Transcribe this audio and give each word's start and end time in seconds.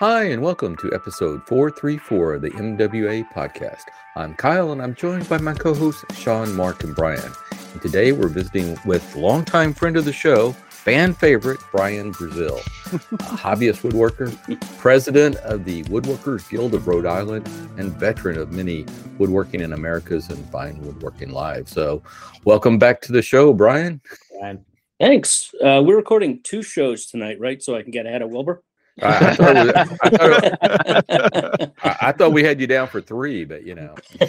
Hi, 0.00 0.22
and 0.30 0.40
welcome 0.40 0.78
to 0.78 0.90
episode 0.94 1.46
434 1.46 2.32
of 2.32 2.40
the 2.40 2.50
MWA 2.52 3.22
podcast. 3.34 3.82
I'm 4.16 4.32
Kyle, 4.32 4.72
and 4.72 4.80
I'm 4.80 4.94
joined 4.94 5.28
by 5.28 5.36
my 5.36 5.52
co 5.52 5.74
hosts, 5.74 6.06
Sean, 6.18 6.56
Mark, 6.56 6.84
and 6.84 6.96
Brian. 6.96 7.30
And 7.74 7.82
today 7.82 8.12
we're 8.12 8.28
visiting 8.28 8.78
with 8.86 9.14
longtime 9.14 9.74
friend 9.74 9.98
of 9.98 10.06
the 10.06 10.12
show, 10.14 10.52
fan 10.70 11.12
favorite, 11.12 11.60
Brian 11.70 12.12
Brazil, 12.12 12.56
a 12.56 12.60
hobbyist 13.36 13.82
woodworker, 13.82 14.78
president 14.78 15.36
of 15.36 15.66
the 15.66 15.82
Woodworkers 15.82 16.48
Guild 16.48 16.72
of 16.72 16.88
Rhode 16.88 17.04
Island, 17.04 17.46
and 17.76 17.92
veteran 17.92 18.38
of 18.38 18.52
many 18.52 18.86
Woodworking 19.18 19.60
in 19.60 19.74
Americas 19.74 20.30
and 20.30 20.42
Fine 20.50 20.80
Woodworking 20.80 21.32
Live. 21.32 21.68
So, 21.68 22.02
welcome 22.46 22.78
back 22.78 23.02
to 23.02 23.12
the 23.12 23.20
show, 23.20 23.52
Brian. 23.52 24.00
Brian. 24.38 24.64
Thanks. 24.98 25.52
Uh, 25.62 25.82
we're 25.84 25.96
recording 25.96 26.40
two 26.42 26.62
shows 26.62 27.04
tonight, 27.04 27.38
right? 27.38 27.62
So 27.62 27.76
I 27.76 27.82
can 27.82 27.90
get 27.90 28.06
ahead 28.06 28.22
of 28.22 28.30
Wilbur. 28.30 28.62
I, 29.02 29.30
I, 29.30 29.34
thought 29.34 29.54
we, 29.54 29.72
I, 29.74 29.84
thought, 30.10 31.72
I, 32.02 32.12
thought 32.12 32.32
we 32.32 32.44
had 32.44 32.60
you 32.60 32.66
down 32.66 32.88
for 32.88 33.00
three, 33.00 33.44
but 33.44 33.64
you 33.64 33.74
know, 33.74 33.94
you 34.20 34.26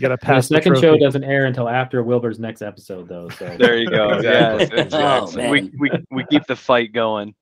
got 0.00 0.08
to 0.08 0.18
pass. 0.18 0.48
The 0.48 0.56
second 0.56 0.78
show 0.80 0.96
doesn't 0.96 1.24
air 1.24 1.46
until 1.46 1.68
after 1.68 2.02
Wilbur's 2.02 2.38
next 2.38 2.62
episode, 2.62 3.08
though. 3.08 3.28
So 3.30 3.56
there 3.56 3.76
you 3.76 3.88
go. 3.88 4.08
exactly. 4.14 4.76
Yes, 4.76 4.86
exactly. 4.86 5.44
Oh, 5.44 5.50
we, 5.50 5.70
we 5.78 5.90
we 6.10 6.24
keep 6.26 6.46
the 6.46 6.56
fight 6.56 6.92
going. 6.92 7.34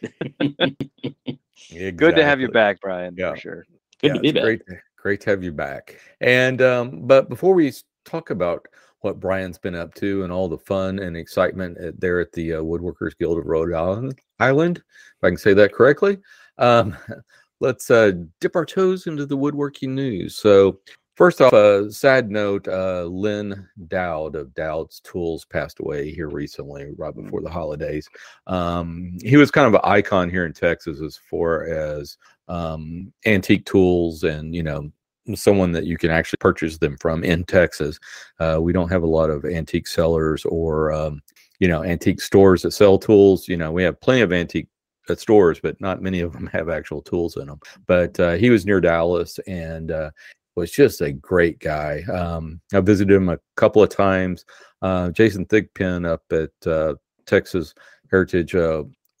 exactly. 0.00 1.92
Good 1.92 2.16
to 2.16 2.24
have 2.24 2.40
you 2.40 2.48
back, 2.48 2.80
Brian. 2.80 3.14
Yeah. 3.16 3.32
For 3.32 3.36
sure. 3.38 3.66
Good 4.00 4.08
yeah, 4.08 4.14
to 4.14 4.20
be 4.20 4.32
back. 4.32 4.42
Great, 4.42 4.62
great 4.96 5.20
to 5.22 5.30
have 5.30 5.42
you 5.42 5.52
back. 5.52 5.98
And 6.20 6.62
um, 6.62 7.06
but 7.06 7.28
before 7.28 7.54
we 7.54 7.72
talk 8.04 8.30
about 8.30 8.66
what 9.00 9.20
Brian's 9.20 9.58
been 9.58 9.74
up 9.74 9.94
to 9.94 10.24
and 10.24 10.32
all 10.32 10.48
the 10.48 10.58
fun 10.58 10.98
and 10.98 11.16
excitement 11.16 11.78
at, 11.78 12.00
there 12.00 12.20
at 12.20 12.32
the 12.32 12.54
uh, 12.54 12.60
Woodworkers 12.60 13.16
Guild 13.18 13.38
of 13.38 13.46
Rhode 13.46 13.72
Island, 13.72 14.20
Island, 14.40 14.78
if 14.78 15.24
I 15.24 15.28
can 15.28 15.36
say 15.36 15.54
that 15.54 15.72
correctly. 15.72 16.18
Um, 16.58 16.96
let's 17.60 17.90
uh, 17.90 18.12
dip 18.40 18.56
our 18.56 18.66
toes 18.66 19.06
into 19.06 19.26
the 19.26 19.36
woodworking 19.36 19.94
news. 19.94 20.36
So, 20.36 20.80
first 21.14 21.40
off, 21.40 21.52
a 21.52 21.90
sad 21.90 22.30
note: 22.30 22.68
uh, 22.68 23.04
Lynn 23.04 23.66
Dowd 23.88 24.36
of 24.36 24.54
Dowd's 24.54 25.00
Tools 25.00 25.44
passed 25.44 25.80
away 25.80 26.10
here 26.10 26.28
recently, 26.28 26.92
right 26.96 27.14
before 27.14 27.42
the 27.42 27.50
holidays. 27.50 28.08
Um, 28.46 29.18
he 29.22 29.36
was 29.36 29.50
kind 29.50 29.66
of 29.66 29.74
an 29.74 29.80
icon 29.84 30.30
here 30.30 30.46
in 30.46 30.52
Texas 30.52 31.00
as 31.00 31.16
far 31.16 31.66
as 31.66 32.16
um, 32.48 33.12
antique 33.24 33.66
tools 33.66 34.22
and 34.22 34.54
you 34.54 34.62
know 34.62 34.90
someone 35.34 35.72
that 35.72 35.86
you 35.86 35.98
can 35.98 36.10
actually 36.10 36.36
purchase 36.38 36.78
them 36.78 36.96
from 36.98 37.24
in 37.24 37.44
Texas. 37.44 37.98
Uh, 38.38 38.58
we 38.60 38.72
don't 38.72 38.90
have 38.90 39.02
a 39.02 39.06
lot 39.06 39.30
of 39.30 39.44
antique 39.44 39.88
sellers 39.88 40.44
or 40.44 40.92
um, 40.92 41.20
you 41.58 41.68
know 41.68 41.82
antique 41.84 42.20
stores 42.20 42.62
that 42.62 42.72
sell 42.72 42.98
tools. 42.98 43.48
You 43.48 43.56
know, 43.56 43.72
we 43.72 43.82
have 43.82 44.00
plenty 44.00 44.22
of 44.22 44.32
antique 44.32 44.68
uh, 45.08 45.14
stores, 45.14 45.60
but 45.62 45.80
not 45.80 46.02
many 46.02 46.20
of 46.20 46.32
them 46.32 46.46
have 46.52 46.68
actual 46.68 47.02
tools 47.02 47.36
in 47.36 47.46
them. 47.46 47.60
But 47.86 48.18
uh, 48.18 48.34
he 48.34 48.50
was 48.50 48.66
near 48.66 48.80
Dallas 48.80 49.38
and 49.46 49.90
uh, 49.90 50.10
was 50.54 50.70
just 50.70 51.00
a 51.00 51.12
great 51.12 51.58
guy. 51.58 52.02
Um, 52.12 52.60
I 52.72 52.80
visited 52.80 53.14
him 53.14 53.28
a 53.28 53.38
couple 53.56 53.82
of 53.82 53.90
times. 53.90 54.44
Uh, 54.82 55.10
Jason 55.10 55.46
Thigpen 55.46 56.06
up 56.06 56.22
at 56.32 56.66
uh, 56.66 56.94
Texas 57.26 57.74
Heritage 58.10 58.52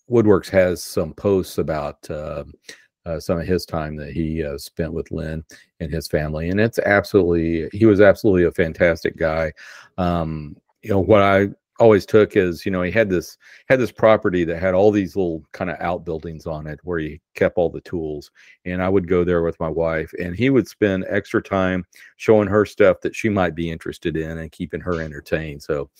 Woodworks 0.08 0.48
has 0.48 0.82
some 0.82 1.12
posts 1.14 1.58
about 1.58 2.08
uh, 3.06 3.20
some 3.20 3.38
of 3.38 3.46
his 3.46 3.64
time 3.64 3.96
that 3.96 4.12
he 4.12 4.44
uh, 4.44 4.58
spent 4.58 4.92
with 4.92 5.10
Lynn 5.10 5.44
and 5.80 5.92
his 5.92 6.08
family. 6.08 6.50
And 6.50 6.60
it's 6.60 6.78
absolutely, 6.80 7.68
he 7.72 7.86
was 7.86 8.00
absolutely 8.00 8.44
a 8.44 8.52
fantastic 8.52 9.16
guy. 9.16 9.52
Um, 9.96 10.56
you 10.82 10.90
know, 10.90 11.00
what 11.00 11.22
I 11.22 11.48
always 11.78 12.06
took 12.06 12.36
is, 12.36 12.64
you 12.64 12.72
know, 12.72 12.82
he 12.82 12.90
had 12.90 13.10
this, 13.10 13.36
had 13.68 13.78
this 13.80 13.92
property 13.92 14.44
that 14.44 14.60
had 14.60 14.74
all 14.74 14.90
these 14.90 15.16
little 15.16 15.42
kind 15.52 15.70
of 15.70 15.76
outbuildings 15.80 16.46
on 16.46 16.66
it 16.66 16.80
where 16.84 16.98
he 16.98 17.20
kept 17.34 17.58
all 17.58 17.70
the 17.70 17.80
tools. 17.82 18.30
And 18.64 18.82
I 18.82 18.88
would 18.88 19.08
go 19.08 19.24
there 19.24 19.42
with 19.42 19.58
my 19.60 19.68
wife 19.68 20.12
and 20.18 20.34
he 20.34 20.50
would 20.50 20.68
spend 20.68 21.04
extra 21.08 21.42
time 21.42 21.84
showing 22.16 22.48
her 22.48 22.64
stuff 22.64 23.00
that 23.02 23.14
she 23.14 23.28
might 23.28 23.54
be 23.54 23.70
interested 23.70 24.16
in 24.16 24.38
and 24.38 24.52
keeping 24.52 24.80
her 24.80 25.00
entertained. 25.00 25.62
So 25.62 25.90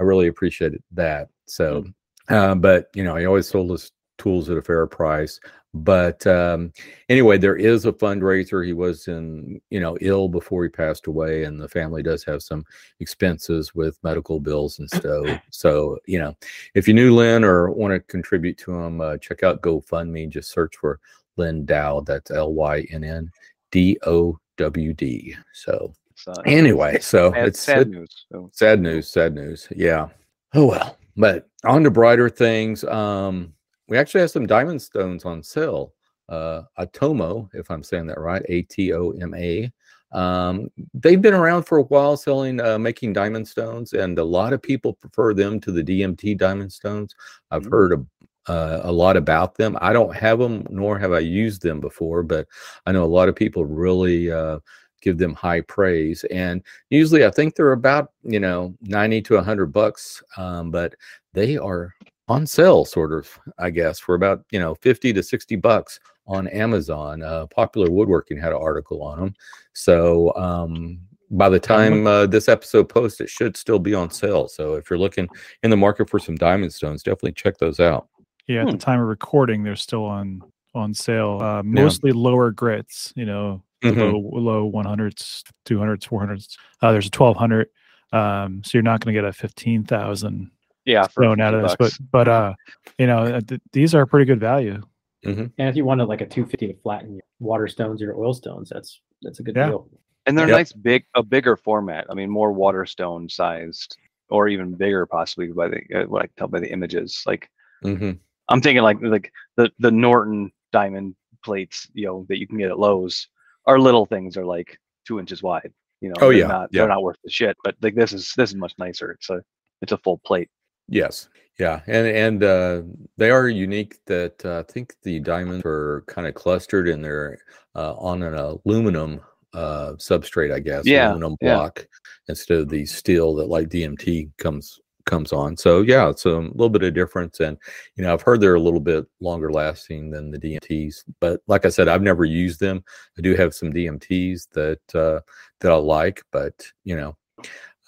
I 0.00 0.02
really 0.02 0.28
appreciated 0.28 0.82
that. 0.92 1.28
So, 1.46 1.84
mm. 2.28 2.34
uh, 2.34 2.54
but 2.54 2.88
you 2.94 3.04
know, 3.04 3.16
he 3.16 3.26
always 3.26 3.48
sold 3.48 3.70
us 3.72 3.92
tools 4.18 4.50
at 4.50 4.56
a 4.56 4.62
fair 4.62 4.86
price. 4.86 5.40
But 5.74 6.26
um, 6.26 6.72
anyway, 7.10 7.36
there 7.36 7.56
is 7.56 7.84
a 7.84 7.92
fundraiser. 7.92 8.64
He 8.64 8.72
was 8.72 9.08
in, 9.08 9.60
you 9.68 9.78
know, 9.78 9.98
ill 10.00 10.28
before 10.28 10.62
he 10.62 10.70
passed 10.70 11.06
away, 11.06 11.44
and 11.44 11.60
the 11.60 11.68
family 11.68 12.02
does 12.02 12.24
have 12.24 12.42
some 12.42 12.64
expenses 13.00 13.74
with 13.74 13.98
medical 14.02 14.40
bills 14.40 14.78
and 14.78 14.88
stuff. 14.94 15.40
So, 15.50 15.98
you 16.06 16.18
know, 16.18 16.34
if 16.74 16.88
you 16.88 16.94
knew 16.94 17.14
Lynn 17.14 17.44
or 17.44 17.70
want 17.70 17.92
to 17.92 18.00
contribute 18.00 18.56
to 18.58 18.72
him, 18.72 19.00
uh, 19.00 19.18
check 19.18 19.42
out 19.42 19.60
GoFundMe. 19.60 20.30
Just 20.30 20.50
search 20.50 20.76
for 20.76 20.98
Lynn 21.36 21.66
Dowd. 21.66 22.06
That's 22.06 22.30
L 22.30 22.54
Y 22.54 22.86
N 22.90 23.04
N 23.04 23.30
D 23.70 23.98
O 24.06 24.38
W 24.56 24.94
D. 24.94 25.36
So, 25.52 25.92
uh, 26.26 26.40
anyway, 26.46 26.98
so 27.00 27.32
sad, 27.32 27.48
it's 27.48 27.60
sad 27.60 27.80
it, 27.82 27.88
news. 27.88 28.26
So. 28.32 28.50
Sad 28.54 28.80
news. 28.80 29.08
Sad 29.08 29.34
news. 29.34 29.68
Yeah. 29.76 30.08
Oh 30.54 30.66
well. 30.66 30.96
But 31.18 31.48
on 31.64 31.84
to 31.84 31.90
brighter 31.90 32.30
things. 32.30 32.82
Um, 32.84 33.52
we 33.88 33.98
actually 33.98 34.20
have 34.20 34.30
some 34.30 34.46
diamond 34.46 34.80
stones 34.82 35.24
on 35.24 35.42
sale. 35.42 35.92
Uh, 36.28 36.62
Atoma, 36.78 37.48
if 37.54 37.70
I'm 37.70 37.82
saying 37.82 38.06
that 38.06 38.18
right, 38.18 38.42
A 38.48 38.62
T 38.62 38.92
O 38.92 39.10
M 39.10 39.34
A. 39.34 39.72
Um, 40.12 40.70
they've 40.94 41.20
been 41.20 41.34
around 41.34 41.64
for 41.64 41.78
a 41.78 41.84
while 41.84 42.16
selling, 42.16 42.60
uh, 42.60 42.78
making 42.78 43.12
diamond 43.12 43.46
stones, 43.46 43.92
and 43.92 44.18
a 44.18 44.24
lot 44.24 44.52
of 44.52 44.62
people 44.62 44.92
prefer 44.94 45.34
them 45.34 45.60
to 45.60 45.72
the 45.72 45.82
DMT 45.82 46.38
diamond 46.38 46.72
stones. 46.72 47.14
I've 47.50 47.62
mm-hmm. 47.62 47.70
heard 47.70 47.92
a, 47.92 48.50
uh, 48.50 48.80
a 48.84 48.92
lot 48.92 49.16
about 49.16 49.56
them. 49.56 49.76
I 49.80 49.92
don't 49.92 50.14
have 50.14 50.38
them, 50.38 50.66
nor 50.70 50.98
have 50.98 51.12
I 51.12 51.18
used 51.18 51.62
them 51.62 51.80
before, 51.80 52.22
but 52.22 52.46
I 52.86 52.92
know 52.92 53.04
a 53.04 53.06
lot 53.06 53.28
of 53.28 53.36
people 53.36 53.64
really 53.64 54.30
uh, 54.30 54.60
give 55.00 55.18
them 55.18 55.34
high 55.34 55.60
praise. 55.62 56.24
And 56.24 56.62
usually, 56.90 57.24
I 57.24 57.30
think 57.30 57.54
they're 57.54 57.72
about 57.72 58.12
you 58.22 58.40
know 58.40 58.74
ninety 58.82 59.20
to 59.22 59.40
hundred 59.42 59.66
bucks, 59.66 60.22
um, 60.36 60.70
but 60.70 60.94
they 61.34 61.56
are 61.56 61.95
on 62.28 62.46
sale, 62.46 62.84
sort 62.84 63.12
of, 63.12 63.38
I 63.58 63.70
guess, 63.70 63.98
for 63.98 64.14
about 64.14 64.44
you 64.50 64.58
know 64.58 64.74
fifty 64.76 65.12
to 65.12 65.22
sixty 65.22 65.56
bucks 65.56 66.00
on 66.26 66.48
Amazon. 66.48 67.22
Uh, 67.22 67.46
Popular 67.46 67.90
Woodworking 67.90 68.38
had 68.38 68.52
an 68.52 68.58
article 68.60 69.02
on 69.02 69.18
them, 69.18 69.34
so 69.72 70.34
um, 70.36 70.98
by 71.30 71.48
the 71.48 71.60
time 71.60 72.06
uh, 72.06 72.26
this 72.26 72.48
episode 72.48 72.88
posts, 72.88 73.20
it 73.20 73.28
should 73.28 73.56
still 73.56 73.78
be 73.78 73.94
on 73.94 74.10
sale. 74.10 74.48
So 74.48 74.74
if 74.74 74.90
you're 74.90 74.98
looking 74.98 75.28
in 75.62 75.70
the 75.70 75.76
market 75.76 76.08
for 76.08 76.18
some 76.18 76.36
diamond 76.36 76.72
stones, 76.72 77.02
definitely 77.02 77.32
check 77.32 77.58
those 77.58 77.80
out. 77.80 78.08
Yeah, 78.46 78.62
at 78.62 78.66
hmm. 78.66 78.72
the 78.72 78.78
time 78.78 79.00
of 79.00 79.06
recording, 79.06 79.62
they're 79.62 79.76
still 79.76 80.04
on 80.04 80.42
on 80.74 80.94
sale. 80.94 81.40
Uh, 81.40 81.62
mostly 81.62 82.10
yeah. 82.10 82.16
lower 82.18 82.50
grits, 82.50 83.12
you 83.16 83.24
know, 83.24 83.62
mm-hmm. 83.82 83.98
low 83.98 84.68
low 84.68 84.70
100s, 84.70 85.42
200s, 85.64 86.08
400s. 86.08 86.56
Uh, 86.82 86.92
there's 86.92 87.06
a 87.06 87.16
1200. 87.16 87.68
Um, 88.12 88.62
so 88.64 88.70
you're 88.74 88.82
not 88.82 89.00
going 89.00 89.14
to 89.14 89.20
get 89.20 89.28
a 89.28 89.32
15,000 89.32 90.50
yeah 90.86 91.06
thrown 91.06 91.40
out 91.40 91.52
of 91.52 91.62
this 91.62 91.76
but 91.78 91.92
but 92.10 92.28
uh 92.28 92.54
you 92.98 93.06
know 93.06 93.18
uh, 93.18 93.40
th- 93.40 93.60
these 93.72 93.94
are 93.94 94.06
pretty 94.06 94.24
good 94.24 94.40
value 94.40 94.80
mm-hmm. 95.24 95.46
and 95.58 95.68
if 95.68 95.76
you 95.76 95.84
wanted 95.84 96.04
like 96.04 96.20
a 96.20 96.26
250 96.26 96.68
to 96.68 96.74
flatten 96.80 97.14
your 97.14 97.22
water 97.40 97.68
stones 97.68 98.00
or 98.00 98.14
oil 98.14 98.32
stones 98.32 98.70
that's 98.72 99.00
that's 99.22 99.40
a 99.40 99.42
good 99.42 99.56
yeah. 99.56 99.68
deal 99.68 99.88
and 100.26 100.38
they're 100.38 100.48
yep. 100.48 100.56
nice 100.56 100.72
big 100.72 101.04
a 101.14 101.22
bigger 101.22 101.56
format 101.56 102.06
i 102.08 102.14
mean 102.14 102.30
more 102.30 102.52
water 102.52 102.86
stone 102.86 103.28
sized 103.28 103.98
or 104.28 104.48
even 104.48 104.74
bigger 104.74 105.04
possibly 105.06 105.48
by 105.48 105.68
the 105.68 105.80
uh, 105.94 106.04
what 106.04 106.22
i 106.22 106.26
can 106.26 106.34
tell 106.38 106.48
by 106.48 106.60
the 106.60 106.72
images 106.72 107.22
like 107.26 107.50
mm-hmm. 107.84 108.12
i'm 108.48 108.60
thinking 108.60 108.82
like 108.82 108.98
like 109.02 109.32
the 109.56 109.70
the 109.80 109.90
norton 109.90 110.50
diamond 110.72 111.14
plates 111.44 111.88
you 111.94 112.06
know 112.06 112.24
that 112.28 112.38
you 112.38 112.46
can 112.46 112.58
get 112.58 112.70
at 112.70 112.78
lowes 112.78 113.28
our 113.66 113.78
little 113.78 114.06
things 114.06 114.36
are 114.36 114.44
like 114.44 114.78
two 115.06 115.18
inches 115.18 115.42
wide 115.42 115.72
you 116.00 116.08
know 116.08 116.14
oh 116.20 116.30
yeah, 116.30 116.46
not, 116.46 116.68
yeah 116.70 116.80
they're 116.80 116.88
not 116.88 117.02
worth 117.02 117.18
the 117.24 117.30
shit 117.30 117.56
but 117.64 117.74
like 117.82 117.94
this 117.94 118.12
is 118.12 118.32
this 118.36 118.50
is 118.50 118.56
much 118.56 118.74
nicer 118.78 119.12
it's 119.12 119.30
a 119.30 119.40
it's 119.82 119.92
a 119.92 119.98
full 119.98 120.18
plate 120.18 120.48
Yes. 120.88 121.28
Yeah, 121.58 121.80
and 121.86 122.06
and 122.06 122.44
uh, 122.44 122.82
they 123.16 123.30
are 123.30 123.48
unique. 123.48 123.98
That 124.06 124.44
uh, 124.44 124.58
I 124.58 124.70
think 124.70 124.94
the 125.02 125.20
diamonds 125.20 125.64
are 125.64 126.04
kind 126.06 126.26
of 126.26 126.34
clustered 126.34 126.86
and 126.86 127.02
they're 127.02 127.38
uh, 127.74 127.94
on 127.94 128.22
an 128.22 128.34
aluminum 128.34 129.20
uh, 129.54 129.92
substrate, 129.92 130.52
I 130.52 130.60
guess. 130.60 130.84
Yeah, 130.84 131.08
aluminum 131.08 131.36
block 131.40 131.78
yeah. 131.78 131.84
instead 132.28 132.58
of 132.58 132.68
the 132.68 132.84
steel 132.84 133.34
that 133.36 133.46
like 133.46 133.68
DMT 133.70 134.30
comes 134.36 134.78
comes 135.06 135.32
on. 135.32 135.56
So 135.56 135.80
yeah, 135.80 136.10
it's 136.10 136.26
a 136.26 136.36
little 136.36 136.68
bit 136.68 136.82
of 136.82 136.92
difference. 136.92 137.40
And 137.40 137.56
you 137.94 138.04
know, 138.04 138.12
I've 138.12 138.22
heard 138.22 138.42
they're 138.42 138.54
a 138.56 138.60
little 138.60 138.80
bit 138.80 139.06
longer 139.20 139.50
lasting 139.50 140.10
than 140.10 140.30
the 140.30 140.38
DMTs, 140.38 141.04
but 141.20 141.40
like 141.46 141.64
I 141.64 141.70
said, 141.70 141.88
I've 141.88 142.02
never 142.02 142.26
used 142.26 142.60
them. 142.60 142.84
I 143.16 143.22
do 143.22 143.34
have 143.34 143.54
some 143.54 143.72
DMTs 143.72 144.48
that 144.52 144.94
uh, 144.94 145.20
that 145.60 145.72
I 145.72 145.76
like, 145.76 146.22
but 146.32 146.66
you 146.84 146.96
know, 146.96 147.16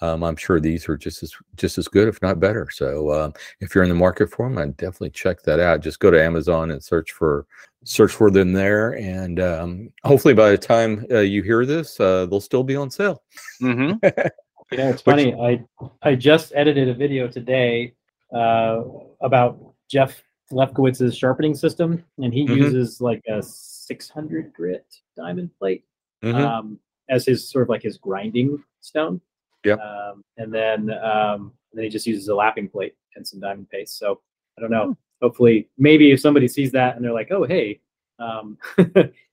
um, 0.01 0.23
I'm 0.23 0.35
sure 0.35 0.59
these 0.59 0.87
are 0.87 0.97
just 0.97 1.23
as 1.23 1.33
just 1.55 1.77
as 1.77 1.87
good, 1.87 2.07
if 2.07 2.21
not 2.21 2.39
better. 2.39 2.69
So 2.71 3.09
uh, 3.09 3.31
if 3.59 3.73
you're 3.75 3.83
in 3.83 3.89
the 3.89 3.95
market 3.95 4.29
for 4.31 4.47
them, 4.47 4.57
I'd 4.57 4.77
definitely 4.77 5.09
check 5.11 5.41
that 5.43 5.59
out. 5.59 5.81
Just 5.81 5.99
go 5.99 6.09
to 6.11 6.23
Amazon 6.23 6.71
and 6.71 6.83
search 6.83 7.11
for 7.11 7.45
search 7.83 8.11
for 8.11 8.29
them 8.31 8.53
there, 8.53 8.95
and 8.97 9.39
um, 9.39 9.89
hopefully 10.03 10.33
by 10.33 10.51
the 10.51 10.57
time 10.57 11.05
uh, 11.11 11.19
you 11.19 11.43
hear 11.43 11.65
this, 11.65 11.99
uh, 11.99 12.25
they'll 12.25 12.41
still 12.41 12.63
be 12.63 12.75
on 12.75 12.89
sale. 12.89 13.23
Mm-hmm. 13.61 13.91
know, 14.77 14.89
it's 14.89 15.01
funny. 15.01 15.33
I 15.35 15.63
I 16.01 16.15
just 16.15 16.53
edited 16.55 16.89
a 16.89 16.93
video 16.93 17.27
today 17.27 17.93
uh, 18.33 18.83
about 19.21 19.73
Jeff 19.89 20.21
Lefkowitz's 20.51 21.17
sharpening 21.17 21.55
system, 21.55 22.03
and 22.17 22.33
he 22.33 22.45
Mhm. 22.45 22.55
uses 22.57 23.01
like 23.01 23.23
a 23.27 23.41
600 23.41 24.53
grit 24.53 24.85
diamond 25.15 25.49
plate 25.59 25.83
Mhm. 26.23 26.35
um, 26.35 26.79
as 27.09 27.25
his 27.25 27.49
sort 27.49 27.63
of 27.63 27.69
like 27.69 27.81
his 27.83 27.97
grinding 27.97 28.63
stone. 28.81 29.21
Yep. 29.63 29.79
Um, 29.79 30.23
and 30.37 30.53
then 30.53 30.89
um, 31.03 31.53
then 31.73 31.83
he 31.83 31.89
just 31.89 32.07
uses 32.07 32.27
a 32.27 32.35
lapping 32.35 32.69
plate 32.69 32.95
and 33.15 33.27
some 33.27 33.39
diamond 33.39 33.69
paste. 33.69 33.97
So 33.97 34.21
I 34.57 34.61
don't 34.61 34.71
know. 34.71 34.97
Hopefully, 35.21 35.69
maybe 35.77 36.11
if 36.11 36.19
somebody 36.19 36.47
sees 36.47 36.71
that 36.71 36.95
and 36.95 37.03
they're 37.03 37.13
like, 37.13 37.31
"Oh, 37.31 37.43
hey, 37.43 37.81
um, 38.19 38.57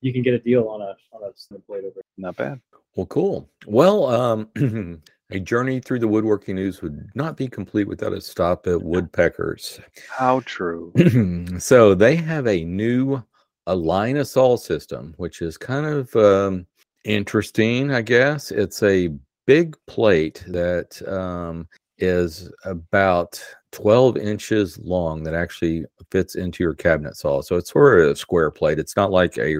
you 0.00 0.12
can 0.12 0.22
get 0.22 0.34
a 0.34 0.38
deal 0.38 0.68
on 0.68 0.82
a 0.82 0.96
on 1.12 1.22
a 1.22 1.36
stone 1.36 1.62
plate 1.66 1.84
over." 1.84 2.00
Not 2.16 2.36
bad. 2.36 2.60
Well, 2.96 3.06
cool. 3.06 3.48
Well, 3.66 4.06
um, 4.06 4.48
a 5.30 5.38
journey 5.38 5.80
through 5.80 5.98
the 5.98 6.08
woodworking 6.08 6.56
news 6.56 6.82
would 6.82 7.08
not 7.14 7.36
be 7.36 7.46
complete 7.46 7.86
without 7.86 8.12
a 8.12 8.20
stop 8.20 8.66
at 8.66 8.82
Woodpeckers. 8.82 9.80
How 10.08 10.40
true. 10.46 10.92
so 11.58 11.94
they 11.94 12.16
have 12.16 12.46
a 12.46 12.64
new 12.64 13.22
Align 13.66 14.24
Sol 14.24 14.56
system, 14.56 15.14
which 15.18 15.42
is 15.42 15.58
kind 15.58 15.86
of 15.86 16.14
um, 16.16 16.66
interesting, 17.04 17.92
I 17.92 18.02
guess. 18.02 18.50
It's 18.50 18.82
a 18.82 19.10
big 19.46 19.76
plate 19.86 20.44
that 20.48 21.00
um, 21.08 21.68
is 21.98 22.50
about 22.64 23.42
12 23.72 24.16
inches 24.16 24.78
long 24.78 25.22
that 25.22 25.34
actually 25.34 25.84
fits 26.10 26.34
into 26.34 26.62
your 26.62 26.74
cabinet 26.74 27.16
saw. 27.16 27.40
So 27.40 27.56
it's 27.56 27.72
sort 27.72 28.00
of 28.00 28.08
a 28.08 28.16
square 28.16 28.50
plate. 28.50 28.78
It's 28.78 28.96
not 28.96 29.10
like 29.10 29.38
a, 29.38 29.58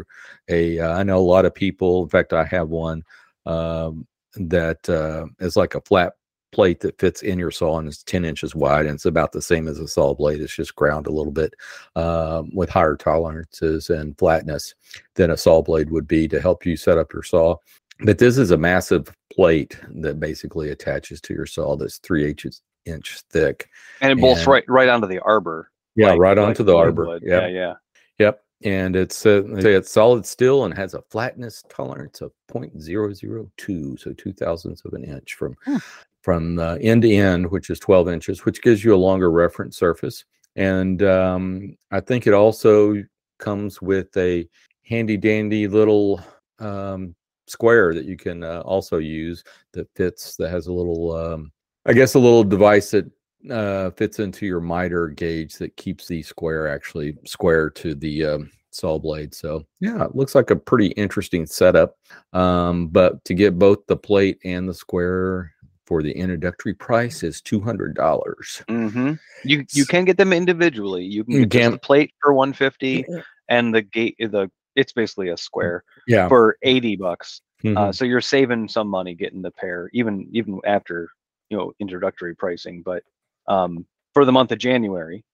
a 0.48 0.80
uh, 0.80 0.98
I 0.98 1.02
know 1.02 1.18
a 1.18 1.20
lot 1.20 1.44
of 1.44 1.54
people, 1.54 2.02
in 2.02 2.08
fact, 2.08 2.32
I 2.32 2.44
have 2.44 2.68
one 2.68 3.02
um, 3.46 4.06
that 4.34 4.88
uh, 4.88 5.26
is 5.40 5.56
like 5.56 5.74
a 5.74 5.80
flat 5.82 6.14
plate 6.52 6.80
that 6.80 6.98
fits 6.98 7.22
in 7.22 7.38
your 7.38 7.50
saw 7.50 7.78
and 7.78 7.88
it's 7.88 8.02
10 8.04 8.24
inches 8.24 8.54
wide 8.54 8.86
and 8.86 8.94
it's 8.94 9.04
about 9.04 9.32
the 9.32 9.42
same 9.42 9.68
as 9.68 9.78
a 9.78 9.86
saw 9.86 10.14
blade 10.14 10.40
it's 10.40 10.54
just 10.54 10.74
ground 10.76 11.06
a 11.06 11.12
little 11.12 11.32
bit 11.32 11.52
um, 11.96 12.48
with 12.54 12.70
higher 12.70 12.96
tolerances 12.96 13.90
and 13.90 14.16
flatness 14.16 14.74
than 15.16 15.32
a 15.32 15.36
saw 15.36 15.60
blade 15.60 15.90
would 15.90 16.08
be 16.08 16.26
to 16.26 16.40
help 16.40 16.64
you 16.64 16.76
set 16.76 16.96
up 16.96 17.12
your 17.12 17.22
saw 17.22 17.56
but 18.00 18.18
this 18.18 18.38
is 18.38 18.50
a 18.50 18.56
massive 18.56 19.12
plate 19.32 19.78
that 19.96 20.20
basically 20.20 20.70
attaches 20.70 21.20
to 21.22 21.34
your 21.34 21.46
saw 21.46 21.76
that's 21.76 21.98
three 21.98 22.28
inches 22.28 22.62
inch 22.84 23.20
thick 23.30 23.68
And 24.00 24.12
it 24.12 24.20
bolts 24.20 24.40
And- 24.40 24.48
right 24.48 24.64
right 24.68 24.88
onto 24.88 25.06
the 25.08 25.20
arbor. 25.20 25.70
yeah 25.96 26.10
like- 26.10 26.20
right 26.20 26.36
like 26.38 26.46
onto 26.48 26.62
the 26.62 26.76
arbor 26.76 27.06
would. 27.06 27.22
yeah 27.24 27.46
Yeah, 27.46 27.48
yeah. 27.48 27.74
Yep. 28.18 28.40
And 28.64 28.96
it's 28.96 29.26
uh, 29.26 29.42
say 29.60 29.74
it's 29.74 29.90
solid 29.90 30.24
steel 30.24 30.64
and 30.64 30.72
has 30.74 30.94
a 30.94 31.02
flatness 31.10 31.62
tolerance 31.68 32.22
of 32.22 32.32
0.002, 32.50 33.98
so 33.98 34.12
two 34.14 34.32
thousandths 34.32 34.82
of 34.84 34.94
an 34.94 35.04
inch 35.04 35.34
from 35.34 35.54
Hmm. 35.64 35.76
from 36.22 36.58
uh, 36.58 36.76
end 36.80 37.02
to 37.02 37.12
end, 37.12 37.50
which 37.50 37.68
is 37.70 37.78
12 37.78 38.08
inches, 38.08 38.44
which 38.44 38.62
gives 38.62 38.82
you 38.84 38.94
a 38.94 38.96
longer 38.96 39.30
reference 39.30 39.76
surface. 39.76 40.24
And 40.56 41.02
um, 41.02 41.76
I 41.90 42.00
think 42.00 42.26
it 42.26 42.32
also 42.32 42.94
comes 43.38 43.82
with 43.82 44.16
a 44.16 44.48
handy 44.84 45.16
dandy 45.18 45.68
little 45.68 46.20
um, 46.58 47.14
square 47.48 47.94
that 47.94 48.04
you 48.04 48.16
can 48.16 48.42
uh, 48.42 48.60
also 48.60 48.98
use 48.98 49.44
that 49.72 49.88
fits 49.94 50.36
that 50.36 50.50
has 50.50 50.66
a 50.66 50.72
little 50.72 51.12
um, 51.12 51.52
I 51.86 51.92
guess 51.92 52.14
a 52.14 52.18
little 52.18 52.44
device 52.44 52.90
that 52.90 53.10
uh, 53.50 53.90
fits 53.90 54.18
into 54.18 54.46
your 54.46 54.60
miter 54.60 55.08
gauge 55.08 55.54
that 55.56 55.76
keeps 55.76 56.08
the 56.08 56.22
square 56.22 56.68
actually 56.68 57.16
square 57.24 57.70
to 57.70 57.94
the 57.94 58.24
um, 58.24 58.50
saw 58.70 58.98
blade. 58.98 59.34
So 59.34 59.64
yeah, 59.80 60.04
it 60.04 60.14
looks 60.16 60.34
like 60.34 60.50
a 60.50 60.56
pretty 60.56 60.88
interesting 60.88 61.46
setup. 61.46 61.96
Um, 62.32 62.88
but 62.88 63.24
to 63.24 63.34
get 63.34 63.58
both 63.58 63.86
the 63.86 63.96
plate 63.96 64.38
and 64.44 64.68
the 64.68 64.74
square 64.74 65.52
for 65.86 66.02
the 66.02 66.10
introductory 66.12 66.74
price 66.74 67.22
is 67.22 67.40
two 67.40 67.60
hundred 67.60 67.94
dollars. 67.94 68.62
hmm 68.68 69.12
You 69.44 69.64
you 69.72 69.86
can 69.86 70.04
get 70.04 70.16
them 70.16 70.32
individually. 70.32 71.04
You 71.04 71.24
can 71.24 71.34
You 71.34 71.46
get 71.46 71.50
just 71.52 71.62
can. 71.62 71.72
the 71.72 71.78
plate 71.78 72.12
for 72.20 72.32
150 72.32 73.06
and 73.48 73.74
the 73.74 73.82
gate 73.82 74.16
the 74.18 74.50
it's 74.76 74.92
basically 74.92 75.30
a 75.30 75.36
square 75.36 75.82
Yeah. 76.06 76.28
for 76.28 76.56
80 76.62 76.96
bucks. 76.96 77.40
Uh, 77.64 77.68
Mhm. 77.68 77.94
so 77.94 78.04
you're 78.04 78.20
saving 78.20 78.68
some 78.68 78.86
money 78.86 79.14
getting 79.14 79.42
the 79.42 79.50
pair, 79.50 79.88
even 79.94 80.28
even 80.32 80.60
after 80.66 81.08
you 81.48 81.56
know 81.56 81.72
introductory 81.80 82.34
pricing. 82.36 82.82
But 82.82 83.02
um, 83.48 83.86
for 84.12 84.24
the 84.26 84.32
month 84.32 84.52
of 84.52 84.58
January, 84.58 85.24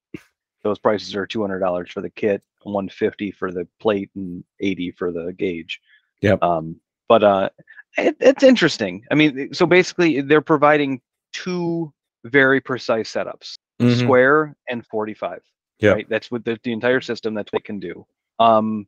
those 0.63 0.79
prices 0.79 1.17
are 1.17 1.27
two 1.27 1.41
hundred 1.43 1.59
dollars 1.59 1.91
for 1.91 2.01
the 2.01 2.11
kit, 2.11 2.43
one 2.63 2.89
fifty 2.89 3.33
for 3.33 3.51
the 3.51 3.67
plate, 3.81 4.11
and 4.15 4.45
eighty 4.61 4.93
for 4.93 5.11
the 5.11 5.33
gauge. 5.33 5.81
Yep. 6.21 6.41
Um, 6.43 6.81
but 7.09 7.25
uh, 7.25 7.51
it, 7.99 8.17
it's 8.21 8.45
interesting. 8.45 9.05
I 9.11 9.17
mean, 9.17 9.53
so 9.53 9.67
basically, 9.67 10.21
they're 10.21 10.41
providing 10.41 11.01
two 11.33 11.93
very 12.25 12.61
precise 12.61 13.13
setups: 13.13 13.59
Mhm. 13.81 13.99
square 13.99 14.55
and 14.69 14.87
forty-five. 14.87 15.43
Yep. 15.81 15.95
Right. 15.97 16.09
That's 16.09 16.31
what 16.31 16.45
the, 16.45 16.57
the 16.63 16.73
entire 16.73 17.01
system. 17.01 17.35
That's 17.35 17.53
what 17.53 17.63
it 17.63 17.65
can 17.65 17.81
do. 17.81 18.07
Um, 18.39 18.87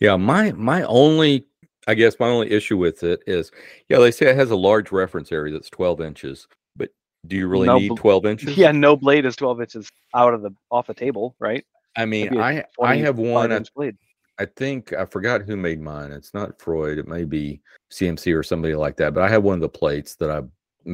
Yeah, 0.00 0.16
my 0.16 0.52
my 0.52 0.82
only 0.84 1.46
I 1.86 1.94
guess 1.94 2.18
my 2.18 2.28
only 2.28 2.50
issue 2.50 2.76
with 2.76 3.02
it 3.02 3.20
is 3.26 3.50
yeah, 3.88 3.98
they 3.98 4.10
say 4.10 4.26
it 4.26 4.36
has 4.36 4.50
a 4.50 4.56
large 4.56 4.90
reference 4.92 5.30
area 5.32 5.52
that's 5.52 5.70
12 5.70 6.00
inches, 6.00 6.48
but 6.76 6.90
do 7.26 7.36
you 7.36 7.46
really 7.48 7.66
No, 7.66 7.78
need 7.78 7.88
bl- 7.88 7.94
12 7.96 8.26
inches? 8.26 8.56
yeah, 8.56 8.72
no 8.72 8.96
blade 8.96 9.24
is 9.24 9.36
twelve 9.36 9.60
inches 9.60 9.90
out 10.14 10.34
of 10.34 10.42
the 10.42 10.50
off 10.70 10.86
the 10.88 10.94
table, 10.94 11.36
right? 11.38 11.64
I 11.96 12.04
mean, 12.04 12.26
That'd 12.26 12.38
be 12.38 12.38
a 12.38 12.42
I 12.42 12.50
I 12.58 12.96
20 12.96 13.00
have 13.00 13.18
one 13.18 13.52
I. 13.52 13.60
I 14.38 14.44
think 14.44 14.92
I 14.92 15.06
forgot 15.06 15.42
who 15.42 15.56
made 15.56 15.80
mine. 15.80 16.12
It's 16.12 16.34
not 16.34 16.60
Freud, 16.60 16.98
it 16.98 17.08
may 17.08 17.24
be 17.24 17.60
CMC 17.90 18.36
or 18.36 18.42
somebody 18.42 18.74
like 18.74 18.96
that, 18.98 19.14
but 19.14 19.22
I 19.22 19.28
have 19.30 19.42
one 19.44 19.54
of 19.54 19.62
the 19.62 19.68
plates 19.68 20.14
that 20.16 20.30
I 20.30 20.42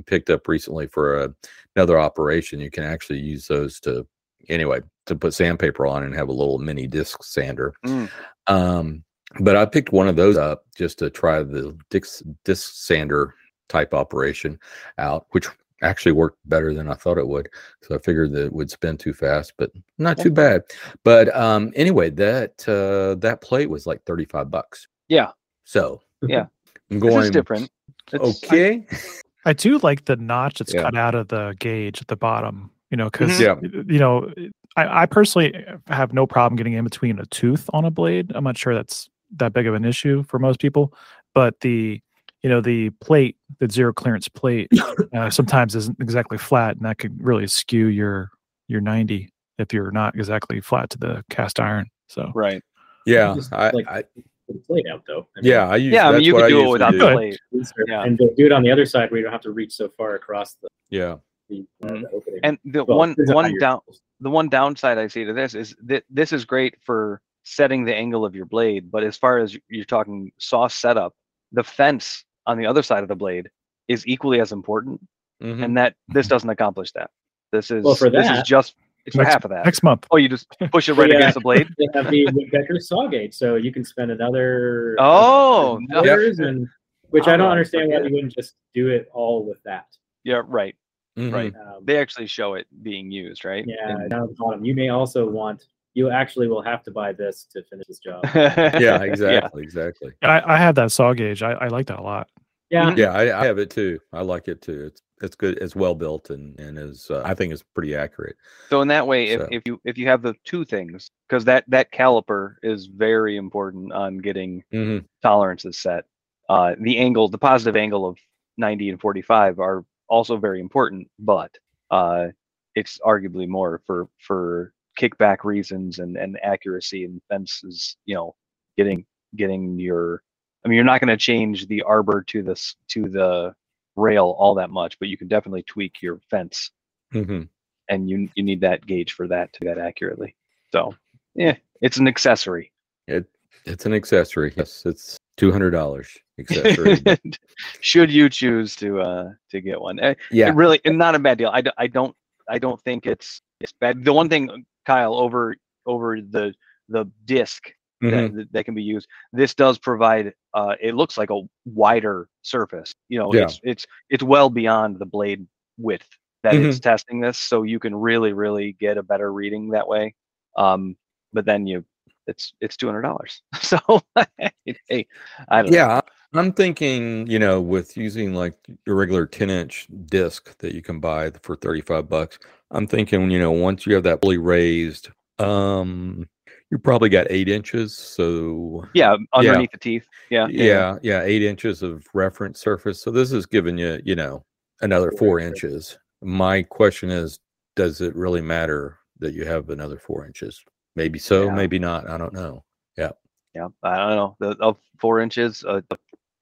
picked 0.07 0.31
up 0.31 0.47
recently 0.47 0.87
for 0.87 1.25
a, 1.25 1.35
another 1.75 1.99
operation. 1.99 2.61
You 2.61 2.71
can 2.71 2.85
actually 2.85 3.19
use 3.19 3.49
those 3.49 3.81
to 3.81 4.07
anyway, 4.49 4.81
to 5.07 5.17
put 5.17 5.35
sandpaper 5.35 5.87
on 5.87 6.05
and 6.05 6.15
have 6.15 6.29
a 6.29 6.33
little 6.33 6.59
mini 6.59 6.87
disc 6.87 7.25
sander. 7.25 7.75
Mm. 7.85 8.09
Um, 8.47 9.05
but 9.41 9.57
I 9.57 9.65
picked 9.65 9.93
one 9.93 10.09
of 10.09 10.17
those 10.17 10.37
up 10.37 10.65
just 10.77 10.99
to 10.99 11.11
try 11.11 11.43
the 11.43 11.77
disc, 11.91 12.23
disc 12.45 12.73
sander 12.75 13.35
type 13.69 13.95
operation 13.95 14.59
out, 14.99 15.27
which 15.31 15.47
actually 15.83 16.13
worked 16.13 16.39
better 16.49 16.73
than 16.75 16.89
I 16.89 16.95
thought 16.95 17.19
it 17.19 17.27
would. 17.27 17.49
So 17.83 17.95
I 17.95 17.99
figured 17.99 18.33
that 18.33 18.47
it 18.47 18.53
would 18.53 18.71
spin 18.71 18.97
too 18.99 19.13
fast, 19.13 19.55
but 19.57 19.71
not 19.99 20.19
too 20.19 20.31
bad. 20.31 20.63
But 21.03 21.35
um, 21.35 21.73
anyway, 21.75 22.11
that 22.11 22.69
uh, 22.69 23.17
that 23.21 23.41
plate 23.41 23.71
was 23.71 23.87
like 23.87 24.05
thirty 24.05 24.25
five 24.27 24.51
bucks. 24.51 24.87
Yeah. 25.09 25.31
So 25.65 26.03
Yeah. 26.23 26.47
I'm 26.91 27.01
This 27.01 27.11
going 27.11 27.25
is 27.25 27.31
different. 27.31 27.71
It's- 28.13 28.45
Okay. 28.45 28.87
I 29.45 29.53
do 29.55 29.79
like 29.79 30.05
the 30.05 30.15
notch 30.17 30.59
that's 30.59 30.73
Yeah. 30.73 30.83
cut 30.83 30.97
out 30.97 31.15
of 31.17 31.27
the 31.29 31.57
gauge 31.59 32.01
at 32.01 32.07
the 32.09 32.17
bottom. 32.17 32.71
You 32.91 32.97
know, 32.99 33.07
because 33.07 33.41
Yeah. 33.41 33.57
you 33.63 33.99
know, 33.99 34.33
I, 34.77 35.03
I 35.03 35.07
personally 35.07 35.65
have 35.89 36.13
no 36.13 36.27
problem 36.27 36.57
getting 36.57 36.73
in 36.75 36.85
between 36.85 37.19
a 37.19 37.27
tooth 37.27 37.69
on 37.73 37.85
a 37.85 37.91
blade. 37.91 38.33
I'm 38.35 38.45
not 38.45 38.57
sure 38.57 38.75
that's 38.75 39.09
that 39.37 39.53
big 39.53 39.67
of 39.67 39.75
an 39.75 39.85
issue 39.85 40.23
for 40.25 40.39
most 40.39 40.61
people, 40.61 40.95
but 41.35 41.59
the 41.61 42.01
you 42.43 42.49
know 42.51 42.61
the 42.61 42.91
plate, 43.01 43.37
the 43.61 43.69
zero 43.71 43.93
clearance 43.93 44.29
plate, 44.29 44.69
uh, 45.15 45.31
sometimes 45.31 45.75
isn't 45.77 45.99
exactly 46.01 46.39
flat, 46.39 46.77
and 46.77 46.85
that 46.87 46.99
could 46.99 47.23
really 47.23 47.47
skew 47.47 47.87
your 47.87 48.31
your 48.69 48.81
90 48.81 49.29
if 49.59 49.73
you're 49.73 49.91
not 49.91 50.15
exactly 50.15 50.61
flat 50.61 50.89
to 50.91 50.99
the 50.99 51.25
cast 51.31 51.61
iron. 51.61 51.87
So 52.09 52.31
right. 52.35 52.63
Yeah. 53.07 53.35
Just, 53.35 53.53
I, 53.53 53.71
like, 53.71 53.87
I 53.89 54.05
the 54.49 54.55
plate 54.67 54.87
out 54.93 55.03
though. 55.07 55.27
I 55.37 55.41
mean, 55.41 55.51
yeah, 55.53 55.69
I 55.69 55.77
use 55.77 55.93
Yeah, 55.93 56.09
I 56.09 56.13
mean 56.13 56.23
you 56.23 56.35
what 56.35 56.43
could 56.43 56.49
do 56.49 56.55
it 56.57 56.59
usually 56.59 56.73
without 56.73 56.91
do. 56.93 56.99
the 56.99 57.05
Good. 57.07 57.15
blade. 57.15 57.37
insert- 57.53 57.89
Yeah. 57.89 58.03
and 58.05 58.19
do 58.19 58.33
it 58.47 58.53
on 58.53 58.63
the 58.63 58.71
other 58.71 58.87
side 58.87 59.11
where 59.11 59.19
you 59.19 59.25
don't 59.25 59.33
have 59.33 59.43
to 59.43 59.51
reach 59.51 59.73
so 59.73 59.89
far 59.89 60.15
across 60.15 60.55
the, 60.55 60.69
Yeah. 60.91 61.17
The, 61.53 61.67
uh, 61.87 61.93
Mhm. 61.93 62.41
And 62.43 62.59
the 62.65 62.85
Well, 62.85 62.99
one 62.99 63.11
depends 63.11 63.31
on 63.31 63.35
how 63.37 63.43
one 63.43 63.59
down 63.59 63.81
the 64.21 64.31
one 64.31 64.49
downside 64.49 64.99
I 64.99 65.09
see 65.09 65.25
to 65.25 65.33
this 65.33 65.55
is 65.55 65.75
that 65.85 66.05
this 66.09 66.33
is 66.33 66.45
great 66.45 66.75
for 66.83 67.21
setting 67.45 67.85
the 67.85 67.95
angle 67.95 68.25
of 68.25 68.35
your 68.37 68.47
blade, 68.47 68.91
but 68.91 69.03
as 69.03 69.17
far 69.17 69.39
as 69.39 69.57
you're 69.69 69.85
talking 69.85 70.31
saw 70.39 70.69
setup, 70.69 71.13
the 71.51 71.65
fence 71.65 72.25
on 72.47 72.57
the 72.59 72.67
other 72.67 72.83
side 72.83 73.03
of 73.03 73.09
the 73.09 73.17
blade 73.17 73.51
is 73.89 74.07
equally 74.07 74.41
as 74.41 74.53
important, 74.53 75.01
Mhm. 75.43 75.65
and 75.65 75.77
that 75.77 75.97
this 76.09 76.29
doesn't 76.29 76.51
accomplish 76.51 76.93
that. 76.93 77.11
This 77.51 77.71
is 77.71 77.85
Well, 77.85 77.97
for 77.97 78.09
this 78.11 78.31
is 78.31 78.43
just 78.45 78.77
it's 79.05 79.17
Next- 79.17 79.33
half 79.33 79.45
of 79.45 79.51
that. 79.51 79.65
next 79.65 79.83
month, 79.83 80.07
Oh, 80.13 80.17
you 80.17 80.29
just 80.29 80.47
push 80.71 80.89
it 80.89 80.93
right 80.95 81.11
Yeah. 81.11 81.17
against 81.17 81.35
the 81.35 81.41
blade. 81.41 81.67
they 81.77 81.89
have 81.93 82.09
the 82.09 82.29
Woodpecker 82.33 82.79
saw 82.79 83.09
gauge, 83.09 83.35
so 83.35 83.57
you 83.57 83.73
can 83.73 83.85
spend 83.85 84.13
another 84.13 84.95
Oh, 85.01 85.81
uh, 85.93 86.03
years 86.05 86.39
and 86.39 86.69
which 87.11 87.27
I 87.27 87.37
don't 87.37 87.49
I 87.49 87.51
understand 87.51 87.91
why 87.91 87.99
you 87.99 88.15
wouldn't 88.15 88.33
just 88.33 88.55
do 88.73 88.89
it 88.89 89.09
all 89.13 89.45
with 89.45 89.61
that. 89.65 89.87
Yeah, 90.23 90.43
right. 90.47 90.77
Mhm. 91.17 91.33
Right. 91.33 91.55
Um, 91.55 91.85
They 91.85 91.99
actually 91.99 92.27
show 92.27 92.55
it 92.55 92.67
being 92.83 93.11
used, 93.11 93.45
right? 93.45 93.65
yeah, 93.67 94.07
down 94.09 94.29
the 94.29 94.35
bottom. 94.39 94.65
You 94.65 94.75
may 94.75 94.89
also 94.89 95.29
want. 95.29 95.67
You 95.95 96.09
actually 96.11 96.49
will 96.49 96.63
have 96.63 96.83
to 96.85 96.91
buy 96.91 97.13
this 97.13 97.45
to 97.53 97.63
finish 97.65 97.87
this 97.87 97.99
job. 97.99 98.23
Yeah, 98.81 99.03
exactly, 99.03 99.63
exactly. 99.63 100.13
I, 100.23 100.41
I 100.55 100.57
have 100.57 100.75
that 100.77 100.91
saw 100.91 101.13
gauge. 101.13 101.43
I, 101.43 101.53
I 101.53 101.69
like 101.69 101.87
that 101.89 101.99
a 101.99 102.03
lot. 102.03 102.29
Yeah, 102.71 102.91
Mhm. 102.91 102.97
Yeah, 102.97 103.13
I, 103.13 103.41
I 103.43 103.45
have 103.45 103.59
it 103.59 103.69
too. 103.69 103.99
I 104.13 104.23
like 104.23 104.49
it 104.49 104.63
too. 104.63 104.87
It's 104.87 105.03
it's 105.21 105.37
good. 105.37 105.59
It's 105.59 105.77
well 105.77 105.95
built 105.95 106.31
and 106.31 106.59
and 106.59 106.79
is 106.79 107.09
uh, 107.11 107.21
I 107.25 107.35
think 107.35 107.53
it's 107.53 107.63
pretty 107.75 107.95
accurate. 107.95 108.37
So 108.71 108.81
in 108.81 108.89
that 108.89 109.07
way, 109.07 109.29
if, 109.29 109.41
So- 109.43 109.49
if 109.51 109.63
you 109.67 109.79
if 109.85 109.99
you 109.99 110.07
have 110.09 110.23
the 110.23 110.35
two 110.45 110.65
things, 110.65 111.11
because 111.29 111.45
that 111.45 111.65
that 111.69 111.93
caliper 111.93 112.55
is 112.63 112.87
very 112.87 113.37
important 113.37 113.93
on 113.93 114.17
getting 114.19 114.65
hmm 114.73 115.01
tolerances 115.21 115.79
set. 115.79 116.07
Uh, 116.49 116.75
the 116.81 116.97
angle, 116.99 117.29
the 117.29 117.39
positive 117.39 117.77
angle 117.77 118.07
of 118.07 118.17
90 118.57 118.89
and 118.91 119.01
45 119.01 119.59
are 119.61 119.85
also 120.09 120.37
very 120.37 120.61
important, 120.61 121.09
but 121.19 121.57
uh, 121.91 122.29
it's 122.75 122.99
arguably 123.05 123.49
more 123.49 123.81
for 123.87 124.09
for 124.19 124.73
kickback 124.99 125.45
reasons 125.45 125.99
and 125.99 126.17
and 126.17 126.39
accuracy 126.43 127.05
and 127.05 127.21
fences. 127.29 127.97
You 128.07 128.15
know, 128.15 128.35
getting 128.77 129.05
getting 129.37 129.79
your. 129.79 130.23
I 130.65 130.69
mean, 130.69 130.77
you're 130.77 130.85
not 130.85 131.01
going 131.01 131.09
to 131.09 131.17
change 131.17 131.67
the 131.67 131.83
arbor 131.83 132.23
to 132.29 132.43
this 132.43 132.77
to 132.89 133.09
the 133.09 133.55
rail 133.97 134.37
all 134.39 134.55
that 134.55 134.71
much, 134.71 134.99
but 134.99 135.09
you 135.09 135.17
can 135.19 135.29
definitely 135.29 135.65
tweak 135.65 136.01
your 136.01 136.21
fence, 136.31 136.71
hmm 137.13 137.43
and 137.89 138.09
you 138.09 138.29
you 138.35 138.43
need 138.43 138.61
that 138.61 138.87
gauge 138.87 139.13
for 139.13 139.27
that 139.29 139.53
to 139.55 139.61
that 139.65 139.79
accurately. 139.79 140.35
So, 140.71 140.95
yeah, 141.35 141.57
it's 141.81 141.99
an 141.99 142.09
accessory. 142.09 142.73
It 143.07 143.27
it's 143.65 143.87
an 143.87 143.93
accessory. 143.93 144.53
Yes, 144.57 144.85
it's 144.87 145.19
two 145.37 145.53
hundred 145.53 145.71
dollars 145.71 146.17
Should 147.81 148.11
you 148.11 148.29
choose 148.29 148.75
to 148.77 149.01
uh 149.01 149.31
to 149.51 149.61
get 149.61 149.81
one, 149.81 149.99
Eh, 150.01 150.15
yeah, 150.31 150.49
it 150.49 150.55
really 150.55 150.81
and 150.85 150.99
not 150.99 151.15
a 151.15 151.19
bad 151.19 151.39
deal. 151.39 151.51
I, 151.51 151.63
I 151.79 151.87
don't 151.87 152.15
I 152.49 152.59
don't 152.59 152.81
think 152.83 153.07
it's 153.07 153.41
it's 153.61 153.73
bad. 153.81 154.05
The 154.05 154.13
one 154.13 154.29
thing, 154.29 154.65
Kyle, 154.87 155.15
over 155.15 155.57
over 155.87 156.21
the 156.21 156.55
the 156.89 157.11
disc 157.25 157.73
mhm, 158.03 158.35
that, 158.37 158.53
that, 158.53 158.65
can 158.65 158.75
be 158.75 158.83
used, 158.83 159.07
this 159.33 159.55
does 159.55 159.79
provide. 159.79 160.33
Uh, 160.55 160.75
it 160.81 160.95
looks 160.95 161.17
like 161.17 161.31
a 161.31 161.41
wider 161.65 162.29
surface. 162.43 162.95
You 163.09 163.19
know, 163.21 163.33
Yeah. 163.35 163.43
it's 163.45 163.61
it's 163.63 163.87
it's 164.11 164.23
well 164.23 164.51
beyond 164.51 164.99
the 164.99 165.07
blade 165.07 165.47
width 165.79 166.09
that 166.43 166.55
Mm-hmm. 166.55 166.67
it's 166.69 166.81
testing 166.81 167.21
this, 167.21 167.39
so 167.39 167.63
you 167.63 167.79
can 167.79 167.95
really 167.95 168.33
really 168.33 168.73
get 168.81 168.99
a 168.99 169.03
better 169.03 169.33
reading 169.33 169.71
that 169.71 169.87
way. 169.87 170.15
Um, 170.57 170.97
but 171.33 171.45
then 171.45 171.67
you. 171.67 171.85
It's 172.29 172.53
it's 172.61 172.77
two 172.77 172.87
hundred 172.87 173.03
dollars. 173.03 173.43
So 173.61 173.79
hey, 174.89 175.07
I 175.49 175.63
don't 175.63 175.73
know. 175.89 176.01
Yeah. 176.33 176.41
I'm 176.41 176.53
thinking, 176.53 177.27
you 177.27 177.39
know, 177.39 177.61
with 177.61 177.97
using 177.97 178.35
like 178.35 178.55
your 178.87 178.97
regular 178.97 179.27
10 179.27 179.51
inch 179.51 179.89
disc 180.07 180.57
that 180.59 180.75
you 180.75 180.83
can 180.83 181.01
buy 181.01 181.31
for 181.43 181.57
35 181.57 182.09
bucks, 182.09 182.39
I'm 182.71 182.87
thinking, 182.87 183.31
you 183.31 183.39
know, 183.39 183.51
once 183.53 183.87
you 183.87 183.95
have 183.95 184.05
that 184.05 184.21
fully 184.23 184.39
raised, 184.39 185.11
um, 185.39 186.29
you 186.71 186.79
probably 186.79 187.09
got 187.09 187.27
eight 187.31 187.49
inches. 187.49 187.97
So 187.97 188.85
Yeah, 188.95 189.17
underneath 189.33 189.73
the 189.73 189.79
teeth. 189.79 190.07
Yeah, 190.31 190.47
yeah, 190.49 190.99
yeah, 191.03 191.23
eight 191.23 191.43
inches 191.43 191.83
of 191.83 192.07
reference 192.15 192.61
surface. 192.61 193.03
So 193.03 193.11
this 193.11 193.33
is 193.33 193.45
giving 193.47 193.77
you, 193.77 194.01
you 194.05 194.15
know, 194.17 194.45
another 194.81 195.11
Four 195.11 195.19
four 195.19 195.41
inches. 195.41 195.99
My 196.23 196.63
question 196.63 197.11
is, 197.11 197.41
does 197.77 198.01
it 198.01 198.15
really 198.15 198.41
matter 198.41 198.99
that 199.19 199.35
you 199.35 199.45
have 199.45 199.71
another 199.71 199.99
four 199.99 200.25
inches? 200.27 200.63
Maybe 200.97 201.19
so, 201.19 201.47
Yeah. 201.47 201.55
maybe 201.55 201.79
not. 201.79 202.09
I 202.09 202.17
don't 202.17 202.33
know. 202.33 202.65
Yeah, 202.97 203.11
Yeah. 203.55 203.69
I 203.83 203.97
don't 203.97 204.17
know. 204.17 204.37
The 204.41 204.57
of 204.63 204.79
four 204.99 205.21
inches, 205.21 205.65
a, 205.65 205.83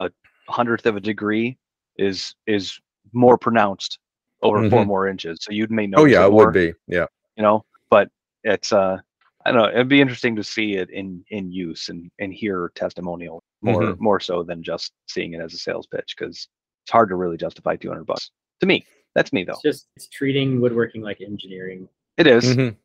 a 0.00 0.10
hundredth 0.48 0.86
of 0.86 0.96
a 0.96 1.00
degree 1.00 1.56
is 1.96 2.34
is 2.46 2.78
more 3.12 3.36
pronounced 3.38 3.98
over 4.42 4.68
four 4.70 4.84
Mhm. 4.84 4.86
more 4.86 5.08
inches. 5.08 5.38
So 5.42 5.52
you'd 5.52 5.70
may 5.70 5.86
know. 5.86 5.98
Oh 6.00 6.04
yeah, 6.06 6.24
it 6.24 6.28
it 6.28 6.30
more, 6.30 6.46
would 6.46 6.54
be. 6.54 6.72
Yeah. 6.86 7.06
you 7.36 7.42
know. 7.42 7.64
But 7.90 8.08
it's 8.44 8.72
uh, 8.72 8.98
I 9.44 9.52
don't 9.52 9.60
know. 9.62 9.68
It'd 9.68 9.88
be 9.88 10.00
interesting 10.00 10.36
to 10.36 10.44
see 10.44 10.74
it 10.76 10.90
in 10.90 11.24
in 11.30 11.50
use 11.52 11.88
and 11.88 12.10
and 12.18 12.32
hear 12.32 12.70
testimonial 12.74 13.42
more 13.62 13.82
Mhm. 13.82 14.00
more 14.00 14.20
so 14.20 14.42
than 14.42 14.62
just 14.62 14.92
seeing 15.08 15.34
it 15.34 15.40
as 15.40 15.52
a 15.54 15.58
sales 15.58 15.86
pitch 15.86 16.14
because 16.16 16.48
it's 16.84 16.90
hard 16.90 17.08
to 17.10 17.16
really 17.16 17.36
justify 17.36 17.76
two 17.76 17.88
hundred 17.88 18.04
bucks 18.06 18.30
to 18.60 18.66
me. 18.66 18.86
That's 19.14 19.32
me 19.32 19.44
though. 19.44 19.52
It's 19.52 19.62
just 19.62 19.88
it's 19.96 20.08
treating 20.08 20.60
woodworking 20.60 21.02
like 21.02 21.20
engineering. 21.20 21.88
It 22.16 22.26
is. 22.26 22.44
Mhm. 22.56 22.76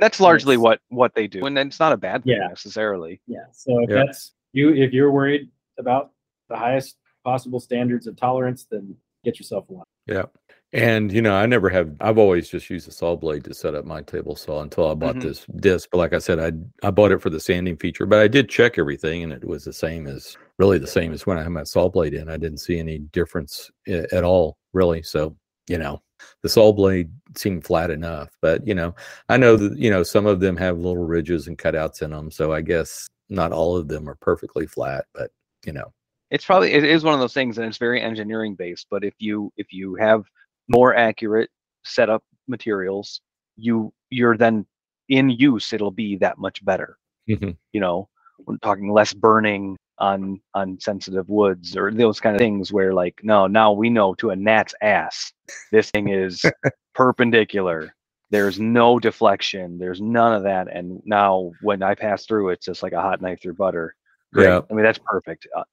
That's 0.00 0.20
largely 0.20 0.54
It's- 0.54 0.62
what 0.62 0.80
what 0.88 1.14
they 1.14 1.26
do, 1.26 1.46
and 1.46 1.58
it's 1.58 1.80
not 1.80 1.92
a 1.92 1.96
bad 1.96 2.22
thing 2.24 2.34
Yeah. 2.40 2.46
necessarily. 2.48 3.20
Yeah. 3.26 3.46
So 3.52 3.82
if 3.82 3.90
Yeah. 3.90 4.04
that's 4.04 4.32
you, 4.52 4.74
if 4.74 4.92
you're 4.92 5.10
worried 5.10 5.50
about 5.78 6.12
the 6.50 6.56
highest 6.58 6.98
possible 7.24 7.60
standards 7.60 8.06
of 8.06 8.16
tolerance, 8.16 8.66
then 8.70 8.94
get 9.24 9.38
yourself 9.38 9.64
one. 9.68 9.86
Yeah. 10.06 10.24
And 10.72 11.10
you 11.12 11.20
know, 11.22 11.34
I 11.34 11.46
never 11.46 11.68
have 11.70 11.96
I've 12.00 12.18
always 12.18 12.48
just 12.48 12.70
used 12.70 12.86
a 12.88 12.92
saw 12.92 13.16
blade 13.16 13.44
to 13.44 13.54
set 13.54 13.74
up 13.74 13.84
my 13.84 14.02
table 14.02 14.36
saw 14.36 14.62
until 14.62 14.88
I 14.88 14.94
bought 14.94 15.16
Mhm. 15.16 15.22
this 15.22 15.46
disc. 15.56 15.88
But 15.90 15.98
like 15.98 16.12
I 16.12 16.18
said, 16.18 16.38
I 16.38 16.52
I 16.86 16.90
bought 16.90 17.10
it 17.12 17.20
for 17.20 17.30
the 17.30 17.40
sanding 17.40 17.76
feature, 17.76 18.06
but 18.06 18.20
I 18.20 18.28
did 18.28 18.48
check 18.48 18.78
everything 18.78 19.22
and 19.24 19.32
it 19.32 19.44
was 19.44 19.64
the 19.64 19.72
same 19.72 20.06
as 20.06 20.36
really 20.58 20.78
the 20.78 20.86
same 20.86 21.12
as 21.12 21.26
when 21.26 21.38
I 21.38 21.42
had 21.42 21.50
my 21.52 21.64
saw 21.64 21.88
blade 21.88 22.14
in. 22.14 22.28
I 22.28 22.36
didn't 22.36 22.58
see 22.58 22.78
any 22.78 22.98
difference 22.98 23.70
i- 23.88 24.06
at 24.12 24.22
all, 24.24 24.58
really. 24.72 25.02
So, 25.02 25.36
you 25.68 25.78
know, 25.78 26.02
the 26.42 26.48
saw 26.48 26.72
blade 26.72 27.10
seemed 27.36 27.64
flat 27.64 27.90
enough. 27.90 28.30
But 28.40 28.64
you 28.66 28.74
know, 28.74 28.94
I 29.28 29.36
know 29.38 29.56
that 29.56 29.76
you 29.76 29.90
know 29.90 30.02
some 30.04 30.26
of 30.26 30.38
them 30.40 30.56
have 30.56 30.78
little 30.78 31.04
ridges 31.04 31.48
and 31.48 31.58
cutouts 31.58 32.02
in 32.02 32.10
them. 32.10 32.30
So 32.30 32.52
I 32.52 32.60
guess 32.62 33.08
not 33.28 33.52
all 33.52 33.76
of 33.76 33.88
them 33.88 34.08
are 34.08 34.16
perfectly 34.16 34.66
flat, 34.66 35.06
but 35.14 35.30
you 35.66 35.72
know. 35.72 35.92
It's 36.30 36.44
probably 36.44 36.72
it 36.72 36.84
is 36.84 37.02
one 37.04 37.14
of 37.14 37.20
those 37.20 37.34
things 37.34 37.58
and 37.58 37.66
it's 37.66 37.78
very 37.78 38.00
engineering 38.00 38.54
based 38.54 38.86
but 38.90 39.04
if 39.04 39.14
you 39.18 39.52
if 39.56 39.72
you 39.72 39.94
have 39.96 40.24
more 40.68 40.94
accurate 40.94 41.50
setup 41.84 42.22
materials 42.48 43.20
you 43.56 43.92
you're 44.10 44.36
then 44.36 44.64
in 45.08 45.28
use 45.30 45.72
it'll 45.72 45.90
be 45.90 46.16
that 46.16 46.38
much 46.38 46.64
better 46.64 46.96
Mhm. 47.28 47.56
you 47.72 47.80
know 47.80 48.08
we're 48.46 48.56
talking 48.58 48.92
less 48.92 49.12
burning 49.12 49.76
on 49.98 50.40
on 50.54 50.78
sensitive 50.80 51.28
woods 51.28 51.76
or 51.76 51.92
those 51.92 52.20
kind 52.20 52.34
of 52.34 52.40
things 52.40 52.72
where 52.72 52.94
like 52.94 53.20
no 53.22 53.46
now 53.46 53.70
we 53.72 53.90
know 53.90 54.14
to 54.14 54.30
a 54.30 54.36
gnat's 54.36 54.74
ass 54.82 55.32
this 55.72 55.90
thing 55.90 56.08
is 56.08 56.42
perpendicular 56.94 57.94
there's 58.30 58.58
no 58.60 58.98
deflection 58.98 59.78
there's 59.78 60.00
none 60.00 60.32
of 60.32 60.42
that 60.44 60.68
and 60.74 61.00
now 61.04 61.50
when 61.62 61.82
i 61.82 61.94
pass 61.94 62.24
through 62.26 62.48
it's 62.50 62.64
just 62.66 62.82
like 62.82 62.92
a 62.92 63.00
hot 63.00 63.20
knife 63.20 63.42
through 63.42 63.54
butter 63.54 63.94
Great. 64.32 64.46
Yeah. 64.46 64.60
i 64.70 64.74
mean 64.74 64.84
that's 64.84 65.00
perfect 65.04 65.46
uh, 65.56 65.64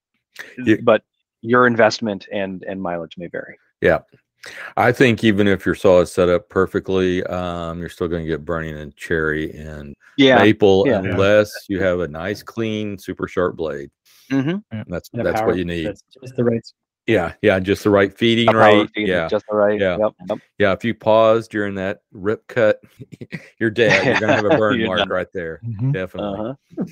You- 0.58 0.82
but 0.82 1.04
your 1.42 1.68
investment 1.68 2.28
and 2.32 2.64
and 2.64 2.82
mileage 2.82 3.16
may 3.18 3.28
vary 3.28 3.58
Yeah. 3.82 4.00
I 4.78 4.92
think 4.92 5.24
even 5.24 5.48
if 5.48 5.66
your 5.66 5.76
saw 5.76 6.00
is 6.02 6.12
set 6.12 6.30
up 6.30 6.48
perfectly, 6.48 7.22
um, 7.26 7.80
you're 7.80 7.90
still 7.90 8.08
going 8.08 8.24
to 8.24 8.28
get 8.30 8.46
burning 8.46 8.78
and 8.78 8.96
cherry 8.96 9.52
and 9.52 9.94
yeah 10.18 10.38
maple 10.42 10.86
yeah. 10.88 11.00
unless 11.00 11.52
you 11.68 11.82
have 11.82 12.00
a 12.00 12.08
nice, 12.08 12.44
clean, 12.44 12.98
super 12.98 13.28
sharp 13.28 13.58
blade. 13.58 13.90
hmm 14.30 14.58
That's 14.88 15.10
And 15.14 15.26
that's 15.26 15.42
what 15.42 15.58
you 15.58 15.66
need. 15.66 15.86
Just 16.22 16.36
the 16.36 16.44
right. 16.46 16.62
Yeah, 17.08 17.34
yeah, 17.42 17.60
just 17.60 17.84
the 17.84 17.90
right 17.90 18.16
feeding 18.16 18.54
rate. 18.56 18.90
Yeah, 18.96 19.28
just 19.28 19.46
the 19.50 19.56
right 19.56 19.80
Yeah. 19.80 19.98
yep, 19.98 20.12
yep. 20.30 20.40
yeah. 20.60 20.72
If 20.74 20.84
you 20.86 20.94
pause 20.94 21.48
during 21.48 21.76
that 21.76 22.02
rip 22.12 22.46
cut, 22.48 22.80
you're 23.60 23.70
dead. 23.70 24.06
You're 24.06 24.20
going 24.20 24.30
to 24.30 24.36
have 24.36 24.46
a 24.46 24.58
burn 24.58 24.84
mark 24.86 25.00
done. 25.00 25.10
right 25.10 25.32
there. 25.34 25.60
Mhm. 25.66 25.94
Definitely. 25.94 26.40
uh-huh 26.40 26.86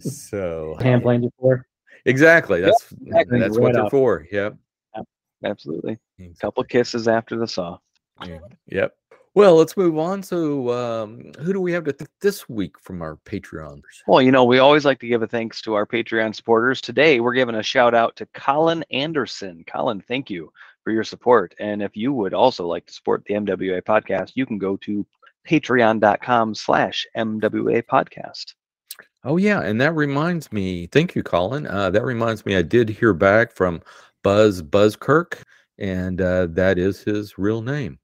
So 0.00 0.76
Hand 0.80 1.02
planed 1.02 1.22
before. 1.22 1.66
Exactly, 2.04 2.60
that's 2.60 2.92
exactly. 3.06 3.38
that's 3.40 3.56
Right 3.56 3.62
what 3.62 3.72
they're 3.72 3.84
off. 3.84 3.90
for. 3.90 4.26
Yep. 4.30 4.56
absolutely 5.44 5.98
couple 6.40 6.62
kisses 6.64 7.08
after 7.08 7.36
the 7.36 7.48
saw 7.48 7.78
Yeah. 8.26 8.38
Yep. 8.66 8.94
Well, 9.34 9.54
let's 9.54 9.76
move 9.76 9.96
on. 9.96 10.24
So, 10.24 10.72
um, 10.72 11.30
who 11.40 11.52
do 11.52 11.60
we 11.60 11.72
have 11.72 11.84
to 11.84 11.92
thank 11.92 12.10
this 12.20 12.48
week 12.48 12.78
from 12.80 13.00
our 13.00 13.16
Patreons? 13.24 13.82
Well, 14.08 14.20
you 14.20 14.32
know, 14.32 14.44
we 14.44 14.58
always 14.58 14.84
like 14.84 14.98
to 15.00 15.06
give 15.06 15.22
a 15.22 15.26
thanks 15.26 15.62
to 15.62 15.74
our 15.74 15.86
Patreon 15.86 16.34
supporters. 16.34 16.80
Today, 16.80 17.20
we're 17.20 17.34
giving 17.34 17.54
a 17.54 17.62
shout 17.62 17.94
out 17.94 18.16
to 18.16 18.26
Colin 18.34 18.84
Anderson. 18.90 19.64
Colin, 19.68 20.00
thank 20.00 20.30
you 20.30 20.52
for 20.82 20.92
your 20.92 21.04
support. 21.04 21.54
And 21.60 21.80
if 21.80 21.96
you 21.96 22.12
would 22.12 22.34
also 22.34 22.66
like 22.66 22.86
to 22.86 22.92
support 22.92 23.24
the 23.24 23.34
MWA 23.34 23.80
podcast, 23.82 24.32
you 24.34 24.46
can 24.46 24.58
go 24.58 24.76
to 24.78 25.06
patreon.com 25.48 26.54
slash 26.56 27.06
MWA 27.16 27.82
podcast. 27.84 28.54
Oh 29.24 29.36
yeah, 29.36 29.60
and 29.60 29.80
that 29.80 29.94
reminds 29.94 30.50
me. 30.52 30.86
Thank 30.86 31.14
you, 31.14 31.22
Colin. 31.22 31.66
Uh, 31.66 31.90
that 31.90 32.04
reminds 32.04 32.46
me. 32.46 32.56
I 32.56 32.62
did 32.62 32.88
hear 32.88 33.12
back 33.12 33.52
from 33.52 33.82
Buzz 34.22 34.62
Buzzkirk, 34.62 35.42
and 35.78 36.20
uh, 36.20 36.46
that 36.50 36.78
is 36.78 37.02
his 37.02 37.36
real 37.38 37.60
name. 37.62 37.98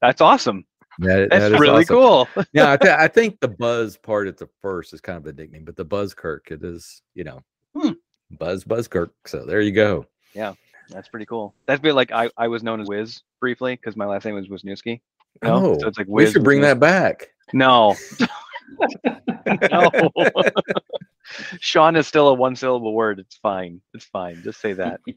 That's 0.00 0.20
awesome. 0.20 0.64
That, 1.00 1.28
That's 1.30 1.50
that 1.50 1.60
really 1.60 1.84
awesome. 1.84 1.96
cool. 1.96 2.28
yeah, 2.52 2.72
I, 2.72 2.76
th- 2.76 2.96
I 2.98 3.06
think 3.06 3.38
the 3.38 3.46
Buzz 3.46 3.96
part 3.96 4.26
at 4.26 4.36
the 4.36 4.48
first 4.60 4.92
is 4.92 5.00
kind 5.00 5.16
of 5.16 5.24
a 5.26 5.32
nickname, 5.32 5.64
but 5.64 5.76
the 5.76 5.84
Buzzkirk 5.86 6.50
it 6.50 6.64
is, 6.64 7.02
you 7.14 7.22
know, 7.22 7.40
Hmm. 7.76 7.92
Buzz 8.32 8.64
Buzzkirk. 8.64 9.10
So 9.26 9.44
there 9.46 9.60
you 9.60 9.70
go. 9.70 10.06
Yeah, 10.34 10.54
that's 10.88 11.06
pretty 11.06 11.26
cool. 11.26 11.54
That's 11.66 11.80
bit 11.80 11.94
like 11.94 12.10
I, 12.10 12.30
I 12.36 12.48
was 12.48 12.64
known 12.64 12.80
as 12.80 12.88
Wiz 12.88 13.22
briefly 13.40 13.76
because 13.76 13.94
my 13.96 14.06
last 14.06 14.24
name 14.24 14.34
was 14.34 14.48
Wisniewski. 14.48 15.00
You 15.42 15.48
know? 15.48 15.54
Oh, 15.66 15.78
so 15.78 15.86
it's 15.86 15.98
like 15.98 16.08
we 16.08 16.28
should 16.28 16.42
bring 16.42 16.58
Wisniewski. 16.60 16.62
that 16.62 16.80
back. 16.80 17.28
No. 17.52 17.94
no. 19.70 20.10
Sean 21.60 21.96
is 21.96 22.06
still 22.06 22.28
a 22.28 22.34
one 22.34 22.56
syllable 22.56 22.94
word. 22.94 23.18
It's 23.18 23.36
fine. 23.36 23.80
It's 23.94 24.04
fine. 24.06 24.42
Just 24.42 24.60
say 24.60 24.72
that. 24.74 25.00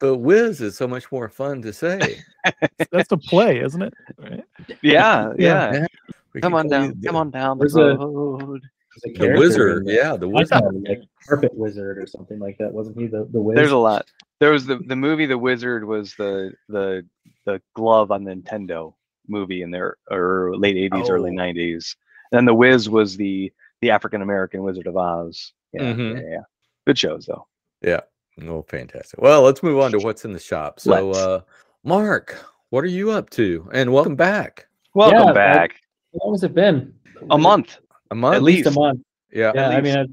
But 0.00 0.18
Wiz 0.18 0.60
is 0.60 0.76
so 0.76 0.86
much 0.86 1.10
more 1.10 1.28
fun 1.28 1.60
to 1.62 1.72
say. 1.72 2.20
That's 2.92 3.08
the 3.08 3.16
play, 3.16 3.58
isn't 3.58 3.82
it? 3.82 3.92
Right? 4.16 4.44
Yeah, 4.80 5.32
yeah. 5.36 5.86
We 6.32 6.40
Come 6.40 6.54
on 6.54 6.68
down. 6.68 6.94
the- 7.00 7.06
Come 7.08 7.16
on 7.16 7.30
down 7.32 7.58
the 7.58 7.64
There's 7.64 7.74
a- 7.74 7.96
road. 7.96 8.62
A 9.04 9.10
The 9.18 9.34
wizard, 9.36 9.88
yeah, 9.88 10.14
the 10.16 10.28
wizard. 10.28 10.62
know, 10.62 10.82
like 10.88 11.02
carpet 11.26 11.52
wizard 11.52 11.98
or 11.98 12.06
something 12.06 12.38
like 12.38 12.58
that. 12.58 12.72
Wasn't 12.72 12.96
he 12.96 13.08
the 13.08 13.28
the 13.32 13.40
wizard? 13.40 13.58
There's 13.58 13.72
a 13.72 13.76
lot. 13.76 14.06
There 14.38 14.52
was 14.52 14.66
the 14.66 14.76
the 14.86 14.94
movie 14.96 15.26
The 15.26 15.36
Wizard 15.38 15.84
was 15.84 16.14
the 16.16 16.52
the 16.68 17.04
the 17.44 17.60
glove 17.74 18.12
on 18.12 18.24
Nintendo 18.24 18.94
movie 19.26 19.62
in 19.62 19.72
their 19.72 19.96
or 20.10 20.54
late 20.56 20.76
80s, 20.92 21.10
early 21.10 21.30
Oh. 21.30 21.34
90s. 21.34 21.96
And 22.32 22.38
then 22.38 22.44
The 22.44 22.54
Wiz 22.54 22.88
was 22.88 23.16
the 23.16 23.52
the 23.80 23.90
African 23.90 24.22
American 24.22 24.62
Wizard 24.62 24.86
of 24.86 24.96
Oz. 24.96 25.52
Yeah, 25.72 25.82
Mhm. 25.92 26.20
yeah, 26.22 26.28
yeah. 26.28 26.40
Good 26.86 26.98
shows 26.98 27.26
though. 27.26 27.46
Yeah. 27.82 28.00
Oh, 28.42 28.62
fantastic. 28.68 29.20
Well, 29.20 29.42
let's 29.42 29.62
move 29.62 29.78
on 29.80 29.92
to 29.92 29.98
what's 29.98 30.24
in 30.24 30.32
the 30.32 30.38
shop. 30.38 30.80
So, 30.80 31.10
uh, 31.12 31.40
Mark, 31.84 32.36
what 32.70 32.82
are 32.84 32.88
you 32.88 33.10
up 33.10 33.30
to? 33.30 33.68
And 33.72 33.92
welcome 33.92 34.16
back. 34.16 34.66
Welcome 34.94 35.28
Yeah, 35.28 35.32
back. 35.32 35.72
How 36.12 36.24
long 36.26 36.34
has 36.34 36.42
it 36.44 36.54
been? 36.54 36.94
A 37.30 37.38
month. 37.38 37.78
A 38.10 38.14
month. 38.14 38.36
At 38.36 38.42
least 38.42 38.66
a 38.66 38.70
month. 38.72 39.00
Yeah. 39.32 39.52
Yeah. 39.54 39.68
I 39.70 39.80
mean, 39.80 39.96
I've, 39.96 40.06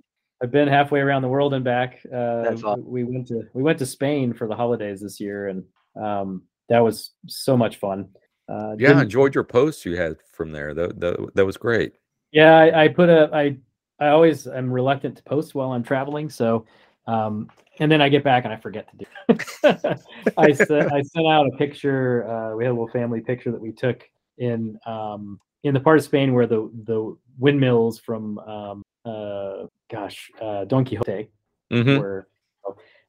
I've 0.43 0.51
been 0.51 0.67
halfway 0.67 0.99
around 0.99 1.21
the 1.21 1.27
world 1.27 1.53
and 1.53 1.63
back. 1.63 1.99
Uh, 2.05 2.41
That's 2.43 2.63
awesome. 2.63 2.87
we 2.89 3.03
went 3.03 3.27
to 3.27 3.43
we 3.53 3.63
went 3.63 3.79
to 3.79 3.85
Spain 3.85 4.33
for 4.33 4.47
the 4.47 4.55
holidays 4.55 5.01
this 5.01 5.19
year, 5.19 5.47
and 5.47 5.63
um, 5.95 6.43
that 6.69 6.79
was 6.79 7.11
so 7.27 7.55
much 7.55 7.77
fun. 7.77 8.09
Uh, 8.49 8.75
Yeah. 8.77 8.97
I 8.97 9.01
enjoyed 9.03 9.33
your 9.33 9.43
posts 9.43 9.85
you 9.85 9.95
had 9.97 10.17
from 10.33 10.51
there. 10.51 10.73
That 10.73 10.99
that, 10.99 11.31
that 11.35 11.45
was 11.45 11.57
great. 11.57 11.93
Yeah, 12.35 12.57
I, 12.57 12.83
I 12.83 12.87
put 12.89 13.07
a 13.07 13.29
I 13.33 13.55
I 13.97 14.09
always 14.09 14.45
am 14.45 14.69
reluctant 14.69 15.15
to 15.15 15.23
post 15.23 15.55
while 15.55 15.71
I'm 15.71 15.83
traveling, 15.83 16.29
so 16.29 16.65
um, 17.07 17.49
and 17.79 17.89
then 17.89 18.01
I 18.01 18.09
get 18.09 18.25
back 18.25 18.43
and 18.43 18.53
I 18.53 18.57
forget 18.57 18.89
to 18.91 18.97
do. 18.97 19.05
it. 19.29 20.01
I 20.37 20.51
sent 20.51 20.91
I 20.91 21.01
sent 21.01 21.27
out 21.27 21.47
a 21.47 21.51
picture. 21.51 22.27
Uh, 22.27 22.57
we 22.57 22.65
had 22.65 22.71
a 22.71 22.73
little 22.73 22.89
family 22.89 23.21
picture 23.21 23.51
that 23.51 23.61
we 23.61 23.71
took 23.71 24.03
in 24.37 24.77
um, 24.85 25.39
in 25.63 25.73
the 25.73 25.79
part 25.79 25.97
of 25.97 26.03
Spain 26.03 26.33
where 26.33 26.45
the 26.45 26.69
the 26.83 27.17
windmills 27.39 27.99
from 27.99 28.37
um, 28.39 28.83
uh, 29.05 29.67
gosh 29.89 30.29
uh, 30.41 30.65
Don 30.65 30.83
Quixote 30.83 31.29
Mhm. 31.71 31.97
were. 31.97 32.27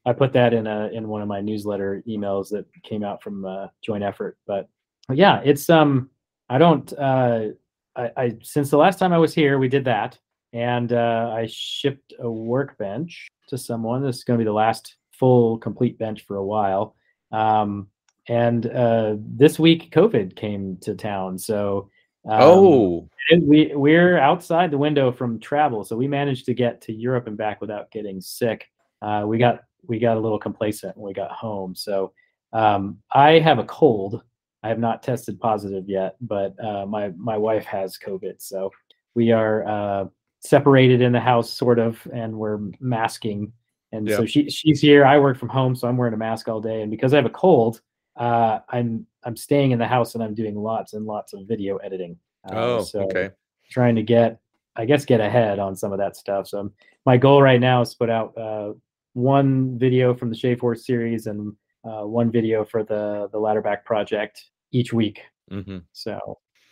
I 0.04 0.12
put 0.12 0.32
that 0.34 0.54
in 0.54 0.68
a 0.68 0.86
in 0.92 1.08
one 1.08 1.20
of 1.20 1.26
my 1.26 1.40
newsletter 1.40 2.00
emails 2.06 2.48
that 2.50 2.64
came 2.84 3.02
out 3.02 3.24
from 3.24 3.44
uh, 3.44 3.66
Joint 3.82 4.04
Effort. 4.04 4.38
But 4.46 4.68
yeah, 5.10 5.40
it's 5.44 5.68
um 5.68 6.10
I 6.48 6.58
don't 6.58 6.92
uh 6.92 7.48
I, 7.96 8.10
I 8.16 8.36
since 8.42 8.70
the 8.70 8.76
last 8.76 8.98
time 8.98 9.12
I 9.12 9.18
was 9.18 9.34
here 9.34 9.58
we 9.58 9.68
did 9.68 9.84
that 9.86 10.18
and 10.52 10.92
uh, 10.92 11.32
I 11.34 11.46
shipped 11.50 12.14
a 12.18 12.30
workbench 12.30 13.28
to 13.48 13.58
someone. 13.58 14.02
This 14.02 14.16
is 14.16 14.24
going 14.24 14.38
to 14.38 14.42
be 14.42 14.48
the 14.48 14.52
last 14.52 14.96
full 15.12 15.58
complete 15.58 15.98
bench 15.98 16.24
for 16.26 16.36
a 16.36 16.44
while. 16.44 16.94
Um, 17.32 17.88
and 18.28 18.66
uh, 18.66 19.16
this 19.18 19.58
week 19.58 19.92
COVID 19.92 20.34
came 20.34 20.78
to 20.78 20.94
town, 20.94 21.38
so 21.38 21.90
um, 22.28 22.40
oh. 22.42 23.08
we 23.42 23.72
we're 23.74 24.18
outside 24.18 24.70
the 24.70 24.78
window 24.78 25.12
from 25.12 25.38
travel, 25.38 25.84
so 25.84 25.96
we 25.96 26.08
managed 26.08 26.46
to 26.46 26.54
get 26.54 26.80
to 26.82 26.92
Europe 26.92 27.28
and 27.28 27.36
back 27.36 27.60
without 27.60 27.90
getting 27.92 28.20
sick. 28.20 28.68
Uh, 29.00 29.24
we 29.26 29.38
got 29.38 29.60
we 29.86 30.00
got 30.00 30.16
a 30.16 30.20
little 30.20 30.38
complacent 30.38 30.96
when 30.96 31.06
we 31.06 31.14
got 31.14 31.30
home. 31.30 31.74
So 31.74 32.12
um, 32.52 32.98
I 33.12 33.38
have 33.38 33.58
a 33.58 33.64
cold. 33.64 34.22
I 34.66 34.68
have 34.68 34.80
not 34.80 35.02
tested 35.02 35.38
positive 35.38 35.84
yet, 35.88 36.16
but 36.20 36.52
uh, 36.62 36.86
my 36.86 37.10
my 37.16 37.36
wife 37.36 37.64
has 37.66 37.96
COVID, 37.98 38.34
so 38.42 38.70
we 39.14 39.30
are 39.30 39.64
uh, 39.66 40.04
separated 40.40 41.00
in 41.00 41.12
the 41.12 41.20
house, 41.20 41.48
sort 41.52 41.78
of, 41.78 42.04
and 42.12 42.34
we're 42.36 42.58
masking. 42.80 43.52
And 43.92 44.08
so 44.10 44.26
she 44.26 44.50
she's 44.50 44.80
here. 44.80 45.04
I 45.04 45.18
work 45.18 45.38
from 45.38 45.50
home, 45.50 45.76
so 45.76 45.86
I'm 45.86 45.96
wearing 45.96 46.14
a 46.14 46.16
mask 46.16 46.48
all 46.48 46.60
day. 46.60 46.82
And 46.82 46.90
because 46.90 47.12
I 47.14 47.16
have 47.16 47.26
a 47.26 47.30
cold, 47.30 47.80
uh, 48.16 48.58
I'm 48.68 49.06
I'm 49.22 49.36
staying 49.36 49.70
in 49.70 49.78
the 49.78 49.86
house 49.86 50.14
and 50.14 50.24
I'm 50.24 50.34
doing 50.34 50.56
lots 50.56 50.94
and 50.94 51.06
lots 51.06 51.32
of 51.32 51.46
video 51.46 51.76
editing. 51.76 52.18
Uh, 52.48 52.54
Oh. 52.54 52.82
so 52.82 53.00
Okay. 53.02 53.30
trying 53.70 53.94
to 53.96 54.02
get 54.02 54.38
i 54.76 54.84
guess 54.84 55.04
get 55.04 55.20
ahead 55.20 55.58
on 55.58 55.74
some 55.74 55.90
of 55.92 55.98
that 55.98 56.14
stuff 56.16 56.46
so 56.46 56.70
my 57.04 57.16
goal 57.16 57.40
right 57.42 57.60
now 57.60 57.80
is 57.82 57.90
to 57.90 57.96
put 57.98 58.10
out 58.10 58.36
uh, 58.38 58.72
one 59.14 59.76
video 59.78 60.14
from 60.14 60.28
the 60.30 60.36
shave 60.36 60.60
horse 60.60 60.86
series 60.86 61.26
and 61.26 61.52
uh, 61.84 62.04
one 62.06 62.30
video 62.30 62.64
for 62.64 62.84
the 62.84 63.28
the 63.32 63.38
ladderback 63.38 63.84
project 63.84 64.44
each 64.72 64.92
week 64.92 65.20
hmm 65.50 65.78
so 65.92 66.18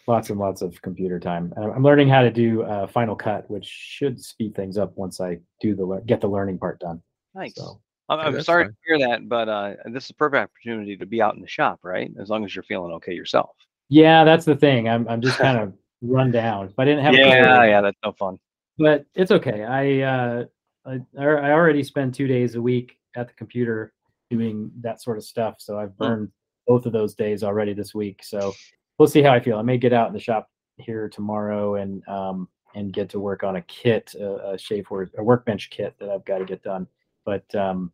lots 0.06 0.28
and 0.30 0.38
lots 0.38 0.60
of 0.62 0.80
computer 0.82 1.18
time 1.20 1.52
And 1.56 1.72
i'm 1.72 1.82
learning 1.82 2.08
how 2.08 2.22
to 2.22 2.30
do 2.30 2.62
uh, 2.62 2.86
final 2.86 3.14
cut 3.16 3.48
which 3.50 3.64
should 3.66 4.20
speed 4.20 4.54
things 4.54 4.76
up 4.78 4.92
once 4.96 5.20
i 5.20 5.38
do 5.60 5.74
the 5.74 5.84
lear- 5.84 6.00
get 6.02 6.20
the 6.20 6.28
learning 6.28 6.58
part 6.58 6.80
done 6.80 7.00
Nice. 7.34 7.54
so 7.54 7.80
I'm, 8.08 8.20
I'm 8.20 8.32
that's 8.34 8.44
sorry 8.46 8.64
fine. 8.64 8.70
to 8.72 8.76
hear 8.86 9.08
that, 9.08 9.28
but 9.30 9.48
uh, 9.48 9.74
this 9.86 10.04
is 10.04 10.10
a 10.10 10.14
perfect 10.14 10.42
opportunity 10.50 10.94
to 10.98 11.06
be 11.06 11.22
out 11.22 11.34
in 11.36 11.40
the 11.40 11.48
shop, 11.48 11.80
right? 11.82 12.10
As 12.20 12.28
long 12.28 12.44
as 12.44 12.54
you're 12.54 12.62
feeling 12.62 12.92
okay 12.92 13.14
yourself. 13.14 13.56
yeah 13.88 14.24
that's 14.24 14.44
the 14.44 14.54
thing 14.54 14.88
i'm, 14.88 15.08
I'm 15.08 15.22
just 15.22 15.38
kind 15.38 15.58
of 15.58 15.72
run 16.02 16.30
down 16.30 16.66
if 16.66 16.78
i 16.78 16.84
didn't 16.84 17.02
have 17.02 17.14
a 17.14 17.16
yeah, 17.16 17.24
cold, 17.56 17.68
yeah, 17.70 17.80
that's 17.80 17.96
no 18.04 18.12
fun. 18.12 18.38
but 18.78 19.06
it's 19.14 19.30
okay. 19.30 19.64
I, 19.64 20.00
uh, 20.02 20.44
I 20.84 21.00
I 21.18 21.50
already 21.52 21.82
spend 21.82 22.12
two 22.12 22.26
days 22.26 22.56
a 22.56 22.60
week 22.62 22.98
at 23.16 23.28
the 23.28 23.34
computer 23.34 23.94
doing 24.30 24.70
that 24.82 25.00
sort 25.00 25.16
of 25.16 25.24
stuff, 25.24 25.54
so 25.58 25.78
I've 25.78 25.96
burned 25.96 26.28
both 26.66 26.86
of 26.86 26.92
those 26.92 27.14
days 27.14 27.42
already 27.42 27.72
this 27.74 27.94
week. 27.94 28.22
So 28.22 28.52
we'll 28.98 29.08
see 29.08 29.22
how 29.22 29.32
I 29.32 29.40
feel. 29.40 29.58
I 29.58 29.62
may 29.62 29.78
get 29.78 29.92
out 29.92 30.08
in 30.08 30.14
the 30.14 30.20
shop 30.20 30.50
here 30.76 31.08
tomorrow 31.08 31.76
and 31.76 32.06
um 32.08 32.48
and 32.74 32.92
get 32.92 33.08
to 33.10 33.20
work 33.20 33.44
on 33.44 33.54
a 33.56 33.62
kit, 33.62 34.12
a, 34.18 34.52
a 34.54 34.58
shave 34.58 34.90
work, 34.90 35.10
a 35.16 35.22
workbench 35.22 35.70
kit 35.70 35.94
that 36.00 36.08
I've 36.08 36.24
got 36.24 36.38
to 36.38 36.44
get 36.44 36.60
done. 36.64 36.88
But 37.24 37.44
um, 37.54 37.92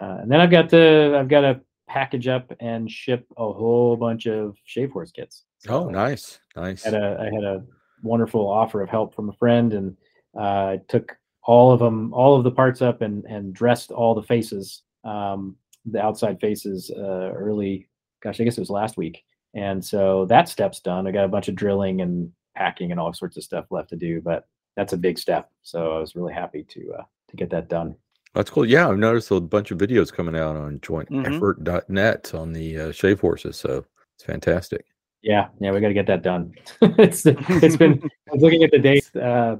uh, 0.00 0.18
and 0.22 0.32
then 0.32 0.40
I've 0.40 0.50
got 0.50 0.70
to 0.70 1.16
I've 1.18 1.28
got 1.28 1.42
to 1.42 1.60
package 1.88 2.26
up 2.26 2.50
and 2.60 2.90
ship 2.90 3.26
a 3.36 3.52
whole 3.52 3.96
bunch 3.96 4.26
of 4.26 4.56
shave 4.64 4.90
horse 4.90 5.12
kits. 5.12 5.44
Oh, 5.68 5.84
So- 5.84 5.90
nice. 5.90 6.40
Nice. 6.56 6.82
had 6.84 6.94
a 6.94 7.18
I 7.20 7.24
had 7.24 7.44
a 7.44 7.62
wonderful 8.02 8.48
offer 8.48 8.80
of 8.82 8.88
help 8.88 9.14
from 9.14 9.28
a 9.28 9.32
friend, 9.34 9.72
and 9.74 9.96
uh, 10.34 10.40
I 10.40 10.80
took 10.88 11.16
all 11.42 11.70
of 11.70 11.78
them, 11.78 12.12
all 12.14 12.36
of 12.36 12.42
the 12.44 12.50
parts 12.50 12.80
up, 12.80 13.02
and 13.02 13.22
and 13.26 13.52
dressed 13.54 13.90
all 13.90 14.14
the 14.14 14.22
faces, 14.22 14.82
um, 15.04 15.56
the 15.84 16.00
outside 16.02 16.40
faces, 16.40 16.90
uh, 16.90 17.32
early. 17.36 17.86
Gosh, 18.22 18.40
I 18.40 18.44
guess 18.44 18.56
it 18.56 18.62
was 18.62 18.70
last 18.70 18.96
week, 18.96 19.24
and 19.54 19.84
so 19.84 20.26
that 20.26 20.48
step's 20.48 20.80
done. 20.80 21.06
I 21.06 21.12
got 21.12 21.24
a 21.24 21.28
bunch 21.28 21.48
of 21.48 21.54
drilling 21.54 22.00
and 22.00 22.32
packing 22.56 22.90
and 22.90 23.00
all 23.00 23.12
sorts 23.12 23.36
of 23.36 23.44
stuff 23.44 23.66
left 23.70 23.90
to 23.90 23.96
do, 23.96 24.20
but 24.20 24.46
that's 24.76 24.92
a 24.92 24.98
big 24.98 25.18
step. 25.18 25.50
So 25.62 25.96
I 25.96 25.98
was 25.98 26.16
really 26.16 26.34
happy 26.34 26.64
to 26.64 26.94
uh, 26.98 27.04
to 27.28 27.36
get 27.36 27.50
that 27.50 27.68
done. 27.68 27.96
That's 28.34 28.50
cool. 28.50 28.66
Yeah, 28.66 28.88
I've 28.88 28.98
noticed 28.98 29.30
a 29.30 29.40
bunch 29.40 29.70
of 29.70 29.78
videos 29.78 30.12
coming 30.12 30.36
out 30.36 30.56
on 30.56 30.78
jointeffort.net 30.80 32.34
on 32.34 32.52
the 32.52 32.78
uh, 32.78 32.92
shave 32.92 33.20
horses. 33.20 33.56
So 33.56 33.86
it's 34.14 34.24
fantastic. 34.24 34.84
Yeah, 35.22 35.48
yeah, 35.58 35.72
we 35.72 35.80
got 35.80 35.88
to 35.88 35.94
get 35.94 36.06
that 36.06 36.22
done. 36.22 36.52
it's 36.82 37.24
it's 37.24 37.76
been 37.76 38.00
I 38.04 38.34
was 38.34 38.42
looking 38.42 38.62
at 38.62 38.70
the 38.70 38.78
dates. 38.78 39.14
Uh, 39.16 39.56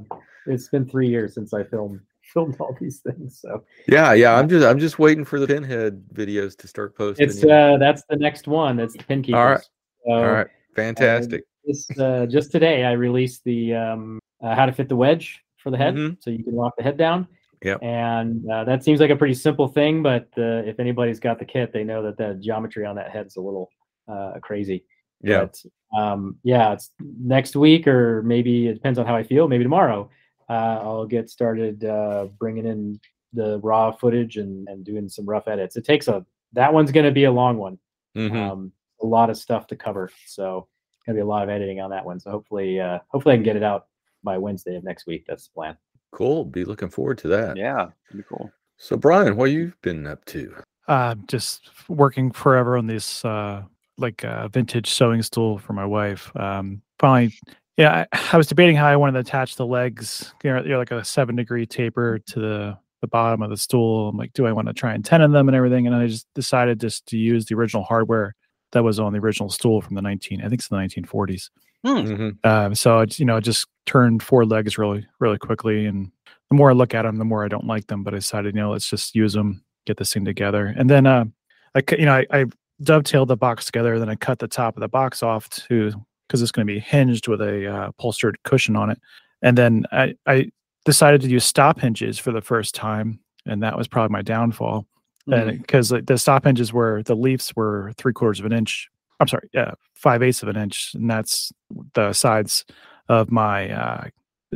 it's 0.47 0.69
been 0.69 0.87
three 0.87 1.09
years 1.09 1.35
since 1.35 1.55
I 1.55 1.65
filmed 1.65 2.01
filmed 2.37 2.57
all 2.61 2.77
these 2.81 3.01
things. 3.01 3.41
So 3.41 3.65
Yeah, 3.89 4.13
yeah. 4.13 4.35
I'm 4.39 4.49
just 4.49 4.65
I'm 4.67 4.79
just 4.79 4.99
waiting 4.99 5.25
for 5.25 5.41
the 5.41 5.47
pinhead 5.47 6.03
videos 6.13 6.57
to 6.59 6.69
start 6.69 6.95
posting. 6.97 7.27
it's 7.27 7.43
you 7.43 7.51
uh 7.51 7.79
that's 7.79 8.03
the 8.11 8.17
next 8.17 8.47
one. 8.47 8.77
That's 8.77 8.95
the 8.97 9.05
pin 9.05 9.23
keepers. 9.23 9.39
All 9.39 9.47
right. 9.47 9.61
So, 10.07 10.13
All 10.13 10.33
right. 10.33 10.47
Fantastic. 10.75 11.45
Just 11.67 11.99
uh, 11.99 12.27
just 12.27 12.53
today, 12.53 12.85
I 12.85 12.93
released 12.93 13.43
the 13.45 13.75
um, 13.75 14.21
uh, 14.41 14.55
how 14.55 14.67
to 14.67 14.73
fit 14.73 14.89
the 14.89 14.95
wedge 14.95 15.43
for 15.57 15.71
the 15.73 15.77
head, 15.79 15.95
Mhm. 15.97 16.17
so 16.23 16.31
you 16.31 16.45
can 16.45 16.55
lock 16.55 16.75
the 16.77 16.85
head 16.85 16.97
down. 16.97 17.27
Yep. 17.65 17.83
And 17.83 18.49
uh, 18.49 18.63
that 18.65 18.85
seems 18.85 19.01
like 19.01 19.11
a 19.11 19.17
pretty 19.17 19.35
simple 19.35 19.67
thing, 19.67 20.01
but 20.03 20.29
uh, 20.39 20.63
if 20.71 20.79
anybody's 20.79 21.19
got 21.19 21.41
the 21.41 21.45
kit, 21.45 21.73
they 21.73 21.83
know 21.83 22.03
that 22.05 22.17
the 22.19 22.35
geometry 22.41 22.85
on 22.87 22.95
that 22.97 23.11
head's 23.11 23.35
a 23.37 23.41
little 23.41 23.69
uh, 24.07 24.35
crazy. 24.43 24.85
yeah. 25.23 25.47
But 25.47 26.01
um, 26.01 26.37
yeah, 26.45 26.73
it's 26.75 26.93
next 27.01 27.57
week, 27.57 27.89
or 27.89 28.23
maybe 28.23 28.69
it 28.69 28.75
depends 28.75 28.99
on 29.01 29.07
how 29.07 29.17
I 29.17 29.25
feel. 29.25 29.49
Maybe 29.49 29.65
tomorrow, 29.65 30.09
uh, 30.49 30.79
I'll 30.83 31.07
get 31.07 31.29
started 31.31 31.85
uh, 31.85 32.27
bringing 32.39 32.67
in 32.67 33.01
the 33.33 33.59
raw 33.61 33.91
footage 33.93 34.37
and, 34.37 34.69
and 34.69 34.85
doing 34.85 35.09
some 35.09 35.27
rough 35.27 35.49
edits. 35.49 35.77
It 35.77 35.85
takes 35.85 36.09
a 36.09 36.25
that 36.53 36.73
one's 36.73 36.93
going 36.93 37.07
to 37.07 37.13
be 37.13 37.25
a 37.25 37.33
long 37.33 37.59
one. 37.59 37.79
Mhm. 38.17 38.35
Um, 38.35 38.73
a 39.03 39.07
lot 39.07 39.29
of 39.29 39.37
stuff 39.37 39.67
to 39.67 39.77
cover, 39.77 40.11
so 40.27 40.69
gonna 41.05 41.17
be 41.17 41.21
a 41.23 41.27
lot 41.27 41.43
of 41.43 41.49
editing 41.51 41.81
on 41.81 41.91
that 41.91 42.05
one. 42.05 42.19
So 42.19 42.31
hopefully, 42.31 42.81
uh, 42.81 43.01
hopefully 43.09 43.35
I 43.35 43.37
can 43.37 43.45
get 43.45 43.57
it 43.57 43.63
out 43.63 43.87
by 44.25 44.39
Wednesday 44.39 44.75
of 44.77 44.85
next 44.85 45.07
week. 45.07 45.25
That's 45.29 45.49
the 45.49 45.53
plan. 45.55 45.77
Cool. 46.13 46.45
Be 46.45 46.65
looking 46.65 46.89
forward 46.89 47.19
to 47.19 47.29
that. 47.29 47.57
Yeah, 47.57 47.89
pretty 48.11 48.25
cool. 48.29 48.51
So 48.79 48.97
Brian, 48.97 49.37
what 49.37 49.51
you've 49.51 49.81
been 49.83 50.07
up 50.07 50.25
to? 50.27 50.55
Uh, 50.89 51.15
just 51.27 51.69
working 51.89 52.31
forever 52.33 52.77
on 52.77 52.87
this 52.87 53.25
uh, 53.25 53.63
like 53.99 54.25
uh, 54.25 54.49
vintage 54.49 54.91
sewing 54.91 55.23
stool 55.23 55.59
for 55.59 55.73
my 55.75 55.85
wife. 55.85 56.35
Um, 56.37 56.81
finally, 56.99 57.35
yeah, 57.77 58.07
I, 58.13 58.19
I 58.33 58.37
was 58.37 58.47
debating 58.47 58.77
how 58.77 58.87
I 58.87 58.97
wanted 58.97 59.13
to 59.15 59.19
attach 59.21 59.57
the 59.57 59.67
legs. 59.67 60.33
You 60.43 60.53
know, 60.53 60.63
you're 60.65 60.79
like 60.79 60.91
a 60.91 61.05
seven 61.05 61.37
degree 61.37 61.67
taper 61.67 62.19
to 62.19 62.41
the 62.41 62.79
the 63.03 63.09
bottom 63.09 63.43
of 63.43 63.51
the 63.51 63.57
stool. 63.59 64.09
I'm 64.09 64.17
like, 64.17 64.33
do 64.33 64.47
I 64.47 64.53
want 64.53 64.69
to 64.69 64.75
try 64.75 64.95
and 64.95 65.05
tenon 65.05 65.33
them 65.33 65.49
and 65.49 65.57
everything? 65.57 65.87
And 65.87 65.95
I 65.95 66.07
just 66.07 66.27
decided 66.35 66.81
just 66.81 67.05
to 67.09 67.19
use 67.19 67.45
the 67.45 67.55
original 67.55 67.83
hardware 67.85 68.35
that 68.73 68.83
was 68.83 68.99
on 68.99 69.13
the 69.13 69.19
original 69.19 69.51
stool 69.51 69.83
from 69.83 69.97
the 69.97 70.03
19, 70.03 70.41
I 70.41 70.45
think 70.49 70.55
it's 70.61 70.69
the 70.69 70.77
1940s. 70.77 71.51
Mhm. 71.85 72.45
Um, 72.45 72.75
so 72.75 73.01
it's 73.01 73.21
you 73.21 73.27
know, 73.27 73.39
just 73.39 73.67
turned 73.85 74.23
four 74.23 74.45
legs 74.47 74.79
really, 74.79 75.07
really 75.21 75.37
quickly. 75.39 75.85
And 75.87 76.11
the 76.51 76.57
more 76.57 76.71
I 76.71 76.73
look 76.73 76.95
at 76.95 77.03
them, 77.03 77.19
the 77.19 77.25
more 77.25 77.45
I 77.45 77.49
don't 77.49 77.67
like 77.67 77.87
them. 77.87 78.03
But 78.03 78.15
I 78.15 78.17
decided, 78.17 78.55
you 78.55 78.63
know, 78.63 78.71
let's 78.73 78.89
just 78.89 79.15
use 79.15 79.35
them, 79.35 79.63
get 79.85 79.99
this 79.99 80.13
thing 80.15 80.25
together. 80.25 80.75
And 80.77 80.89
then, 80.89 81.07
uh, 81.07 81.27
I, 81.75 81.83
you 81.99 82.07
know, 82.07 82.15
I, 82.15 82.27
I 82.33 82.45
dovetailed 82.83 83.29
the 83.29 83.37
box 83.37 83.67
together. 83.67 83.99
Then 83.99 84.09
I 84.09 84.15
cut 84.15 84.39
the 84.39 84.49
top 84.49 84.77
of 84.77 84.81
the 84.81 84.89
box 84.89 85.23
off 85.23 85.49
to 85.51 85.93
because 86.27 86.43
it's 86.43 86.53
going 86.53 86.67
to 86.67 86.73
be 86.73 86.81
hinged 86.81 87.29
with 87.29 87.41
a 87.41 87.67
uh, 87.67 87.89
upholstered 87.89 88.43
cushion 88.45 88.77
on 88.77 88.91
it. 88.91 89.01
And 89.43 89.57
then 89.57 89.85
I, 89.93 90.15
I 90.27 90.51
decided 90.85 91.21
to 91.23 91.29
use 91.29 91.45
stop 91.45 91.81
hinges 91.81 92.19
for 92.19 92.33
the 92.33 92.41
first 92.41 92.75
time, 92.75 93.21
and 93.45 93.63
that 93.63 93.77
was 93.77 93.89
probably 93.89 94.13
my 94.13 94.23
downfall. 94.23 94.87
And 95.29 95.61
because 95.61 95.89
the 95.89 96.19
stop 96.19 96.45
hinges 96.45 96.73
were 96.73 97.03
the 97.03 97.17
leaves 97.17 97.53
were 97.57 97.93
three 97.99 98.13
quarters 98.13 98.39
of 98.39 98.47
an 98.47 98.53
inch. 98.53 98.89
I'm 99.19 99.27
sorry, 99.27 99.49
yeah, 99.53 99.73
five 99.95 100.23
eighths 100.23 100.43
of 100.43 100.49
an 100.49 100.57
inch, 100.57 100.95
and 100.95 101.11
that's 101.11 101.53
the 101.95 102.13
sides 102.13 102.65
of 103.09 103.31
my 103.31 103.71
uh, 103.71 104.05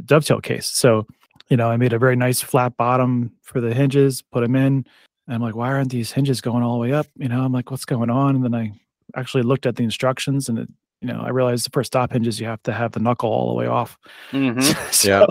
dovetail 0.04 0.40
case. 0.40 0.66
So, 0.66 1.06
you 1.48 1.56
know, 1.56 1.68
I 1.68 1.76
made 1.76 1.92
a 1.92 1.98
very 1.98 2.14
nice 2.14 2.40
flat 2.40 2.76
bottom 2.76 3.32
for 3.42 3.60
the 3.60 3.74
hinges, 3.74 4.22
put 4.22 4.42
them 4.42 4.54
in. 4.54 4.84
And 5.26 5.34
I'm 5.34 5.42
like, 5.42 5.56
why 5.56 5.68
aren't 5.68 5.90
these 5.90 6.12
hinges 6.12 6.40
going 6.40 6.62
all 6.62 6.74
the 6.74 6.80
way 6.80 6.92
up? 6.92 7.06
You 7.16 7.28
know, 7.28 7.42
I'm 7.42 7.52
like, 7.52 7.70
what's 7.70 7.84
going 7.84 8.10
on? 8.10 8.36
And 8.36 8.44
then 8.44 8.54
I 8.54 8.72
actually 9.16 9.42
looked 9.42 9.66
at 9.66 9.76
the 9.76 9.82
instructions 9.82 10.48
and 10.48 10.58
it 10.58 10.68
you 11.00 11.08
know, 11.08 11.20
I 11.20 11.30
realized 11.30 11.68
for 11.72 11.82
stop 11.82 12.12
hinges 12.12 12.38
you 12.38 12.46
have 12.46 12.62
to 12.64 12.72
have 12.72 12.92
the 12.92 13.00
knuckle 13.00 13.30
all 13.30 13.48
the 13.48 13.54
way 13.54 13.66
off. 13.66 13.98
Mhm. 14.32 14.62
so, 14.92 15.26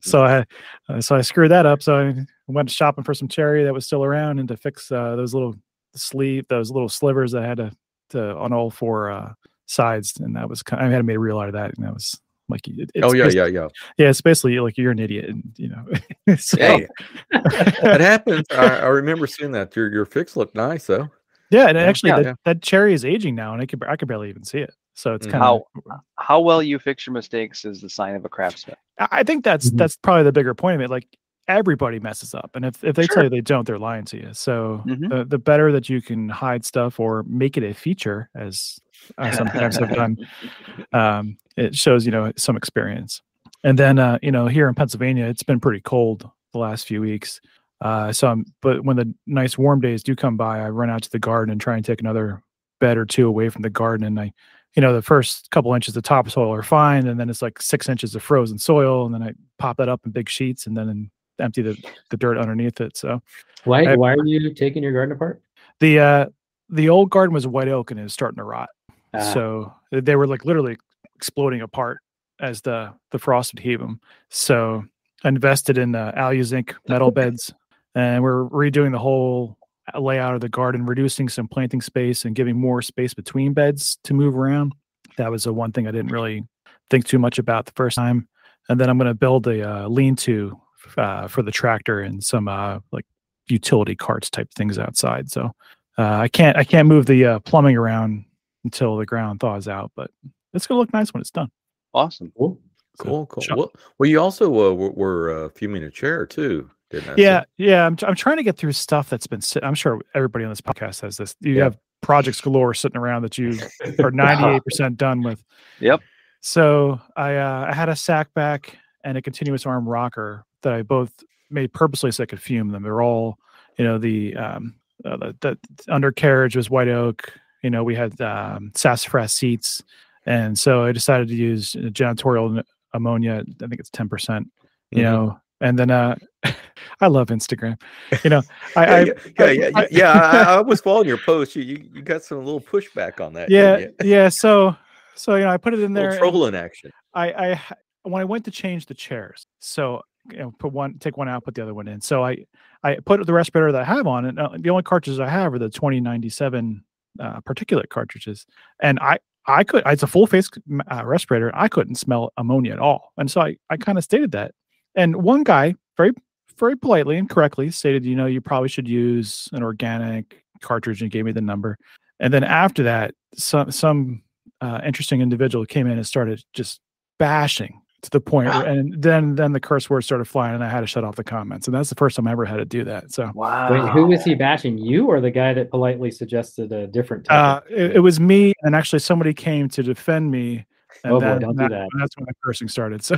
so 0.00 0.24
I 0.24 0.44
uh, 0.88 1.00
so 1.00 1.16
I 1.16 1.20
screwed 1.20 1.50
that 1.50 1.66
up. 1.66 1.82
So 1.82 1.96
I 1.98 2.26
went 2.46 2.70
shopping 2.70 3.04
for 3.04 3.14
some 3.14 3.28
cherry 3.28 3.64
that 3.64 3.72
was 3.72 3.86
still 3.86 4.04
around 4.04 4.38
and 4.38 4.48
to 4.48 4.56
fix 4.56 4.90
uh, 4.90 5.16
those 5.16 5.32
little 5.34 5.54
sleeve, 5.94 6.46
those 6.48 6.70
little 6.70 6.88
slivers 6.88 7.32
that 7.32 7.42
I 7.44 7.46
had 7.46 7.58
to, 7.58 7.72
to 8.10 8.36
on 8.36 8.52
all 8.52 8.70
four 8.70 9.10
uh, 9.10 9.32
sides, 9.66 10.14
and 10.18 10.34
that 10.36 10.48
was 10.48 10.62
kind. 10.62 10.82
I 10.82 10.90
had 10.90 10.98
to 10.98 11.02
make 11.04 11.16
a 11.16 11.20
real 11.20 11.38
out 11.38 11.48
of 11.48 11.54
that, 11.54 11.76
and 11.76 11.86
that 11.86 11.94
was 11.94 12.20
like, 12.48 12.66
it, 12.68 12.90
it's 12.94 13.06
oh 13.06 13.14
yeah, 13.14 13.28
yeah, 13.28 13.46
yeah. 13.46 13.68
yeah. 13.96 14.08
It's 14.10 14.20
basically 14.20 14.58
like 14.60 14.76
you're 14.76 14.90
an 14.90 14.98
idiot, 14.98 15.30
and 15.30 15.44
you 15.56 15.68
know. 15.68 16.36
so, 16.36 16.56
Hey, 16.58 16.86
that 17.30 18.00
happens. 18.00 18.46
I, 18.50 18.80
I 18.80 18.86
remember 18.88 19.26
seeing 19.26 19.52
that. 19.52 19.74
Your 19.76 19.90
your 19.92 20.04
fix 20.04 20.36
looked 20.36 20.54
nice 20.54 20.86
though. 20.86 21.08
yeah, 21.50 21.68
and 21.68 21.78
Yeah, 21.78 21.84
actually 21.84 22.10
yeah, 22.10 22.16
that, 22.16 22.24
yeah. 22.24 22.34
that 22.44 22.62
cherry 22.62 22.92
is 22.92 23.04
aging 23.04 23.34
now, 23.34 23.52
and 23.52 23.62
I 23.62 23.66
could 23.66 23.82
I 23.84 23.96
could 23.96 24.08
barely 24.08 24.28
even 24.28 24.44
see 24.44 24.58
it. 24.58 24.74
So 24.94 25.14
it's 25.14 25.26
Mhm. 25.26 25.30
kind 25.30 25.44
of 25.44 25.62
How 25.88 26.02
how 26.18 26.40
well 26.40 26.62
you 26.62 26.78
fix 26.78 27.06
your 27.06 27.14
mistakes 27.14 27.64
is 27.64 27.80
the 27.80 27.88
sign 27.88 28.14
of 28.14 28.24
a 28.24 28.28
craftsman. 28.28 28.76
I 28.98 29.08
I 29.10 29.22
think 29.24 29.44
that's 29.44 29.70
Mhm. 29.70 29.78
that's 29.78 29.96
probably 29.96 30.22
the 30.24 30.32
bigger 30.32 30.54
point 30.54 30.76
of 30.76 30.80
it. 30.80 30.90
Like 30.90 31.06
everybody 31.48 31.98
messes 32.00 32.34
up, 32.34 32.50
and 32.54 32.64
if 32.64 32.82
if 32.84 32.94
they 32.96 33.06
Sure. 33.06 33.16
tell 33.16 33.24
you 33.24 33.30
they 33.30 33.40
don't, 33.40 33.66
they're 33.66 33.78
lying 33.78 34.04
to 34.06 34.16
you. 34.16 34.32
So 34.32 34.82
Mhm. 34.86 35.08
the 35.10 35.24
the 35.24 35.38
better 35.38 35.72
that 35.72 35.88
you 35.88 36.00
can 36.00 36.28
hide 36.28 36.64
stuff 36.64 36.98
or 37.00 37.24
make 37.24 37.56
it 37.56 37.64
a 37.64 37.74
feature, 37.74 38.30
as 38.34 38.78
I 39.18 39.30
sometimes 39.30 39.76
have 39.78 39.92
done, 39.92 40.16
um, 40.92 41.36
it 41.56 41.74
shows 41.74 42.06
you 42.06 42.12
know 42.12 42.32
some 42.36 42.56
experience. 42.56 43.20
And 43.64 43.78
then 43.78 43.98
uh, 43.98 44.18
you 44.22 44.30
know 44.30 44.46
here 44.46 44.68
in 44.68 44.74
Pennsylvania, 44.74 45.24
it's 45.26 45.42
been 45.42 45.60
pretty 45.60 45.80
cold 45.80 46.28
the 46.52 46.58
last 46.58 46.86
few 46.86 47.00
weeks. 47.00 47.40
Uh, 47.80 48.12
so 48.12 48.28
I'm, 48.28 48.46
but 48.62 48.84
when 48.84 48.96
the 48.96 49.12
nice 49.26 49.58
warm 49.58 49.80
days 49.80 50.02
do 50.04 50.14
come 50.14 50.36
by, 50.36 50.60
I 50.60 50.68
run 50.70 50.88
out 50.88 51.02
to 51.02 51.10
the 51.10 51.18
garden 51.18 51.50
and 51.52 51.60
try 51.60 51.74
and 51.76 51.84
take 51.84 52.00
another 52.00 52.40
bed 52.80 52.96
or 52.96 53.04
two 53.04 53.26
away 53.26 53.48
from 53.50 53.62
the 53.62 53.68
garden, 53.70 54.06
and 54.06 54.18
I 54.20 54.32
you 54.74 54.80
know, 54.80 54.92
the 54.92 55.02
first 55.02 55.50
couple 55.50 55.72
inches 55.74 55.96
of 55.96 56.02
topsoil 56.02 56.52
are 56.52 56.62
fine, 56.62 57.06
and 57.06 57.18
then 57.18 57.30
it's 57.30 57.42
like 57.42 57.60
six 57.62 57.88
inches 57.88 58.14
of 58.14 58.22
frozen 58.22 58.58
soil, 58.58 59.06
and 59.06 59.14
then 59.14 59.22
I 59.22 59.32
pop 59.58 59.76
that 59.78 59.88
up 59.88 60.00
in 60.04 60.10
big 60.12 60.28
sheets, 60.28 60.66
and 60.66 60.76
then 60.76 61.10
empty 61.38 61.62
the, 61.62 61.76
the 62.10 62.16
dirt 62.16 62.38
underneath 62.38 62.80
it. 62.80 62.96
So 62.96 63.22
Why 63.64 63.84
I- 63.92 63.96
why 63.96 64.12
are 64.14 64.24
you 64.26 64.52
taking 64.54 64.82
your 64.82 64.92
garden 64.92 65.14
apart? 65.14 65.40
the 65.80 65.98
uh, 66.00 66.26
the 66.70 66.88
old 66.88 67.10
garden 67.10 67.34
was 67.34 67.46
white 67.46 67.68
oak 67.68 67.90
and 67.90 67.98
it 68.00 68.04
was 68.04 68.12
starting 68.14 68.36
to 68.36 68.44
rot. 68.44 68.68
Ah, 69.12 69.18
So 69.32 69.72
they 69.90 70.16
were 70.16 70.26
like 70.26 70.44
literally 70.44 70.76
exploding 71.16 71.60
apart 71.60 71.98
as 72.40 72.60
the 72.62 72.92
the 73.10 73.18
frost 73.18 73.52
would 73.54 73.62
heave 73.62 73.80
them. 73.80 74.00
So 74.30 74.84
I 75.24 75.28
invested 75.28 75.78
in 75.78 75.94
uh, 75.94 76.12
Alu 76.16 76.42
zinc 76.44 76.74
metal 76.88 77.10
beds, 77.20 77.52
and 77.94 78.22
we're 78.22 78.44
redoing 78.48 78.92
the 78.92 78.98
whole 78.98 79.56
layout 79.98 80.34
of 80.34 80.40
the 80.40 80.48
garden, 80.48 80.86
reducing 80.86 81.28
some 81.28 81.48
planting 81.48 81.80
space 81.80 82.24
and 82.24 82.34
giving 82.34 82.58
more 82.58 82.82
space 82.82 83.14
between 83.14 83.52
beds 83.52 83.98
to 84.04 84.14
move 84.14 84.36
around. 84.36 84.74
That 85.16 85.30
was 85.30 85.44
the 85.44 85.52
one 85.52 85.72
thing 85.72 85.86
I 85.86 85.90
didn't 85.90 86.12
really 86.12 86.44
think 86.90 87.06
too 87.06 87.18
much 87.18 87.38
about 87.38 87.66
the 87.66 87.72
first 87.72 87.96
time. 87.96 88.28
And 88.68 88.80
then 88.80 88.88
I'm 88.88 88.98
going 88.98 89.08
to 89.08 89.14
build 89.14 89.46
a 89.46 89.68
uh, 89.68 89.88
lean-to 89.88 90.58
uh, 90.96 91.28
for 91.28 91.42
the 91.42 91.50
tractor 91.50 92.00
and 92.00 92.22
some 92.22 92.48
uh, 92.48 92.78
like 92.92 93.04
utility 93.48 93.94
carts 93.94 94.30
type 94.30 94.48
things 94.54 94.78
outside. 94.78 95.30
So 95.30 95.52
uh, 95.98 96.16
I 96.16 96.28
can't 96.28 96.56
I 96.56 96.64
can't 96.64 96.88
move 96.88 97.06
the 97.06 97.24
uh, 97.24 97.38
plumbing 97.40 97.76
around 97.76 98.24
until 98.64 98.96
the 98.96 99.06
ground 99.06 99.40
thaws 99.40 99.68
out, 99.68 99.92
but 99.94 100.10
it's 100.52 100.66
gonna 100.66 100.80
look 100.80 100.92
nice 100.92 101.12
when 101.12 101.20
it's 101.20 101.30
done. 101.30 101.50
Awesome. 101.92 102.32
cool. 102.36 102.58
So, 102.96 103.04
Cool, 103.04 103.26
cool. 103.26 103.44
Well, 103.56 103.72
well, 103.98 104.08
you 104.08 104.20
also 104.20 104.46
uh, 104.46 104.72
were, 104.72 104.90
were 104.92 105.46
uh, 105.46 105.48
fuming 105.48 105.82
a 105.82 105.90
chair 105.90 106.26
too, 106.26 106.70
didn't 107.00 107.18
yeah, 107.18 107.44
yeah. 107.56 107.86
I'm, 107.86 107.96
I'm 108.06 108.14
trying 108.14 108.36
to 108.38 108.42
get 108.42 108.56
through 108.56 108.72
stuff 108.72 109.08
that's 109.10 109.26
been. 109.26 109.40
I'm 109.62 109.74
sure 109.74 110.00
everybody 110.14 110.44
on 110.44 110.50
this 110.50 110.60
podcast 110.60 111.00
has 111.02 111.16
this. 111.16 111.34
You 111.40 111.54
Yeah. 111.54 111.64
have 111.64 111.78
projects 112.02 112.40
galore 112.40 112.74
sitting 112.74 112.98
around 112.98 113.22
that 113.22 113.38
you 113.38 113.58
are 114.02 114.10
98 114.10 114.64
percent 114.64 114.96
done 114.96 115.22
with. 115.22 115.42
Yep. 115.80 116.00
So 116.40 117.00
I 117.16 117.36
uh, 117.36 117.66
I 117.70 117.74
had 117.74 117.88
a 117.88 117.96
sack 117.96 118.32
back 118.34 118.76
and 119.04 119.16
a 119.18 119.22
continuous 119.22 119.66
arm 119.66 119.88
rocker 119.88 120.44
that 120.62 120.72
I 120.72 120.82
both 120.82 121.12
made 121.50 121.72
purposely 121.72 122.10
so 122.10 122.22
I 122.22 122.26
could 122.26 122.40
fume 122.40 122.68
them. 122.70 122.82
They're 122.82 123.02
all, 123.02 123.38
you 123.78 123.84
know, 123.84 123.98
the 123.98 124.36
um 124.36 124.74
uh, 125.04 125.16
the, 125.40 125.58
the 125.76 125.92
undercarriage 125.94 126.56
was 126.56 126.70
white 126.70 126.88
oak. 126.88 127.32
You 127.62 127.70
know, 127.70 127.82
we 127.82 127.94
had 127.94 128.20
um, 128.20 128.72
sassafras 128.74 129.32
seats, 129.32 129.82
and 130.26 130.58
so 130.58 130.84
I 130.84 130.92
decided 130.92 131.28
to 131.28 131.34
use 131.34 131.72
janitorial 131.72 132.62
ammonia. 132.92 133.42
I 133.62 133.66
think 133.66 133.80
it's 133.80 133.90
ten 133.90 134.08
percent. 134.08 134.48
You 134.90 134.98
Mhm. 134.98 135.02
know, 135.02 135.40
and 135.64 135.78
then 135.78 135.90
uh, 135.90 136.14
I 137.00 137.06
love 137.08 137.28
Instagram. 137.28 137.80
You 138.22 138.30
know, 138.30 138.42
I, 138.76 139.00
yeah, 139.04 139.12
I 139.38 139.50
yeah, 139.50 139.70
I- 139.74 139.80
yeah, 139.80 139.86
yeah, 139.90 140.12
I, 140.12 140.56
I 140.56 140.60
was 140.60 140.80
following 140.82 141.08
your 141.08 141.18
post. 141.18 141.56
You, 141.56 141.62
you 141.62 141.90
you 141.94 142.02
got 142.02 142.22
some 142.22 142.38
little 142.38 142.60
pushback 142.60 143.20
on 143.20 143.32
that. 143.32 143.50
yeah, 143.50 143.86
yeah. 144.04 144.28
So 144.28 144.76
so 145.16 145.36
you 145.36 145.44
know, 145.44 145.50
I 145.50 145.56
put 145.56 145.74
it 145.74 145.80
in 145.80 145.94
there. 145.94 146.18
troll 146.18 146.46
in 146.46 146.54
action. 146.54 146.90
I, 147.14 147.32
I 147.32 147.60
when 148.02 148.20
I 148.20 148.24
went 148.24 148.44
to 148.44 148.50
change 148.50 148.86
the 148.86 148.94
chairs, 148.94 149.46
so 149.58 150.02
you 150.30 150.38
know, 150.38 150.52
put 150.58 150.72
one, 150.72 150.98
take 150.98 151.16
one 151.16 151.28
out, 151.28 151.44
put 151.44 151.54
the 151.54 151.62
other 151.62 151.74
one 151.74 151.88
in. 151.88 152.00
So 152.00 152.22
I, 152.24 152.44
I 152.82 152.96
put 152.96 153.24
the 153.26 153.32
respirator 153.32 153.72
that 153.72 153.82
I 153.82 153.84
have 153.84 154.06
on, 154.06 154.26
and 154.26 154.38
uh, 154.38 154.50
the 154.58 154.70
only 154.70 154.82
cartridges 154.82 155.20
I 155.20 155.28
have 155.28 155.52
are 155.54 155.58
the 155.58 155.70
2097 155.70 156.84
uh, 157.20 157.40
particulate 157.42 157.88
cartridges, 157.88 158.46
and 158.80 158.98
I, 159.00 159.18
I 159.46 159.64
could, 159.64 159.82
it's 159.86 160.02
a 160.02 160.06
full 160.06 160.26
face 160.26 160.48
uh, 160.90 161.02
respirator. 161.04 161.50
I 161.54 161.68
couldn't 161.68 161.96
smell 161.96 162.32
ammonia 162.36 162.72
at 162.72 162.78
all, 162.78 163.12
and 163.16 163.30
so 163.30 163.40
I, 163.42 163.56
I 163.70 163.76
kind 163.76 163.98
of 163.98 164.04
stated 164.04 164.32
that. 164.32 164.52
And 164.94 165.16
one 165.16 165.44
guy, 165.44 165.74
very, 165.96 166.12
very 166.58 166.76
politely 166.76 167.16
and 167.16 167.28
correctly, 167.28 167.70
stated, 167.70 168.04
you 168.04 168.14
know, 168.14 168.26
you 168.26 168.40
probably 168.40 168.68
should 168.68 168.88
use 168.88 169.48
an 169.52 169.62
organic 169.62 170.44
cartridge, 170.60 171.02
and 171.02 171.10
gave 171.10 171.24
me 171.24 171.32
the 171.32 171.40
number. 171.40 171.76
And 172.20 172.32
then 172.32 172.44
after 172.44 172.82
that, 172.84 173.14
some, 173.34 173.70
some 173.70 174.22
uh, 174.60 174.80
interesting 174.84 175.20
individual 175.20 175.66
came 175.66 175.86
in 175.86 175.98
and 175.98 176.06
started 176.06 176.42
just 176.52 176.80
bashing 177.18 177.80
to 178.04 178.10
the 178.10 178.20
point 178.20 178.48
where, 178.48 178.64
and 178.64 179.02
then 179.02 179.34
then 179.34 179.52
the 179.52 179.60
curse 179.60 179.90
words 179.90 180.06
started 180.06 180.26
flying 180.26 180.54
and 180.54 180.62
I 180.62 180.68
had 180.68 180.80
to 180.80 180.86
shut 180.86 181.04
off 181.04 181.16
the 181.16 181.24
comments. 181.24 181.66
And 181.66 181.74
that's 181.74 181.88
the 181.88 181.94
first 181.94 182.16
time 182.16 182.28
I 182.28 182.32
ever 182.32 182.44
had 182.44 182.58
to 182.58 182.64
do 182.64 182.84
that. 182.84 183.12
So 183.12 183.30
Wow. 183.34 183.72
Wait, 183.72 183.90
who 183.92 184.06
was 184.06 184.22
he 184.22 184.34
bashing? 184.34 184.78
You 184.78 185.06
or 185.06 185.20
the 185.20 185.30
guy 185.30 185.54
that 185.54 185.70
politely 185.70 186.10
suggested 186.10 186.70
a 186.72 186.86
different 186.86 187.26
uh, 187.30 187.60
topic? 187.60 187.72
it, 187.72 187.96
it 187.96 188.00
was 188.00 188.20
me 188.20 188.52
and 188.62 188.76
actually 188.76 188.98
somebody 189.00 189.34
came 189.34 189.68
to 189.70 189.82
defend 189.82 190.30
me. 190.30 190.66
And 191.02 191.12
Oh 191.12 191.20
boy, 191.20 191.26
then 191.26 191.40
don't 191.40 191.56
do 191.56 191.68
that. 191.68 191.88
That's 191.98 192.16
when 192.16 192.26
the 192.26 192.34
cursing 192.44 192.68
started. 192.68 193.02
So 193.04 193.16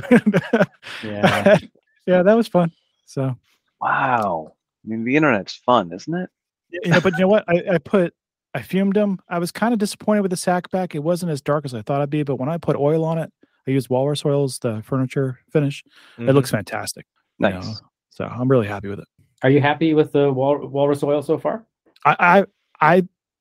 yeah. 1.03 1.57
yeah, 2.05 2.23
that 2.23 2.33
was 2.35 2.47
fun. 2.47 2.71
So 3.05 3.35
Wow. 3.81 4.53
I 4.85 4.89
mean, 4.89 5.03
the 5.03 5.15
internet's 5.15 5.55
fun, 5.55 5.91
isn't 5.93 6.13
it? 6.13 6.29
you 6.69 6.91
know, 6.91 6.99
but 7.01 7.13
you 7.13 7.19
know 7.19 7.27
what? 7.27 7.43
I, 7.47 7.63
I 7.73 7.77
put 7.77 8.13
I 8.53 8.61
fumed 8.61 8.95
them. 8.95 9.19
I 9.29 9.39
was 9.39 9.51
kind 9.51 9.73
of 9.73 9.79
disappointed 9.79 10.21
with 10.21 10.31
the 10.31 10.37
sack 10.37 10.69
back. 10.71 10.95
It 10.95 11.03
wasn't 11.03 11.31
as 11.31 11.41
dark 11.41 11.65
as 11.65 11.73
I 11.73 11.81
thought 11.81 11.99
it'd 11.99 12.09
be, 12.09 12.23
but 12.23 12.37
when 12.37 12.49
I 12.49 12.57
put 12.57 12.75
oil 12.75 13.03
on 13.05 13.17
it, 13.19 13.31
I 13.67 13.71
used 13.71 13.89
walrus 13.89 14.25
oil 14.25 14.45
as 14.45 14.59
the 14.59 14.81
furniture 14.85 15.39
finish. 15.51 15.83
It 16.17 16.33
looks 16.33 16.49
fantastic. 16.51 17.05
you 17.39 17.49
know, 17.49 17.59
Nice. 17.59 17.81
so 18.09 18.25
I'm 18.25 18.49
really 18.49 18.67
happy 18.67 18.87
with 18.87 18.99
it. 18.99 19.07
Are 19.43 19.49
you 19.49 19.61
happy 19.61 19.93
with 19.93 20.11
the 20.13 20.31
wal- 20.33 20.65
walrus 20.67 21.03
oil 21.03 21.21
so 21.21 21.37
far? 21.37 21.65
I, 22.05 22.45
I 22.81 22.99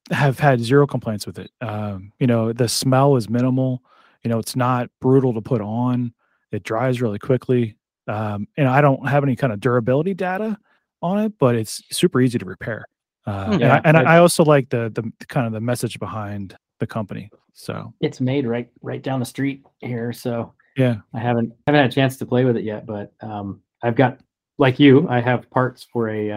I 0.09 0.15
have 0.15 0.39
had 0.39 0.61
zero 0.61 0.87
complaints 0.87 1.27
with 1.27 1.39
it. 1.39 1.51
Um, 1.61 2.13
you 2.21 2.27
know, 2.27 2.53
the 2.53 2.69
smell 2.69 3.17
is 3.17 3.31
minimal. 3.31 3.83
You 4.25 4.31
know, 4.31 4.39
it's 4.39 4.57
not 4.57 4.91
brutal 5.01 5.33
to 5.35 5.41
put 5.41 5.61
on. 5.61 6.13
It 6.53 6.63
dries 6.63 7.01
really 7.03 7.19
quickly. 7.19 7.77
Um, 8.09 8.47
and 8.57 8.69
I 8.69 8.81
don't 8.81 9.07
have 9.09 9.25
any 9.25 9.37
kind 9.37 9.53
of 9.53 9.61
durability 9.61 10.15
data 10.15 10.57
on 11.03 11.19
it, 11.19 11.33
but 11.39 11.55
it's 11.57 11.83
super 11.91 12.21
easy 12.21 12.39
to 12.39 12.45
repair. 12.45 12.87
Uh, 13.27 13.49
and, 13.53 13.65
I, 13.65 13.81
and 13.85 13.97
I- 13.97 14.15
I 14.15 14.19
also 14.19 14.45
like 14.45 14.69
the 14.69 14.91
the 14.95 15.27
kind 15.27 15.47
of 15.47 15.53
the 15.53 15.61
message 15.61 15.99
behind 15.99 16.57
the 16.79 16.87
company. 16.87 17.31
So 17.55 17.93
It's 18.01 18.21
made 18.21 18.47
right 18.47 18.69
right 18.83 19.03
down 19.03 19.19
the 19.21 19.27
street 19.27 19.65
here, 19.81 20.13
so 20.13 20.53
yeah, 20.77 20.97
I 21.15 21.19
haven't 21.19 21.53
haven't 21.67 21.81
had 21.81 21.91
a 21.91 21.93
chance 21.95 22.17
to 22.19 22.27
play 22.27 22.45
with 22.45 22.57
it 22.57 22.65
yet. 22.65 22.87
But 22.87 23.13
um, 23.21 23.63
I've 23.83 23.97
got 23.97 24.21
like 24.59 24.79
you, 24.79 25.09
I 25.09 25.21
have 25.21 25.51
parts 25.51 25.87
for 25.93 26.09
a 26.11 26.31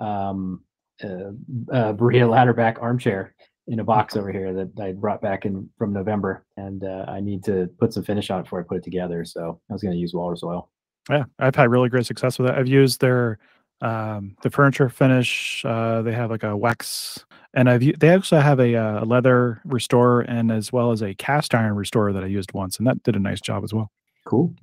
uh, 0.00 0.04
um, 0.04 0.62
uh, 1.02 1.32
uh, 1.72 1.92
Berea 1.92 2.26
ladderback 2.26 2.80
armchair 2.80 3.34
in 3.68 3.80
a 3.80 3.84
box 3.84 4.16
over 4.16 4.32
here 4.32 4.52
that 4.52 4.80
I 4.80 4.92
brought 4.92 5.20
back 5.20 5.44
in 5.44 5.68
from 5.78 5.92
November, 5.92 6.44
and 6.56 6.82
uh, 6.84 7.04
I 7.08 7.20
need 7.20 7.44
to 7.44 7.68
put 7.78 7.92
some 7.92 8.02
finish 8.02 8.30
on 8.30 8.40
it 8.40 8.42
before 8.44 8.60
I 8.60 8.64
put 8.64 8.78
it 8.78 8.84
together. 8.84 9.24
So 9.24 9.60
I 9.70 9.72
was 9.72 9.82
going 9.82 9.92
to 9.92 9.98
use 9.98 10.14
walrus 10.14 10.42
oil. 10.42 10.70
yeah, 11.08 11.24
I've 11.38 11.54
had 11.54 11.70
really 11.70 11.88
great 11.88 12.06
success 12.06 12.38
with 12.38 12.50
it. 12.50 12.56
I've 12.56 12.68
used 12.68 13.00
their 13.00 13.38
um, 13.82 14.36
the 14.42 14.50
furniture 14.50 14.88
finish. 14.88 15.64
Uh, 15.64 16.02
they 16.02 16.12
have 16.12 16.30
like 16.30 16.44
a 16.44 16.56
wax, 16.56 17.24
and 17.54 17.68
I've 17.68 17.98
they 17.98 18.10
actually 18.10 18.42
have 18.42 18.60
a, 18.60 18.74
uh, 18.74 19.04
leather 19.04 19.60
restorer 19.64 20.22
and 20.22 20.50
as 20.50 20.72
well 20.72 20.92
as 20.92 21.02
a 21.02 21.14
cast 21.14 21.54
iron 21.54 21.74
restorer 21.74 22.12
that 22.12 22.24
I 22.24 22.28
used 22.28 22.52
once, 22.52 22.78
and 22.78 22.86
that 22.86 23.02
did 23.02 23.16
a 23.16 23.20
nice 23.20 23.40
job 23.40 23.64
as 23.64 23.74
well. 23.74 23.90
Cool. 24.24 24.54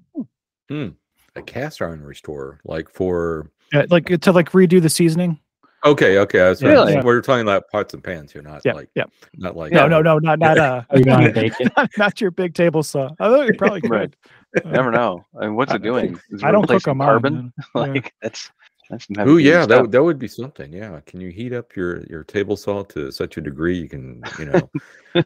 Hmm. 0.69 0.89
A 1.35 1.41
cast 1.41 1.81
iron 1.81 2.03
restorer, 2.03 2.59
like 2.63 2.89
for 2.89 3.51
Yeah, 3.73 3.85
like 3.89 4.05
to 4.07 4.31
like 4.31 4.51
redo 4.51 4.81
the 4.81 4.89
seasoning. 4.89 5.39
Okay, 5.85 6.17
okay. 6.19 6.41
I 6.41 6.49
was 6.49 6.61
Yeah, 6.61 6.69
Really? 6.69 6.93
yeah. 6.93 7.03
We're 7.03 7.21
talking 7.21 7.41
about 7.41 7.69
pots 7.69 7.93
and 7.93 8.03
pans 8.03 8.31
here, 8.31 8.41
not 8.41 8.61
Yeah, 8.65 8.73
like 8.73 8.89
yeah. 8.95 9.05
not 9.37 9.55
like 9.55 9.71
No, 9.71 9.87
no, 9.87 10.01
no, 10.01 10.19
not 10.19 10.39
not 10.39 10.57
uh, 10.67 10.83
Are 10.89 10.97
you 10.97 11.05
going 11.05 11.25
to 11.25 11.31
bake 11.31 11.53
it? 11.59 11.71
not, 11.77 11.89
not 11.97 12.21
your 12.21 12.31
big 12.31 12.53
table 12.53 12.83
saw. 12.83 13.09
I 13.19 13.29
think 13.29 13.51
you 13.51 13.57
probably 13.57 13.81
could. 13.81 13.91
Right. 13.91 14.13
Uh, 14.65 14.69
Never 14.69 14.91
know. 14.91 15.25
I 15.39 15.45
mean, 15.45 15.55
what's 15.55 15.71
I- 15.71 15.75
it 15.75 15.83
doing? 15.83 16.19
Is 16.31 16.43
I 16.43 16.51
don't 16.51 16.61
cook 16.67 16.85
replacing 16.87 16.91
on 16.91 16.97
mine. 16.97 17.07
carbon? 17.07 17.33
man. 17.33 17.53
Yeah. 17.75 17.81
like 17.93 18.13
that's 18.21 18.51
that's 18.89 19.07
Oh 19.19 19.37
yeah, 19.37 19.59
that 19.59 19.63
stuff. 19.65 19.81
would- 19.83 19.91
that 19.91 20.03
would 20.03 20.17
be 20.19 20.27
something. 20.27 20.73
Yeah, 20.73 20.99
can 21.05 21.21
you 21.21 21.29
heat 21.29 21.53
up 21.53 21.75
your 21.75 22.01
your 22.07 22.23
table 22.23 22.57
saw 22.57 22.83
to 22.85 23.11
such 23.11 23.37
a 23.37 23.41
degree 23.41 23.77
you 23.77 23.87
can 23.87 24.21
you 24.39 24.45
know 24.45 25.23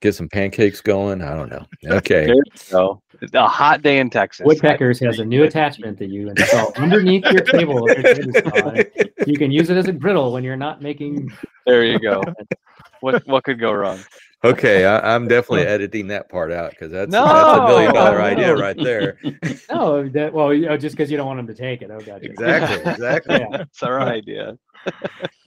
get 0.00 0.14
some 0.14 0.28
pancakes 0.28 0.80
going. 0.80 1.22
I 1.22 1.34
don't 1.34 1.50
know. 1.50 1.66
Okay. 1.96 2.32
so. 2.54 3.00
A 3.34 3.46
hot 3.46 3.82
day 3.82 3.98
in 3.98 4.08
Texas. 4.08 4.46
Woodpeckers 4.46 4.98
has 5.00 5.18
a 5.18 5.24
new 5.24 5.44
attachment 5.44 5.98
that 5.98 6.08
you 6.08 6.30
install 6.30 6.72
underneath 6.76 7.22
your 7.30 7.42
table. 7.42 7.90
of 7.90 7.98
your 7.98 8.14
table 8.14 8.32
saw. 8.32 8.82
You 9.26 9.36
can 9.36 9.50
use 9.50 9.68
it 9.68 9.76
as 9.76 9.88
a 9.88 9.92
griddle 9.92 10.32
when 10.32 10.42
you're 10.42 10.56
not 10.56 10.80
making. 10.80 11.30
There 11.66 11.84
you 11.84 11.98
go. 11.98 12.22
what 13.00 13.26
what 13.26 13.44
could 13.44 13.60
go 13.60 13.72
wrong? 13.72 13.98
Okay, 14.42 14.86
I, 14.86 15.14
I'm 15.14 15.28
definitely 15.28 15.66
editing 15.66 16.06
that 16.08 16.30
part 16.30 16.50
out 16.50 16.70
because 16.70 16.90
that's 16.90 17.12
No! 17.12 17.26
that's 17.26 17.58
a 17.58 17.66
million 17.66 17.92
dollar 17.92 18.22
idea 18.22 18.56
right 18.56 18.76
there. 18.82 19.18
No, 19.70 20.08
that, 20.08 20.32
well, 20.32 20.54
you 20.54 20.64
know, 20.66 20.78
just 20.78 20.96
because 20.96 21.10
you 21.10 21.18
don't 21.18 21.26
want 21.26 21.36
them 21.36 21.46
to 21.46 21.54
take 21.54 21.82
it. 21.82 21.90
Oh, 21.90 22.00
gotcha. 22.00 22.24
Exactly, 22.24 22.90
exactly. 22.90 23.36
Yeah. 23.38 23.62
It's 23.62 23.82
our 23.82 24.00
idea. 24.00 24.56
I 24.86 24.92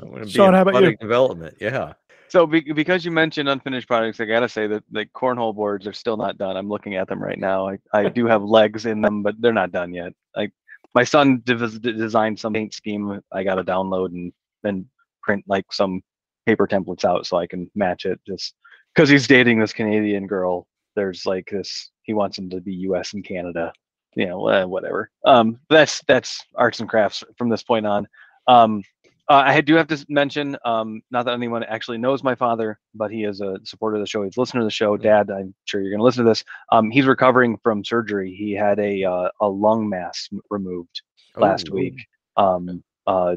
want 0.02 0.20
to 0.20 0.26
be 0.26 0.32
Sean, 0.32 0.54
how 0.54 0.62
about 0.62 0.84
you? 0.84 0.96
development. 0.98 1.58
Yeah. 1.60 1.94
So 2.34 2.48
be, 2.48 2.62
because 2.62 3.06
you 3.06 3.12
mentioned 3.12 3.48
unfinished 3.48 3.88
products, 3.88 4.20
I 4.20 4.26
gotta 4.26 4.50
say 4.50 4.66
that 4.66 4.84
the 4.90 5.06
cornhole 5.06 5.54
boards 5.54 5.86
are 5.86 5.94
still 5.94 6.18
not 6.18 6.40
done. 6.40 6.58
I'm 6.58 6.68
looking 6.68 6.96
at 6.96 7.08
them 7.08 7.22
right 7.22 7.38
now. 7.38 7.70
I, 7.70 7.78
I 7.94 8.10
do 8.20 8.26
have 8.26 8.42
legs 8.42 8.88
in 8.88 9.02
them, 9.02 9.22
but 9.22 9.36
they're 9.40 9.54
not 9.54 9.72
done 9.72 9.94
yet. 9.94 10.14
Like 10.36 10.52
my 10.96 11.04
son 11.04 11.44
dev- 11.46 11.80
designed 11.84 12.40
some 12.40 12.54
paint 12.54 12.74
scheme. 12.74 13.22
I 13.32 13.44
got 13.44 13.56
to 13.56 13.64
download 13.64 14.14
and 14.14 14.34
then 14.64 14.90
print 15.22 15.44
like 15.48 15.72
some 15.72 16.02
paper 16.48 16.66
templates 16.66 17.06
out 17.06 17.28
so 17.28 17.38
I 17.38 17.46
can 17.46 17.70
match 17.76 18.08
it. 18.08 18.20
Just 18.26 18.56
because 18.96 19.10
he's 19.10 19.28
dating 19.28 19.60
this 19.60 19.72
Canadian 19.72 20.26
girl, 20.26 20.66
there's 20.96 21.28
like 21.28 21.50
this. 21.52 21.92
He 22.02 22.14
wants 22.14 22.36
them 22.38 22.50
to 22.50 22.62
be 22.62 22.74
U.S. 22.88 23.14
and 23.14 23.24
Canada. 23.24 23.72
You 24.16 24.26
know, 24.26 24.48
eh, 24.48 24.64
whatever. 24.64 25.12
Um, 25.24 25.60
that's 25.70 26.02
that's 26.08 26.44
arts 26.56 26.80
and 26.80 26.90
crafts 26.90 27.24
from 27.38 27.50
this 27.50 27.62
point 27.62 27.86
on. 27.86 28.08
Um, 28.48 28.82
uh, 29.30 29.44
I 29.46 29.62
do 29.62 29.76
have 29.76 29.88
to 29.88 30.06
mention, 30.10 30.58
um, 30.66 31.02
not 31.12 31.26
that 31.26 31.34
anyone 31.34 31.64
actually 31.64 31.98
knows 31.98 32.24
my 32.24 32.36
father, 32.36 32.80
but 32.94 33.12
he 33.12 33.24
is 33.24 33.42
a 33.42 33.58
supporter 33.64 33.96
of 33.96 34.02
the 34.02 34.08
show. 34.08 34.24
He's 34.24 34.38
listener 34.38 34.62
to 34.62 34.66
the 34.66 34.72
show. 34.72 34.98
Dad, 34.98 35.30
I'm 35.32 35.54
sure 35.66 35.82
you're 35.82 35.92
going 35.92 36.00
to 36.00 36.04
listen 36.04 36.26
to 36.26 36.30
this. 36.30 36.44
Um, 36.72 36.92
he's 36.92 37.06
recovering 37.06 37.58
from 37.64 37.84
surgery. 37.86 38.34
He 38.34 38.52
had 38.52 38.80
a 38.80 39.04
uh, 39.04 39.30
a 39.40 39.48
lung 39.48 39.88
mass 39.90 40.28
removed 40.50 41.02
last 41.38 41.70
Oh, 41.72 41.76
week. 41.76 41.96
Um, 42.36 42.84
uh, 43.08 43.36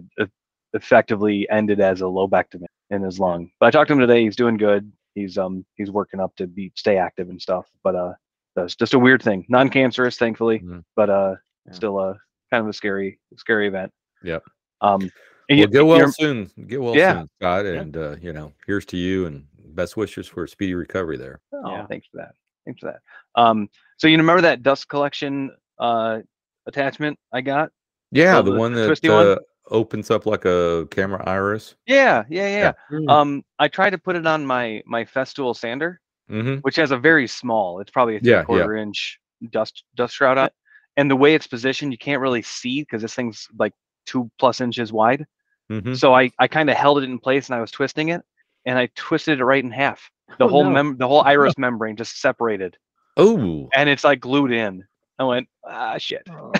effectively 0.74 1.48
ended 1.50 1.80
as 1.80 2.00
a 2.00 2.04
lobectomy 2.04 2.66
in 2.90 3.02
his 3.02 3.18
lung. 3.18 3.50
But 3.60 3.66
I 3.66 3.70
talked 3.70 3.88
to 3.88 3.94
him 3.94 4.00
today. 4.00 4.22
He's 4.24 4.36
doing 4.36 4.56
good. 4.56 4.90
He's 5.14 5.38
um 5.38 5.64
he's 5.76 5.90
working 5.90 6.20
up 6.20 6.34
to 6.36 6.46
be 6.46 6.72
stay 6.76 6.98
active 6.98 7.30
and 7.30 7.40
stuff. 7.40 7.66
But 7.82 7.94
uh, 7.94 8.12
that's 8.54 8.74
just 8.76 8.94
a 8.94 8.98
weird 8.98 9.22
thing. 9.22 9.46
Non-cancerous, 9.48 10.16
thankfully, 10.18 10.60
Mhm. 10.60 10.82
but 10.94 11.10
uh, 11.10 11.36
Yeah. 11.66 11.72
still 11.72 11.98
a 11.98 12.18
kind 12.50 12.62
of 12.62 12.68
a 12.68 12.72
scary 12.72 13.18
scary 13.36 13.66
event. 13.68 13.92
Yeah. 14.22 14.38
Um, 14.80 15.10
Well, 15.48 15.58
you- 15.58 15.66
get 15.68 15.86
well 15.86 16.10
soon. 16.12 16.50
Get 16.66 16.80
well 16.82 16.96
Yeah. 16.96 17.20
soon, 17.20 17.28
Scott. 17.40 17.66
And 17.66 17.96
uh, 17.96 18.16
you 18.20 18.32
know, 18.32 18.52
here's 18.66 18.84
to 18.86 18.96
you 18.96 19.26
and 19.26 19.46
best 19.74 19.96
wishes 19.96 20.26
for 20.26 20.44
a 20.44 20.48
speedy 20.48 20.74
recovery 20.74 21.16
there. 21.16 21.40
Oh, 21.52 21.70
Yeah. 21.70 21.86
thanks 21.86 22.06
for 22.10 22.16
that. 22.18 22.32
Thanks 22.64 22.80
for 22.80 22.86
that. 22.86 23.00
Um, 23.40 23.68
so 23.96 24.08
you 24.08 24.16
remember 24.16 24.42
that 24.42 24.62
dust 24.62 24.88
collection 24.88 25.50
uh 25.78 26.20
attachment 26.66 27.18
I 27.32 27.40
got? 27.42 27.70
Yeah, 28.10 28.36
the 28.42 28.50
the 28.52 28.58
one 28.58 28.72
that 28.74 28.86
twisty 28.86 29.08
one? 29.08 29.26
uh, 29.26 29.36
opens 29.70 30.10
up 30.10 30.26
like 30.26 30.44
a 30.44 30.86
camera 30.90 31.22
iris. 31.28 31.74
Yeah, 31.86 32.24
yeah, 32.28 32.48
yeah. 32.48 32.72
Mm. 32.90 33.10
Um, 33.10 33.44
I 33.58 33.68
tried 33.68 33.90
to 33.90 33.98
put 33.98 34.16
it 34.16 34.26
on 34.26 34.44
my 34.46 34.82
my 34.86 35.04
Festool 35.04 35.54
sander, 35.56 36.00
Mm-hmm. 36.30 36.56
which 36.62 36.74
has 36.76 36.90
a 36.90 36.98
very 36.98 37.28
small. 37.28 37.78
It's 37.80 37.90
probably 37.92 38.16
a 38.16 38.20
three 38.20 38.30
Yeah, 38.30 38.38
yeah. 38.38 38.44
quarter 38.44 38.74
inch 38.76 39.20
dust 39.50 39.84
dust 39.94 40.14
shroud 40.14 40.38
on 40.38 40.46
it. 40.46 40.52
And 40.96 41.08
the 41.10 41.14
way 41.16 41.34
it's 41.34 41.46
positioned, 41.46 41.92
you 41.92 41.98
can't 41.98 42.20
really 42.22 42.42
see 42.42 42.80
because 42.82 43.02
this 43.02 43.14
thing's 43.14 43.46
like 43.58 43.72
two 44.06 44.28
plus 44.40 44.60
inches 44.60 44.92
wide. 44.92 45.24
Mm-hmm. 45.70 45.94
So 45.94 46.14
I 46.14 46.30
I 46.38 46.46
kind 46.48 46.70
of 46.70 46.76
held 46.76 46.98
it 46.98 47.04
in 47.04 47.18
place 47.18 47.48
and 47.48 47.56
I 47.56 47.60
was 47.60 47.70
twisting 47.70 48.08
it, 48.10 48.22
and 48.64 48.78
I 48.78 48.88
twisted 48.94 49.40
it 49.40 49.44
right 49.44 49.62
in 49.62 49.70
half. 49.70 50.10
The 50.38 50.44
Oh, 50.44 50.48
whole 50.48 50.64
no. 50.64 50.70
mem 50.70 50.96
the 50.98 51.08
whole 51.08 51.22
iris 51.24 51.56
membrane 51.58 51.96
just 51.96 52.20
separated, 52.20 52.76
Oh, 53.16 53.68
and 53.74 53.88
it's 53.88 54.04
like 54.04 54.20
glued 54.20 54.52
in. 54.52 54.84
I 55.18 55.24
went 55.24 55.48
ah 55.64 55.96
shit. 55.98 56.22
Oh, 56.30 56.52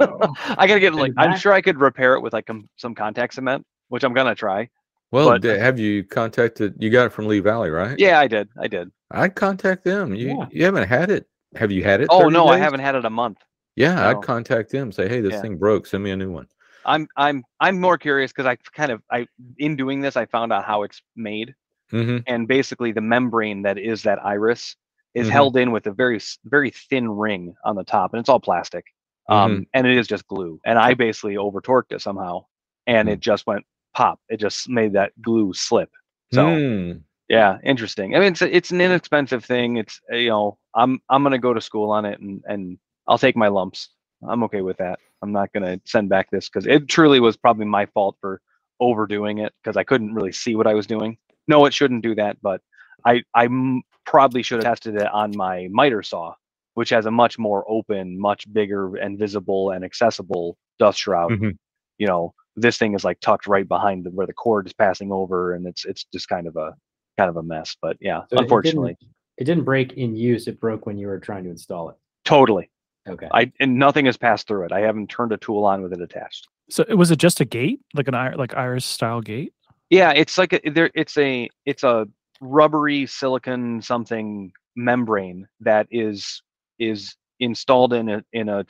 no. 0.00 0.34
I 0.56 0.66
gotta 0.66 0.80
get 0.80 0.94
like. 0.94 1.12
I'm 1.16 1.36
sure 1.36 1.52
I 1.52 1.60
could 1.60 1.78
repair 1.78 2.14
it 2.14 2.20
with 2.20 2.32
like 2.32 2.48
um, 2.50 2.68
some 2.76 2.94
contact 2.94 3.34
cement, 3.34 3.64
which 3.88 4.02
I'm 4.04 4.14
gonna 4.14 4.34
try. 4.34 4.68
well, 5.12 5.28
But- 5.30 5.42
d- 5.42 5.48
have 5.58 5.78
you 5.78 6.04
contacted? 6.04 6.74
You 6.78 6.90
got 6.90 7.06
it 7.06 7.12
from 7.12 7.26
Lee 7.26 7.40
Valley, 7.40 7.70
right? 7.70 7.98
Yeah, 7.98 8.18
I 8.18 8.26
did. 8.28 8.48
I 8.58 8.66
did. 8.66 8.90
I'd 9.10 9.34
contact 9.34 9.84
them. 9.84 10.14
You 10.14 10.28
Yeah. 10.28 10.46
you 10.50 10.64
haven't 10.64 10.88
had 10.88 11.10
it. 11.10 11.26
Have 11.56 11.70
you 11.70 11.84
had 11.84 12.00
it? 12.00 12.08
Oh 12.10 12.20
30 12.22 12.32
no, 12.32 12.48
I 12.48 12.58
haven't 12.58 12.80
had 12.80 12.94
it 12.94 13.04
a 13.04 13.10
month. 13.10 13.38
Yeah, 13.76 13.94
No. 13.94 14.08
I'd 14.18 14.22
contact 14.22 14.70
them. 14.72 14.90
Say, 14.90 15.08
hey, 15.08 15.20
this 15.20 15.32
Yeah. 15.34 15.40
thing 15.42 15.56
broke. 15.56 15.86
Send 15.86 16.02
me 16.02 16.10
a 16.10 16.16
new 16.16 16.30
one. 16.32 16.46
I'm 16.84 17.08
I'm 17.16 17.44
I'm 17.60 17.80
more 17.80 17.98
curious 17.98 18.32
because 18.32 18.46
I 18.46 18.56
kind 18.74 18.92
of 18.92 19.02
I 19.10 19.26
in 19.58 19.76
doing 19.76 20.00
this 20.00 20.16
I 20.16 20.26
found 20.26 20.52
out 20.52 20.64
how 20.64 20.82
it's 20.82 21.02
made 21.16 21.54
Mm-hmm. 21.92 22.18
and 22.26 22.46
basically 22.48 22.92
the 22.92 23.00
membrane 23.00 23.62
that 23.62 23.78
is 23.78 24.02
that 24.02 24.24
iris 24.24 24.76
is 25.14 25.28
Mhm. 25.28 25.32
held 25.32 25.56
in 25.56 25.70
with 25.72 25.86
a 25.86 25.92
very 25.92 26.20
very 26.44 26.70
thin 26.70 27.08
ring 27.10 27.54
on 27.64 27.76
the 27.76 27.84
top 27.84 28.12
and 28.12 28.20
it's 28.20 28.28
all 28.28 28.40
plastic. 28.40 28.84
Um 29.28 29.66
and 29.74 29.86
it 29.86 29.96
is 29.96 30.06
just 30.06 30.26
glue 30.28 30.60
and 30.66 30.78
I 30.78 30.94
basically 30.94 31.36
over 31.36 31.60
torqued 31.60 31.92
it 31.92 32.00
somehow 32.02 32.44
and 32.86 33.08
Mm. 33.08 33.12
it 33.12 33.20
just 33.20 33.46
went 33.46 33.64
pop. 33.94 34.20
It 34.28 34.38
just 34.38 34.68
made 34.68 34.92
that 34.94 35.12
glue 35.22 35.52
slip. 35.54 35.90
So 36.32 36.60
Mm. 36.60 37.02
Yeah, 37.28 37.58
interesting. 37.64 38.16
I 38.16 38.20
mean, 38.20 38.32
it's 38.32 38.42
it's 38.42 38.70
an 38.70 38.80
inexpensive 38.80 39.44
thing. 39.44 39.76
It's 39.78 40.00
you 40.10 40.28
know, 40.30 40.58
I'm 40.74 41.00
I'm 41.10 41.22
gonna 41.22 41.38
go 41.38 41.52
to 41.54 41.60
school 41.60 41.90
on 41.90 42.04
it, 42.06 42.20
and 42.20 42.42
and 42.46 42.78
I'll 43.06 43.18
take 43.18 43.36
my 43.36 43.48
lumps. 43.48 43.90
I'm 44.28 44.42
okay 44.44 44.62
with 44.62 44.78
that. 44.78 44.98
I'm 45.22 45.32
not 45.32 45.52
gonna 45.52 45.80
send 45.84 46.08
back 46.08 46.30
this 46.30 46.48
because 46.48 46.66
it 46.66 46.88
truly 46.88 47.20
was 47.20 47.36
probably 47.36 47.66
my 47.66 47.86
fault 47.86 48.16
for 48.20 48.40
overdoing 48.80 49.38
it 49.38 49.52
because 49.62 49.76
I 49.76 49.84
couldn't 49.84 50.14
really 50.14 50.32
see 50.32 50.54
what 50.54 50.66
I 50.66 50.74
was 50.74 50.86
doing. 50.86 51.18
No, 51.48 51.64
it 51.66 51.74
shouldn't 51.74 52.02
do 52.02 52.14
that, 52.16 52.36
but 52.42 52.60
I 53.04 53.22
I 53.34 53.46
m- 53.46 53.82
probably 54.06 54.42
should 54.42 54.58
have 54.58 54.64
tested 54.64 54.96
it 54.96 55.08
on 55.12 55.36
my 55.36 55.68
miter 55.70 56.02
saw, 56.02 56.34
which 56.74 56.90
has 56.90 57.06
a 57.06 57.10
much 57.10 57.38
more 57.38 57.64
open, 57.68 58.18
much 58.18 58.50
bigger 58.52 58.96
and 58.96 59.18
visible 59.18 59.70
and 59.70 59.84
accessible 59.84 60.56
dust 60.78 60.98
shroud. 61.00 61.32
Mhm. 61.32 61.56
You 61.98 62.06
know, 62.06 62.34
this 62.56 62.78
thing 62.78 62.94
is 62.94 63.04
like 63.04 63.18
tucked 63.20 63.46
right 63.46 63.66
behind 63.66 64.04
the, 64.04 64.10
where 64.10 64.26
the 64.26 64.32
cord 64.32 64.66
is 64.66 64.72
passing 64.72 65.10
over, 65.12 65.54
and 65.54 65.66
it's 65.66 65.84
it's 65.84 66.04
just 66.12 66.28
kind 66.28 66.46
of 66.46 66.56
a 66.56 66.74
kind 67.16 67.28
of 67.28 67.36
a 67.36 67.42
mess. 67.42 67.76
But 67.82 67.96
yeah, 68.00 68.20
So 68.30 68.36
it 68.36 68.42
unfortunately, 68.42 68.96
didn't, 69.00 69.14
it 69.38 69.44
didn't 69.44 69.64
break 69.64 69.94
in 69.94 70.14
use. 70.14 70.46
It 70.46 70.60
broke 70.60 70.86
when 70.86 70.96
you 70.98 71.08
were 71.08 71.18
trying 71.18 71.44
to 71.44 71.50
install 71.50 71.88
it. 71.90 71.96
totally. 72.24 72.70
Okay. 73.08 73.28
I 73.32 73.52
and 73.60 73.78
nothing 73.78 74.06
has 74.06 74.16
passed 74.16 74.46
through 74.46 74.64
it. 74.66 74.72
I 74.72 74.80
haven't 74.80 75.08
turned 75.08 75.32
a 75.32 75.36
tool 75.36 75.64
on 75.64 75.82
with 75.82 75.92
it 75.92 76.00
attached. 76.00 76.48
So 76.70 76.84
it- 76.88 76.94
was 76.94 77.10
it 77.10 77.18
just 77.18 77.40
a 77.40 77.44
gate, 77.44 77.80
like 77.94 78.08
an 78.08 78.14
ir- 78.14 78.36
like 78.36 78.54
iris 78.54 78.84
style 78.84 79.20
gate? 79.20 79.52
Yeah, 79.90 80.12
it's 80.14 80.36
like 80.36 80.52
a, 80.52 80.60
there. 80.70 80.90
It's 80.94 81.16
a 81.16 81.48
it's 81.64 81.82
a 81.84 82.06
rubbery 82.40 83.06
silicon 83.06 83.80
something 83.82 84.52
membrane 84.76 85.48
that 85.60 85.86
is 85.90 86.42
is 86.78 87.16
installed 87.40 87.92
in 87.92 88.08
a 88.08 88.24
in 88.32 88.48
a 88.48 88.64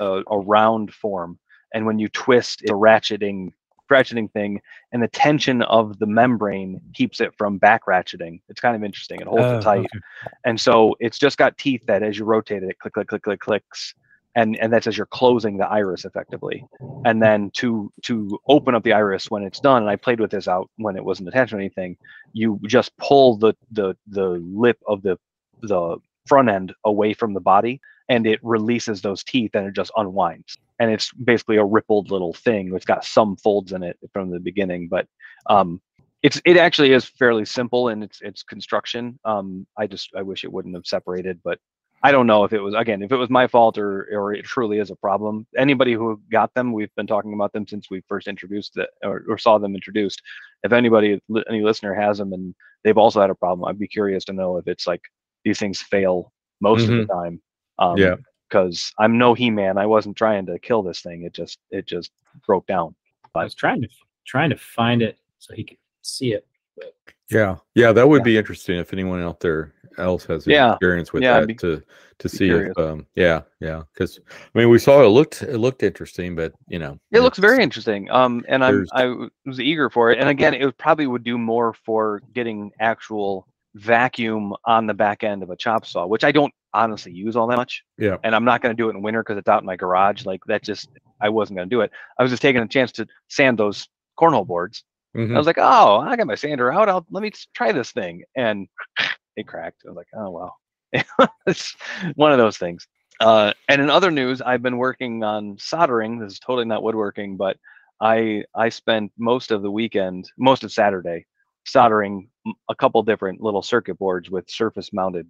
a 0.00 0.38
round 0.38 0.92
form, 0.92 1.38
and 1.72 1.86
when 1.86 1.98
you 1.98 2.08
twist, 2.08 2.62
it's 2.62 2.70
a 2.70 2.74
ratcheting 2.74 3.52
ratcheting 3.90 4.30
thing, 4.32 4.60
and 4.92 5.02
the 5.02 5.08
tension 5.08 5.62
of 5.62 5.98
the 5.98 6.06
membrane 6.06 6.80
keeps 6.94 7.20
it 7.20 7.34
from 7.36 7.58
back 7.58 7.86
ratcheting. 7.86 8.40
It's 8.48 8.60
kind 8.60 8.74
of 8.76 8.82
interesting. 8.84 9.20
It 9.20 9.26
holds 9.26 9.42
Oh, 9.44 9.58
it 9.58 9.62
tight. 9.62 9.78
okay. 9.80 9.98
and 10.44 10.60
so 10.60 10.94
it's 11.00 11.18
just 11.18 11.38
got 11.38 11.56
teeth 11.58 11.82
that 11.86 12.02
as 12.02 12.18
you 12.18 12.24
rotate 12.24 12.62
it, 12.62 12.70
it 12.70 12.78
click 12.78 12.94
click 12.94 13.08
click 13.08 13.22
click 13.22 13.40
clicks 13.40 13.94
and 14.36 14.56
and 14.56 14.72
that's 14.72 14.86
as 14.88 14.96
you're 14.96 15.06
closing 15.06 15.56
the 15.56 15.66
iris 15.66 16.04
effectively 16.04 16.64
and 17.04 17.22
then 17.22 17.50
to 17.52 17.92
to 18.02 18.36
open 18.48 18.74
up 18.74 18.82
the 18.82 18.92
iris 18.92 19.30
when 19.30 19.44
it's 19.44 19.60
done 19.60 19.82
and 19.82 19.88
i 19.88 19.94
played 19.94 20.18
with 20.18 20.30
this 20.32 20.48
out 20.48 20.68
when 20.76 20.96
it 20.96 21.04
wasn't 21.04 21.28
attached 21.28 21.50
to 21.52 21.56
anything 21.56 21.96
you 22.32 22.58
just 22.66 22.96
pull 22.96 23.36
the 23.36 23.54
the 23.70 23.94
the 24.08 24.30
lip 24.42 24.76
of 24.88 25.02
the 25.02 25.16
the 25.62 25.96
front 26.26 26.48
end 26.48 26.72
away 26.84 27.14
from 27.14 27.32
the 27.32 27.40
body 27.40 27.80
and 28.08 28.26
it 28.26 28.40
releases 28.42 29.00
those 29.02 29.22
teeth 29.22 29.52
and 29.54 29.68
it 29.68 29.74
just 29.74 29.92
unwinds 29.96 30.58
and 30.78 30.90
it's 30.90 31.12
basically 31.12 31.56
a 31.56 31.64
rippled 31.64 32.10
little 32.10 32.32
thing 32.32 32.74
it's 32.74 32.84
got 32.84 33.04
some 33.04 33.36
folds 33.36 33.72
in 33.72 33.82
it 33.82 33.98
from 34.12 34.30
the 34.30 34.40
beginning 34.40 34.88
but 34.88 35.06
um 35.48 35.80
it's 36.24 36.40
it 36.46 36.56
actually 36.56 36.92
is 36.92 37.04
fairly 37.04 37.44
simple 37.44 37.90
in 37.90 38.02
its 38.02 38.22
its 38.22 38.42
construction. 38.42 39.20
Um, 39.26 39.66
I 39.76 39.86
just 39.86 40.08
I 40.16 40.22
wish 40.22 40.42
it 40.42 40.50
wouldn't 40.50 40.74
have 40.74 40.86
separated, 40.86 41.38
but 41.44 41.58
I 42.02 42.12
don't 42.12 42.26
know 42.26 42.44
if 42.44 42.54
it 42.54 42.60
was 42.60 42.74
again 42.74 43.02
if 43.02 43.12
it 43.12 43.16
was 43.16 43.28
my 43.28 43.46
fault 43.46 43.76
or 43.76 44.08
or 44.10 44.32
it 44.32 44.46
truly 44.46 44.78
is 44.78 44.90
a 44.90 44.96
problem. 44.96 45.46
Anybody 45.56 45.92
who 45.92 46.18
got 46.32 46.52
them, 46.54 46.72
we've 46.72 46.94
been 46.96 47.06
talking 47.06 47.34
about 47.34 47.52
them 47.52 47.66
since 47.68 47.90
we 47.90 48.02
first 48.08 48.26
introduced 48.26 48.78
it 48.78 48.88
or, 49.04 49.22
or 49.28 49.36
saw 49.36 49.58
them 49.58 49.74
introduced. 49.74 50.22
If 50.62 50.72
anybody 50.72 51.20
any 51.46 51.62
listener 51.62 51.92
has 51.92 52.16
them 52.16 52.32
and 52.32 52.54
they've 52.84 52.96
also 52.96 53.20
had 53.20 53.28
a 53.28 53.34
problem, 53.34 53.68
I'd 53.68 53.78
be 53.78 53.86
curious 53.86 54.24
to 54.24 54.32
know 54.32 54.56
if 54.56 54.66
it's 54.66 54.86
like 54.86 55.02
these 55.44 55.58
things 55.58 55.82
fail 55.82 56.32
most 56.62 56.88
of 56.88 56.96
the 56.96 57.04
time. 57.14 57.42
Um, 57.78 57.98
Yeah. 57.98 58.14
Because 58.54 58.92
I'm 59.00 59.18
no 59.18 59.34
He-Man. 59.34 59.76
I 59.78 59.86
wasn't 59.86 60.16
trying 60.16 60.46
to 60.46 60.58
kill 60.60 60.82
this 60.82 61.00
thing. 61.02 61.24
It 61.24 61.32
just 61.32 61.58
it 61.70 61.86
just 61.86 62.12
broke 62.46 62.66
down. 62.68 62.94
I 63.34 63.42
was 63.42 63.54
trying 63.54 63.82
to 63.82 63.88
trying 64.24 64.50
to 64.50 64.56
find 64.56 65.02
it 65.02 65.18
so 65.40 65.54
he 65.54 65.64
could 65.64 65.78
see 66.02 66.32
it. 66.34 66.46
But 66.76 66.94
Yeah, 67.30 67.56
yeah, 67.74 67.90
that 67.92 68.08
would 68.08 68.20
Yeah. 68.20 68.24
be 68.24 68.36
interesting 68.38 68.78
if 68.78 68.92
anyone 68.92 69.20
out 69.22 69.40
there 69.40 69.74
else 69.98 70.24
has 70.26 70.46
Yeah, 70.46 70.72
experience 70.72 71.12
with 71.12 71.24
yeah, 71.24 71.40
that 71.40 71.48
be- 71.48 71.54
to 71.56 71.82
to 72.20 72.28
see 72.28 72.46
curious. 72.46 72.74
if 72.76 72.84
um 72.84 73.06
yeah 73.16 73.42
yeah 73.60 73.82
because 73.92 74.20
I 74.54 74.58
mean 74.58 74.68
we 74.68 74.78
saw 74.78 75.02
it 75.02 75.08
looked 75.08 75.42
it 75.42 75.58
looked 75.58 75.82
interesting 75.82 76.36
but 76.36 76.52
you 76.68 76.78
know 76.78 76.96
It 77.10 77.20
looks 77.20 77.38
very 77.38 77.60
interesting. 77.62 78.08
Um, 78.10 78.44
and 78.48 78.64
I'm 78.64 78.86
there's- 78.86 79.30
was 79.44 79.58
eager 79.60 79.90
for 79.90 80.12
it. 80.12 80.18
And 80.20 80.28
again, 80.28 80.54
it 80.54 80.78
probably 80.78 81.08
would 81.08 81.24
do 81.24 81.38
more 81.38 81.74
for 81.84 82.22
getting 82.32 82.70
actual 82.78 83.48
vacuum 83.74 84.54
on 84.64 84.86
the 84.86 84.94
back 84.94 85.24
end 85.24 85.42
of 85.42 85.50
a 85.50 85.56
chop 85.56 85.84
saw, 85.86 86.06
which 86.06 86.22
I 86.22 86.30
don't 86.30 86.54
honestly 86.74 87.12
use 87.12 87.36
all 87.36 87.46
that 87.46 87.56
much. 87.56 87.82
Yeah. 87.98 88.16
And 88.22 88.34
I'm 88.34 88.44
not 88.44 88.60
going 88.60 88.76
to 88.76 88.80
do 88.80 88.88
it 88.88 88.94
in 88.94 89.02
winter 89.02 89.22
because 89.22 89.38
it's 89.38 89.48
out 89.48 89.62
in 89.62 89.66
my 89.66 89.76
garage. 89.76 90.26
Like 90.26 90.40
that 90.46 90.62
just, 90.62 90.88
I 91.20 91.28
wasn't 91.28 91.58
going 91.58 91.68
to 91.68 91.74
do 91.74 91.80
it. 91.80 91.90
I 92.18 92.22
was 92.22 92.30
just 92.30 92.42
taking 92.42 92.62
a 92.62 92.68
chance 92.68 92.92
to 92.92 93.06
sand 93.28 93.58
those 93.58 93.88
cornhole 94.18 94.46
boards. 94.46 94.84
Mhm. 95.16 95.34
I 95.34 95.38
was 95.38 95.46
like, 95.46 95.58
oh, 95.58 96.00
I 96.00 96.16
got 96.16 96.26
my 96.26 96.34
sander 96.34 96.72
out. 96.72 96.88
I'll 96.88 97.06
let 97.10 97.22
me 97.22 97.30
try 97.54 97.72
this 97.72 97.92
thing. 97.92 98.24
And 98.36 98.68
it 99.36 99.46
cracked. 99.46 99.82
I 99.86 99.90
was 99.90 99.96
like, 99.96 100.08
oh, 100.16 100.30
well. 100.30 100.56
it's 101.46 101.74
one 102.14 102.32
of 102.32 102.38
those 102.38 102.56
things. 102.56 102.86
Uh, 103.20 103.52
and 103.68 103.80
in 103.80 103.90
other 103.90 104.10
news, 104.10 104.40
I've 104.42 104.62
been 104.62 104.76
working 104.76 105.22
on 105.22 105.56
soldering. 105.58 106.18
This 106.18 106.34
is 106.34 106.38
totally 106.38 106.66
not 106.66 106.82
woodworking, 106.82 107.36
but 107.36 107.56
I 108.00 108.44
I 108.54 108.68
spent 108.68 109.12
most 109.18 109.50
of 109.50 109.62
the 109.62 109.70
weekend, 109.70 110.30
most 110.36 110.64
of 110.64 110.72
Saturday, 110.72 111.26
soldering 111.64 112.28
a 112.68 112.74
couple 112.74 113.02
different 113.02 113.40
little 113.40 113.62
circuit 113.62 113.98
boards 113.98 114.30
with 114.30 114.50
surface 114.50 114.92
mounted 114.92 115.28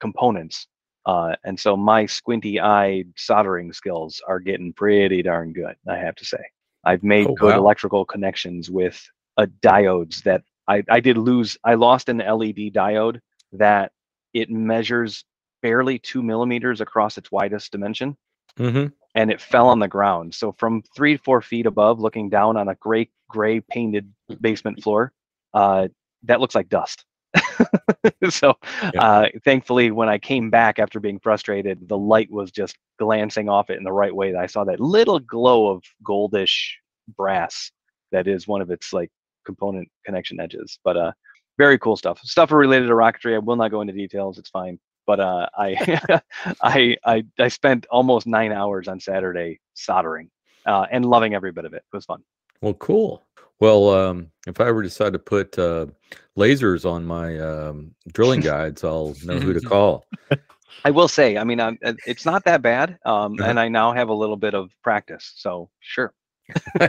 components. 0.00 0.66
Uh, 1.06 1.34
and 1.44 1.58
so 1.58 1.76
my 1.76 2.04
squinty 2.06 2.60
eyed 2.60 3.08
soldering 3.16 3.72
skills 3.72 4.20
are 4.28 4.40
getting 4.40 4.72
pretty 4.72 5.22
darn 5.22 5.52
good, 5.52 5.74
I 5.88 5.96
have 5.96 6.14
to 6.16 6.24
say. 6.24 6.38
I've 6.84 7.02
made 7.02 7.26
Oh, 7.28 7.34
good 7.34 7.52
wow. 7.54 7.58
electrical 7.58 8.04
connections 8.04 8.70
with 8.70 9.02
uh, 9.36 9.46
diodes 9.62 10.22
that 10.24 10.42
I, 10.68 10.82
I 10.90 11.00
did 11.00 11.16
lose. 11.16 11.56
I 11.64 11.74
lost 11.74 12.08
an 12.08 12.18
LED 12.18 12.72
diode 12.74 13.20
that 13.52 13.92
it 14.34 14.50
measures 14.50 15.24
barely 15.62 15.98
two 15.98 16.22
millimeters 16.22 16.80
across 16.80 17.16
its 17.18 17.32
widest 17.32 17.72
dimension 17.72 18.16
Mhm. 18.58 18.92
and 19.14 19.30
it 19.30 19.40
fell 19.40 19.68
on 19.68 19.78
the 19.78 19.88
ground. 19.88 20.34
So 20.34 20.52
from 20.52 20.82
three 20.94 21.16
to 21.16 21.22
four 21.22 21.40
feet 21.40 21.66
above, 21.66 22.00
looking 22.00 22.28
down 22.28 22.56
on 22.56 22.68
a 22.68 22.74
gray 22.74 23.08
gray 23.28 23.60
painted 23.60 24.12
basement 24.40 24.82
floor, 24.82 25.12
uh, 25.54 25.88
that 26.24 26.40
looks 26.40 26.54
like 26.54 26.68
dust. 26.68 27.04
so 28.30 28.54
Yeah. 28.94 29.00
uh, 29.02 29.28
thankfully, 29.44 29.90
when 29.90 30.08
I 30.08 30.18
came 30.18 30.50
back 30.50 30.78
after 30.78 31.00
being 31.00 31.18
frustrated, 31.18 31.88
the 31.88 31.98
light 31.98 32.30
was 32.30 32.50
just 32.50 32.76
glancing 32.98 33.48
off 33.48 33.70
it 33.70 33.78
in 33.78 33.84
the 33.84 33.92
right 33.92 34.14
way. 34.14 34.32
That 34.32 34.40
I 34.40 34.46
saw 34.46 34.64
that 34.64 34.80
little 34.80 35.18
glow 35.20 35.68
of 35.68 35.82
goldish 36.04 36.72
brass 37.16 37.70
that 38.12 38.26
is 38.26 38.46
one 38.48 38.60
of 38.60 38.70
its 38.70 38.92
like 38.92 39.10
component 39.44 39.88
connection 40.04 40.40
edges. 40.40 40.78
But 40.84 40.96
uh, 40.96 41.12
very 41.58 41.78
cool 41.78 41.96
stuff. 41.96 42.20
Stuff 42.22 42.52
related 42.52 42.86
to 42.86 42.94
rocketry. 42.94 43.34
I 43.34 43.38
will 43.38 43.56
not 43.56 43.70
go 43.70 43.80
into 43.80 43.92
details. 43.92 44.38
It's 44.38 44.50
fine. 44.50 44.78
But 45.06 45.20
uh, 45.20 45.48
I, 45.56 46.20
I, 46.62 46.96
I, 47.04 47.24
I 47.38 47.48
spent 47.48 47.86
almost 47.90 48.26
nine 48.26 48.52
hours 48.52 48.88
on 48.88 49.00
Saturday 49.00 49.58
soldering 49.74 50.30
uh, 50.66 50.86
and 50.90 51.04
loving 51.04 51.34
every 51.34 51.50
bit 51.52 51.64
of 51.64 51.72
it. 51.72 51.82
It 51.92 51.96
was 51.96 52.04
fun. 52.04 52.22
Well, 52.60 52.74
cool. 52.74 53.24
Well, 53.60 53.90
um, 53.90 54.30
if 54.46 54.60
I 54.60 54.68
ever 54.68 54.82
decide 54.82 55.12
to 55.14 55.18
put 55.18 55.58
uh, 55.58 55.86
lasers 56.36 56.88
on 56.88 57.04
my 57.04 57.38
um, 57.38 57.94
drilling 58.12 58.40
guides, 58.44 58.84
I'll 58.84 59.14
know 59.24 59.38
who 59.38 59.52
to 59.52 59.60
call. 59.68 60.04
I 60.84 60.90
will 60.90 61.08
say, 61.08 61.36
I 61.36 61.44
mean, 61.44 61.60
um, 61.60 61.78
uh, 61.84 61.94
it's 62.06 62.24
not 62.24 62.44
that 62.44 62.62
bad, 62.62 62.98
um, 63.04 63.34
Uh-huh. 63.38 63.50
and 63.50 63.58
I 63.60 63.68
now 63.68 63.92
have 63.92 64.08
a 64.08 64.14
little 64.14 64.36
bit 64.36 64.54
of 64.54 64.70
practice. 64.82 65.32
So 65.36 65.70
sure. 65.80 66.12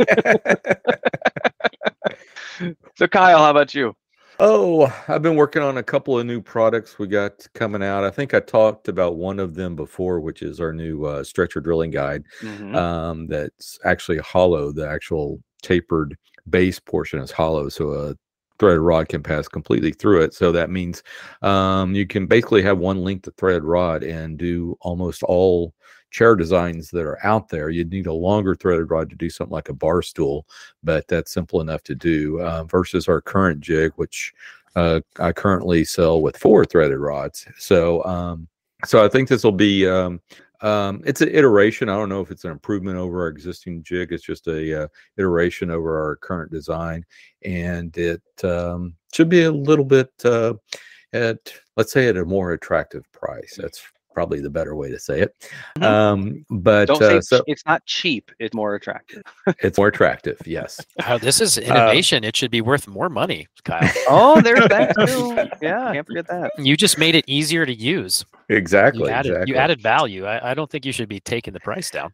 So 2.95 3.07
Kyle, 3.07 3.37
how 3.39 3.51
about 3.51 3.73
you? 3.73 3.95
Oh, 4.41 4.93
I've 5.07 5.21
been 5.21 5.35
working 5.37 5.61
on 5.61 5.77
a 5.77 5.83
couple 5.83 6.19
of 6.19 6.25
new 6.25 6.41
products 6.41 6.99
we 6.99 7.07
got 7.07 7.47
coming 7.53 7.81
out. 7.83 8.03
I 8.03 8.09
think 8.09 8.33
I 8.33 8.41
talked 8.41 8.87
about 8.89 9.15
one 9.15 9.39
of 9.39 9.55
them 9.55 9.75
before, 9.75 10.19
which 10.19 10.41
is 10.41 10.59
our 10.59 10.73
new 10.73 11.05
uh, 11.05 11.23
stretcher 11.23 11.61
drilling 11.61 11.91
guide. 11.91 12.23
Mhm. 12.41 12.75
Um, 12.75 13.27
that's 13.27 13.79
actually 13.85 14.17
hollow. 14.19 14.71
The 14.73 14.87
actual 14.89 15.41
tapered 15.61 16.17
base 16.49 16.79
portion 16.79 17.19
is 17.19 17.31
hollow, 17.31 17.69
so 17.69 17.91
a 17.91 18.15
threaded 18.59 18.81
rod 18.81 19.07
can 19.07 19.23
pass 19.23 19.47
completely 19.47 19.91
through 19.91 20.21
it. 20.21 20.33
So 20.33 20.51
that 20.51 20.69
means 20.69 21.01
um, 21.41 21.95
you 21.95 22.05
can 22.05 22.27
basically 22.27 22.61
have 22.63 22.77
one 22.77 23.03
length 23.03 23.27
of 23.27 23.35
threaded 23.35 23.63
rod 23.63 24.03
and 24.03 24.37
do 24.37 24.77
almost 24.81 25.23
all 25.23 25.73
chair 26.11 26.35
designs 26.35 26.89
that 26.89 27.05
are 27.05 27.23
out 27.25 27.49
there. 27.49 27.69
You'd 27.69 27.91
need 27.91 28.07
a 28.07 28.13
longer 28.13 28.55
threaded 28.55 28.89
rod 28.89 29.09
to 29.09 29.15
do 29.15 29.29
something 29.29 29.53
like 29.53 29.69
a 29.69 29.73
bar 29.73 30.01
stool, 30.01 30.45
but 30.83 31.07
that's 31.07 31.31
simple 31.31 31.61
enough 31.61 31.83
to 31.83 31.95
do 31.95 32.41
uh, 32.41 32.63
versus 32.65 33.07
our 33.07 33.21
current 33.21 33.61
jig, 33.61 33.93
which 33.95 34.33
uh, 34.75 35.01
I 35.19 35.31
currently 35.31 35.85
sell 35.85 36.21
with 36.21 36.37
four 36.37 36.65
threaded 36.65 36.99
rods. 36.99 37.47
So, 37.57 38.03
um, 38.05 38.47
so 38.85 39.03
I 39.03 39.09
think 39.09 39.29
this 39.29 39.43
will 39.43 39.51
be 39.51 39.87
um, 39.87 40.21
um, 40.61 41.01
it's 41.05 41.21
an 41.21 41.29
iteration. 41.29 41.89
I 41.89 41.95
don't 41.95 42.09
know 42.09 42.21
if 42.21 42.31
it's 42.31 42.43
an 42.43 42.51
improvement 42.51 42.97
over 42.97 43.21
our 43.21 43.27
existing 43.27 43.83
jig. 43.83 44.11
It's 44.11 44.23
just 44.23 44.47
a 44.47 44.83
uh, 44.83 44.87
iteration 45.17 45.71
over 45.71 46.01
our 46.01 46.15
current 46.17 46.51
design, 46.51 47.05
and 47.45 47.95
it 47.97 48.21
um, 48.43 48.95
should 49.13 49.29
be 49.29 49.43
a 49.43 49.51
little 49.51 49.85
bit 49.85 50.11
uh, 50.25 50.53
at 51.13 51.53
let's 51.77 51.91
say 51.91 52.07
at 52.07 52.17
a 52.17 52.25
more 52.25 52.53
attractive 52.53 53.09
price. 53.11 53.57
That's 53.57 53.81
probably 54.13 54.41
the 54.41 54.49
better 54.49 54.75
way 54.75 54.89
to 54.89 54.99
say 54.99 55.21
it. 55.21 55.35
Mhm. 55.77 55.83
Um, 55.83 56.45
but 56.49 56.87
Don't 56.87 57.01
uh, 57.01 57.17
it's, 57.17 57.29
so 57.29 57.43
it's 57.47 57.65
not 57.65 57.85
cheap; 57.85 58.31
it's 58.39 58.53
more 58.53 58.75
attractive. 58.75 59.23
it's 59.59 59.77
more 59.77 59.87
attractive. 59.87 60.39
Yes. 60.45 60.79
Oh, 61.07 61.17
this 61.17 61.41
is 61.41 61.57
innovation. 61.57 62.23
it 62.23 62.35
should 62.35 62.51
be 62.51 62.61
worth 62.61 62.87
more 62.87 63.09
money, 63.09 63.47
Kyle. 63.63 63.91
oh, 64.09 64.41
there's 64.41 64.67
that 64.67 64.95
too. 65.07 65.29
Yeah, 65.61 65.91
can't 65.93 66.07
forget 66.07 66.27
that. 66.27 66.51
you 66.57 66.77
just 66.77 66.97
made 66.97 67.15
it 67.15 67.25
easier 67.27 67.65
to 67.65 67.73
use. 67.73 68.25
Exactly. 68.49 69.03
You 69.03 69.09
added 69.09 69.29
exactly. 69.31 69.53
you 69.53 69.59
added 69.59 69.81
value. 69.81 70.25
I, 70.25 70.51
I 70.51 70.53
don't 70.53 70.69
think 70.69 70.85
you 70.85 70.91
should 70.91 71.09
be 71.09 71.19
taking 71.19 71.53
the 71.53 71.59
price 71.59 71.89
down. 71.89 72.13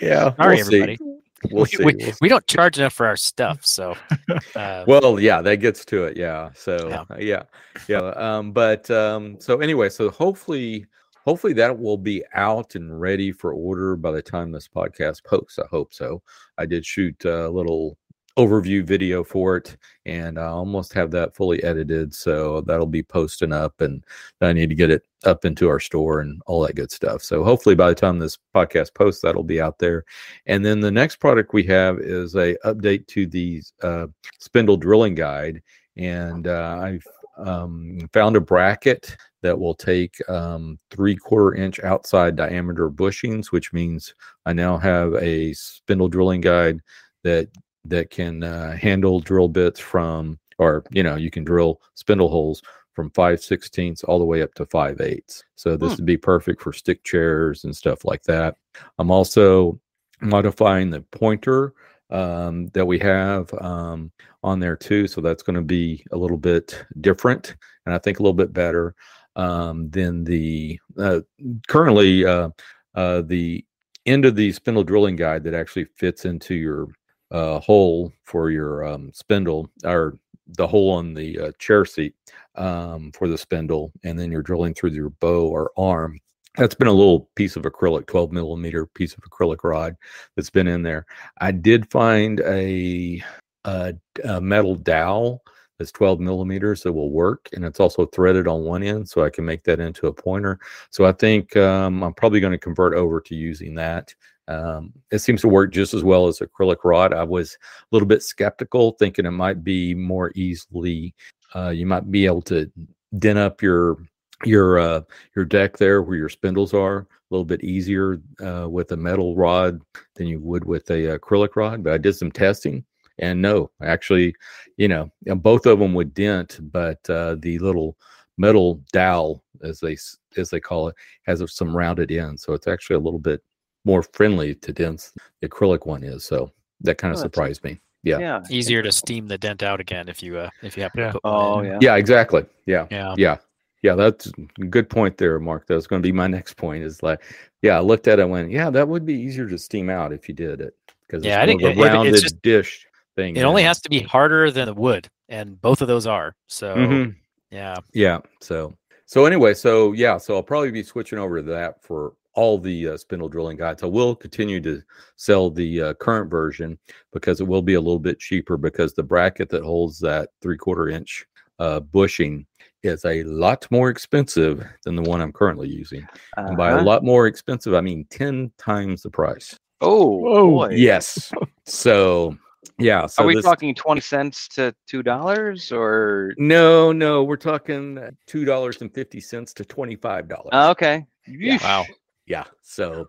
Yeah. 0.00 0.34
Sorry, 0.36 0.56
we'll 0.56 0.64
see. 0.64 0.98
We'll 1.50 1.66
we, 1.78 1.94
we, 1.94 2.12
we 2.20 2.28
don't 2.28 2.46
charge 2.46 2.78
enough 2.78 2.94
for 2.94 3.06
our 3.06 3.16
stuff, 3.16 3.64
so 3.66 3.94
uh, 4.56 4.84
well 4.86 5.20
yeah 5.20 5.42
that 5.42 5.56
gets 5.56 5.84
to 5.86 6.04
it 6.04 6.16
yeah 6.16 6.50
so 6.54 6.88
Yeah. 6.88 7.04
yeah 7.18 7.42
yeah 7.88 8.08
um 8.16 8.52
but 8.52 8.90
um 8.90 9.38
so 9.40 9.58
anyway 9.60 9.88
so 9.88 10.10
hopefully 10.10 10.86
hopefully 11.24 11.52
that 11.54 11.78
will 11.78 11.98
be 11.98 12.22
out 12.34 12.74
and 12.74 13.00
ready 13.00 13.30
for 13.32 13.52
order 13.52 13.96
by 13.96 14.10
the 14.10 14.22
time 14.22 14.52
this 14.52 14.68
podcast 14.68 15.24
posts 15.24 15.58
i 15.58 15.66
hope 15.70 15.92
so. 15.92 16.22
I 16.56 16.66
did 16.66 16.86
shoot 16.86 17.24
a 17.24 17.48
little 17.48 17.98
overview 18.36 18.84
video 18.84 19.22
for 19.22 19.56
it 19.56 19.76
and 20.06 20.40
i 20.40 20.46
almost 20.46 20.92
have 20.92 21.10
that 21.12 21.36
fully 21.36 21.62
edited 21.62 22.12
so 22.12 22.60
that'll 22.62 22.84
be 22.84 23.02
posting 23.02 23.52
up 23.52 23.80
and 23.80 24.04
i 24.40 24.52
need 24.52 24.68
to 24.68 24.74
get 24.74 24.90
it 24.90 25.02
up 25.24 25.44
into 25.44 25.68
our 25.68 25.80
store 25.80 26.20
and 26.20 26.40
all 26.46 26.60
that 26.60 26.76
good 26.76 26.90
stuff. 26.90 27.22
So 27.22 27.42
hopefully 27.42 27.74
by 27.74 27.88
the 27.88 27.94
time 27.94 28.18
this 28.18 28.38
podcast 28.54 28.94
posts 28.94 29.22
that'll 29.22 29.42
be 29.42 29.60
out 29.60 29.78
there. 29.78 30.04
And 30.46 30.64
then 30.64 30.80
the 30.80 30.90
next 30.90 31.16
product 31.16 31.54
we 31.54 31.62
have 31.64 31.98
is 31.98 32.34
a 32.34 32.56
update 32.64 33.06
to 33.08 33.26
the 33.26 33.62
uh, 33.82 34.06
spindle 34.38 34.76
drilling 34.76 35.14
guide 35.14 35.62
and 35.96 36.48
uh, 36.48 36.78
i've 36.82 37.04
um, 37.36 37.98
found 38.12 38.36
a 38.36 38.40
bracket 38.40 39.16
that 39.42 39.58
will 39.58 39.74
take 39.74 40.16
um, 40.28 40.78
three 40.90 41.16
quarter 41.16 41.54
inch 41.54 41.80
outside 41.80 42.36
diameter 42.36 42.90
bushings 42.90 43.46
which 43.46 43.72
means 43.72 44.14
i 44.46 44.52
now 44.52 44.76
have 44.76 45.14
a 45.14 45.52
spindle 45.52 46.08
drilling 46.08 46.40
guide 46.40 46.80
that 47.22 47.48
that 47.84 48.10
can 48.10 48.42
uh, 48.42 48.76
handle 48.76 49.20
drill 49.20 49.48
bits 49.48 49.80
from 49.80 50.38
or 50.58 50.84
you 50.90 51.02
know 51.02 51.16
you 51.16 51.30
can 51.30 51.44
drill 51.44 51.80
spindle 51.94 52.28
holes 52.28 52.62
from 52.92 53.10
5 53.10 53.40
sixteenths 53.42 54.04
all 54.04 54.18
the 54.18 54.24
way 54.24 54.40
up 54.42 54.54
to 54.54 54.64
5 54.66 55.00
eighths 55.00 55.42
so 55.56 55.76
this 55.76 55.94
Hmm. 55.94 55.96
would 56.02 56.06
be 56.06 56.16
perfect 56.16 56.62
for 56.62 56.72
stick 56.72 57.02
chairs 57.04 57.64
and 57.64 57.74
stuff 57.76 58.04
like 58.04 58.22
that 58.22 58.56
i'm 58.98 59.10
also 59.10 59.78
modifying 60.20 60.90
the 60.90 61.00
pointer 61.10 61.74
um, 62.10 62.68
that 62.68 62.86
we 62.86 62.98
have 63.00 63.52
um, 63.60 64.12
on 64.42 64.60
there 64.60 64.76
too. 64.76 65.08
So 65.08 65.20
that's 65.20 65.42
going 65.42 65.56
to 65.56 65.62
be 65.62 66.04
a 66.12 66.16
little 66.16 66.36
bit 66.36 66.84
different 67.00 67.56
and 67.86 67.94
I 67.94 67.98
think 67.98 68.18
a 68.20 68.22
little 68.22 68.34
bit 68.34 68.52
better 68.52 68.94
um, 69.36 69.90
than 69.90 70.22
the 70.22 70.78
uh, 70.98 71.20
currently 71.66 72.24
uh, 72.24 72.50
uh, 72.94 73.22
the 73.22 73.64
end 74.06 74.24
of 74.26 74.36
the 74.36 74.52
spindle 74.52 74.84
drilling 74.84 75.16
guide 75.16 75.42
that 75.44 75.54
actually 75.54 75.86
fits 75.96 76.24
into 76.24 76.54
your 76.54 76.88
uh, 77.34 77.58
hole 77.58 78.12
for 78.22 78.48
your 78.48 78.84
um, 78.84 79.10
spindle 79.12 79.68
or 79.84 80.16
the 80.56 80.66
hole 80.66 80.92
on 80.92 81.14
the 81.14 81.38
uh, 81.40 81.52
chair 81.58 81.84
seat 81.84 82.14
um, 82.54 83.10
for 83.12 83.26
the 83.26 83.36
spindle, 83.36 83.90
and 84.04 84.18
then 84.18 84.30
you're 84.30 84.42
drilling 84.42 84.72
through 84.72 84.90
your 84.90 85.10
bow 85.10 85.48
or 85.48 85.72
arm. 85.76 86.20
That's 86.56 86.76
been 86.76 86.86
a 86.86 86.92
little 86.92 87.28
piece 87.34 87.56
of 87.56 87.64
acrylic, 87.64 88.06
12 88.06 88.30
millimeter 88.30 88.86
piece 88.86 89.14
of 89.14 89.20
acrylic 89.24 89.64
rod 89.64 89.96
that's 90.36 90.50
been 90.50 90.68
in 90.68 90.82
there. 90.82 91.06
I 91.40 91.50
did 91.50 91.90
find 91.90 92.38
a, 92.40 93.20
a, 93.64 93.94
a 94.22 94.40
metal 94.40 94.76
dowel 94.76 95.42
that's 95.78 95.90
12 95.90 96.20
millimeters 96.20 96.84
that 96.84 96.92
will 96.92 97.10
work, 97.10 97.48
and 97.52 97.64
it's 97.64 97.80
also 97.80 98.06
threaded 98.06 98.46
on 98.46 98.62
one 98.62 98.84
end, 98.84 99.08
so 99.08 99.24
I 99.24 99.30
can 99.30 99.44
make 99.44 99.64
that 99.64 99.80
into 99.80 100.06
a 100.06 100.12
pointer. 100.12 100.60
So 100.90 101.04
I 101.04 101.10
think 101.10 101.56
um, 101.56 102.04
I'm 102.04 102.14
probably 102.14 102.38
going 102.38 102.52
to 102.52 102.58
convert 102.58 102.94
over 102.94 103.20
to 103.22 103.34
using 103.34 103.74
that. 103.74 104.14
Um, 104.48 104.92
it 105.10 105.20
seems 105.20 105.40
to 105.40 105.48
work 105.48 105.72
just 105.72 105.94
as 105.94 106.04
well 106.04 106.26
as 106.26 106.40
acrylic 106.40 106.84
rod. 106.84 107.14
I 107.14 107.22
was 107.22 107.54
a 107.54 107.86
little 107.92 108.08
bit 108.08 108.22
skeptical, 108.22 108.92
thinking 108.92 109.26
it 109.26 109.30
might 109.30 109.64
be 109.64 109.94
more 109.94 110.32
easily. 110.34 111.14
Uh, 111.54 111.70
you 111.70 111.86
might 111.86 112.10
be 112.10 112.26
able 112.26 112.42
to 112.42 112.70
dent 113.18 113.38
up 113.38 113.62
your 113.62 113.96
your 114.44 114.78
uh, 114.78 115.00
your 115.34 115.44
deck 115.44 115.76
there 115.78 116.02
where 116.02 116.16
your 116.16 116.28
spindles 116.28 116.74
are 116.74 116.98
a 116.98 117.06
little 117.30 117.44
bit 117.44 117.64
easier 117.64 118.20
uh, 118.44 118.68
with 118.68 118.92
a 118.92 118.96
metal 118.96 119.34
rod 119.36 119.80
than 120.16 120.26
you 120.26 120.40
would 120.40 120.64
with 120.64 120.90
a 120.90 121.18
acrylic 121.18 121.56
rod. 121.56 121.82
But 121.82 121.94
I 121.94 121.98
did 121.98 122.14
some 122.14 122.30
testing, 122.30 122.84
And 123.18 123.40
no, 123.40 123.70
actually, 123.82 124.34
you 124.76 124.88
know, 124.88 125.10
both 125.36 125.66
of 125.66 125.78
them 125.78 125.94
would 125.94 126.14
dent, 126.14 126.58
but 126.72 126.98
uh, 127.08 127.36
the 127.38 127.58
little 127.60 127.96
metal 128.36 128.80
dowel, 128.92 129.42
as 129.62 129.80
they 129.80 129.96
as 130.36 130.50
they 130.50 130.60
call 130.60 130.88
it, 130.88 130.96
has 131.26 131.42
some 131.54 131.76
rounded 131.76 132.10
ends, 132.10 132.42
so 132.42 132.52
it's 132.52 132.66
actually 132.66 132.96
a 132.96 133.00
little 133.00 133.20
bit 133.20 133.42
more 133.84 134.02
friendly 134.02 134.54
to 134.54 134.72
dents. 134.72 135.12
The 135.40 135.48
acrylic 135.48 135.86
one 135.86 136.02
is, 136.02 136.24
so 136.24 136.50
that 136.80 136.98
kind 136.98 137.12
of 137.12 137.18
oh, 137.18 137.22
surprised 137.22 137.64
me. 137.64 137.80
Yeah. 138.02 138.18
yeah. 138.18 138.42
Easier 138.50 138.82
to 138.82 138.92
steam 138.92 139.28
the 139.28 139.38
dent 139.38 139.62
out 139.62 139.80
again 139.80 140.08
if 140.10 140.22
you 140.22 140.36
uh 140.36 140.50
if 140.62 140.76
you 140.76 140.82
have 140.82 140.92
to 140.92 141.12
put 141.12 141.20
Oh 141.24 141.62
yeah. 141.62 141.78
Yeah, 141.80 141.96
exactly. 141.96 142.44
Yeah. 142.66 142.86
Yeah. 142.90 143.14
Yeah. 143.16 143.36
Yeah, 143.82 143.94
that's 143.94 144.32
a 144.60 144.64
good 144.64 144.88
point 144.88 145.18
there, 145.18 145.38
Mark. 145.38 145.66
That's 145.66 145.86
going 145.86 146.00
to 146.02 146.06
be 146.06 146.12
my 146.12 146.26
next 146.38 146.54
point. 146.54 146.84
Is 146.84 147.02
like, 147.02 147.20
yeah, 147.60 147.76
I 147.76 147.80
looked 147.80 148.08
at 148.08 148.18
it 148.18 148.22
and 148.22 148.30
went, 148.30 148.50
yeah, 148.50 148.70
that 148.70 148.88
would 148.88 149.04
be 149.04 149.14
easier 149.14 149.46
to 149.46 149.58
steam 149.58 149.90
out 149.90 150.10
if 150.10 150.26
you 150.26 150.34
did 150.34 150.62
it 150.62 150.74
because 151.06 151.22
yeah, 151.22 151.42
I 151.42 151.46
think 151.46 151.62
a 151.62 151.74
rounded 151.74 152.14
just, 152.14 152.40
dish 152.40 152.86
thing. 153.14 153.36
It 153.36 153.42
only 153.42 153.62
has 153.62 153.80
to 153.82 153.90
be 153.90 154.00
harder 154.00 154.50
than 154.50 154.66
the 154.66 154.74
wood, 154.74 155.08
and 155.28 155.60
both 155.60 155.82
of 155.82 155.88
those 155.88 156.06
are. 156.06 156.34
So 156.46 156.74
mm-hmm. 156.74 157.10
yeah, 157.50 157.76
yeah. 157.92 158.20
So 158.40 158.74
so 159.06 159.26
anyway, 159.26 159.54
so 159.54 159.92
yeah, 159.92 160.16
so 160.16 160.34
I'll 160.36 160.42
probably 160.42 160.70
be 160.70 160.82
switching 160.82 161.18
over 161.18 161.42
to 161.42 161.50
that 161.50 161.82
for 161.82 162.14
all 162.34 162.58
the 162.58 162.88
uh, 162.88 162.96
spindle 162.96 163.28
drilling 163.28 163.56
guides. 163.56 163.82
I 163.82 163.86
will 163.86 164.14
continue 164.14 164.60
to 164.62 164.82
sell 165.16 165.50
the 165.50 165.82
uh, 165.82 165.94
current 165.94 166.30
version 166.30 166.78
because 167.12 167.40
it 167.40 167.46
will 167.46 167.62
be 167.62 167.74
a 167.74 167.80
little 167.80 167.98
bit 167.98 168.18
cheaper 168.18 168.56
because 168.56 168.94
the 168.94 169.02
bracket 169.02 169.48
that 169.50 169.62
holds 169.62 169.98
that 170.00 170.30
three 170.42 170.56
quarter 170.56 170.88
inch 170.88 171.26
uh, 171.58 171.80
bushing 171.80 172.46
is 172.82 173.04
a 173.04 173.22
lot 173.24 173.66
more 173.70 173.88
expensive 173.88 174.66
than 174.84 174.96
the 174.96 175.02
one 175.02 175.20
I'm 175.20 175.32
currently 175.32 175.68
using. 175.68 176.02
Uh-huh. 176.36 176.48
And 176.48 176.56
by 176.56 176.70
a 176.70 176.76
uh-huh. 176.76 176.84
lot 176.84 177.04
more 177.04 177.26
expensive, 177.26 177.74
I 177.74 177.80
mean 177.80 178.06
10 178.10 178.52
times 178.58 179.02
the 179.02 179.10
price. 179.10 179.56
Oh, 179.80 180.26
oh 180.26 180.70
yes. 180.70 181.32
so 181.66 182.36
yeah. 182.78 183.06
So 183.06 183.22
Are 183.22 183.26
we 183.26 183.36
this, 183.36 183.44
talking 183.44 183.74
20 183.74 184.00
cents 184.00 184.48
to 184.48 184.74
$2 184.90 185.72
or? 185.76 186.34
No, 186.36 186.92
no, 186.92 187.22
we're 187.22 187.36
talking 187.36 187.96
$2.50 188.28 189.54
to 189.54 189.64
$25. 189.64 190.48
Uh, 190.52 190.70
okay. 190.70 191.06
Yeah. 191.26 191.58
Wow 191.62 191.84
yeah 192.26 192.44
so 192.62 193.08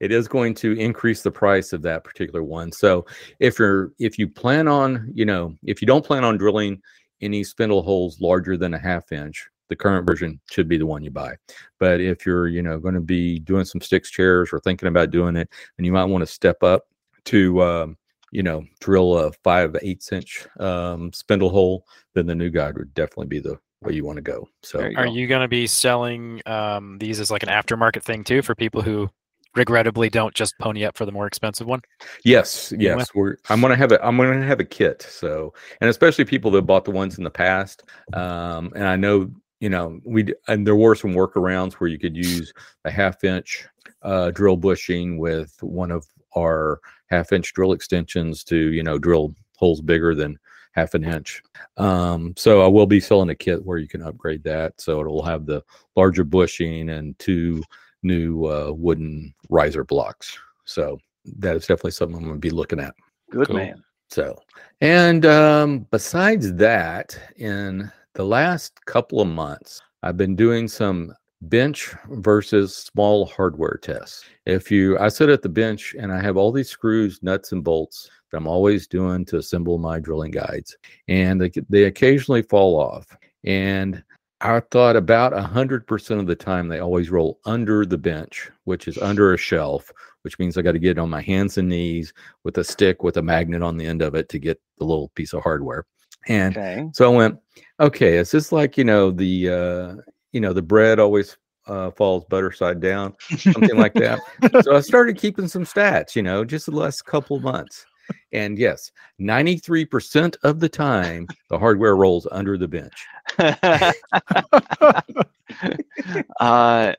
it 0.00 0.10
is 0.10 0.26
going 0.26 0.54
to 0.54 0.72
increase 0.72 1.22
the 1.22 1.30
price 1.30 1.72
of 1.72 1.82
that 1.82 2.04
particular 2.04 2.42
one 2.42 2.70
so 2.72 3.04
if 3.40 3.58
you're 3.58 3.92
if 3.98 4.18
you 4.18 4.28
plan 4.28 4.68
on 4.68 5.10
you 5.14 5.24
know 5.24 5.54
if 5.64 5.80
you 5.80 5.86
don't 5.86 6.04
plan 6.04 6.24
on 6.24 6.36
drilling 6.36 6.80
any 7.20 7.44
spindle 7.44 7.82
holes 7.82 8.20
larger 8.20 8.56
than 8.56 8.74
a 8.74 8.78
half 8.78 9.12
inch 9.12 9.48
the 9.68 9.76
current 9.76 10.06
version 10.06 10.38
should 10.50 10.68
be 10.68 10.76
the 10.76 10.86
one 10.86 11.02
you 11.02 11.10
buy 11.10 11.34
but 11.78 12.00
if 12.00 12.26
you're 12.26 12.48
you 12.48 12.62
know 12.62 12.78
going 12.78 12.94
to 12.94 13.00
be 13.00 13.38
doing 13.38 13.64
some 13.64 13.80
sticks 13.80 14.10
chairs 14.10 14.50
or 14.52 14.60
thinking 14.60 14.88
about 14.88 15.10
doing 15.10 15.36
it 15.36 15.48
and 15.78 15.86
you 15.86 15.92
might 15.92 16.04
want 16.04 16.20
to 16.22 16.26
step 16.26 16.62
up 16.62 16.84
to 17.24 17.62
um, 17.62 17.96
you 18.32 18.42
know 18.42 18.64
drill 18.80 19.16
a 19.16 19.32
five 19.44 19.76
eighths 19.82 20.12
inch 20.12 20.46
um, 20.58 21.12
spindle 21.12 21.50
hole 21.50 21.86
then 22.14 22.26
the 22.26 22.34
new 22.34 22.50
guide 22.50 22.76
would 22.76 22.92
definitely 22.94 23.26
be 23.26 23.38
the 23.38 23.58
where 23.82 23.94
you 23.94 24.04
want 24.04 24.16
to 24.16 24.22
go. 24.22 24.48
So, 24.62 24.80
are, 24.80 24.90
you, 24.90 24.96
are 24.96 25.06
you 25.06 25.26
going 25.26 25.42
to 25.42 25.48
be 25.48 25.66
selling 25.66 26.40
um, 26.46 26.98
these 26.98 27.20
as 27.20 27.30
like 27.30 27.42
an 27.42 27.48
aftermarket 27.48 28.02
thing 28.02 28.24
too 28.24 28.42
for 28.42 28.54
people 28.54 28.82
who 28.82 29.08
regrettably 29.54 30.08
don't 30.08 30.34
just 30.34 30.58
pony 30.58 30.84
up 30.84 30.96
for 30.96 31.04
the 31.04 31.12
more 31.12 31.26
expensive 31.26 31.66
one? 31.66 31.80
Yes, 32.24 32.72
yes. 32.76 33.08
We're 33.14 33.36
I'm 33.48 33.60
gonna 33.60 33.76
have 33.76 33.92
a 33.92 34.04
I'm 34.04 34.16
gonna 34.16 34.44
have 34.44 34.60
a 34.60 34.64
kit. 34.64 35.02
So 35.02 35.52
and 35.80 35.90
especially 35.90 36.24
people 36.24 36.50
that 36.52 36.62
bought 36.62 36.84
the 36.84 36.90
ones 36.90 37.18
in 37.18 37.24
the 37.24 37.30
past. 37.30 37.84
Um, 38.12 38.72
and 38.74 38.84
I 38.84 38.96
know 38.96 39.30
you 39.60 39.68
know 39.68 40.00
we 40.04 40.32
and 40.48 40.66
there 40.66 40.76
were 40.76 40.94
some 40.94 41.12
workarounds 41.12 41.74
where 41.74 41.88
you 41.88 41.98
could 41.98 42.16
use 42.16 42.52
a 42.84 42.90
half 42.90 43.24
inch 43.24 43.66
uh, 44.02 44.30
drill 44.30 44.56
bushing 44.56 45.18
with 45.18 45.56
one 45.60 45.90
of 45.90 46.06
our 46.36 46.80
half 47.08 47.32
inch 47.32 47.52
drill 47.52 47.72
extensions 47.72 48.42
to 48.44 48.56
you 48.56 48.82
know 48.82 48.98
drill 48.98 49.34
holes 49.56 49.80
bigger 49.80 50.14
than 50.14 50.38
half 50.72 50.94
an 50.94 51.04
inch. 51.04 51.42
Um, 51.76 52.34
so 52.36 52.62
I 52.62 52.66
will 52.66 52.86
be 52.86 53.00
selling 53.00 53.30
a 53.30 53.34
kit 53.34 53.64
where 53.64 53.78
you 53.78 53.88
can 53.88 54.02
upgrade 54.02 54.42
that. 54.44 54.80
So 54.80 55.00
it'll 55.00 55.24
have 55.24 55.46
the 55.46 55.62
larger 55.96 56.24
bushing 56.24 56.90
and 56.90 57.18
two 57.18 57.62
new 58.02 58.46
uh, 58.46 58.72
wooden 58.72 59.34
riser 59.48 59.84
blocks. 59.84 60.38
So 60.64 60.98
that 61.38 61.56
is 61.56 61.62
definitely 61.62 61.92
something 61.92 62.16
I'm 62.16 62.24
going 62.24 62.34
to 62.34 62.40
be 62.40 62.50
looking 62.50 62.80
at. 62.80 62.94
Good 63.30 63.46
cool. 63.46 63.56
man. 63.56 63.82
So, 64.10 64.38
and 64.80 65.24
um, 65.24 65.86
besides 65.90 66.52
that, 66.54 67.18
in 67.36 67.90
the 68.14 68.24
last 68.24 68.84
couple 68.84 69.20
of 69.20 69.28
months, 69.28 69.80
I've 70.02 70.16
been 70.16 70.36
doing 70.36 70.68
some 70.68 71.14
bench 71.42 71.94
versus 72.10 72.76
small 72.76 73.26
hardware 73.26 73.78
tests. 73.82 74.24
If 74.46 74.70
you, 74.70 74.98
I 74.98 75.08
sit 75.08 75.28
at 75.28 75.42
the 75.42 75.48
bench 75.48 75.94
and 75.98 76.12
I 76.12 76.20
have 76.20 76.36
all 76.36 76.52
these 76.52 76.68
screws, 76.68 77.22
nuts, 77.22 77.52
and 77.52 77.64
bolts 77.64 78.10
that 78.30 78.38
I'm 78.38 78.46
always 78.46 78.86
doing 78.86 79.24
to 79.26 79.38
assemble 79.38 79.78
my 79.78 79.98
drilling 79.98 80.30
guides, 80.30 80.76
and 81.08 81.40
they, 81.40 81.50
they 81.68 81.84
occasionally 81.84 82.42
fall 82.42 82.80
off. 82.80 83.06
And 83.44 84.02
I 84.40 84.60
thought 84.70 84.96
about 84.96 85.32
100% 85.32 86.18
of 86.18 86.26
the 86.26 86.34
time 86.34 86.68
they 86.68 86.80
always 86.80 87.10
roll 87.10 87.38
under 87.44 87.84
the 87.86 87.98
bench, 87.98 88.50
which 88.64 88.88
is 88.88 88.98
under 88.98 89.34
a 89.34 89.38
shelf, 89.38 89.90
which 90.22 90.38
means 90.38 90.56
I 90.56 90.62
got 90.62 90.72
to 90.72 90.78
get 90.78 90.98
on 90.98 91.10
my 91.10 91.22
hands 91.22 91.58
and 91.58 91.68
knees 91.68 92.12
with 92.44 92.58
a 92.58 92.64
stick 92.64 93.02
with 93.02 93.16
a 93.16 93.22
magnet 93.22 93.62
on 93.62 93.76
the 93.76 93.86
end 93.86 94.02
of 94.02 94.14
it 94.14 94.28
to 94.30 94.38
get 94.38 94.60
the 94.78 94.84
little 94.84 95.08
piece 95.10 95.32
of 95.32 95.42
hardware. 95.42 95.86
And 96.28 96.56
okay. 96.56 96.88
so 96.92 97.12
I 97.12 97.16
went, 97.16 97.38
okay, 97.80 98.16
is 98.16 98.30
this 98.30 98.52
like, 98.52 98.76
you 98.76 98.84
know, 98.84 99.10
the, 99.10 99.48
uh, 99.48 100.11
you 100.32 100.40
know, 100.40 100.52
the 100.52 100.62
bread 100.62 100.98
always 100.98 101.36
uh, 101.66 101.90
falls 101.92 102.24
butter 102.24 102.52
side 102.52 102.80
down, 102.80 103.14
something 103.36 103.76
like 103.76 103.94
that. 103.94 104.20
So 104.62 104.76
I 104.76 104.80
started 104.80 105.16
keeping 105.16 105.48
some 105.48 105.64
stats, 105.64 106.16
you 106.16 106.22
know, 106.22 106.44
just 106.44 106.66
the 106.66 106.72
last 106.72 107.02
couple 107.02 107.36
of 107.36 107.42
months. 107.42 107.86
And 108.32 108.58
yes, 108.58 108.90
93% 109.20 110.36
of 110.42 110.60
the 110.60 110.68
time, 110.68 111.26
the 111.48 111.58
hardware 111.58 111.96
rolls 111.96 112.26
under 112.30 112.58
the 112.58 112.68
bench. 112.68 113.06
uh, 116.40 116.92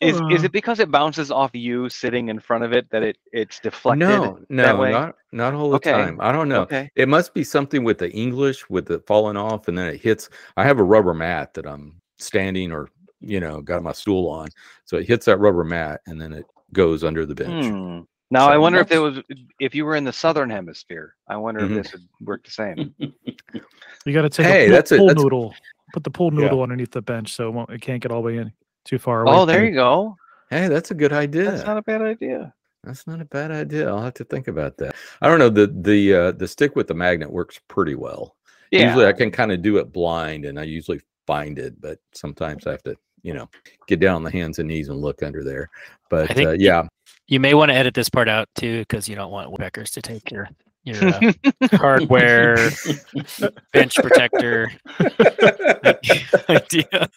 is, 0.00 0.20
is 0.30 0.44
it 0.44 0.52
because 0.52 0.80
it 0.80 0.90
bounces 0.90 1.30
off 1.30 1.50
you 1.54 1.90
sitting 1.90 2.28
in 2.28 2.40
front 2.40 2.64
of 2.64 2.72
it 2.72 2.88
that 2.90 3.02
it 3.02 3.18
it's 3.32 3.60
deflected? 3.60 4.08
No, 4.08 4.38
no, 4.48 4.90
not 4.90 5.16
not 5.30 5.52
all 5.52 5.70
the 5.70 5.76
okay. 5.76 5.92
time. 5.92 6.18
I 6.22 6.32
don't 6.32 6.48
know. 6.48 6.62
Okay. 6.62 6.90
It 6.94 7.06
must 7.06 7.34
be 7.34 7.44
something 7.44 7.84
with 7.84 7.98
the 7.98 8.10
English 8.10 8.70
with 8.70 8.90
it 8.90 9.06
falling 9.06 9.36
off 9.36 9.68
and 9.68 9.76
then 9.76 9.88
it 9.88 10.00
hits. 10.00 10.30
I 10.56 10.64
have 10.64 10.78
a 10.78 10.84
rubber 10.84 11.12
mat 11.12 11.52
that 11.52 11.66
I'm 11.66 11.99
standing 12.20 12.72
or 12.72 12.88
you 13.20 13.40
know 13.40 13.60
got 13.60 13.82
my 13.82 13.92
stool 13.92 14.28
on, 14.28 14.48
so 14.84 14.96
it 14.96 15.06
hits 15.06 15.26
that 15.26 15.38
rubber 15.38 15.64
mat 15.64 16.00
and 16.06 16.20
then 16.20 16.32
it 16.32 16.46
goes 16.72 17.04
under 17.04 17.26
the 17.26 17.34
bench. 17.34 17.66
Hmm. 17.66 18.00
Now 18.30 18.46
so 18.46 18.52
I 18.52 18.58
wonder 18.58 18.78
if 18.78 18.92
it 18.92 18.98
was 18.98 19.20
if 19.58 19.74
you 19.74 19.84
were 19.84 19.96
in 19.96 20.04
the 20.04 20.12
southern 20.12 20.50
hemisphere. 20.50 21.16
I 21.28 21.36
wonder 21.36 21.62
mm-hmm. 21.62 21.78
if 21.78 21.84
this 21.84 21.92
would 21.92 22.08
work 22.20 22.44
the 22.44 22.50
same. 22.50 22.94
you 22.98 24.12
got 24.12 24.22
to 24.22 24.28
take 24.28 24.46
hey, 24.46 24.64
a 24.64 24.68
pool, 24.68 24.74
that's 24.76 24.90
pool 24.90 25.06
that's... 25.08 25.22
noodle, 25.22 25.54
put 25.92 26.04
the 26.04 26.10
pool 26.10 26.30
noodle 26.30 26.58
yeah. 26.58 26.62
underneath 26.62 26.92
the 26.92 27.02
bench 27.02 27.32
so 27.32 27.48
it, 27.48 27.50
won't, 27.50 27.70
it 27.70 27.80
can't 27.80 28.02
get 28.02 28.12
all 28.12 28.22
the 28.22 28.26
way 28.26 28.36
in 28.36 28.52
too 28.84 28.98
far 28.98 29.22
away. 29.22 29.32
Oh, 29.34 29.44
there 29.44 29.64
you 29.64 29.72
go. 29.74 30.16
Hey, 30.48 30.68
that's 30.68 30.90
a 30.90 30.94
good 30.94 31.12
idea. 31.12 31.50
That's 31.50 31.66
not 31.66 31.76
a 31.76 31.82
bad 31.82 32.02
idea. 32.02 32.54
That's 32.84 33.06
not 33.06 33.20
a 33.20 33.24
bad 33.24 33.50
idea. 33.50 33.88
I'll 33.88 34.02
have 34.02 34.14
to 34.14 34.24
think 34.24 34.48
about 34.48 34.76
that. 34.78 34.94
I 35.20 35.28
don't 35.28 35.38
know 35.38 35.50
the 35.50 35.66
the 35.66 36.14
uh, 36.14 36.32
the 36.32 36.48
stick 36.48 36.76
with 36.76 36.86
the 36.86 36.94
magnet 36.94 37.30
works 37.30 37.60
pretty 37.68 37.94
well. 37.94 38.36
Yeah. 38.70 38.86
Usually 38.86 39.06
I 39.06 39.12
can 39.12 39.30
kind 39.30 39.52
of 39.52 39.62
do 39.62 39.76
it 39.78 39.92
blind, 39.92 40.44
and 40.44 40.58
I 40.58 40.62
usually 40.62 41.00
find 41.30 41.60
it, 41.60 41.80
but 41.80 41.98
sometimes 42.12 42.66
I 42.66 42.72
have 42.72 42.82
to 42.82 42.96
you 43.22 43.34
know 43.34 43.48
get 43.86 44.00
down 44.00 44.16
on 44.16 44.24
the 44.24 44.32
hands 44.32 44.58
and 44.58 44.66
knees 44.66 44.88
and 44.88 45.00
look 45.00 45.22
under 45.22 45.44
there. 45.44 45.70
But 46.08 46.36
uh, 46.36 46.56
yeah, 46.58 46.88
you 47.28 47.38
may 47.38 47.54
want 47.54 47.70
to 47.70 47.76
edit 47.76 47.94
this 47.94 48.10
part 48.10 48.28
out 48.28 48.48
too, 48.56 48.80
because 48.80 49.08
you 49.08 49.14
don't 49.14 49.30
want 49.30 49.50
woodpeckers 49.52 49.92
to 49.92 50.02
take 50.02 50.32
your 50.32 50.48
your 50.82 50.96
uh, 51.04 51.32
hardware 51.74 52.56
bench 53.72 53.94
protector 53.94 54.72
idea. 56.48 57.08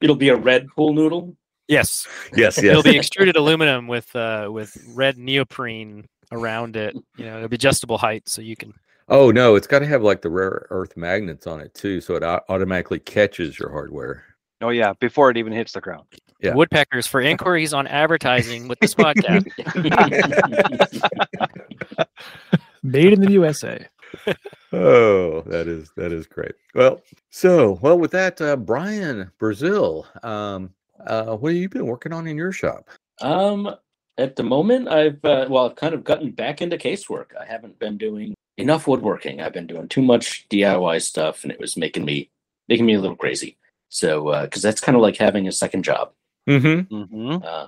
It'll 0.00 0.16
be 0.16 0.30
a 0.30 0.36
red 0.36 0.68
pool 0.74 0.94
noodle. 0.94 1.36
Yes. 1.68 2.06
Yes. 2.34 2.56
Yes. 2.56 2.64
It'll 2.64 2.82
be 2.82 2.96
extruded 2.96 3.36
aluminum 3.36 3.86
with 3.86 4.14
uh, 4.16 4.48
with 4.50 4.74
red 4.94 5.18
neoprene 5.18 6.06
around 6.30 6.76
it. 6.76 6.96
You 7.18 7.26
know, 7.26 7.36
it'll 7.36 7.48
be 7.48 7.56
adjustable 7.56 7.98
height, 7.98 8.28
so 8.28 8.40
you 8.40 8.56
can. 8.56 8.72
Oh 9.08 9.30
no, 9.30 9.56
it's 9.56 9.66
got 9.66 9.80
to 9.80 9.86
have 9.86 10.02
like 10.02 10.22
the 10.22 10.30
rare 10.30 10.66
earth 10.70 10.96
magnets 10.96 11.46
on 11.46 11.60
it 11.60 11.74
too, 11.74 12.00
so 12.00 12.14
it 12.14 12.22
automatically 12.22 12.98
catches 12.98 13.58
your 13.58 13.70
hardware. 13.70 14.24
Oh 14.60 14.70
yeah, 14.70 14.92
before 15.00 15.30
it 15.30 15.36
even 15.36 15.52
hits 15.52 15.72
the 15.72 15.80
ground. 15.80 16.06
Yeah. 16.40 16.54
Woodpeckers 16.54 17.06
for 17.06 17.20
inquiries 17.20 17.72
on 17.72 17.86
advertising 17.86 18.68
with 18.68 18.78
this 18.80 18.94
podcast. 18.96 19.46
Made 22.82 23.12
in 23.12 23.20
the 23.20 23.32
USA. 23.32 23.86
oh, 24.72 25.42
that 25.42 25.68
is 25.68 25.90
that 25.96 26.12
is 26.12 26.26
great. 26.26 26.52
Well, 26.74 27.00
so 27.30 27.78
well 27.82 27.98
with 27.98 28.10
that, 28.12 28.40
uh, 28.40 28.56
Brian 28.56 29.30
Brazil, 29.38 30.06
um, 30.22 30.70
uh, 31.06 31.36
what 31.36 31.52
have 31.52 31.60
you 31.60 31.68
been 31.68 31.86
working 31.86 32.12
on 32.12 32.26
in 32.26 32.36
your 32.36 32.52
shop? 32.52 32.88
Um, 33.20 33.74
at 34.18 34.36
the 34.36 34.42
moment, 34.42 34.88
I've 34.88 35.24
uh, 35.24 35.46
well, 35.48 35.68
I've 35.68 35.76
kind 35.76 35.94
of 35.94 36.04
gotten 36.04 36.30
back 36.30 36.62
into 36.62 36.76
casework. 36.76 37.36
I 37.40 37.44
haven't 37.44 37.78
been 37.78 37.96
doing 37.96 38.34
enough 38.56 38.86
woodworking. 38.86 39.40
I've 39.40 39.52
been 39.52 39.66
doing 39.66 39.88
too 39.88 40.02
much 40.02 40.46
DIY 40.48 41.02
stuff, 41.02 41.42
and 41.42 41.52
it 41.52 41.60
was 41.60 41.76
making 41.76 42.04
me 42.04 42.30
making 42.68 42.86
me 42.86 42.94
a 42.94 43.00
little 43.00 43.16
crazy. 43.16 43.56
So, 43.88 44.42
because 44.42 44.64
uh, 44.64 44.68
that's 44.68 44.80
kind 44.80 44.96
of 44.96 45.02
like 45.02 45.16
having 45.16 45.46
a 45.46 45.52
second 45.52 45.84
job. 45.84 46.12
Mm-hmm. 46.48 46.94
Mm-hmm. 46.94 47.44
Uh, 47.44 47.66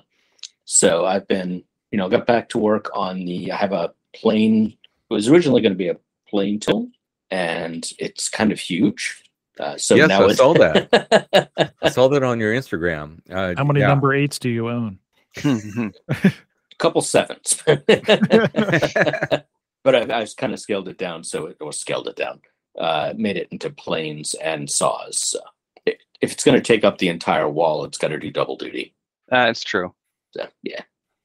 so 0.65 1.05
I've 1.05 1.29
been, 1.29 1.63
you 1.91 1.99
know, 1.99 2.09
got 2.09 2.27
back 2.27 2.49
to 2.51 2.59
work 2.59 2.91
on 2.95 3.25
the. 3.25 3.53
I 3.53 3.57
have 3.57 3.73
a 3.73 3.93
plane. 4.15 4.77
It 5.11 5.15
was 5.15 5.29
originally 5.29 5.61
going 5.61 5.73
to 5.73 5.79
be 5.79 5.89
a 5.89 5.99
plane 6.29 6.59
tool, 6.61 6.89
and 7.31 7.89
it's 7.99 8.29
kind 8.29 8.53
of 8.53 8.59
huge. 8.59 9.23
Uh, 9.59 9.77
so 9.77 9.95
yes, 9.95 10.09
now 10.09 10.27
I 10.27 10.33
saw 10.33 10.53
that. 10.55 11.73
I 11.83 11.89
saw 11.89 12.09
that 12.09 12.23
on 12.23 12.41
your 12.41 12.53
Instagram. 12.53 13.21
Uh, 13.31 13.55
How 13.57 13.65
many 13.65 13.81
yeah. 13.81 13.89
number 13.89 14.13
eights 14.13 14.39
do 14.39 14.49
you 14.49 14.69
own? 14.69 14.99
A 15.45 15.93
couple 16.79 17.03
sevens, 17.03 17.63
but 19.85 19.95
I, 19.95 20.23
I 20.23 20.27
kind 20.37 20.53
of 20.53 20.59
scaled 20.61 20.89
it 20.89 20.99
down. 20.99 21.23
So 21.23 21.47
it 21.47 21.57
was 21.61 21.79
scaled 21.79 22.09
it 22.09 22.17
down, 22.17 22.41
uh, 22.79 23.13
made 23.17 23.37
it 23.37 23.49
into 23.53 23.71
planes 23.71 24.35
and 24.35 24.69
saws. 24.69 25.19
So 25.19 25.39
it, 25.87 26.03
if 26.21 26.33
it's 26.33 26.43
going 26.45 26.57
to 26.57 26.63
take 26.63 26.85
up 26.85 26.99
the 26.99 27.09
entire 27.09 27.49
wall, 27.49 27.85
it's 27.85 27.99
got 27.99 28.09
to 28.09 28.19
do 28.19 28.31
double 28.31 28.57
duty. 28.57 28.95
That's 29.29 29.63
true. 29.63 29.95
So 30.33 30.47
yeah, 30.63 30.81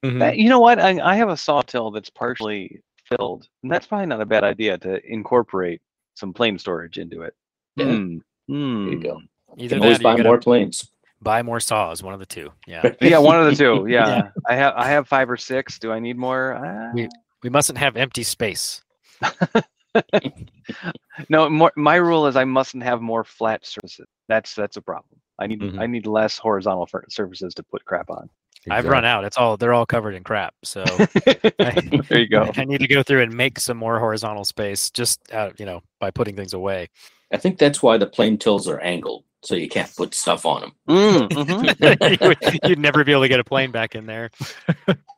Mhm. 0.05 0.30
Uh, 0.30 0.32
you 0.34 0.49
know 0.49 0.60
what? 0.60 0.80
I, 0.80 0.99
I 1.01 1.16
have 1.16 1.30
a 1.30 1.34
sawtill 1.34 1.93
that's 1.93 2.10
partially 2.10 2.82
filled, 3.05 3.47
and 3.64 3.72
that's 3.72 3.88
probably 3.88 4.05
not 4.05 4.22
a 4.22 4.26
bad 4.26 4.43
idea 4.43 4.78
to 4.78 5.01
incorporate 5.12 5.82
some 6.16 6.32
plane 6.34 6.57
storage 6.60 6.97
into 6.99 7.24
it. 7.24 7.34
Yeah. 7.76 7.86
Hmm. 7.86 8.18
there 8.47 8.57
you 8.57 8.97
Hmm. 8.97 9.01
go. 9.01 9.22
You 9.57 9.66
Either 9.66 9.76
can 9.78 9.84
always 9.84 9.99
buy 9.99 10.16
you 10.18 10.24
more 10.24 10.38
planes. 10.38 10.89
buy 11.22 11.41
more 11.41 11.60
saws. 11.60 12.03
One 12.03 12.14
of 12.14 12.20
the 12.20 12.26
two. 12.26 12.51
Yeah. 12.68 12.91
Yeah, 13.01 13.18
one 13.18 13.39
of 13.39 13.45
the 13.47 13.55
two. 13.55 13.88
Yeah. 13.89 14.30
I 14.47 14.55
have 14.55 14.74
I 14.78 14.88
have 14.89 15.07
five 15.07 15.30
or 15.30 15.38
six. 15.38 15.80
Do 15.80 15.91
I 15.91 15.99
need 15.99 16.18
more? 16.18 16.53
Uh, 16.53 16.91
We- 16.93 17.10
We 17.43 17.49
mustn't 17.49 17.77
have 17.77 17.95
empty 17.95 18.23
space. 18.23 18.81
no, 21.29 21.49
more, 21.49 21.71
my 21.75 21.95
rule 21.95 22.27
is 22.27 22.35
I 22.35 22.45
mustn't 22.45 22.83
have 22.83 23.01
more 23.01 23.23
flat 23.23 23.65
surfaces. 23.65 24.07
That's 24.27 24.53
that's 24.55 24.77
a 24.77 24.81
problem. 24.81 25.19
I 25.39 25.47
need 25.47 25.61
Mhm. 25.61 25.79
I 25.79 25.87
need 25.87 26.05
less 26.05 26.37
horizontal 26.37 26.87
surfaces 27.09 27.53
to 27.55 27.63
put 27.63 27.85
crap 27.85 28.09
on. 28.09 28.29
I've 28.69 28.85
run 28.85 29.05
out. 29.05 29.23
It's 29.23 29.37
all 29.37 29.55
they're 29.57 29.73
all 29.73 29.85
covered 29.85 30.15
in 30.15 30.23
crap. 30.23 30.53
So 30.63 30.83
there 31.57 32.19
you 32.19 32.27
go. 32.27 32.51
I 32.57 32.65
need 32.65 32.79
to 32.79 32.87
go 32.87 33.03
through 33.03 33.21
and 33.21 33.33
make 33.33 33.59
some 33.59 33.77
more 33.77 33.99
horizontal 33.99 34.43
space 34.43 34.91
just 34.91 35.31
out, 35.31 35.59
you 35.59 35.65
know, 35.65 35.81
by 35.99 36.11
putting 36.11 36.35
things 36.35 36.53
away. 36.53 36.89
I 37.32 37.38
think 37.38 37.57
that's 37.59 37.84
why 37.84 37.97
the 37.97 38.07
plane 38.07 38.38
tills 38.38 38.67
are 38.67 38.80
angled, 38.80 39.23
so 39.43 39.55
you 39.55 39.69
can't 39.69 39.93
put 39.95 40.13
stuff 40.15 40.45
on 40.45 40.71
Mm, 40.88 41.30
mhm. 41.30 42.21
you 42.21 42.27
would, 42.27 42.59
you'd 42.63 42.80
never 42.80 43.03
be 43.03 43.11
able 43.11 43.21
to 43.21 43.27
get 43.27 43.39
a 43.39 43.43
plane 43.43 43.71
back 43.71 43.95
in 43.95 44.05
there. 44.05 44.32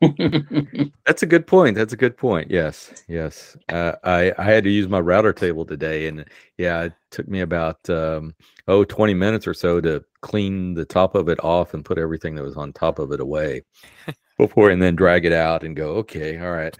That's 1.06 1.22
a 1.22 1.26
good 1.26 1.46
point. 1.46 1.76
That's 1.76 1.92
a 1.92 1.96
good 1.96 2.16
point. 2.16 2.50
Yes, 2.50 3.04
yes. 3.08 3.56
Uh, 3.68 3.92
I 4.04 4.32
I 4.36 4.44
had 4.44 4.64
to 4.64 4.70
use 4.70 4.88
my 4.88 5.00
router 5.00 5.32
table 5.32 5.64
today, 5.64 6.08
and 6.08 6.24
yeah, 6.58 6.82
it 6.82 6.92
took 7.10 7.28
me 7.28 7.40
about 7.40 7.88
um, 7.88 8.34
oh 8.68 8.84
20 8.84 9.14
minutes 9.14 9.46
or 9.46 9.54
so 9.54 9.80
to 9.80 10.04
clean 10.20 10.74
the 10.74 10.84
top 10.84 11.14
of 11.14 11.28
it 11.28 11.42
off 11.42 11.74
and 11.74 11.84
put 11.84 11.98
everything 11.98 12.34
that 12.34 12.44
was 12.44 12.56
on 12.56 12.72
top 12.72 12.98
of 12.98 13.12
it 13.12 13.20
away 13.20 13.62
before, 14.38 14.70
and 14.70 14.82
then 14.82 14.96
drag 14.96 15.24
it 15.24 15.32
out 15.32 15.64
and 15.64 15.74
go. 15.76 15.92
Okay, 15.96 16.38
all 16.38 16.52
right. 16.52 16.76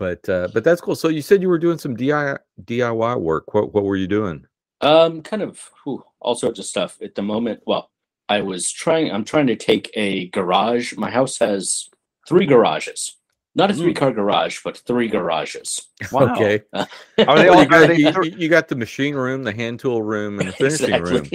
But 0.00 0.26
uh, 0.30 0.48
but 0.54 0.64
that's 0.64 0.80
cool. 0.80 0.96
So 0.96 1.08
you 1.08 1.20
said 1.20 1.42
you 1.42 1.50
were 1.50 1.58
doing 1.58 1.76
some 1.76 1.94
DIY 1.94 2.38
DIY 2.64 3.20
work. 3.20 3.52
What 3.52 3.74
what 3.74 3.84
were 3.84 3.96
you 3.96 4.06
doing? 4.08 4.46
Um, 4.80 5.20
kind 5.20 5.42
of 5.42 5.60
whew, 5.84 6.02
all 6.20 6.34
sorts 6.34 6.58
of 6.58 6.64
stuff 6.64 6.96
at 7.02 7.14
the 7.14 7.20
moment. 7.22 7.60
Well, 7.66 7.90
I 8.26 8.40
was 8.40 8.72
trying. 8.72 9.12
I'm 9.12 9.24
trying 9.26 9.46
to 9.48 9.56
take 9.56 9.90
a 9.92 10.28
garage. 10.28 10.94
My 10.96 11.10
house 11.10 11.38
has 11.40 11.90
three 12.26 12.46
garages, 12.46 13.14
not 13.54 13.70
a 13.70 13.74
three 13.74 13.92
car 13.92 14.10
garage, 14.10 14.60
but 14.64 14.78
three 14.78 15.08
garages. 15.08 15.82
Wow. 16.12 16.32
Okay. 16.34 16.62
Uh, 16.72 16.86
Are 17.28 17.38
they 17.38 17.48
all? 17.52 17.56
you, 17.56 17.60
Are 17.60 17.66
got, 17.66 17.86
they 17.88 17.96
you, 17.98 18.10
thr- 18.10 18.24
you- 18.24 18.36
you 18.38 18.48
got 18.48 18.68
the 18.68 18.76
machine 18.76 19.14
room, 19.14 19.44
the 19.44 19.52
hand 19.52 19.80
tool 19.80 20.00
room, 20.02 20.40
and 20.40 20.48
the 20.48 20.52
finishing 20.54 21.02
room. 21.02 21.28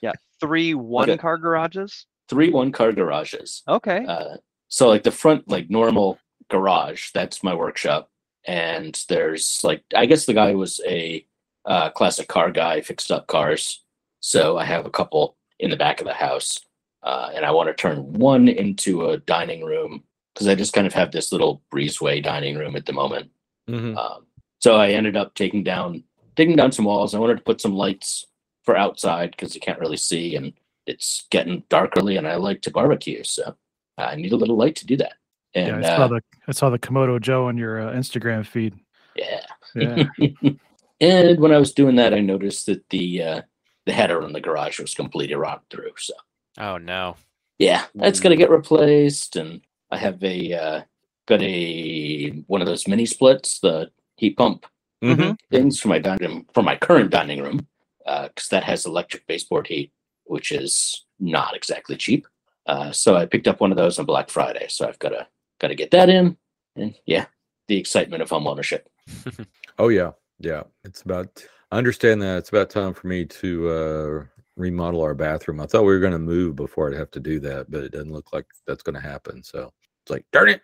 yeah. 0.00 0.12
three 0.40 0.72
one 0.72 1.10
Okay. 1.10 1.18
car 1.18 1.36
garages? 1.36 2.06
three 2.30 2.48
one 2.48 2.72
car 2.72 2.92
garages. 2.92 3.62
Okay. 3.68 4.06
Uh, 4.08 4.36
so 4.68 4.88
like 4.88 5.02
the 5.02 5.10
front, 5.10 5.46
like 5.50 5.68
normal 5.68 6.18
garage, 6.52 7.10
that's 7.12 7.42
my 7.42 7.54
workshop. 7.54 8.10
And 8.46 9.00
there's 9.08 9.60
like, 9.64 9.82
I 9.96 10.06
guess 10.06 10.26
the 10.26 10.34
guy 10.34 10.54
was 10.54 10.80
a 10.86 11.26
uh, 11.64 11.90
classic 11.90 12.28
car 12.28 12.50
guy, 12.50 12.80
fixed 12.80 13.10
up 13.10 13.26
cars. 13.26 13.82
So 14.20 14.58
I 14.58 14.64
have 14.64 14.86
a 14.86 14.90
couple 14.90 15.36
in 15.58 15.70
the 15.70 15.76
back 15.76 16.00
of 16.00 16.06
the 16.06 16.14
house. 16.14 16.60
Uh, 17.02 17.30
and 17.34 17.44
I 17.44 17.50
want 17.50 17.68
to 17.68 17.74
turn 17.74 18.12
one 18.12 18.46
into 18.48 19.06
a 19.08 19.18
dining 19.18 19.64
room 19.64 20.04
because 20.32 20.46
I 20.46 20.54
just 20.54 20.72
kind 20.72 20.86
of 20.86 20.92
have 20.92 21.10
this 21.10 21.32
little 21.32 21.62
breezeway 21.72 22.22
dining 22.22 22.56
room 22.56 22.76
at 22.76 22.86
the 22.86 22.92
moment. 22.92 23.30
Mhm. 23.68 23.96
Um, 23.96 24.26
so 24.60 24.76
I 24.76 24.90
ended 24.90 25.16
up 25.16 25.34
taking 25.34 25.64
down 25.64 26.04
taking 26.36 26.56
down 26.56 26.72
some 26.72 26.84
walls. 26.84 27.14
I 27.14 27.18
wanted 27.18 27.38
to 27.38 27.44
put 27.44 27.60
some 27.60 27.74
lights 27.74 28.24
for 28.64 28.76
outside 28.76 29.32
because 29.32 29.54
you 29.54 29.60
can't 29.60 29.80
really 29.80 29.96
see, 29.96 30.36
and 30.36 30.52
it's 30.86 31.26
getting 31.30 31.64
dark 31.68 31.92
early, 31.98 32.16
and 32.16 32.26
I 32.26 32.36
like 32.36 32.62
to 32.62 32.70
barbecue, 32.70 33.22
so 33.24 33.56
I 33.98 34.16
need 34.16 34.32
a 34.32 34.36
little 34.36 34.56
light 34.56 34.76
to 34.76 34.86
do 34.86 34.96
that. 34.98 35.14
Yeah, 35.54 35.78
I 35.78 35.82
saw 35.82 36.04
uh, 36.04 36.08
the 36.08 36.20
I 36.48 36.52
saw 36.52 36.70
the 36.70 36.78
Kamado 36.78 37.20
Joe 37.20 37.46
on 37.46 37.56
your 37.56 37.88
uh, 37.88 37.92
Instagram 37.92 38.46
feed. 38.46 38.74
yeah. 39.14 39.40
Yeah, 39.74 40.04
and 41.00 41.40
when 41.40 41.52
I 41.52 41.58
was 41.58 41.72
doing 41.72 41.96
that, 41.96 42.12
I 42.12 42.20
noticed 42.20 42.66
that 42.66 42.88
the 42.90 43.22
uh, 43.22 43.42
the 43.86 43.92
header 43.92 44.22
on 44.22 44.32
the 44.32 44.40
garage 44.40 44.78
was 44.80 44.94
completely 44.94 45.34
rotten 45.34 45.64
through. 45.70 45.92
So 45.98 46.14
Oh 46.58 46.76
no. 46.78 47.16
yeah, 47.58 47.84
that's 47.94 48.20
gonna 48.20 48.36
get 48.36 48.50
replaced, 48.50 49.36
and 49.36 49.60
I 49.90 49.96
have 49.98 50.22
a 50.22 50.52
uh, 50.52 50.82
got 51.26 51.42
a 51.42 52.30
one 52.46 52.60
of 52.60 52.66
those 52.66 52.86
mini 52.88 53.06
splits, 53.06 53.60
the 53.60 53.90
heat 54.16 54.36
pump 54.36 54.66
Mhm. 55.02 55.36
things 55.50 55.80
for 55.80 55.88
my 55.88 55.98
dining 55.98 56.28
room 56.28 56.46
for 56.54 56.62
my 56.62 56.76
current 56.76 57.10
dining 57.10 57.42
room 57.42 57.66
because 58.04 58.48
that 58.50 58.64
has 58.64 58.84
electric 58.86 59.26
baseboard 59.26 59.66
heat, 59.66 59.90
which 60.24 60.52
is 60.52 61.06
not 61.18 61.56
exactly 61.56 61.96
cheap. 61.96 62.26
Uh, 62.66 62.92
so 62.92 63.16
I 63.16 63.26
picked 63.26 63.48
up 63.48 63.60
one 63.60 63.70
of 63.72 63.76
those 63.78 63.98
on 63.98 64.04
Black 64.06 64.28
Friday. 64.30 64.66
So 64.68 64.86
I've 64.86 64.98
got 64.98 65.10
to 65.10 65.26
got 65.62 65.68
to 65.68 65.74
get 65.74 65.92
that 65.92 66.10
in, 66.10 66.36
and 66.76 66.94
yeah, 67.06 67.26
the 67.68 67.78
excitement 67.78 68.22
of 68.22 68.28
home 68.28 68.46
ownership. 68.46 68.90
Oh 69.78 69.88
yeah, 69.88 70.12
yeah. 70.38 70.62
It's 70.84 71.02
about. 71.02 71.44
I 71.70 71.78
understand 71.78 72.20
that 72.22 72.38
it's 72.38 72.50
about 72.50 72.70
time 72.70 72.92
for 72.92 73.06
me 73.06 73.24
to 73.24 73.68
uh, 73.68 74.24
remodel 74.56 75.00
our 75.02 75.14
bathroom. 75.14 75.60
I 75.60 75.66
thought 75.66 75.82
we 75.82 75.92
were 75.92 76.00
going 76.00 76.12
to 76.12 76.18
move 76.18 76.54
before 76.54 76.88
I'd 76.88 76.98
have 76.98 77.10
to 77.12 77.20
do 77.20 77.40
that, 77.40 77.70
but 77.70 77.82
it 77.82 77.92
doesn't 77.92 78.12
look 78.12 78.32
like 78.32 78.46
that's 78.66 78.82
going 78.82 78.94
to 78.94 79.00
happen. 79.00 79.42
So 79.42 79.72
it's 80.02 80.10
like, 80.10 80.26
darn 80.32 80.50
it. 80.50 80.60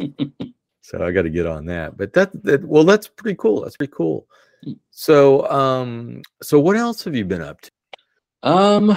so 0.82 1.04
I 1.04 1.10
got 1.10 1.22
to 1.22 1.30
get 1.30 1.46
on 1.46 1.66
that. 1.66 1.96
But 1.96 2.12
that, 2.12 2.30
that, 2.44 2.64
well, 2.64 2.84
that's 2.84 3.08
pretty 3.08 3.36
cool. 3.36 3.62
That's 3.62 3.76
pretty 3.76 3.92
cool. 3.94 4.28
So, 4.90 5.48
um, 5.50 6.22
so 6.40 6.60
what 6.60 6.76
else 6.76 7.02
have 7.04 7.16
you 7.16 7.24
been 7.24 7.42
up 7.42 7.60
to? 7.62 7.70
Um, 8.44 8.96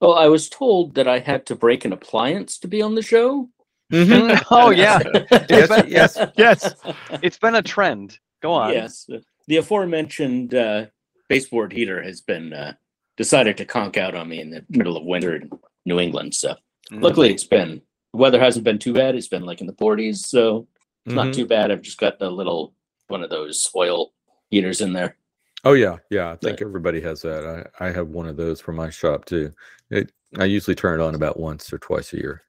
well, 0.00 0.14
I 0.14 0.26
was 0.26 0.48
told 0.48 0.96
that 0.96 1.06
I 1.06 1.20
had 1.20 1.46
to 1.46 1.54
break 1.54 1.84
an 1.84 1.92
appliance 1.92 2.58
to 2.58 2.68
be 2.68 2.82
on 2.82 2.96
the 2.96 3.02
show. 3.02 3.48
oh 4.50 4.70
yeah, 4.70 4.98
Yes, 5.48 5.84
yes. 5.88 6.18
yes. 6.36 6.74
it's 7.22 7.38
been 7.38 7.54
a 7.56 7.62
trend. 7.62 8.18
Go 8.42 8.52
on. 8.52 8.72
Yes, 8.72 9.08
the 9.48 9.56
aforementioned 9.56 10.54
uh, 10.54 10.86
baseboard 11.28 11.72
heater 11.72 12.02
has 12.02 12.20
been 12.20 12.52
uh, 12.52 12.74
decided 13.16 13.56
to 13.58 13.64
conk 13.64 13.96
out 13.96 14.14
on 14.14 14.28
me 14.28 14.40
in 14.40 14.50
the 14.50 14.64
middle 14.70 14.96
of 14.96 15.04
winter 15.04 15.36
in 15.36 15.50
New 15.86 15.98
England. 16.00 16.34
So 16.34 16.54
Mm. 16.90 17.02
luckily, 17.04 17.30
it's 17.32 17.44
been 17.44 17.80
the 18.12 18.18
weather 18.18 18.40
hasn't 18.40 18.64
been 18.64 18.78
too 18.80 18.92
bad. 18.92 19.14
It's 19.14 19.28
been 19.28 19.44
like 19.44 19.60
in 19.60 19.68
the 19.68 19.72
40s, 19.74 20.16
so 20.26 20.66
it's 21.06 21.14
not 21.14 21.28
Mhm. 21.28 21.34
too 21.34 21.46
bad. 21.46 21.70
I've 21.70 21.82
just 21.82 21.98
got 21.98 22.20
a 22.20 22.28
little 22.28 22.74
one 23.06 23.22
of 23.22 23.30
those 23.30 23.68
oil 23.76 24.12
heaters 24.50 24.80
in 24.80 24.92
there. 24.92 25.16
Oh 25.64 25.74
yeah, 25.74 25.98
yeah. 26.10 26.32
I 26.32 26.36
think 26.36 26.58
Yeah. 26.58 26.66
everybody 26.66 27.00
has 27.02 27.22
that. 27.22 27.70
I, 27.80 27.86
I 27.86 27.92
have 27.92 28.08
one 28.08 28.26
of 28.26 28.36
those 28.36 28.60
for 28.60 28.72
my 28.72 28.90
shop 28.90 29.24
too. 29.24 29.52
It, 29.90 30.10
I 30.36 30.46
usually 30.46 30.74
turn 30.74 30.98
it 30.98 31.02
on 31.04 31.14
about 31.14 31.38
once 31.38 31.72
or 31.72 31.78
twice 31.78 32.12
a 32.12 32.16
year. 32.16 32.42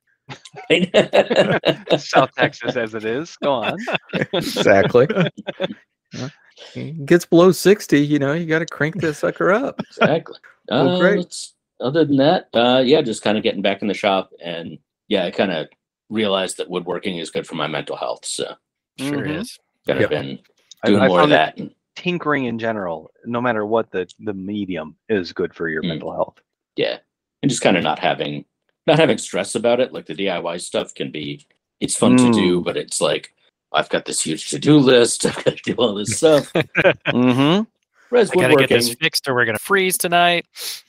South 1.98 2.32
Texas 2.38 2.76
as 2.76 2.94
it 2.96 3.06
is. 3.06 3.36
Go 3.38 3.54
on. 3.54 3.78
exactly. 4.34 5.08
It 6.76 7.06
gets 7.06 7.26
below 7.26 7.52
60, 7.52 8.00
you 8.00 8.20
know, 8.20 8.34
you 8.34 8.46
got 8.46 8.60
to 8.60 8.66
crank 8.66 9.00
this 9.02 9.20
sucker 9.20 9.52
up. 9.52 9.80
exactly. 9.80 10.36
Well, 10.70 10.96
Uh, 10.96 11.00
great. 11.00 11.18
let's- 11.20 11.56
other 11.80 12.06
than 12.06 12.18
that, 12.18 12.50
uh, 12.54 12.84
yeah, 12.86 13.02
just 13.02 13.24
kind 13.24 13.36
of 13.38 13.44
getting 13.44 13.64
back 13.64 13.82
in 13.82 13.88
the 13.88 13.94
shop, 13.96 14.32
and 14.44 14.78
yeah, 15.08 15.26
I 15.26 15.32
kind 15.32 15.52
of 15.52 15.68
realized 16.10 16.58
that 16.58 16.70
woodworking 16.70 17.18
is 17.18 17.32
good 17.32 17.48
for 17.48 17.56
my 17.56 17.66
mental 17.68 17.96
health. 17.96 18.26
So 18.26 18.54
Sure 19.00 19.18
Mhm. 19.26 19.40
is. 19.42 19.58
kind 19.88 20.00
of 20.04 20.12
Yep. 20.12 20.22
been 20.22 20.40
doing 20.86 21.02
I 21.02 21.08
more 21.08 21.22
of 21.22 21.30
that 21.30 21.56
that. 21.58 21.70
tinkering 21.96 22.46
in 22.46 22.60
general, 22.60 23.12
no 23.26 23.42
matter 23.42 23.66
what 23.66 23.90
the 23.92 24.08
the 24.20 24.34
medium, 24.34 24.96
is 25.10 25.34
good 25.34 25.56
for 25.56 25.68
your 25.70 25.82
Mm. 25.82 25.88
mental 25.88 26.12
health. 26.12 26.40
yeah 26.76 27.00
and 27.42 27.50
just 27.50 27.62
kind 27.64 27.76
of 27.76 27.84
not 27.84 27.98
having 28.00 28.46
not 28.88 29.00
having 29.00 29.18
stress 29.18 29.56
about 29.56 29.80
it 29.80 29.94
like 29.94 30.06
the 30.06 30.14
diy 30.16 30.60
stuff 30.62 30.94
can 30.94 31.12
be 31.12 31.46
it's 31.80 31.96
fun 31.96 32.18
to 32.18 32.32
do 32.32 32.62
but 32.62 32.78
it's 32.78 33.00
like 33.02 33.34
i've 33.74 33.90
got 33.90 34.06
this 34.06 34.22
huge 34.22 34.50
to-do 34.50 34.78
list 34.78 35.26
i've 35.28 35.44
got 35.44 35.58
to 35.58 35.64
do 35.64 35.74
all 35.76 35.94
this 35.96 36.18
stuff 36.18 36.52
Mm-hmm. 37.08 37.64
whereas 38.10 38.32
I 38.32 38.36
gotta 38.36 38.56
get 38.56 38.70
this 38.70 38.94
fixed 38.96 39.28
or 39.28 39.34
we're 39.36 39.46
gonna 39.46 39.58
freeze 39.60 39.98
tonight. 39.98 40.46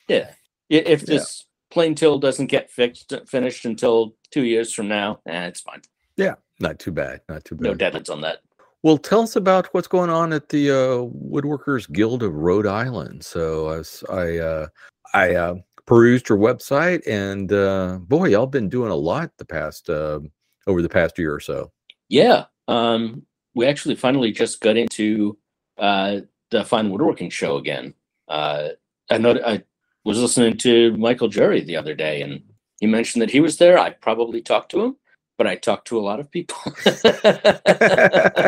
yeah 0.08 0.30
I- 0.70 0.74
if 0.74 1.00
Yeah. 1.02 1.06
this 1.16 1.44
plane 1.70 1.94
till 1.94 2.18
doesn't 2.18 2.46
get 2.46 2.70
fixed 2.70 3.12
finished 3.26 3.64
until 3.64 4.14
two 4.30 4.44
years 4.44 4.72
from 4.72 4.88
now 4.88 5.20
eh, 5.26 5.46
it's 5.46 5.60
fine 5.60 5.82
Yeah, 6.16 6.34
Not 6.60 6.78
too 6.78 6.92
bad. 6.92 7.20
Not 7.28 7.44
too 7.44 7.54
bad. 7.56 7.62
no 7.62 7.74
bad. 7.74 7.92
deadlines 7.94 8.10
on 8.10 8.20
that 8.22 8.40
Well, 8.82 8.98
tell 8.98 9.22
us 9.22 9.36
about 9.36 9.68
what's 9.72 9.88
going 9.88 10.10
on 10.10 10.32
at 10.32 10.48
the 10.48 10.70
uh, 10.70 10.98
Woodworkers 11.32 11.90
Guild 11.92 12.22
of 12.24 12.34
Rhode 12.34 12.66
Island. 12.66 13.24
So 13.24 13.68
I, 14.10 14.38
uh, 14.38 14.66
I 15.14 15.34
uh, 15.36 15.54
perused 15.86 16.28
your 16.28 16.38
website, 16.38 17.06
and 17.06 17.52
uh, 17.52 17.98
boy, 18.00 18.28
y'all 18.28 18.46
been 18.46 18.68
doing 18.68 18.90
a 18.90 18.96
lot 18.96 19.30
the 19.38 19.44
past 19.44 19.90
uh, 19.90 20.20
over 20.66 20.82
the 20.82 20.88
past 20.88 21.18
year 21.18 21.34
or 21.34 21.40
so. 21.40 21.72
yeah 22.08 22.44
um 22.68 23.22
we 23.54 23.66
actually 23.66 23.94
finally 23.94 24.32
just 24.32 24.60
got 24.60 24.76
into 24.76 25.36
uh, 25.78 26.20
the 26.50 26.64
Fine 26.64 26.90
Woodworking 26.90 27.30
show 27.30 27.56
again. 27.56 27.94
Uh, 28.28 28.68
I 29.10 29.18
know 29.18 29.38
I 29.44 29.62
was 30.04 30.18
listening 30.20 30.56
to 30.58 30.96
Michael 30.96 31.28
Jerry 31.28 31.62
the 31.62 31.76
other 31.76 31.94
day, 31.94 32.22
and 32.22 32.42
he 32.80 32.86
mentioned 32.86 33.22
that 33.22 33.30
he 33.30 33.40
was 33.40 33.58
there. 33.58 33.78
I 33.78 33.90
probably 33.90 34.40
talked 34.40 34.70
to 34.72 34.80
him, 34.82 34.96
but 35.38 35.46
I 35.46 35.56
talked 35.56 35.88
to 35.88 35.98
a 35.98 36.02
lot 36.02 36.20
of 36.20 36.30
people. 36.30 36.56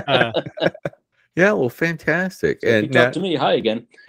uh, 0.07 0.32
yeah, 1.37 1.53
well, 1.53 1.68
fantastic. 1.68 2.61
So 2.62 2.68
and 2.68 2.93
talk 2.93 3.12
to 3.12 3.20
me. 3.20 3.35
Hi 3.35 3.55
again. 3.55 3.87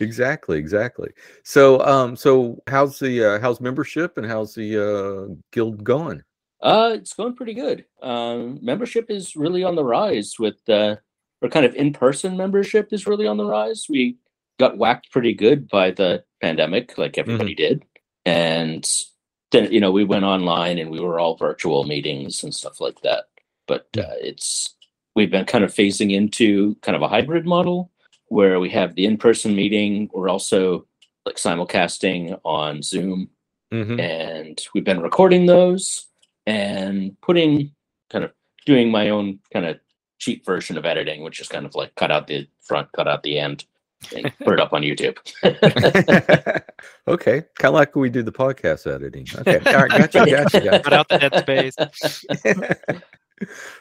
exactly, 0.00 0.58
exactly. 0.58 1.10
So, 1.42 1.80
um, 1.84 2.16
so 2.16 2.62
how's 2.66 2.98
the 2.98 3.24
uh, 3.24 3.40
how's 3.40 3.60
membership 3.60 4.18
and 4.18 4.26
how's 4.26 4.54
the 4.54 4.78
uh, 4.78 5.34
guild 5.52 5.84
going? 5.84 6.22
Uh, 6.60 6.92
it's 6.94 7.14
going 7.14 7.34
pretty 7.34 7.54
good. 7.54 7.84
Um, 8.02 8.58
membership 8.62 9.06
is 9.10 9.36
really 9.36 9.62
on 9.62 9.76
the 9.76 9.84
rise. 9.84 10.36
With 10.38 10.56
uh, 10.68 10.96
or 11.42 11.48
kind 11.48 11.66
of 11.66 11.74
in 11.74 11.92
person 11.92 12.36
membership 12.36 12.92
is 12.92 13.06
really 13.06 13.26
on 13.26 13.36
the 13.36 13.44
rise. 13.44 13.86
We 13.88 14.16
got 14.58 14.78
whacked 14.78 15.10
pretty 15.10 15.34
good 15.34 15.68
by 15.68 15.90
the 15.90 16.24
pandemic, 16.40 16.96
like 16.98 17.18
everybody 17.18 17.54
mm-hmm. 17.54 17.74
did, 17.74 17.84
and 18.24 18.88
then 19.52 19.72
you 19.72 19.80
know 19.80 19.90
we 19.90 20.04
went 20.04 20.24
online 20.24 20.78
and 20.78 20.90
we 20.90 21.00
were 21.00 21.20
all 21.20 21.36
virtual 21.36 21.84
meetings 21.84 22.42
and 22.42 22.54
stuff 22.54 22.80
like 22.80 23.00
that. 23.02 23.24
But 23.66 23.88
uh, 23.98 24.16
it's 24.20 24.74
we've 25.14 25.30
been 25.30 25.46
kind 25.46 25.64
of 25.64 25.72
phasing 25.72 26.12
into 26.12 26.76
kind 26.82 26.96
of 26.96 27.02
a 27.02 27.08
hybrid 27.08 27.46
model 27.46 27.90
where 28.28 28.60
we 28.60 28.70
have 28.70 28.94
the 28.94 29.06
in-person 29.06 29.54
meeting. 29.54 30.10
We're 30.12 30.28
also 30.28 30.86
like 31.24 31.36
simulcasting 31.36 32.38
on 32.44 32.82
Zoom, 32.82 33.30
mm-hmm. 33.72 33.98
and 33.98 34.60
we've 34.74 34.84
been 34.84 35.00
recording 35.00 35.46
those 35.46 36.06
and 36.46 37.20
putting 37.20 37.72
kind 38.10 38.24
of 38.24 38.32
doing 38.64 38.90
my 38.90 39.10
own 39.10 39.40
kind 39.52 39.66
of 39.66 39.78
cheap 40.18 40.44
version 40.44 40.78
of 40.78 40.86
editing, 40.86 41.22
which 41.22 41.40
is 41.40 41.48
kind 41.48 41.66
of 41.66 41.74
like 41.74 41.94
cut 41.94 42.10
out 42.10 42.26
the 42.26 42.48
front, 42.60 42.90
cut 42.92 43.08
out 43.08 43.22
the 43.22 43.38
end, 43.38 43.64
and 44.14 44.32
put 44.44 44.54
it 44.54 44.60
up 44.60 44.72
on 44.72 44.82
YouTube. 44.82 45.18
okay, 47.08 47.42
kind 47.54 47.68
of 47.68 47.74
like 47.74 47.94
we 47.96 48.10
do 48.10 48.22
the 48.22 48.32
podcast 48.32 48.92
editing. 48.92 49.26
Okay, 49.38 49.58
all 49.66 49.82
right, 49.82 49.90
gotcha, 49.90 50.30
gotcha, 50.30 50.60
gotcha. 50.64 50.80
Cut 50.80 50.92
out 50.92 51.08
the 51.08 51.18
dead 51.18 51.38
space. 51.40 53.02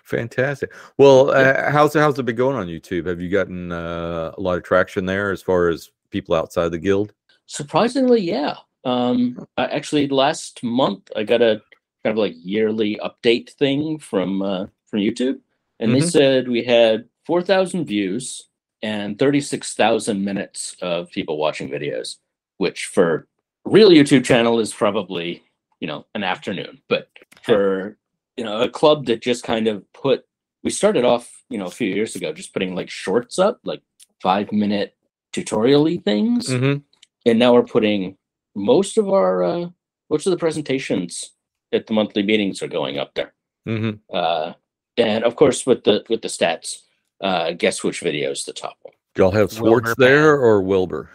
Fantastic. 0.03 0.73
Well, 0.97 1.31
uh, 1.31 1.71
how's 1.71 1.93
how's 1.93 2.19
it 2.19 2.23
been 2.23 2.35
going 2.35 2.55
on 2.55 2.67
YouTube? 2.67 3.07
Have 3.07 3.21
you 3.21 3.29
gotten 3.29 3.71
uh, 3.71 4.33
a 4.37 4.41
lot 4.41 4.57
of 4.57 4.63
traction 4.63 5.05
there 5.05 5.31
as 5.31 5.41
far 5.41 5.69
as 5.69 5.91
people 6.09 6.35
outside 6.35 6.69
the 6.69 6.79
guild? 6.79 7.13
Surprisingly, 7.45 8.21
yeah. 8.21 8.55
Um, 8.83 9.47
actually, 9.57 10.07
last 10.07 10.63
month 10.63 11.09
I 11.15 11.23
got 11.23 11.41
a 11.41 11.61
kind 12.03 12.11
of 12.11 12.17
like 12.17 12.35
yearly 12.37 12.99
update 13.03 13.51
thing 13.51 13.97
from 13.97 14.41
uh, 14.41 14.67
from 14.87 14.99
YouTube, 14.99 15.39
and 15.79 15.91
mm-hmm. 15.91 15.99
they 15.99 16.01
said 16.01 16.47
we 16.47 16.63
had 16.63 17.05
four 17.25 17.41
thousand 17.41 17.85
views 17.85 18.49
and 18.81 19.17
thirty 19.17 19.41
six 19.41 19.73
thousand 19.73 20.23
minutes 20.23 20.75
of 20.81 21.09
people 21.11 21.37
watching 21.37 21.69
videos, 21.69 22.17
which 22.57 22.87
for 22.87 23.27
a 23.65 23.69
real 23.69 23.89
YouTube 23.89 24.25
channel 24.25 24.59
is 24.59 24.73
probably 24.73 25.43
you 25.79 25.87
know 25.87 26.05
an 26.13 26.23
afternoon, 26.23 26.81
but 26.89 27.09
for 27.41 27.97
you 28.37 28.43
know 28.43 28.61
a 28.61 28.69
club 28.69 29.05
that 29.05 29.21
just 29.21 29.43
kind 29.43 29.67
of 29.67 29.83
put 29.93 30.25
we 30.63 30.69
started 30.69 31.05
off 31.05 31.43
you 31.49 31.57
know 31.57 31.65
a 31.65 31.71
few 31.71 31.87
years 31.87 32.15
ago 32.15 32.33
just 32.33 32.53
putting 32.53 32.75
like 32.75 32.89
shorts 32.89 33.39
up 33.39 33.59
like 33.63 33.81
five 34.21 34.51
minute 34.51 34.95
tutorially 35.33 36.03
things. 36.03 36.47
Mm-hmm. 36.47 36.79
and 37.25 37.39
now 37.39 37.53
we're 37.53 37.63
putting 37.63 38.17
most 38.55 38.97
of 38.97 39.09
our 39.09 39.43
uh 39.43 39.69
most 40.09 40.27
of 40.27 40.31
the 40.31 40.37
presentations 40.37 41.31
at 41.73 41.87
the 41.87 41.93
monthly 41.93 42.23
meetings 42.23 42.61
are 42.61 42.67
going 42.67 42.97
up 42.97 43.13
there. 43.15 43.33
Mm-hmm. 43.67 44.15
uh 44.15 44.53
and 44.97 45.23
of 45.23 45.35
course 45.35 45.65
with 45.65 45.83
the 45.83 46.03
with 46.09 46.21
the 46.21 46.27
stats 46.27 46.81
uh 47.21 47.51
guess 47.51 47.83
which 47.83 48.01
video 48.01 48.31
is 48.31 48.45
the 48.45 48.53
top 48.53 48.77
one? 48.81 48.93
Do 49.13 49.23
y'all 49.23 49.31
have 49.31 49.51
Schwarz 49.51 49.95
there 49.97 50.35
or 50.35 50.61
wilbur? 50.61 51.09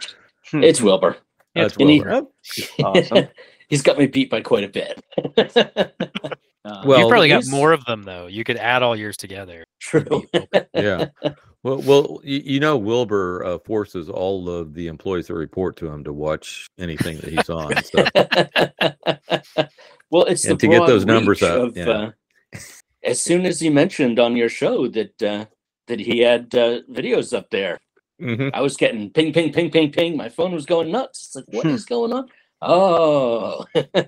It's 0.53 0.81
wilbur. 0.81 1.17
That's 1.55 1.77
wilbur. 1.77 2.27
He, 2.41 2.83
awesome. 2.83 3.27
he's 3.71 3.81
got 3.81 3.97
me 3.97 4.05
beat 4.05 4.29
by 4.29 4.41
quite 4.41 4.63
a 4.63 4.67
bit 4.67 5.01
Uh, 6.63 6.83
well, 6.85 6.99
you 6.99 7.07
probably 7.07 7.27
got 7.27 7.47
more 7.47 7.71
of 7.71 7.83
them 7.85 8.03
though. 8.03 8.27
You 8.27 8.43
could 8.43 8.57
add 8.57 8.83
all 8.83 8.95
yours 8.95 9.17
together. 9.17 9.65
True. 9.79 10.23
yeah. 10.75 11.07
Well, 11.63 11.81
well, 11.81 12.21
you, 12.23 12.41
you 12.43 12.59
know, 12.59 12.77
Wilbur 12.77 13.43
uh, 13.45 13.59
forces 13.59 14.09
all 14.09 14.49
of 14.49 14.73
the 14.73 14.87
employees 14.87 15.27
that 15.27 15.35
report 15.35 15.75
to 15.77 15.87
him 15.87 16.03
to 16.03 16.13
watch 16.13 16.67
anything 16.79 17.17
that 17.17 17.31
he's 17.31 17.49
on. 17.49 17.83
So. 17.83 19.65
well, 20.09 20.23
it's 20.25 20.45
and 20.45 20.59
to 20.59 20.67
get 20.67 20.87
those 20.87 21.05
numbers 21.05 21.41
up. 21.43 21.69
Of, 21.69 21.77
yeah. 21.77 21.89
uh, 21.89 22.11
as 23.03 23.21
soon 23.21 23.45
as 23.45 23.59
he 23.59 23.69
mentioned 23.69 24.19
on 24.19 24.35
your 24.35 24.49
show 24.49 24.87
that 24.87 25.21
uh, 25.21 25.45
that 25.87 25.99
he 25.99 26.19
had 26.19 26.53
uh, 26.55 26.81
videos 26.89 27.35
up 27.35 27.49
there, 27.51 27.79
mm-hmm. 28.21 28.49
I 28.53 28.61
was 28.61 28.77
getting 28.77 29.11
ping, 29.11 29.33
ping, 29.33 29.51
ping, 29.51 29.71
ping, 29.71 29.91
ping. 29.91 30.17
My 30.17 30.29
phone 30.29 30.51
was 30.51 30.65
going 30.65 30.91
nuts. 30.91 31.27
It's 31.27 31.35
like, 31.35 31.45
what 31.49 31.65
hmm. 31.65 31.73
is 31.73 31.85
going 31.85 32.13
on? 32.13 32.27
Oh. 32.61 33.65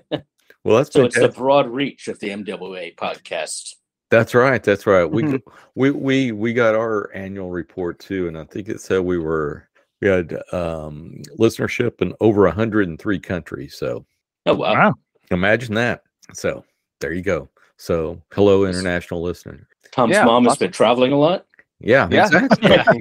Well, 0.64 0.78
that's 0.78 0.92
so 0.92 1.02
fantastic. 1.02 1.24
it's 1.24 1.34
the 1.34 1.40
broad 1.40 1.68
reach 1.68 2.08
of 2.08 2.18
the 2.20 2.30
MWA 2.30 2.96
podcast. 2.96 3.74
That's 4.10 4.34
right. 4.34 4.62
That's 4.62 4.86
right. 4.86 5.04
We 5.04 5.22
mm-hmm. 5.22 5.36
we 5.74 5.90
we 5.90 6.32
we 6.32 6.52
got 6.54 6.74
our 6.74 7.10
annual 7.14 7.50
report 7.50 7.98
too, 7.98 8.28
and 8.28 8.38
I 8.38 8.44
think 8.44 8.68
it 8.68 8.80
said 8.80 9.00
we 9.00 9.18
were 9.18 9.68
we 10.00 10.08
had 10.08 10.32
um 10.52 11.20
listenership 11.38 12.00
in 12.00 12.14
over 12.20 12.42
103 12.44 13.20
countries. 13.20 13.76
So, 13.76 14.06
oh 14.46 14.54
wow, 14.54 14.72
wow. 14.74 14.94
imagine 15.30 15.74
that. 15.74 16.02
So 16.32 16.64
there 17.00 17.12
you 17.12 17.22
go. 17.22 17.50
So 17.76 18.22
hello, 18.32 18.64
international 18.64 19.20
listeners. 19.20 19.66
Tom's 19.92 20.12
yeah, 20.12 20.24
mom 20.24 20.46
has 20.46 20.56
been 20.56 20.72
traveling 20.72 21.12
a 21.12 21.18
lot. 21.18 21.44
Yeah, 21.80 22.08
yeah. 22.10 22.28
Exactly. 22.32 23.00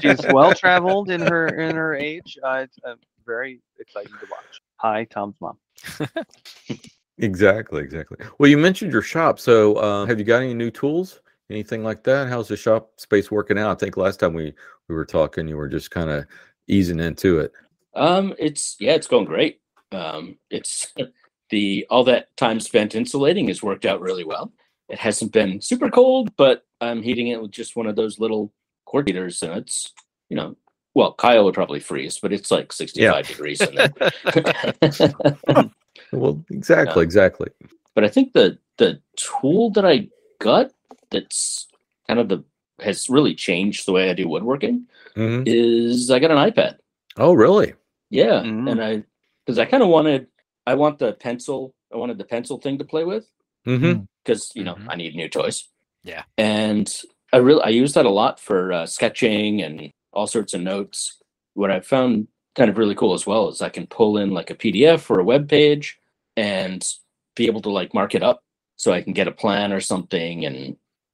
She's 0.02 0.20
well 0.32 0.52
traveled 0.54 1.10
in 1.10 1.20
her 1.20 1.46
in 1.46 1.76
her 1.76 1.94
age. 1.94 2.38
Uh, 2.42 2.64
it's 2.64 2.78
uh, 2.84 2.94
very 3.24 3.60
exciting 3.78 4.12
to 4.20 4.26
watch. 4.30 4.60
Hi, 4.76 5.04
Tom's 5.04 5.36
mom. 5.40 5.58
exactly, 7.18 7.82
exactly. 7.82 8.18
Well, 8.38 8.50
you 8.50 8.58
mentioned 8.58 8.92
your 8.92 9.02
shop. 9.02 9.38
So, 9.38 9.74
uh, 9.76 10.06
have 10.06 10.18
you 10.18 10.24
got 10.24 10.42
any 10.42 10.54
new 10.54 10.70
tools? 10.70 11.20
Anything 11.48 11.84
like 11.84 12.02
that? 12.04 12.28
How's 12.28 12.48
the 12.48 12.56
shop 12.56 12.90
space 12.96 13.30
working 13.30 13.58
out? 13.58 13.70
I 13.70 13.74
think 13.74 13.96
last 13.96 14.20
time 14.20 14.34
we 14.34 14.52
we 14.88 14.94
were 14.94 15.06
talking, 15.06 15.48
you 15.48 15.56
were 15.56 15.68
just 15.68 15.90
kind 15.90 16.10
of 16.10 16.26
easing 16.66 17.00
into 17.00 17.40
it. 17.40 17.52
Um, 17.94 18.34
it's 18.38 18.76
yeah, 18.80 18.92
it's 18.92 19.06
going 19.06 19.24
great. 19.24 19.60
Um, 19.92 20.36
it's 20.50 20.92
the 21.50 21.86
all 21.88 22.04
that 22.04 22.36
time 22.36 22.60
spent 22.60 22.94
insulating 22.94 23.48
has 23.48 23.62
worked 23.62 23.86
out 23.86 24.00
really 24.00 24.24
well. 24.24 24.52
It 24.88 24.98
hasn't 24.98 25.32
been 25.32 25.60
super 25.60 25.90
cold, 25.90 26.34
but 26.36 26.64
I'm 26.80 27.02
heating 27.02 27.28
it 27.28 27.40
with 27.40 27.50
just 27.50 27.76
one 27.76 27.86
of 27.86 27.96
those 27.96 28.20
little 28.20 28.52
quartz 28.84 29.08
heaters, 29.08 29.42
and 29.42 29.52
it's 29.54 29.92
you 30.28 30.36
know 30.36 30.56
well, 30.96 31.12
Kyle 31.12 31.44
would 31.44 31.52
probably 31.52 31.78
freeze, 31.78 32.18
but 32.18 32.32
it's 32.32 32.50
like 32.50 32.72
65 32.72 32.98
yeah. 32.98 33.20
degrees 33.20 33.60
in 33.60 33.74
there. 33.74 33.92
well, 36.12 36.42
exactly, 36.48 37.02
yeah. 37.02 37.04
exactly. 37.04 37.50
But 37.94 38.04
I 38.04 38.08
think 38.08 38.32
the 38.32 38.58
the 38.78 39.02
tool 39.16 39.68
that 39.72 39.84
I 39.84 40.08
got 40.38 40.70
that's 41.10 41.66
kind 42.06 42.18
of 42.18 42.30
the 42.30 42.42
has 42.80 43.10
really 43.10 43.34
changed 43.34 43.86
the 43.86 43.92
way 43.92 44.08
I 44.08 44.14
do 44.14 44.26
woodworking 44.26 44.86
mm-hmm. 45.14 45.42
is 45.44 46.10
I 46.10 46.18
got 46.18 46.30
an 46.30 46.50
iPad. 46.50 46.78
Oh, 47.18 47.34
really? 47.34 47.74
Yeah, 48.08 48.40
mm-hmm. 48.40 48.68
and 48.68 48.82
I 48.82 49.04
because 49.44 49.58
I 49.58 49.66
kind 49.66 49.82
of 49.82 49.90
wanted 49.90 50.28
I 50.66 50.76
want 50.76 50.98
the 50.98 51.12
pencil 51.12 51.74
I 51.92 51.98
wanted 51.98 52.16
the 52.16 52.24
pencil 52.24 52.56
thing 52.56 52.78
to 52.78 52.84
play 52.84 53.04
with 53.04 53.30
because 54.26 54.52
you 54.54 54.64
know 54.64 54.74
mm-hmm. 54.74 54.90
I 54.90 54.96
need 54.96 55.14
new 55.14 55.28
toys. 55.28 55.68
Yeah, 56.02 56.24
and 56.36 56.92
I 57.32 57.38
really 57.38 57.62
I 57.62 57.68
use 57.68 57.94
that 57.94 58.06
a 58.06 58.10
lot 58.10 58.40
for 58.40 58.72
uh, 58.72 58.86
sketching 58.86 59.62
and 59.62 59.92
all 60.12 60.26
sorts 60.26 60.54
of 60.54 60.60
notes. 60.60 61.18
What 61.54 61.70
I 61.70 61.80
found 61.80 62.28
kind 62.54 62.70
of 62.70 62.78
really 62.78 62.94
cool 62.94 63.14
as 63.14 63.26
well 63.26 63.48
is 63.48 63.62
I 63.62 63.68
can 63.68 63.86
pull 63.86 64.18
in 64.18 64.30
like 64.30 64.50
a 64.50 64.54
PDF 64.54 65.10
or 65.10 65.20
a 65.20 65.24
web 65.24 65.48
page 65.48 65.98
and 66.36 66.86
be 67.34 67.46
able 67.46 67.60
to 67.62 67.70
like 67.70 67.94
mark 67.94 68.14
it 68.14 68.22
up 68.22 68.42
so 68.76 68.92
I 68.92 69.02
can 69.02 69.12
get 69.12 69.28
a 69.28 69.32
plan 69.32 69.72
or 69.72 69.80
something 69.80 70.44
and 70.44 70.56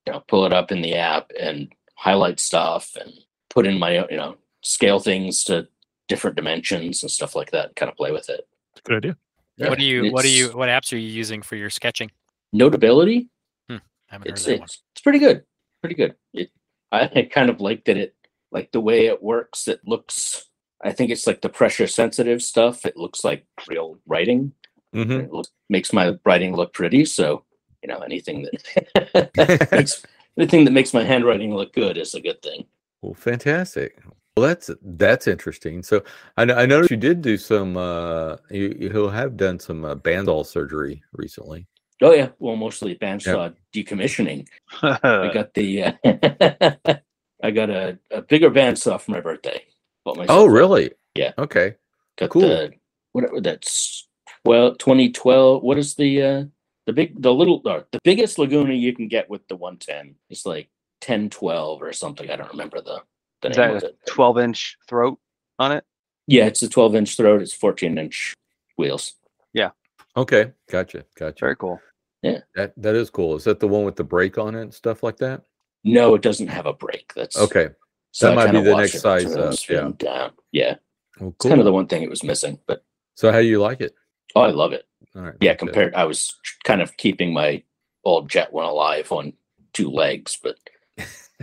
you 0.06 0.12
know 0.12 0.22
pull 0.28 0.46
it 0.46 0.52
up 0.52 0.72
in 0.72 0.82
the 0.82 0.94
app 0.94 1.30
and 1.38 1.72
highlight 1.96 2.40
stuff 2.40 2.96
and 3.00 3.12
put 3.50 3.66
in 3.66 3.78
my 3.78 4.04
you 4.10 4.16
know 4.16 4.36
scale 4.62 5.00
things 5.00 5.44
to 5.44 5.68
different 6.08 6.36
dimensions 6.36 7.02
and 7.02 7.10
stuff 7.10 7.34
like 7.34 7.50
that 7.52 7.66
and 7.66 7.76
kind 7.76 7.90
of 7.90 7.96
play 7.96 8.12
with 8.12 8.28
it. 8.28 8.46
Good 8.84 8.96
idea. 8.96 9.16
Yeah. 9.56 9.68
What 9.68 9.78
do 9.78 9.84
you 9.84 10.04
it's, 10.04 10.12
what 10.12 10.22
do 10.22 10.30
you 10.30 10.48
what 10.48 10.68
apps 10.68 10.92
are 10.92 10.98
you 10.98 11.08
using 11.08 11.42
for 11.42 11.56
your 11.56 11.70
sketching? 11.70 12.10
Notability. 12.52 13.28
Hmm, 13.68 13.76
it's, 14.24 14.46
it's, 14.46 14.82
it's 14.94 15.02
pretty 15.02 15.18
good. 15.18 15.44
Pretty 15.80 15.94
good. 15.94 16.14
It, 16.34 16.50
I 16.92 17.28
kind 17.32 17.48
of 17.48 17.60
like 17.60 17.84
that 17.86 17.96
it 17.96 18.14
like 18.52 18.70
the 18.70 18.80
way 18.80 19.06
it 19.06 19.22
works 19.22 19.66
it 19.66 19.80
looks 19.86 20.46
i 20.84 20.92
think 20.92 21.10
it's 21.10 21.26
like 21.26 21.40
the 21.40 21.48
pressure 21.48 21.86
sensitive 21.86 22.42
stuff 22.42 22.84
it 22.84 22.96
looks 22.96 23.24
like 23.24 23.44
real 23.66 23.98
writing 24.06 24.52
mm-hmm. 24.94 25.12
it 25.12 25.32
looks, 25.32 25.50
makes 25.68 25.92
my 25.92 26.12
writing 26.24 26.54
look 26.54 26.72
pretty 26.72 27.04
so 27.04 27.44
you 27.82 27.88
know 27.88 27.98
anything 28.00 28.46
that 28.94 29.68
makes 29.72 30.04
anything 30.38 30.64
that 30.64 30.70
makes 30.70 30.94
my 30.94 31.02
handwriting 31.02 31.54
look 31.54 31.72
good 31.72 31.96
is 31.96 32.14
a 32.14 32.20
good 32.20 32.40
thing 32.42 32.64
well 33.00 33.14
fantastic 33.14 34.00
well 34.36 34.46
that's 34.46 34.70
that's 34.82 35.26
interesting 35.26 35.82
so 35.82 36.02
i, 36.36 36.42
I 36.42 36.66
noticed 36.66 36.90
you 36.90 36.96
did 36.96 37.22
do 37.22 37.36
some 37.36 37.76
uh 37.76 38.36
you, 38.50 38.76
you 38.78 39.08
have 39.08 39.36
done 39.36 39.58
some 39.58 39.84
uh, 39.84 39.94
bandsaw 39.94 40.46
surgery 40.46 41.02
recently 41.12 41.66
Oh 42.02 42.12
yeah, 42.12 42.30
well, 42.38 42.56
mostly 42.56 42.96
bandsaw 42.96 43.54
decommissioning. 43.72 44.48
I 44.82 45.30
got 45.34 45.54
the 45.54 45.84
uh, 45.84 45.92
I 47.42 47.50
got 47.50 47.70
a, 47.70 47.98
a 48.10 48.22
bigger 48.22 48.50
bandsaw 48.50 49.00
for 49.00 49.12
my 49.12 49.20
birthday. 49.20 49.62
Oh, 50.04 50.46
really? 50.46 50.90
Yeah. 51.14 51.32
Okay. 51.38 51.76
Got 52.18 52.30
Cool. 52.30 52.42
the 52.42 52.72
whatever 53.12 53.40
that's 53.40 54.08
well 54.44 54.74
2012. 54.74 55.62
What 55.62 55.78
is 55.78 55.94
the 55.94 56.22
uh 56.22 56.44
the 56.86 56.92
big 56.92 57.20
the 57.20 57.32
little 57.32 57.62
uh, 57.64 57.82
the 57.92 58.00
biggest 58.02 58.38
Laguna 58.38 58.74
you 58.74 58.94
can 58.94 59.08
get 59.08 59.30
with 59.30 59.46
the 59.48 59.56
110 59.56 60.16
It's 60.28 60.44
like 60.44 60.68
1012 61.06 61.82
or 61.82 61.92
something. 61.92 62.30
I 62.30 62.36
don't 62.36 62.50
remember 62.50 62.80
the 62.80 63.00
the 63.42 63.50
Is 63.50 63.56
name 63.56 63.74
that 63.74 63.84
of 63.84 63.90
a 64.06 64.10
12 64.10 64.38
inch 64.38 64.76
throat 64.88 65.18
on 65.58 65.72
it? 65.72 65.84
Yeah, 66.26 66.46
it's 66.46 66.62
a 66.62 66.68
12 66.68 66.96
inch 66.96 67.16
throat. 67.16 67.42
It's 67.42 67.52
14 67.52 67.98
inch 67.98 68.34
wheels. 68.76 69.14
Yeah. 69.52 69.70
Okay. 70.16 70.52
Gotcha. 70.70 71.04
Gotcha. 71.16 71.40
Very 71.40 71.56
cool. 71.56 71.80
That 72.22 72.72
that 72.76 72.94
is 72.94 73.10
cool. 73.10 73.36
Is 73.36 73.44
that 73.44 73.60
the 73.60 73.68
one 73.68 73.84
with 73.84 73.96
the 73.96 74.04
brake 74.04 74.38
on 74.38 74.54
it 74.54 74.62
and 74.62 74.74
stuff 74.74 75.02
like 75.02 75.16
that? 75.18 75.42
No, 75.84 76.14
it 76.14 76.22
doesn't 76.22 76.48
have 76.48 76.66
a 76.66 76.72
brake. 76.72 77.12
That's 77.14 77.36
Okay. 77.36 77.70
So 78.12 78.26
That 78.26 78.32
I 78.32 78.46
might 78.46 78.52
be 78.52 78.60
the 78.62 78.76
next 78.76 79.00
size 79.00 79.34
up, 79.34 79.48
was 79.50 79.60
spinning 79.60 79.92
Down. 79.92 80.32
Yeah, 80.52 80.76
Well, 81.18 81.30
it's 81.30 81.46
kind 81.46 81.60
of 81.60 81.64
the 81.64 81.72
one 81.72 81.86
thing 81.86 82.02
it 82.02 82.10
was 82.10 82.22
missing. 82.22 82.58
But 82.66 82.84
so 83.14 83.32
how 83.32 83.40
do 83.40 83.46
you 83.46 83.60
like 83.60 83.80
it? 83.80 83.94
oh, 84.36 84.42
I 84.42 84.50
love 84.50 84.72
it. 84.72 84.86
All 85.16 85.22
right. 85.22 85.34
Yeah, 85.40 85.52
good. 85.52 85.58
compared, 85.58 85.94
I 85.94 86.04
was 86.04 86.34
kind 86.64 86.80
of 86.80 86.96
keeping 86.96 87.32
my 87.32 87.62
old 88.04 88.28
jet 88.28 88.52
one 88.52 88.64
alive 88.64 89.10
on 89.12 89.32
two 89.72 89.90
legs, 89.90 90.38
but 90.42 90.56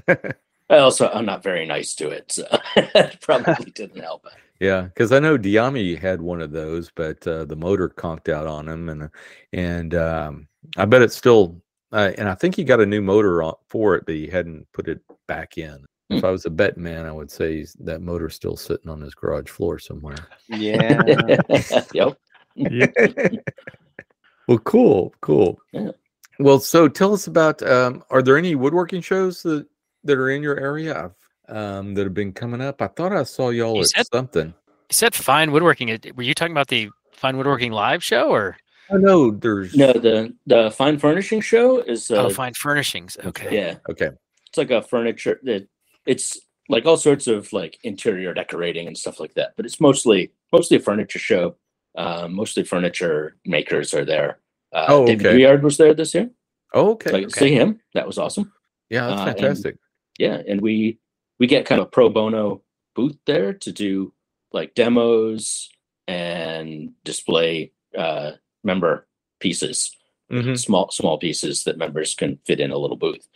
I 0.69 0.77
also 0.77 1.09
I'm 1.09 1.25
not 1.25 1.43
very 1.43 1.65
nice 1.65 1.95
to 1.95 2.09
it, 2.09 2.31
so 2.31 2.45
it 2.75 3.19
probably 3.21 3.71
didn't 3.75 4.01
help. 4.01 4.27
Yeah, 4.59 4.81
because 4.81 5.11
I 5.11 5.19
know 5.19 5.37
Diami 5.37 5.97
had 5.97 6.21
one 6.21 6.41
of 6.41 6.51
those, 6.51 6.91
but 6.93 7.25
uh, 7.25 7.45
the 7.45 7.55
motor 7.55 7.89
conked 7.89 8.29
out 8.29 8.45
on 8.45 8.67
him, 8.67 8.89
and 8.89 9.09
and 9.53 9.95
um, 9.95 10.47
I 10.77 10.85
bet 10.85 11.01
it's 11.01 11.15
still. 11.15 11.61
Uh, 11.91 12.11
and 12.19 12.29
I 12.29 12.35
think 12.35 12.55
he 12.55 12.63
got 12.63 12.81
a 12.81 12.85
new 12.85 13.01
motor 13.01 13.41
on, 13.41 13.55
for 13.67 13.95
it, 13.95 14.05
but 14.05 14.13
he 14.13 14.27
hadn't 14.27 14.67
put 14.73 14.87
it 14.87 15.01
back 15.27 15.57
in. 15.57 15.85
If 16.11 16.19
Hmm. 16.21 16.25
I 16.27 16.29
was 16.29 16.45
a 16.45 16.51
bet 16.51 16.77
man, 16.77 17.07
I 17.07 17.11
would 17.11 17.31
say 17.31 17.65
that 17.79 18.01
motor's 18.01 18.35
still 18.35 18.55
sitting 18.55 18.91
on 18.91 19.01
his 19.01 19.15
garage 19.15 19.49
floor 19.49 19.79
somewhere. 19.79 20.17
Yeah. 20.49 21.01
yep. 21.93 22.15
well, 24.47 24.57
cool, 24.59 25.15
cool. 25.21 25.59
Yeah. 25.71 25.91
Well, 26.39 26.59
so 26.59 26.87
tell 26.87 27.13
us 27.13 27.25
about. 27.25 27.63
Um, 27.63 28.03
are 28.11 28.21
there 28.21 28.37
any 28.37 28.53
woodworking 28.53 29.01
shows 29.01 29.41
that 29.43 29.65
that 30.09 30.17
are 30.17 30.29
in 30.29 30.41
your 30.43 30.59
area 30.59 31.11
um, 31.47 31.93
that 31.93 32.03
have 32.03 32.13
been 32.13 32.33
coming 32.33 32.61
up? 32.61 32.81
I 32.81 32.87
thought 32.87 33.13
I 33.13 33.23
saw 33.23 33.49
y'all 33.49 33.75
You 33.75 33.81
at 33.81 33.87
said- 33.89 34.05
something. 34.11 34.47
You 34.47 34.93
said 34.93 35.13
fine 35.15 35.51
woodworking. 35.51 35.97
Were 36.15 36.23
you 36.23 36.33
talking 36.33 36.51
about 36.51 36.67
the 36.67 36.89
fine 37.13 37.37
woodworking 37.37 37.71
live 37.71 38.03
show 38.03 38.29
or 38.31 38.57
I 38.91 38.97
know 38.97 39.29
there's. 39.31 39.75
No, 39.75 39.93
the 39.93 40.33
the 40.47 40.71
fine 40.71 40.97
furnishing 40.97 41.41
show 41.41 41.79
is 41.79 42.09
uh, 42.09 42.25
oh 42.25 42.29
fine 42.31 42.53
furnishings? 42.55 43.17
Okay. 43.23 43.49
yeah, 43.55 43.75
Okay. 43.87 44.09
it's 44.47 44.57
like 44.57 44.71
a 44.71 44.81
furniture 44.81 45.39
that 45.43 45.67
it's 46.07 46.39
like 46.69 46.87
all 46.87 46.97
sorts 46.97 47.27
of 47.27 47.53
like 47.53 47.77
interior 47.83 48.33
decorating 48.33 48.87
and 48.87 48.97
stuff 48.97 49.19
like 49.19 49.35
that. 49.35 49.53
But 49.55 49.67
it's 49.67 49.79
mostly 49.79 50.31
mostly 50.51 50.77
a 50.77 50.79
furniture 50.79 51.19
show. 51.19 51.55
Uh, 51.95 52.27
mostly 52.27 52.63
furniture 52.63 53.35
makers 53.45 53.93
are 53.93 54.05
there. 54.05 54.39
Uh, 54.73 54.85
Oh, 54.89 55.05
David 55.05 55.27
okay. 55.27 55.63
Was 55.63 55.77
there 55.77 55.93
this 55.93 56.15
year. 56.15 56.31
Oh, 56.73 56.91
okay. 56.93 57.11
So 57.11 57.17
I 57.17 57.21
got 57.21 57.29
to 57.31 57.39
see 57.39 57.53
him. 57.53 57.79
That 57.93 58.07
was 58.07 58.17
awesome. 58.17 58.51
Yeah, 58.89 59.07
that's 59.07 59.21
Uh, 59.21 59.25
fantastic. 59.25 59.75
Yeah 60.19 60.41
and 60.47 60.61
we 60.61 60.99
we 61.39 61.47
get 61.47 61.65
kind 61.67 61.81
of 61.81 61.87
a 61.87 61.91
pro 61.91 62.09
bono 62.09 62.63
booth 62.95 63.17
there 63.27 63.53
to 63.53 63.71
do 63.73 64.13
like 64.53 64.75
demos 64.75 65.69
and 66.07 66.91
display 67.05 67.73
uh 67.97 68.33
member 68.65 69.07
pieces 69.41 69.97
Mhm. 70.31 70.57
small 70.59 70.91
small 70.91 71.17
pieces 71.19 71.65
that 71.65 71.77
members 71.79 72.15
can 72.15 72.39
fit 72.47 72.59
in 72.61 72.71
a 72.71 72.77
little 72.79 72.97
booth 72.97 73.27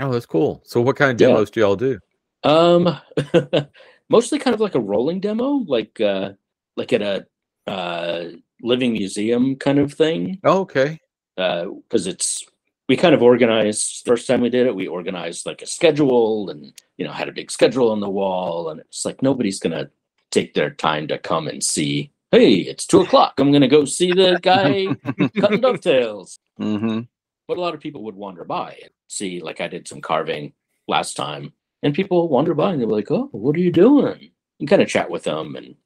Oh, 0.00 0.12
that's 0.12 0.26
cool. 0.26 0.62
So, 0.64 0.80
what 0.80 0.96
kind 0.96 1.10
of 1.12 1.20
Yeah. 1.20 1.28
demos 1.28 1.50
do 1.50 1.60
y'all 1.60 1.76
do? 1.76 2.00
um 2.44 3.00
mostly 4.10 4.38
kind 4.38 4.54
of 4.54 4.60
like 4.60 4.76
a 4.76 4.80
rolling 4.80 5.20
demo 5.20 5.64
like 5.66 6.00
uh 6.00 6.32
like 6.76 6.92
at 6.92 7.02
a 7.02 7.26
uh 7.70 8.30
living 8.62 8.92
museum 8.92 9.56
kind 9.56 9.78
of 9.80 9.92
thing 9.94 10.40
Oh, 10.44 10.60
okay. 10.60 11.00
because 11.36 12.06
it's 12.06 12.46
we 12.88 12.96
kind 12.96 13.14
of 13.14 13.22
organized 13.22 14.02
first 14.06 14.26
time 14.26 14.40
we 14.40 14.48
did 14.48 14.66
it 14.66 14.74
we 14.74 14.86
organized 14.86 15.46
like 15.46 15.62
a 15.62 15.66
schedule 15.66 16.50
and 16.50 16.72
you 16.96 17.04
know 17.04 17.12
had 17.12 17.28
a 17.28 17.32
big 17.32 17.50
schedule 17.50 17.90
on 17.90 18.00
the 18.00 18.08
wall 18.08 18.70
and 18.70 18.80
it's 18.80 19.04
like 19.04 19.22
nobody's 19.22 19.58
gonna 19.58 19.90
take 20.30 20.54
their 20.54 20.70
time 20.70 21.06
to 21.06 21.18
come 21.18 21.48
and 21.48 21.62
see 21.62 22.10
hey 22.30 22.56
it's 22.56 22.86
two 22.86 23.00
o'clock 23.00 23.34
i'm 23.38 23.52
gonna 23.52 23.68
go 23.68 23.84
see 23.84 24.12
the 24.12 24.38
guy 24.42 24.86
cutting 25.40 25.60
dovetails. 25.60 26.38
Hmm 26.56 27.00
but 27.46 27.56
a 27.56 27.60
lot 27.60 27.74
of 27.74 27.80
people 27.80 28.04
would 28.04 28.14
wander 28.14 28.44
by 28.44 28.78
and 28.82 28.90
see 29.08 29.40
like 29.40 29.60
i 29.60 29.68
did 29.68 29.88
some 29.88 30.00
carving 30.00 30.52
last 30.86 31.16
time 31.16 31.52
and 31.82 31.94
people 31.94 32.28
wander 32.28 32.54
by 32.54 32.72
and 32.72 32.80
they're 32.80 32.88
like 32.88 33.10
oh 33.10 33.28
what 33.32 33.56
are 33.56 33.60
you 33.60 33.72
doing? 33.72 34.30
And 34.60 34.68
kind 34.68 34.82
of 34.82 34.88
chat 34.88 35.10
with 35.10 35.24
them 35.24 35.56
and 35.56 35.76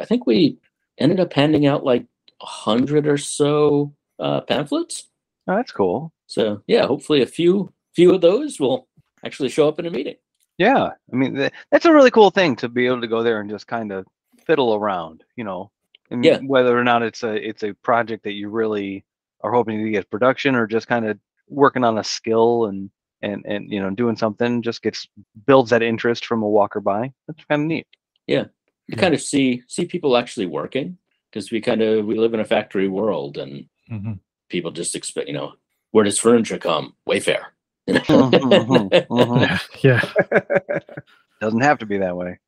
i 0.00 0.04
think 0.04 0.26
we 0.26 0.58
ended 0.98 1.20
up 1.20 1.32
handing 1.32 1.66
out 1.66 1.84
like 1.84 2.06
a 2.40 2.46
hundred 2.46 3.06
or 3.06 3.18
so 3.18 3.92
uh, 4.20 4.40
pamphlets. 4.42 5.08
Oh, 5.46 5.56
that's 5.56 5.72
cool. 5.72 6.12
So 6.28 6.62
yeah, 6.68 6.86
hopefully 6.86 7.22
a 7.22 7.26
few 7.26 7.72
few 7.96 8.14
of 8.14 8.20
those 8.20 8.60
will 8.60 8.86
actually 9.24 9.48
show 9.48 9.66
up 9.68 9.80
in 9.80 9.86
a 9.86 9.90
meeting. 9.90 10.14
Yeah. 10.58 10.90
I 11.12 11.16
mean, 11.16 11.34
th- 11.34 11.52
that's 11.72 11.84
a 11.86 11.92
really 11.92 12.10
cool 12.12 12.30
thing 12.30 12.54
to 12.56 12.68
be 12.68 12.86
able 12.86 13.00
to 13.00 13.08
go 13.08 13.22
there 13.24 13.40
and 13.40 13.50
just 13.50 13.66
kind 13.66 13.90
of 13.92 14.06
fiddle 14.46 14.74
around, 14.74 15.24
you 15.36 15.42
know, 15.44 15.70
and 16.10 16.24
Yeah. 16.24 16.38
whether 16.38 16.78
or 16.78 16.84
not 16.84 17.02
it's 17.02 17.22
a 17.24 17.34
it's 17.34 17.62
a 17.64 17.74
project 17.74 18.22
that 18.24 18.32
you 18.34 18.48
really 18.50 19.04
are 19.42 19.52
hoping 19.52 19.82
to 19.84 19.90
get 19.90 20.10
production 20.10 20.54
or 20.54 20.66
just 20.66 20.86
kind 20.86 21.06
of 21.06 21.18
working 21.48 21.82
on 21.84 21.98
a 21.98 22.04
skill 22.04 22.66
and 22.66 22.90
and 23.22 23.44
and 23.46 23.70
you 23.72 23.80
know 23.80 23.90
doing 23.90 24.16
something 24.16 24.62
just 24.62 24.82
gets 24.82 25.08
builds 25.46 25.70
that 25.70 25.82
interest 25.82 26.24
from 26.26 26.42
a 26.42 26.48
walker 26.48 26.80
by. 26.80 27.12
That's 27.26 27.44
kind 27.46 27.62
of 27.62 27.66
neat. 27.68 27.86
Yeah, 28.26 28.44
you 28.86 28.94
Yeah. 28.94 29.00
kind 29.00 29.14
of 29.14 29.20
see 29.22 29.62
see 29.66 29.86
people 29.86 30.16
actually 30.16 30.46
working 30.46 30.98
because 31.30 31.50
we 31.50 31.60
kind 31.60 31.82
of 31.82 32.04
we 32.06 32.16
live 32.18 32.34
in 32.34 32.40
a 32.40 32.44
factory 32.44 32.86
world 32.88 33.38
and 33.38 33.66
Mhm. 33.90 34.20
people 34.48 34.70
just 34.70 34.94
expect 34.94 35.26
you 35.28 35.34
know 35.34 35.54
where 35.92 36.04
does 36.04 36.18
furniture 36.18 36.58
come? 36.58 36.94
Wayfair. 37.08 37.44
Mhm, 37.88 38.90
mhm. 39.08 39.60
yeah. 39.82 40.78
Doesn't 41.40 41.60
have 41.60 41.78
to 41.78 41.86
be 41.86 41.98
that 41.98 42.16
way. 42.16 42.38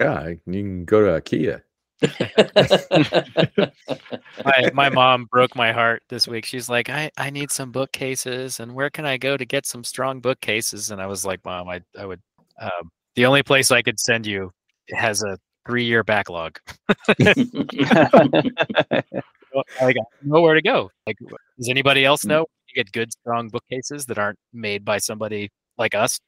Yeah, 0.00 0.28
you 0.28 0.36
can 0.46 0.84
go 0.84 1.00
to 1.00 1.20
IKEA. 1.20 1.62
my, 4.44 4.70
my 4.72 4.88
mom 4.88 5.24
broke 5.24 5.56
my 5.56 5.72
heart 5.72 6.04
this 6.08 6.28
week. 6.28 6.44
She's 6.44 6.68
like, 6.68 6.88
I, 6.88 7.10
I 7.18 7.30
need 7.30 7.50
some 7.50 7.72
bookcases, 7.72 8.60
and 8.60 8.72
where 8.72 8.88
can 8.88 9.04
I 9.04 9.16
go 9.16 9.36
to 9.36 9.44
get 9.44 9.66
some 9.66 9.82
strong 9.82 10.20
bookcases? 10.20 10.92
And 10.92 11.02
I 11.02 11.06
was 11.06 11.24
like, 11.24 11.44
Mom, 11.44 11.68
I, 11.68 11.82
I 11.98 12.06
would. 12.06 12.22
Um, 12.60 12.90
the 13.16 13.26
only 13.26 13.42
place 13.42 13.72
I 13.72 13.82
could 13.82 13.98
send 13.98 14.26
you 14.26 14.52
has 14.90 15.24
a 15.24 15.38
three 15.66 15.84
year 15.84 16.04
backlog. 16.04 16.58
Like, 19.54 19.66
I 19.80 20.28
don't 20.28 20.54
to 20.54 20.62
go. 20.62 20.90
Like, 21.06 21.16
does 21.58 21.68
anybody 21.68 22.04
else 22.04 22.24
know? 22.24 22.46
You 22.68 22.74
get 22.84 22.92
good, 22.92 23.12
strong 23.12 23.48
bookcases 23.48 24.04
that 24.06 24.18
aren't 24.18 24.38
made 24.52 24.84
by 24.84 24.98
somebody 24.98 25.50
like 25.78 25.94
us. 25.94 26.20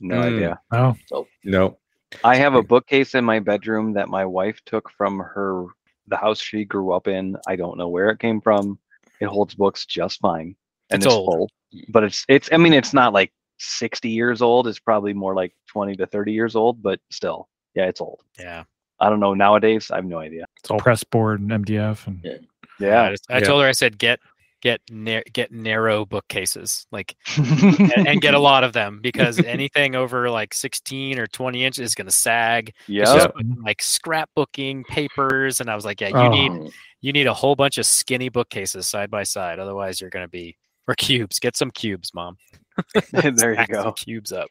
No 0.00 0.16
Mm. 0.16 0.34
idea. 0.36 0.60
Oh, 0.72 1.26
No. 1.44 1.78
I 2.24 2.36
have 2.36 2.54
a 2.54 2.62
bookcase 2.62 3.14
in 3.14 3.24
my 3.24 3.38
bedroom 3.38 3.92
that 3.94 4.08
my 4.08 4.24
wife 4.24 4.60
took 4.66 4.90
from 4.90 5.18
her 5.18 5.66
the 6.08 6.16
house 6.16 6.40
she 6.40 6.64
grew 6.64 6.92
up 6.92 7.06
in. 7.08 7.36
I 7.46 7.56
don't 7.56 7.78
know 7.78 7.88
where 7.88 8.10
it 8.10 8.18
came 8.18 8.40
from. 8.40 8.78
It 9.20 9.26
holds 9.26 9.54
books 9.54 9.86
just 9.86 10.20
fine, 10.20 10.54
and 10.90 10.98
It's 11.02 11.06
it's, 11.06 11.14
old. 11.14 11.26
full. 11.26 11.50
But 11.88 12.04
it's 12.04 12.24
it's. 12.28 12.48
I 12.52 12.56
mean, 12.58 12.74
it's 12.74 12.92
not 12.92 13.12
like 13.14 13.32
sixty 13.58 14.10
years 14.10 14.42
old. 14.42 14.66
It's 14.66 14.80
probably 14.80 15.14
more 15.14 15.34
like 15.34 15.54
twenty 15.68 15.94
to 15.96 16.06
thirty 16.06 16.32
years 16.32 16.54
old. 16.56 16.82
But 16.82 17.00
still, 17.10 17.48
yeah, 17.74 17.86
it's 17.86 18.00
old. 18.00 18.20
Yeah. 18.38 18.64
I 19.00 19.08
don't 19.08 19.20
know 19.20 19.32
nowadays. 19.34 19.90
I 19.90 19.96
have 19.96 20.04
no 20.04 20.18
idea. 20.18 20.44
it's 20.58 20.70
all 20.70 20.78
press 20.80 21.02
board 21.04 21.40
and 21.40 21.50
MDF. 21.50 22.06
And 22.08 22.20
Yeah. 22.22 22.36
I, 22.82 22.86
Yeah. 22.88 23.10
just- 23.10 23.26
I 23.30 23.38
Yeah. 23.38 23.44
told 23.44 23.62
her, 23.62 23.68
I 23.68 23.72
said, 23.72 23.98
get 23.98 24.18
get 24.62 24.80
nar- 24.90 25.24
get 25.32 25.50
narrow 25.50 26.04
bookcases, 26.06 26.86
like, 26.92 27.16
and, 27.36 28.06
and 28.06 28.20
get 28.20 28.32
a 28.32 28.38
lot 28.38 28.62
of 28.62 28.72
them 28.72 29.00
because 29.02 29.40
anything 29.40 29.96
over 29.96 30.30
like 30.30 30.54
16 30.54 31.18
or 31.18 31.26
20 31.26 31.64
inches 31.64 31.80
is 31.90 31.94
going 31.96 32.06
to 32.06 32.12
sag. 32.12 32.72
yeah. 32.86 33.26
Like 33.64 33.78
scrapbooking 33.78 34.84
papers, 34.84 35.60
and 35.60 35.68
I 35.68 35.74
was 35.74 35.84
like, 35.84 36.00
yeah, 36.00 36.08
you 36.10 36.14
Oh. 36.16 36.28
need 36.28 36.70
you 37.00 37.12
need 37.12 37.26
a 37.26 37.34
whole 37.34 37.56
bunch 37.56 37.78
of 37.78 37.86
skinny 37.86 38.28
bookcases 38.28 38.86
side 38.86 39.10
by 39.10 39.24
side. 39.24 39.58
Otherwise, 39.58 40.00
you're 40.00 40.10
going 40.10 40.24
to 40.24 40.30
be 40.30 40.56
or 40.86 40.94
cubes. 40.94 41.40
Get 41.40 41.56
some 41.56 41.72
cubes, 41.72 42.12
mom. 42.14 42.36
there 43.12 43.30
you 43.30 43.36
Stack 43.36 43.74
some 43.74 43.84
go. 43.84 43.92
Cubes 43.92 44.30
up. 44.30 44.48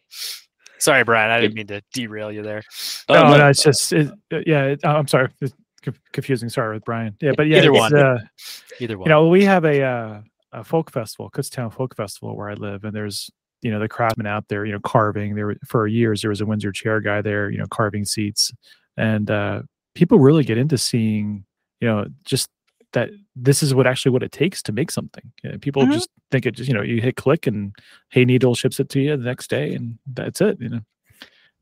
Sorry, 0.79 1.03
Brian. 1.05 1.31
I 1.31 1.39
didn't 1.39 1.55
mean 1.55 1.67
to 1.67 1.81
derail 1.93 2.31
you 2.31 2.41
there. 2.43 2.63
Oh, 3.07 3.13
no, 3.13 3.23
no. 3.31 3.37
no, 3.37 3.47
it's 3.49 3.63
just 3.63 3.93
it, 3.93 4.09
yeah. 4.45 4.63
It, 4.65 4.79
I'm 4.83 5.07
sorry, 5.07 5.29
it's 5.39 5.53
conf- 5.53 5.60
confusing. 6.11 6.49
Sorry 6.49 6.75
with 6.75 6.85
Brian. 6.85 7.15
Yeah, 7.21 7.31
but 7.35 7.47
yeah, 7.47 7.57
Either 7.59 7.71
it's, 7.71 7.79
one. 7.79 7.95
Uh, 7.95 8.19
Either 8.79 8.97
one. 8.97 9.05
you 9.05 9.09
know, 9.09 9.27
we 9.27 9.43
have 9.43 9.65
a 9.65 9.81
uh, 9.81 10.21
a 10.53 10.63
folk 10.63 10.91
festival, 10.91 11.29
Kutztown 11.29 11.73
Folk 11.73 11.95
Festival, 11.95 12.35
where 12.35 12.49
I 12.49 12.53
live, 12.53 12.83
and 12.83 12.95
there's 12.95 13.29
you 13.61 13.71
know 13.71 13.79
the 13.79 13.87
craftsmen 13.89 14.27
out 14.27 14.47
there, 14.47 14.65
you 14.65 14.71
know, 14.73 14.79
carving. 14.79 15.35
There 15.35 15.47
were, 15.47 15.55
for 15.65 15.87
years 15.87 16.21
there 16.21 16.29
was 16.29 16.41
a 16.41 16.45
Windsor 16.45 16.71
chair 16.71 16.99
guy 16.99 17.21
there, 17.21 17.49
you 17.49 17.57
know, 17.57 17.67
carving 17.67 18.05
seats, 18.05 18.51
and 18.97 19.29
uh, 19.29 19.61
people 19.95 20.19
really 20.19 20.43
get 20.43 20.57
into 20.57 20.77
seeing, 20.77 21.45
you 21.79 21.87
know, 21.87 22.05
just 22.25 22.49
that 22.93 23.09
this 23.37 23.63
is 23.63 23.73
what 23.73 23.87
actually 23.87 24.11
what 24.11 24.23
it 24.23 24.31
takes 24.33 24.61
to 24.63 24.73
make 24.73 24.91
something. 24.91 25.23
You 25.43 25.51
know, 25.51 25.57
people 25.59 25.83
Mhm. 25.83 25.93
just 25.93 26.09
think 26.29 26.45
it 26.45 26.55
just 26.55 26.67
you 26.67 26.73
know 26.73 26.81
you 26.81 27.01
hit 27.01 27.15
click 27.15 27.47
and 27.47 27.73
Hey 28.09 28.25
Needle 28.25 28.53
ships 28.55 28.79
it 28.79 28.89
to 28.89 28.99
you 28.99 29.15
the 29.15 29.23
next 29.23 29.49
day 29.49 29.73
and 29.73 29.97
that's 30.05 30.41
it. 30.41 30.59
You 30.59 30.69
know, 30.69 30.81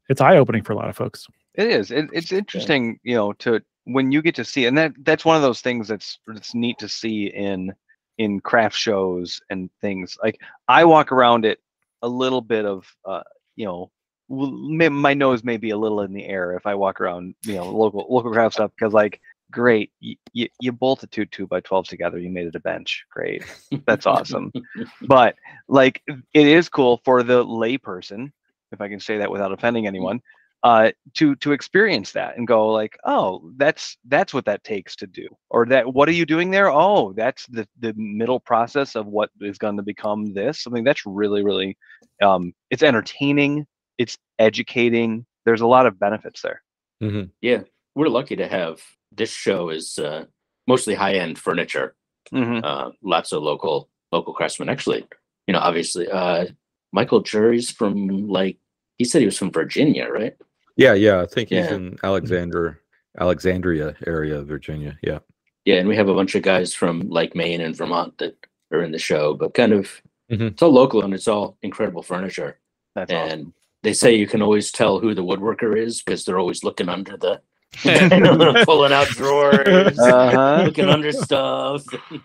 it's 0.09 0.21
eye 0.21 0.37
opening 0.37 0.63
for 0.63 0.73
a 0.73 0.75
lot 0.75 0.89
of 0.89 0.95
folks. 0.97 1.27
It 1.53 1.67
is. 1.67 1.91
It, 1.91 2.09
it's 2.13 2.31
interesting, 2.31 2.99
you 3.03 3.15
know, 3.15 3.33
to 3.33 3.61
when 3.91 4.11
you 4.11 4.21
get 4.21 4.35
to 4.35 4.45
see, 4.45 4.65
and 4.65 4.77
that 4.77 4.93
that's 5.03 5.25
one 5.25 5.35
of 5.35 5.41
those 5.41 5.61
things 5.61 5.87
that's 5.87 6.19
that's 6.27 6.53
neat 6.53 6.77
to 6.79 6.87
see 6.87 7.27
in 7.27 7.73
in 8.17 8.39
craft 8.39 8.75
shows 8.75 9.41
and 9.49 9.69
things. 9.81 10.17
Like 10.23 10.39
I 10.67 10.85
walk 10.85 11.11
around 11.11 11.45
it 11.45 11.59
a 12.01 12.07
little 12.07 12.41
bit 12.41 12.65
of, 12.65 12.85
uh, 13.05 13.23
you 13.55 13.65
know, 13.65 13.91
my 14.29 15.13
nose 15.13 15.43
may 15.43 15.57
be 15.57 15.71
a 15.71 15.77
little 15.77 16.01
in 16.01 16.13
the 16.13 16.25
air 16.25 16.55
if 16.55 16.67
I 16.67 16.75
walk 16.75 17.01
around, 17.01 17.33
you 17.43 17.55
know, 17.55 17.69
local 17.69 18.05
local 18.09 18.31
craft 18.31 18.55
stuff 18.55 18.71
because 18.77 18.93
like. 18.93 19.19
Great, 19.51 19.91
you, 19.99 20.15
you, 20.31 20.47
you 20.59 20.71
bolted 20.71 21.11
two 21.11 21.25
two 21.25 21.47
by 21.47 21.59
twelves 21.61 21.89
together. 21.89 22.19
You 22.19 22.29
made 22.29 22.45
it 22.45 22.53
a 22.53 22.59
bench. 22.59 23.03
Great, 23.09 23.43
that's 23.87 24.05
awesome. 24.05 24.51
but 25.07 25.37
like 25.67 26.03
it 26.05 26.45
is 26.45 26.69
cool 26.69 27.01
for 27.03 27.23
the 27.23 27.43
layperson, 27.43 28.31
if 28.71 28.79
I 28.79 28.89
can 28.89 28.99
say 28.99 29.17
that 29.17 29.31
without 29.31 29.51
offending 29.51 29.87
anyone, 29.87 30.21
uh, 30.63 30.91
to 31.15 31.35
to 31.37 31.51
experience 31.53 32.11
that 32.11 32.37
and 32.37 32.47
go 32.47 32.67
like, 32.67 32.97
oh, 33.05 33.49
that's 33.57 33.97
that's 34.07 34.33
what 34.33 34.45
that 34.45 34.63
takes 34.63 34.95
to 34.97 35.07
do, 35.07 35.27
or 35.49 35.65
that 35.67 35.93
what 35.93 36.09
are 36.09 36.13
you 36.13 36.25
doing 36.25 36.51
there? 36.51 36.69
Oh, 36.69 37.13
that's 37.13 37.45
the 37.47 37.67
the 37.79 37.93
middle 37.95 38.39
process 38.39 38.95
of 38.95 39.07
what 39.07 39.29
is 39.39 39.57
going 39.57 39.77
to 39.77 39.83
become 39.83 40.33
this. 40.33 40.65
I 40.67 40.69
mean, 40.71 40.83
that's 40.83 41.05
really 41.05 41.43
really, 41.43 41.77
um, 42.21 42.53
it's 42.69 42.83
entertaining, 42.83 43.65
it's 43.97 44.17
educating. 44.37 45.25
There's 45.45 45.61
a 45.61 45.67
lot 45.67 45.85
of 45.85 45.99
benefits 45.99 46.41
there. 46.41 46.61
Yeah, 47.41 47.61
we're 47.95 48.09
lucky 48.09 48.35
to 48.35 48.47
have 48.47 48.81
this 49.11 49.31
show 49.31 49.69
is 49.69 49.97
uh, 49.97 50.25
mostly 50.67 50.93
high 50.95 51.13
end 51.13 51.39
furniture. 51.39 51.95
hmm 52.31 52.59
Uh, 52.63 52.91
lots 53.01 53.31
of 53.31 53.43
local 53.43 53.89
local 54.11 54.33
craftsmen. 54.33 54.69
Actually, 54.69 55.05
you 55.47 55.53
know, 55.53 55.59
obviously, 55.59 56.09
uh, 56.09 56.47
Michael 56.91 57.21
Jury's 57.21 57.71
from 57.71 58.27
like 58.27 58.57
he 58.97 59.05
said 59.05 59.21
he 59.21 59.25
was 59.25 59.37
from 59.37 59.51
Virginia, 59.51 60.09
right? 60.09 60.35
Yeah, 60.79 60.93
yeah. 60.93 61.21
I 61.21 61.25
think 61.25 61.49
he's 61.49 61.65
Yeah. 61.65 61.73
in 61.75 61.97
Alexander, 62.03 62.79
Alexandria 63.19 63.95
area 64.07 64.37
of 64.39 64.47
Virginia. 64.47 64.97
Yeah. 65.03 65.19
Yeah, 65.65 65.75
and 65.75 65.89
we 65.89 65.95
have 65.97 66.07
a 66.07 66.13
bunch 66.15 66.35
of 66.35 66.41
guys 66.41 66.73
from 66.73 67.09
like 67.09 67.35
Maine 67.35 67.59
and 67.59 67.75
Vermont 67.75 68.17
that 68.19 68.35
are 68.71 68.81
in 68.81 68.91
the 68.93 68.97
show, 68.97 69.33
but 69.33 69.53
kind 69.53 69.73
of 69.73 70.01
Mhm. 70.31 70.51
it's 70.51 70.61
all 70.61 70.71
local 70.71 71.03
and 71.03 71.13
it's 71.13 71.27
all 71.27 71.57
incredible 71.61 72.01
furniture. 72.01 72.59
That's 72.95 73.11
and 73.11 73.41
awesome. 73.41 73.53
they 73.83 73.91
say 73.93 74.15
you 74.15 74.25
can 74.25 74.41
always 74.41 74.71
tell 74.71 74.99
who 74.99 75.13
the 75.13 75.23
woodworker 75.23 75.77
is 75.77 76.01
because 76.01 76.23
they're 76.23 76.39
always 76.39 76.63
looking 76.63 76.87
under 76.87 77.17
the 77.17 77.41
pulling 78.65 78.93
out 78.93 79.07
drawers, 79.09 79.99
Uh-huh. 79.99 80.63
looking 80.65 80.85
under 80.87 81.11
stuff. 81.11 81.83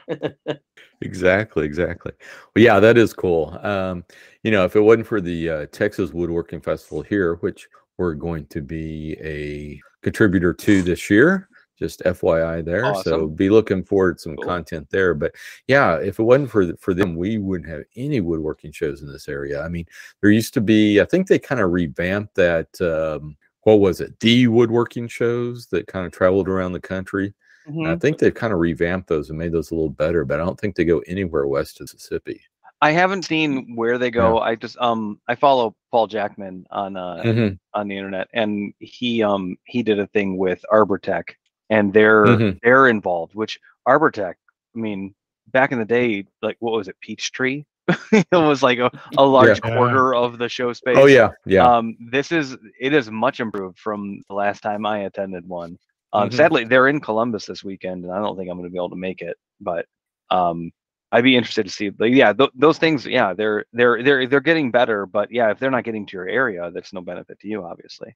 Exactly, 1.01 1.67
exactly. 1.67 2.13
Well, 2.55 2.65
yeah, 2.65 2.81
that 2.81 2.97
is 2.97 3.13
cool. 3.13 3.59
Um, 3.63 4.05
you 4.43 4.51
know, 4.51 4.65
if 4.65 4.75
it 4.75 4.81
wasn't 4.81 5.07
for 5.07 5.21
the 5.21 5.51
uh, 5.51 5.67
Texas 5.67 6.13
Woodworking 6.15 6.61
Festival 6.63 7.03
here, 7.03 7.35
which 7.37 7.69
we're 7.99 8.15
going 8.15 8.47
to 8.47 8.61
be 8.61 9.17
a 9.21 9.81
contributor 10.03 10.53
to 10.53 10.83
this 10.83 11.09
year, 11.09 11.49
just 11.79 12.03
FYI 12.05 12.65
there. 12.65 12.85
So 13.03 13.27
be 13.27 13.51
looking 13.51 13.83
forward 13.85 14.19
to 14.19 14.23
some 14.23 14.37
Cool. 14.37 14.45
content 14.45 14.89
there. 14.91 15.15
But 15.15 15.35
yeah, 15.69 15.97
if 15.97 16.19
it 16.19 16.23
wasn't 16.23 16.51
for 16.51 16.75
for 16.77 16.95
them, 16.95 17.17
we 17.17 17.39
wouldn't 17.39 17.69
have 17.71 17.83
any 17.97 18.21
woodworking 18.21 18.73
shows 18.73 19.03
in 19.03 19.11
this 19.11 19.29
area. 19.29 19.63
I 19.63 19.69
mean, 19.69 19.87
there 20.21 20.31
used 20.31 20.55
to 20.55 20.61
be. 20.61 21.01
I 21.01 21.05
think 21.05 21.27
they 21.27 21.39
kind 21.39 21.61
of 21.61 21.71
revamped 21.73 22.35
that. 22.37 22.69
Um, 22.81 23.37
what 23.63 23.81
was 23.81 24.01
it? 24.03 24.19
D 24.19 24.47
woodworking 24.47 25.09
shows 25.09 25.67
that 25.69 25.87
kind 25.87 26.05
of 26.07 26.13
traveled 26.13 26.49
around 26.49 26.73
the 26.73 26.81
country. 26.81 27.33
And 27.67 27.89
I 27.89 27.97
think 27.97 28.19
they've 28.19 28.35
kind 28.35 28.53
of 28.53 28.59
revamped 28.59 29.09
those 29.09 29.31
and 29.31 29.39
made 29.39 29.53
those 29.53 29.71
a 29.71 29.75
little 29.75 29.89
better, 29.89 30.27
but 30.27 30.39
I 30.39 30.45
don't 30.45 30.61
think 30.61 30.77
they 30.77 30.85
go 30.85 30.99
anywhere 31.07 31.47
west 31.47 31.81
of 31.81 31.85
Mississippi. 31.95 32.43
I 32.85 32.93
haven't 32.93 33.25
seen 33.25 33.77
where 33.77 33.99
they 33.99 34.11
go. 34.11 34.39
I 34.41 34.57
just 34.57 34.79
um 34.79 35.21
I 35.29 35.37
follow 35.37 35.77
Paul 35.93 36.09
Jackman 36.09 36.67
on 36.71 36.97
uh 36.97 37.25
Mhm, 37.25 37.59
on 37.75 37.89
the 37.89 37.97
internet 37.97 38.29
and 38.35 38.75
he 38.81 39.23
um 39.23 39.57
he 39.65 39.83
did 39.83 39.99
a 40.01 40.07
thing 40.09 40.39
with 40.39 40.65
Arbortech 40.73 41.25
and 41.71 41.93
they're 41.93 42.41
Mhm. 42.41 42.61
they're 42.63 42.89
involved 42.89 43.35
which 43.35 43.59
Arbortech 43.89 44.35
I 44.77 44.81
mean 44.81 45.15
back 45.49 45.73
in 45.73 45.79
the 45.79 45.85
day 45.85 46.27
like 46.43 46.57
what 46.61 46.75
was 46.75 46.89
it 46.89 46.97
Peachtree 47.01 47.65
it 48.13 48.27
was 48.33 48.63
like 48.63 48.79
a, 48.79 48.91
a 49.17 49.25
large 49.25 49.61
Yeah. 49.63 49.75
quarter 49.75 50.15
of 50.15 50.39
the 50.39 50.49
show 50.49 50.73
space 50.73 51.03
Oh 51.03 51.07
yeah, 51.07 51.33
yeah. 51.47 51.71
um 51.71 51.97
this 52.11 52.33
is 52.33 52.57
it 52.81 52.93
is 52.95 53.11
much 53.11 53.41
improved 53.41 53.79
from 53.79 54.23
the 54.29 54.35
last 54.35 54.61
time 54.63 54.87
I 54.87 55.01
attended 55.01 55.49
one 55.49 55.79
um 56.13 56.31
Mhm. 56.31 56.33
sadly 56.33 56.65
they're 56.65 56.89
in 56.89 57.01
Columbus 57.01 57.47
this 57.47 57.65
weekend 57.65 58.05
and 58.05 58.13
I 58.13 58.19
don't 58.19 58.37
think 58.37 58.51
I'm 58.51 58.57
going 58.59 58.69
to 58.69 58.73
be 58.73 58.79
able 58.79 58.91
to 58.91 58.97
make 58.97 59.23
it 59.23 59.37
but 59.61 59.87
um 60.31 60.73
I'd 61.15 61.25
be 61.25 61.37
interested 61.37 61.65
to 61.65 61.71
see 61.71 61.89
but 61.91 62.11
yeah 62.11 62.33
th- 62.33 62.51
those 62.55 62.79
things 62.79 63.07
yeah 63.07 63.33
they're 63.33 63.65
they're 63.73 64.03
they're 64.03 64.27
they're 64.27 64.41
getting 64.41 64.71
better 64.71 65.07
but 65.07 65.31
yeah 65.31 65.51
if 65.51 65.59
they're 65.59 65.71
not 65.71 65.85
getting 65.85 66.05
to 66.07 66.17
your 66.17 66.29
area 66.29 66.71
that's 66.75 66.93
no 66.93 67.01
benefit 67.01 67.39
to 67.41 67.49
you 67.49 67.65
obviously 67.65 68.15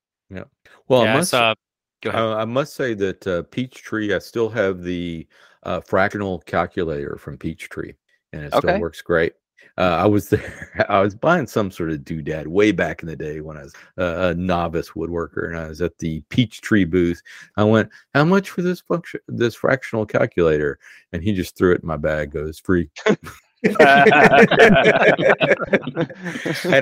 well, 0.88 1.04
yeah, 1.04 1.12
I 1.12 1.14
I 1.14 1.18
must, 1.18 1.30
saw. 1.30 1.54
Go 2.02 2.10
ahead. 2.10 2.22
uh, 2.22 2.36
I 2.36 2.44
must 2.44 2.74
say 2.74 2.94
that 2.94 3.26
uh, 3.26 3.42
Peachtree, 3.44 4.14
I 4.14 4.18
still 4.18 4.48
have 4.50 4.82
the 4.82 5.26
uh, 5.62 5.80
fractional 5.80 6.40
calculator 6.40 7.16
from 7.16 7.36
Peachtree, 7.38 7.94
and 8.32 8.42
it 8.44 8.52
still 8.54 8.70
Okay. 8.70 8.78
works 8.78 9.02
great. 9.02 9.32
Uh, 9.78 9.96
I 10.02 10.06
was 10.06 10.28
there. 10.28 10.84
I 10.88 11.00
was 11.00 11.14
buying 11.14 11.46
some 11.46 11.70
sort 11.70 11.90
of 11.90 12.00
doodad 12.00 12.48
way 12.48 12.72
back 12.72 13.02
in 13.02 13.08
the 13.08 13.14
day 13.16 13.40
when 13.40 13.56
I 13.56 13.62
was 13.62 13.74
uh, 13.96 14.30
a 14.30 14.34
novice 14.34 14.90
woodworker, 14.90 15.48
and 15.48 15.56
I 15.56 15.68
was 15.68 15.80
at 15.80 15.96
the 15.98 16.20
Peachtree 16.30 16.84
booth. 16.84 17.22
I 17.56 17.62
went, 17.64 17.88
"How 18.12 18.24
much 18.24 18.50
for 18.50 18.62
this 18.62 18.80
function, 18.80 19.20
this 19.28 19.54
fractional 19.54 20.04
calculator?" 20.04 20.80
And 21.12 21.22
he 21.22 21.32
just 21.32 21.56
threw 21.56 21.72
it 21.72 21.82
in 21.82 21.86
my 21.86 21.96
bag. 21.96 22.32
Goes 22.32 22.58
free. 22.58 22.90
and 23.06 23.76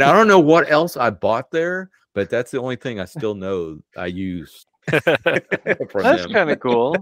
I 0.02 0.12
don't 0.12 0.28
know 0.28 0.40
what 0.40 0.70
else 0.70 0.96
I 0.96 1.10
bought 1.10 1.50
there, 1.50 1.90
but 2.14 2.30
that's 2.30 2.50
the 2.50 2.60
only 2.60 2.76
thing 2.76 2.98
I 3.00 3.04
still 3.04 3.34
know 3.34 3.78
I 3.96 4.06
use 4.06 4.66
That's 4.90 6.26
kind 6.26 6.50
of 6.50 6.60
cool. 6.60 6.96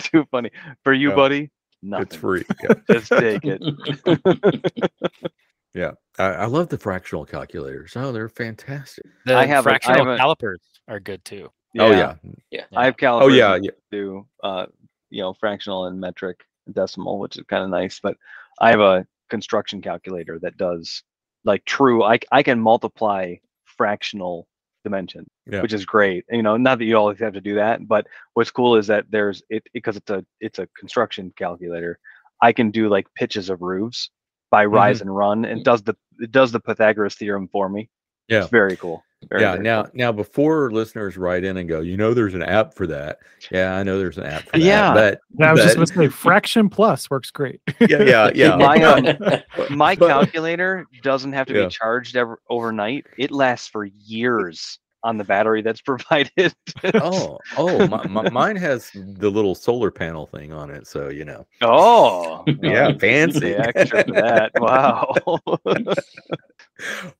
Too 0.00 0.26
funny 0.30 0.50
for 0.82 0.92
you, 0.92 1.10
Yeah. 1.10 1.14
buddy. 1.14 1.50
Nothing. 1.82 2.06
It's 2.06 2.16
free. 2.16 2.44
Yeah. 2.62 2.74
Just 2.90 3.08
take 3.10 3.42
it. 3.44 4.92
yeah. 5.74 5.92
I, 6.18 6.24
I 6.24 6.46
love 6.46 6.68
the 6.68 6.78
fractional 6.78 7.24
calculators. 7.24 7.92
Oh, 7.96 8.12
they're 8.12 8.28
fantastic. 8.28 9.04
The 9.26 9.34
I 9.34 9.46
have 9.46 9.66
a- 9.66 9.70
I 9.70 9.72
fractional 9.72 10.04
have 10.04 10.14
a- 10.14 10.16
calipers 10.18 10.60
are 10.88 11.00
good 11.00 11.24
too. 11.24 11.50
Oh 11.78 11.90
yeah. 11.92 12.14
yeah. 12.50 12.64
I 12.76 12.84
have 12.84 12.96
calipers. 12.96 13.26
Oh 13.26 13.28
calipers. 13.28 13.36
yeah. 13.38 13.48
that 13.52 13.64
yeah. 13.64 13.70
Do 13.92 14.26
uh, 14.42 14.66
you 15.10 15.22
know 15.22 15.34
fractional 15.34 15.86
and 15.86 16.00
metric 16.00 16.40
and 16.66 16.74
decimal, 16.74 17.18
which 17.18 17.36
is 17.36 17.44
kind 17.48 17.62
of 17.62 17.70
nice. 17.70 18.00
But 18.00 18.16
I 18.60 18.70
have 18.70 18.80
a 18.80 19.06
construction 19.30 19.80
calculator 19.80 20.38
that 20.40 20.56
does 20.56 21.02
like 21.44 21.64
true. 21.64 22.02
I 22.02 22.18
I 22.32 22.42
can 22.42 22.58
multiply 22.60 23.36
fractional 23.64 24.48
dimension, 24.84 25.26
Yeah. 25.46 25.62
which 25.62 25.72
is 25.72 25.84
great. 25.84 26.24
You 26.30 26.42
know, 26.42 26.56
not 26.56 26.78
that 26.78 26.84
you 26.84 26.96
always 26.96 27.18
have 27.20 27.32
to 27.34 27.40
do 27.40 27.54
that, 27.56 27.86
but 27.86 28.06
what's 28.34 28.50
cool 28.50 28.76
is 28.76 28.86
that 28.88 29.06
there's 29.10 29.42
it 29.50 29.62
because 29.72 29.96
it's 29.96 30.10
a 30.10 30.24
it's 30.40 30.58
a 30.58 30.68
construction 30.78 31.32
calculator. 31.36 31.98
I 32.42 32.52
can 32.52 32.70
do 32.70 32.88
like 32.88 33.06
pitches 33.14 33.50
of 33.50 33.60
roofs 33.62 34.10
by 34.50 34.64
Mm-hmm. 34.64 34.74
rise 34.74 35.00
and 35.00 35.14
run, 35.14 35.44
and 35.44 35.64
does 35.64 35.82
the 35.82 35.94
it 36.18 36.32
does 36.32 36.52
the 36.52 36.60
Pythagoras 36.60 37.14
theorem 37.14 37.48
for 37.48 37.68
me. 37.68 37.88
Yeah. 38.28 38.42
It's 38.42 38.50
very 38.50 38.76
cool. 38.76 39.02
Very, 39.28 39.42
yeah. 39.42 39.52
very 39.52 39.64
Now, 39.64 39.82
cool. 39.82 39.90
now, 39.94 40.12
before 40.12 40.70
listeners 40.70 41.16
write 41.16 41.44
in 41.44 41.56
and 41.58 41.68
go, 41.68 41.80
you 41.80 41.96
know, 41.96 42.14
there's 42.14 42.34
an 42.34 42.42
app 42.42 42.72
for 42.74 42.86
that. 42.86 43.18
Yeah, 43.50 43.74
I 43.76 43.82
know 43.82 43.98
there's 43.98 44.16
an 44.18 44.24
app 44.24 44.42
for 44.44 44.52
that. 44.52 44.60
Yeah. 44.60 44.94
But 44.94 45.20
I 45.46 45.52
was 45.52 45.62
just 45.62 45.76
going 45.76 45.86
to 45.86 45.94
say 45.94 46.08
fraction 46.08 46.68
plus 46.70 47.10
works 47.10 47.30
great. 47.30 47.60
yeah, 47.80 48.02
yeah, 48.02 48.30
yeah. 48.34 48.56
My, 48.56 48.82
um, 48.82 49.42
my 49.76 49.94
but- 49.94 50.08
calculator 50.08 50.86
doesn't 51.02 51.32
have 51.34 51.46
to 51.48 51.54
Yeah. 51.54 51.64
be 51.66 51.70
charged 51.70 52.16
ever, 52.16 52.38
overnight. 52.48 53.06
It 53.18 53.30
lasts 53.30 53.68
for 53.68 53.84
years 53.84 54.78
on 55.02 55.16
the 55.16 55.24
battery 55.24 55.62
that's 55.62 55.80
provided. 55.82 56.54
oh, 56.94 57.38
oh, 57.56 57.86
my, 57.88 58.06
my, 58.06 58.28
mine 58.30 58.56
has 58.56 58.90
the 58.94 59.30
little 59.30 59.54
solar 59.54 59.90
panel 59.90 60.26
thing 60.26 60.52
on 60.52 60.70
it, 60.70 60.86
so 60.86 61.08
you 61.08 61.24
know. 61.24 61.46
oh, 61.62 62.44
Yeah, 62.62 62.92
fancy. 62.98 63.54
extra 63.54 64.04
for 64.04 64.12
that. 64.12 64.50
Wow. 64.56 65.14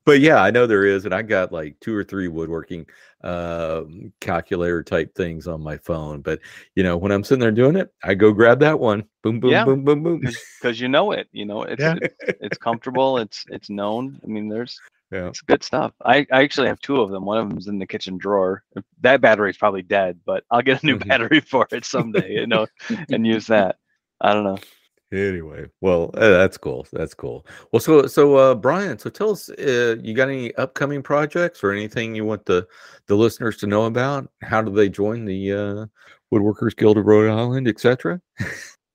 But 0.05 0.19
yeah, 0.19 0.41
I 0.41 0.51
know 0.51 0.67
there 0.67 0.85
is, 0.85 1.05
and 1.05 1.13
I 1.13 1.21
got 1.21 1.51
like 1.51 1.79
two 1.79 1.95
or 1.95 2.03
three 2.03 2.27
woodworking 2.27 2.85
um 3.23 4.11
calculator 4.19 4.81
type 4.81 5.13
things 5.13 5.47
on 5.47 5.61
my 5.61 5.77
phone. 5.77 6.21
But 6.21 6.39
you 6.75 6.83
know, 6.83 6.97
when 6.97 7.11
I'm 7.11 7.23
sitting 7.23 7.41
there 7.41 7.51
doing 7.51 7.75
it, 7.75 7.93
I 8.03 8.13
go 8.13 8.31
grab 8.31 8.59
that 8.61 8.79
one. 8.79 9.05
Boom, 9.23 9.39
boom, 9.39 9.51
Yeah. 9.51 9.65
boom, 9.65 9.83
boom, 9.83 10.03
boom. 10.03 10.21
Because 10.59 10.79
you 10.79 10.87
know 10.87 11.11
it. 11.11 11.27
You 11.31 11.45
know 11.45 11.63
it's 11.63 11.81
Yeah. 11.81 11.95
it's, 12.01 12.15
it's 12.41 12.57
comfortable. 12.57 13.17
It's 13.19 13.45
it's 13.49 13.69
known. 13.69 14.19
I 14.23 14.27
mean, 14.27 14.49
there's 14.49 14.79
Yeah. 15.11 15.27
it's 15.27 15.41
good 15.41 15.61
stuff. 15.63 15.93
I, 16.05 16.25
I 16.31 16.41
actually 16.43 16.67
have 16.67 16.79
two 16.79 17.01
of 17.01 17.11
them. 17.11 17.25
One 17.25 17.37
of 17.37 17.49
them's 17.49 17.67
in 17.67 17.77
the 17.79 17.85
kitchen 17.85 18.17
drawer. 18.17 18.63
That 19.01 19.19
battery's 19.21 19.57
probably 19.57 19.81
dead, 19.81 20.19
but 20.25 20.45
I'll 20.49 20.61
get 20.61 20.81
a 20.83 20.85
new 20.85 20.97
Mhm. 20.97 21.07
battery 21.07 21.39
for 21.47 21.67
it 21.71 21.83
someday. 21.85 22.31
You 22.33 22.47
know, 22.47 22.65
and 23.11 23.27
use 23.27 23.47
that. 23.47 23.77
I 24.21 24.33
don't 24.33 24.45
know. 24.45 24.59
Anyway, 25.11 25.65
well, 25.81 26.09
uh, 26.13 26.29
that's 26.29 26.57
cool. 26.57 26.87
That's 26.93 27.13
cool. 27.13 27.45
Well, 27.71 27.81
so 27.81 28.07
so 28.07 28.37
uh 28.37 28.55
Brian, 28.55 28.97
so 28.97 29.09
tell 29.09 29.31
us, 29.31 29.49
uh, 29.49 29.97
you 30.01 30.13
got 30.13 30.29
any 30.29 30.55
upcoming 30.55 31.03
projects 31.03 31.63
or 31.63 31.73
anything 31.73 32.15
you 32.15 32.23
want 32.23 32.45
the 32.45 32.65
the 33.07 33.15
listeners 33.15 33.57
to 33.57 33.67
know 33.67 33.85
about? 33.85 34.31
How 34.41 34.61
do 34.61 34.71
they 34.71 34.87
join 34.87 35.25
the 35.25 35.51
uh 35.51 35.85
Woodworkers 36.33 36.77
Guild 36.77 36.97
of 36.97 37.05
Rhode 37.05 37.29
Island, 37.29 37.67
etc.? 37.67 38.21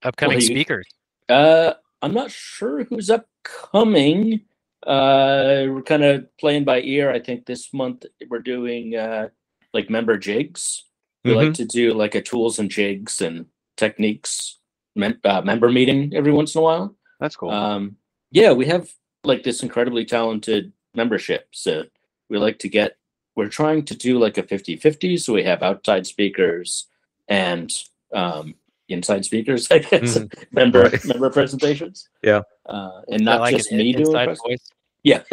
upcoming 0.02 0.38
Well, 0.38 0.46
speakers? 0.46 0.88
Uh, 1.28 1.74
I'm 2.00 2.14
not 2.14 2.30
sure 2.30 2.84
who's 2.84 3.10
upcoming. 3.10 4.40
Uh, 4.86 5.66
we're 5.68 5.82
kind 5.82 6.04
of 6.04 6.34
playing 6.38 6.64
by 6.64 6.80
ear. 6.80 7.10
I 7.10 7.20
think 7.20 7.44
this 7.44 7.74
month 7.74 8.06
we're 8.30 8.38
doing 8.38 8.96
uh, 8.96 9.28
like 9.74 9.90
member 9.90 10.16
jigs. 10.16 10.84
We 11.24 11.34
like 11.34 11.54
to 11.54 11.64
do 11.64 11.92
like 11.92 12.14
a 12.14 12.22
tools 12.22 12.60
and 12.60 12.70
jigs 12.70 13.20
and 13.20 13.46
techniques 13.76 14.55
mem- 14.96 15.20
uh, 15.24 15.42
member 15.42 15.70
meeting 15.70 16.12
every 16.14 16.32
once 16.32 16.54
in 16.54 16.60
a 16.60 16.62
while. 16.62 16.96
That's 17.20 17.36
cool. 17.36 17.50
Um, 17.50 17.96
yeah, 18.30 18.52
we 18.52 18.66
have 18.66 18.90
like 19.24 19.42
this 19.42 19.62
incredibly 19.62 20.04
talented 20.04 20.72
membership. 20.94 21.48
So 21.52 21.84
we 22.28 22.38
like 22.38 22.58
to 22.60 22.68
get, 22.68 22.96
we're 23.34 23.48
trying 23.48 23.84
to 23.84 23.94
do 23.94 24.18
like 24.18 24.38
a 24.38 24.42
50 24.42 24.76
50. 24.76 25.16
So 25.18 25.34
we 25.34 25.44
have 25.44 25.62
outside 25.62 26.06
speakers 26.06 26.86
and 27.28 27.72
um, 28.12 28.54
inside 28.88 29.24
speakers, 29.24 29.70
I 29.70 29.78
guess, 29.78 30.18
member, 30.52 30.82
Right. 30.82 31.04
member 31.04 31.30
presentations. 31.30 32.08
Yeah. 32.22 32.42
Uh, 32.64 33.02
and 33.08 33.22
I 33.22 33.24
not 33.24 33.40
like 33.40 33.56
just 33.56 33.70
an 33.72 33.78
me 33.78 33.92
doing 33.92 34.06
inside 34.06 34.36
voice. 34.44 34.70
Yeah. 35.02 35.22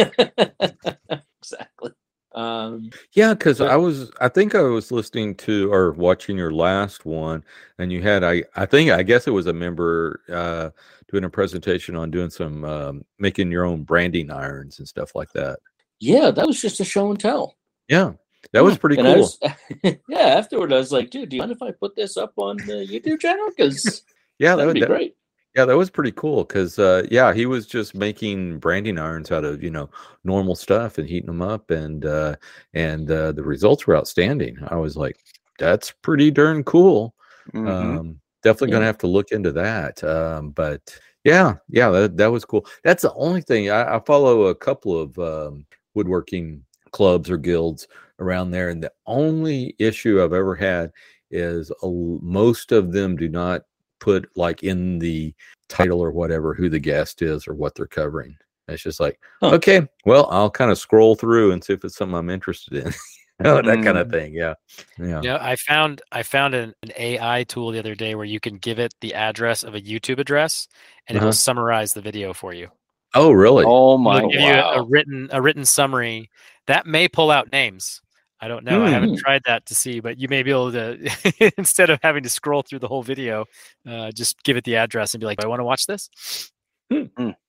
exactly. 1.39 1.91
Um, 2.35 2.89
Yeah, 3.13 3.33
because 3.33 3.61
I 3.61 3.75
was, 3.75 4.11
I 4.19 4.27
think 4.29 4.55
I 4.55 4.61
was 4.61 4.91
listening 4.91 5.35
to 5.35 5.71
or 5.71 5.91
watching 5.91 6.37
your 6.37 6.51
last 6.51 7.05
one, 7.05 7.43
and 7.77 7.91
you 7.91 8.01
had, 8.01 8.23
I, 8.23 8.43
I 8.55 8.65
think, 8.65 8.91
I 8.91 9.03
guess 9.03 9.27
it 9.27 9.31
was 9.31 9.45
a 9.47 9.53
member 9.53 10.21
uh, 10.31 10.69
doing 11.11 11.23
a 11.23 11.29
presentation 11.29 11.95
on 11.95 12.09
doing 12.11 12.29
some 12.29 12.63
um, 12.65 13.05
making 13.19 13.51
your 13.51 13.65
own 13.65 13.83
branding 13.83 14.31
irons 14.31 14.79
and 14.79 14.87
stuff 14.87 15.13
like 15.15 15.31
that. 15.33 15.59
yeah, 15.99 16.31
that 16.31 16.47
was 16.47 16.59
just 16.61 16.79
a 16.79 16.85
show 16.85 17.09
and 17.11 17.19
tell. 17.19 17.55
Yeah, 17.87 18.13
that 18.51 18.63
was 18.63 18.77
pretty 18.77 18.97
And 18.97 19.05
cool. 19.07 19.17
was- 19.19 19.39
yeah, 20.09 20.17
afterward, 20.17 20.73
I 20.73 20.77
was 20.77 20.91
like, 20.91 21.09
dude, 21.11 21.29
do 21.29 21.35
you 21.35 21.41
mind 21.41 21.51
if 21.51 21.61
I 21.61 21.71
put 21.71 21.95
this 21.95 22.17
up 22.17 22.33
on 22.37 22.57
the 22.57 22.85
YouTube 22.89 23.19
channel? 23.19 23.47
Because 23.55 24.03
yeah, 24.39 24.55
that 24.55 24.65
would 24.65 24.73
be 24.73 24.79
that, 24.81 24.89
great. 24.89 25.15
Yeah, 25.55 25.65
that 25.65 25.77
was 25.77 25.89
pretty 25.89 26.11
cool. 26.13 26.43
Because 26.45 26.79
uh, 26.79 27.03
yeah, 27.11 27.33
he 27.33 27.45
was 27.45 27.67
just 27.67 27.95
making 27.95 28.59
branding 28.59 28.97
irons 28.99 29.31
out 29.31 29.43
of 29.45 29.61
you 29.63 29.69
know 29.71 29.89
normal 30.23 30.55
stuff 30.55 30.97
and 30.97 31.07
heating 31.07 31.27
them 31.27 31.41
up, 31.41 31.69
and 31.71 32.05
uh, 32.05 32.35
and 32.73 33.09
uh, 33.11 33.31
the 33.33 33.43
results 33.43 33.85
were 33.87 33.95
outstanding. 33.97 34.57
I 34.69 34.75
was 34.75 34.97
like, 34.97 35.17
that's 35.59 35.91
pretty 35.91 36.31
darn 36.31 36.63
cool. 36.63 37.13
Mhm. 37.53 37.69
Um, 37.69 38.19
definitely 38.43 38.69
Yeah. 38.69 38.75
gonna 38.77 38.85
have 38.87 38.97
to 38.99 39.07
look 39.07 39.31
into 39.31 39.51
that. 39.53 40.03
Um, 40.03 40.51
but 40.51 40.81
yeah, 41.23 41.55
yeah, 41.69 41.89
that, 41.89 42.17
that 42.17 42.31
was 42.31 42.45
cool. 42.45 42.65
That's 42.83 43.03
the 43.03 43.13
only 43.13 43.41
thing 43.41 43.69
I, 43.69 43.95
I 43.95 43.99
follow 44.05 44.43
a 44.47 44.55
couple 44.55 44.99
of 44.99 45.17
um, 45.19 45.65
woodworking 45.93 46.63
clubs 46.91 47.29
or 47.29 47.37
guilds 47.37 47.87
around 48.19 48.51
there, 48.51 48.69
and 48.69 48.83
the 48.83 48.91
only 49.07 49.75
issue 49.79 50.21
I've 50.23 50.33
ever 50.33 50.55
had 50.55 50.91
is 51.31 51.71
a 51.83 51.87
most 52.21 52.71
of 52.71 52.91
them 52.91 53.15
do 53.17 53.29
not 53.29 53.63
put 54.03 54.29
like 54.35 54.63
in 54.63 54.99
the 54.99 55.33
title 55.69 56.01
or 56.03 56.11
whatever 56.11 56.53
who 56.53 56.69
the 56.69 56.77
guest 56.79 57.21
is 57.21 57.47
or 57.47 57.53
what 57.53 57.73
they're 57.73 57.87
covering. 57.87 58.35
It's 58.67 58.83
just 58.83 58.99
like, 58.99 59.17
Huh. 59.39 59.51
okay, 59.55 59.87
well, 60.05 60.27
I'll 60.29 60.49
kind 60.49 60.71
of 60.71 60.77
scroll 60.77 61.15
through 61.15 61.51
and 61.53 61.63
see 61.63 61.71
if 61.73 61.85
it's 61.85 61.95
something 61.95 62.17
I'm 62.17 62.29
interested 62.29 62.73
in. 62.73 62.87
you 62.87 62.93
know, 63.39 63.61
that 63.61 63.81
kind 63.81 63.97
of 63.97 64.11
thing. 64.11 64.33
Yeah. 64.33 64.55
Yeah. 64.99 65.21
Yeah, 65.23 65.37
I 65.39 65.55
found 65.55 66.01
I 66.11 66.21
found 66.23 66.53
an, 66.53 66.73
an 66.83 66.91
AI 66.97 67.43
tool 67.45 67.71
the 67.71 67.79
other 67.79 67.95
day 67.95 68.13
where 68.15 68.25
you 68.25 68.41
can 68.41 68.57
give 68.57 68.77
it 68.77 68.93
the 68.99 69.13
address 69.13 69.63
of 69.63 69.73
a 69.73 69.81
YouTube 69.81 70.19
address 70.19 70.67
and 71.07 71.15
it 71.15 71.19
Uh-huh. 71.19 71.27
will 71.27 71.33
summarize 71.33 71.93
the 71.93 72.01
video 72.01 72.33
for 72.33 72.53
you. 72.53 72.67
Oh, 73.15 73.31
really? 73.31 73.63
Oh 73.65 73.93
It'll 73.93 74.03
my! 74.03 74.21
give 74.21 74.41
you 74.41 74.53
a, 74.53 74.81
a 74.81 74.83
written 74.83 75.29
a 75.31 75.41
written 75.41 75.63
summary 75.63 76.29
that 76.67 76.85
may 76.85 77.07
pull 77.07 77.31
out 77.31 77.51
names. 77.53 78.01
I 78.43 78.47
don't 78.49 78.65
know. 78.65 78.83
I 78.83 78.89
haven't 78.89 79.09
Hmm. 79.11 79.15
tried 79.25 79.41
that 79.45 79.65
to 79.67 79.75
see, 79.75 80.01
but 80.01 80.19
you 80.19 80.27
may 80.27 80.43
be 80.43 80.51
able 80.51 80.71
to 80.73 80.97
instead 81.57 81.89
of 81.89 81.99
having 82.03 82.23
to 82.23 82.29
scroll 82.29 82.61
through 82.61 82.79
the 82.79 82.87
whole 82.89 83.01
video, 83.03 83.45
uh, 83.87 84.11
just 84.11 84.43
give 84.43 84.57
it 84.57 84.65
the 84.65 84.75
address 84.75 85.13
and 85.13 85.21
be 85.21 85.25
like, 85.25 85.39
"Do 85.39 85.45
I 85.45 85.49
want 85.49 85.61
to 85.61 85.63
watch 85.63 85.85
this?" 85.85 86.09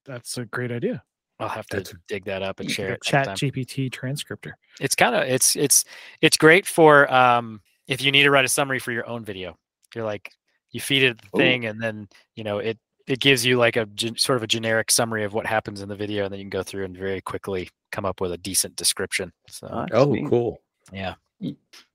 That's 0.06 0.38
a 0.38 0.44
great 0.44 0.70
idea. 0.70 1.02
I'll 1.40 1.48
have 1.48 1.66
to 1.68 1.78
That's- 1.78 1.94
dig 2.06 2.24
that 2.26 2.42
up 2.42 2.60
and 2.60 2.70
share 2.70 2.92
it. 2.92 3.02
Chat 3.02 3.24
sometime. 3.26 3.50
GPT 3.50 3.90
transcriptor. 3.90 4.52
it's 4.80 4.94
kind 4.94 5.14
of 5.16 5.22
it's 5.24 5.56
it's 5.56 5.84
it's 6.20 6.36
great 6.36 6.66
for 6.66 7.12
um 7.12 7.60
if 7.88 8.00
you 8.02 8.12
need 8.12 8.22
to 8.22 8.30
write 8.30 8.44
a 8.44 8.48
summary 8.48 8.78
for 8.78 8.92
your 8.92 9.06
own 9.08 9.24
video 9.24 9.56
you're 9.94 10.04
like 10.04 10.30
you 10.70 10.80
feed 10.80 11.02
it 11.02 11.20
the 11.20 11.28
Ooh. 11.36 11.40
thing 11.40 11.66
and 11.66 11.80
then 11.82 12.08
you 12.36 12.44
know 12.44 12.58
it 12.58 12.78
it 13.06 13.18
gives 13.20 13.44
you 13.44 13.58
like 13.58 13.76
a 13.76 13.84
gen- 13.86 14.16
sort 14.16 14.36
of 14.36 14.42
a 14.44 14.46
generic 14.46 14.90
summary 14.90 15.24
of 15.24 15.34
what 15.34 15.44
happens 15.46 15.82
in 15.82 15.88
the 15.88 15.96
video 15.96 16.24
and 16.24 16.32
then 16.32 16.38
you 16.38 16.44
can 16.44 16.50
go 16.50 16.62
through 16.62 16.84
and 16.84 16.96
very 16.96 17.20
quickly 17.20 17.68
come 17.92 18.04
up 18.04 18.20
with 18.20 18.32
a 18.32 18.38
decent 18.38 18.74
description 18.76 19.32
so 19.48 19.86
Oh, 19.92 20.16
cool. 20.28 20.58
Yeah 20.92 21.14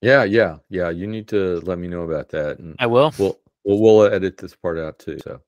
Yeah, 0.02 0.24
yeah, 0.24 0.58
yeah. 0.70 0.90
You 0.90 1.08
need 1.08 1.28
to 1.30 1.60
let 1.62 1.80
me 1.80 1.88
know 1.88 2.02
about 2.02 2.30
that, 2.30 2.60
and 2.60 2.76
i 2.80 2.86
will 2.86 3.14
we'll 3.18 3.40
we'll, 3.64 3.80
we'll 3.80 4.06
edit 4.06 4.38
this 4.38 4.56
part 4.56 4.78
out 4.78 5.00
too. 5.00 5.18
So, 5.24 5.42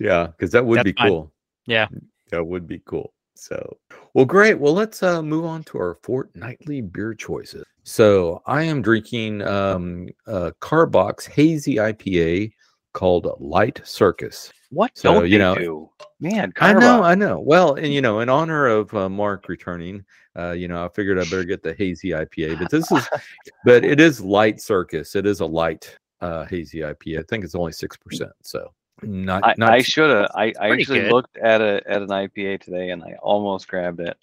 yeah, 0.00 0.26
because 0.26 0.50
that 0.52 0.64
would 0.64 0.78
That's 0.78 0.84
be 0.84 0.92
fine. 0.92 1.08
cool. 1.08 1.32
Yeah. 1.66 1.88
that 2.30 2.44
would 2.44 2.66
be 2.66 2.80
cool. 2.84 3.12
So, 3.34 3.76
well, 4.14 4.24
great. 4.24 4.58
Well, 4.58 4.72
let's 4.74 5.02
uh, 5.02 5.22
move 5.22 5.44
on 5.44 5.64
to 5.64 5.78
our 5.78 5.98
fortnightly 6.02 6.80
beer 6.80 7.14
choices. 7.14 7.64
So, 7.82 8.42
I 8.46 8.62
am 8.62 8.82
drinking 8.82 9.42
um, 9.42 10.08
a 10.26 10.52
Carbox 10.60 11.26
hazy 11.26 11.76
IPA 11.76 12.52
called 12.92 13.28
Light 13.38 13.80
Circus. 13.84 14.52
What 14.70 14.96
So, 14.96 15.14
don't 15.14 15.28
you 15.28 15.38
they 15.38 15.44
know, 15.44 15.54
do? 15.54 15.90
Man, 16.20 16.52
I 16.60 16.72
know, 16.72 17.02
I 17.02 17.14
know. 17.14 17.40
Well, 17.40 17.74
and 17.74 17.92
you 17.92 18.00
know, 18.00 18.20
in 18.20 18.28
honor 18.28 18.66
of 18.66 18.94
uh, 18.94 19.08
Mark 19.08 19.48
returning, 19.48 20.04
uh, 20.38 20.52
you 20.52 20.68
know, 20.68 20.84
I 20.84 20.88
figured 20.88 21.18
I 21.18 21.24
better 21.24 21.44
get 21.44 21.62
the 21.62 21.74
hazy 21.74 22.10
IPA. 22.10 22.58
But 22.58 22.70
this 22.70 22.90
is, 22.90 23.08
but 23.64 23.84
it 23.84 24.00
is 24.00 24.20
light 24.20 24.60
circus. 24.60 25.14
It 25.14 25.26
is 25.26 25.40
a 25.40 25.46
light 25.46 25.96
uh, 26.20 26.44
hazy 26.46 26.78
IPA. 26.78 27.18
I 27.18 27.22
think 27.28 27.44
it's 27.44 27.54
only 27.54 27.72
six 27.72 27.96
percent. 27.96 28.32
So 28.42 28.72
not 29.02 29.44
I, 29.44 29.54
not 29.58 29.72
I 29.72 29.82
should 29.82 30.10
have. 30.10 30.30
I, 30.34 30.52
I 30.60 30.70
actually 30.70 31.00
good. 31.00 31.12
looked 31.12 31.36
at 31.36 31.60
a 31.60 31.82
at 31.86 32.02
an 32.02 32.08
IPA 32.08 32.60
today, 32.60 32.90
and 32.90 33.02
I 33.02 33.16
almost 33.22 33.68
grabbed 33.68 34.00
it. 34.00 34.16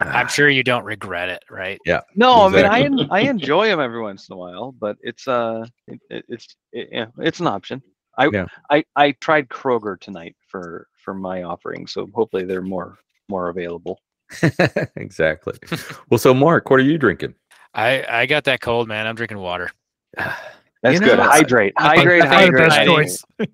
I'm 0.00 0.28
sure 0.28 0.48
you 0.48 0.62
don't 0.64 0.84
regret 0.84 1.28
it 1.28 1.42
right 1.50 1.78
Yeah. 1.86 2.00
No, 2.16 2.46
Exactly. 2.46 2.84
I 2.84 2.88
mean 2.88 3.08
I 3.10 3.18
I 3.18 3.20
enjoy 3.20 3.68
them 3.68 3.80
every 3.80 4.00
once 4.02 4.28
in 4.28 4.34
a 4.34 4.36
while, 4.36 4.72
but 4.72 4.96
it's 5.02 5.26
uh 5.28 5.66
it, 5.86 6.00
it, 6.10 6.24
it's 6.28 6.56
it, 6.72 6.88
yeah, 6.92 7.06
it's 7.18 7.40
an 7.40 7.46
option. 7.46 7.82
I, 8.18 8.28
Yeah. 8.32 8.46
I 8.70 8.84
I 8.96 9.12
tried 9.12 9.48
Kroger 9.48 9.98
tonight 10.00 10.36
for 10.48 10.86
for 10.96 11.14
my 11.14 11.42
offering, 11.44 11.86
so 11.86 12.08
hopefully 12.14 12.44
they're 12.44 12.62
more 12.62 12.98
more 13.28 13.48
available. 13.48 14.00
exactly. 14.96 15.54
Well, 16.10 16.18
so 16.18 16.32
Mark, 16.34 16.70
what 16.70 16.80
are 16.80 16.84
you 16.84 16.98
drinking? 16.98 17.34
i 17.76 18.04
i 18.08 18.26
got 18.26 18.44
that 18.44 18.60
cold 18.60 18.86
man 18.86 19.04
i'm 19.04 19.16
drinking 19.16 19.38
water 19.38 19.68
That's 20.16 21.00
You 21.00 21.00
good. 21.00 21.16
know, 21.18 21.24
Hydrate, 21.24 21.72
hydrate, 21.78 22.22
I 22.22 22.28
the 22.28 22.34
hydrate. 22.34 22.68
best 22.68 22.78
I- 22.78 22.84
choice. 22.84 23.24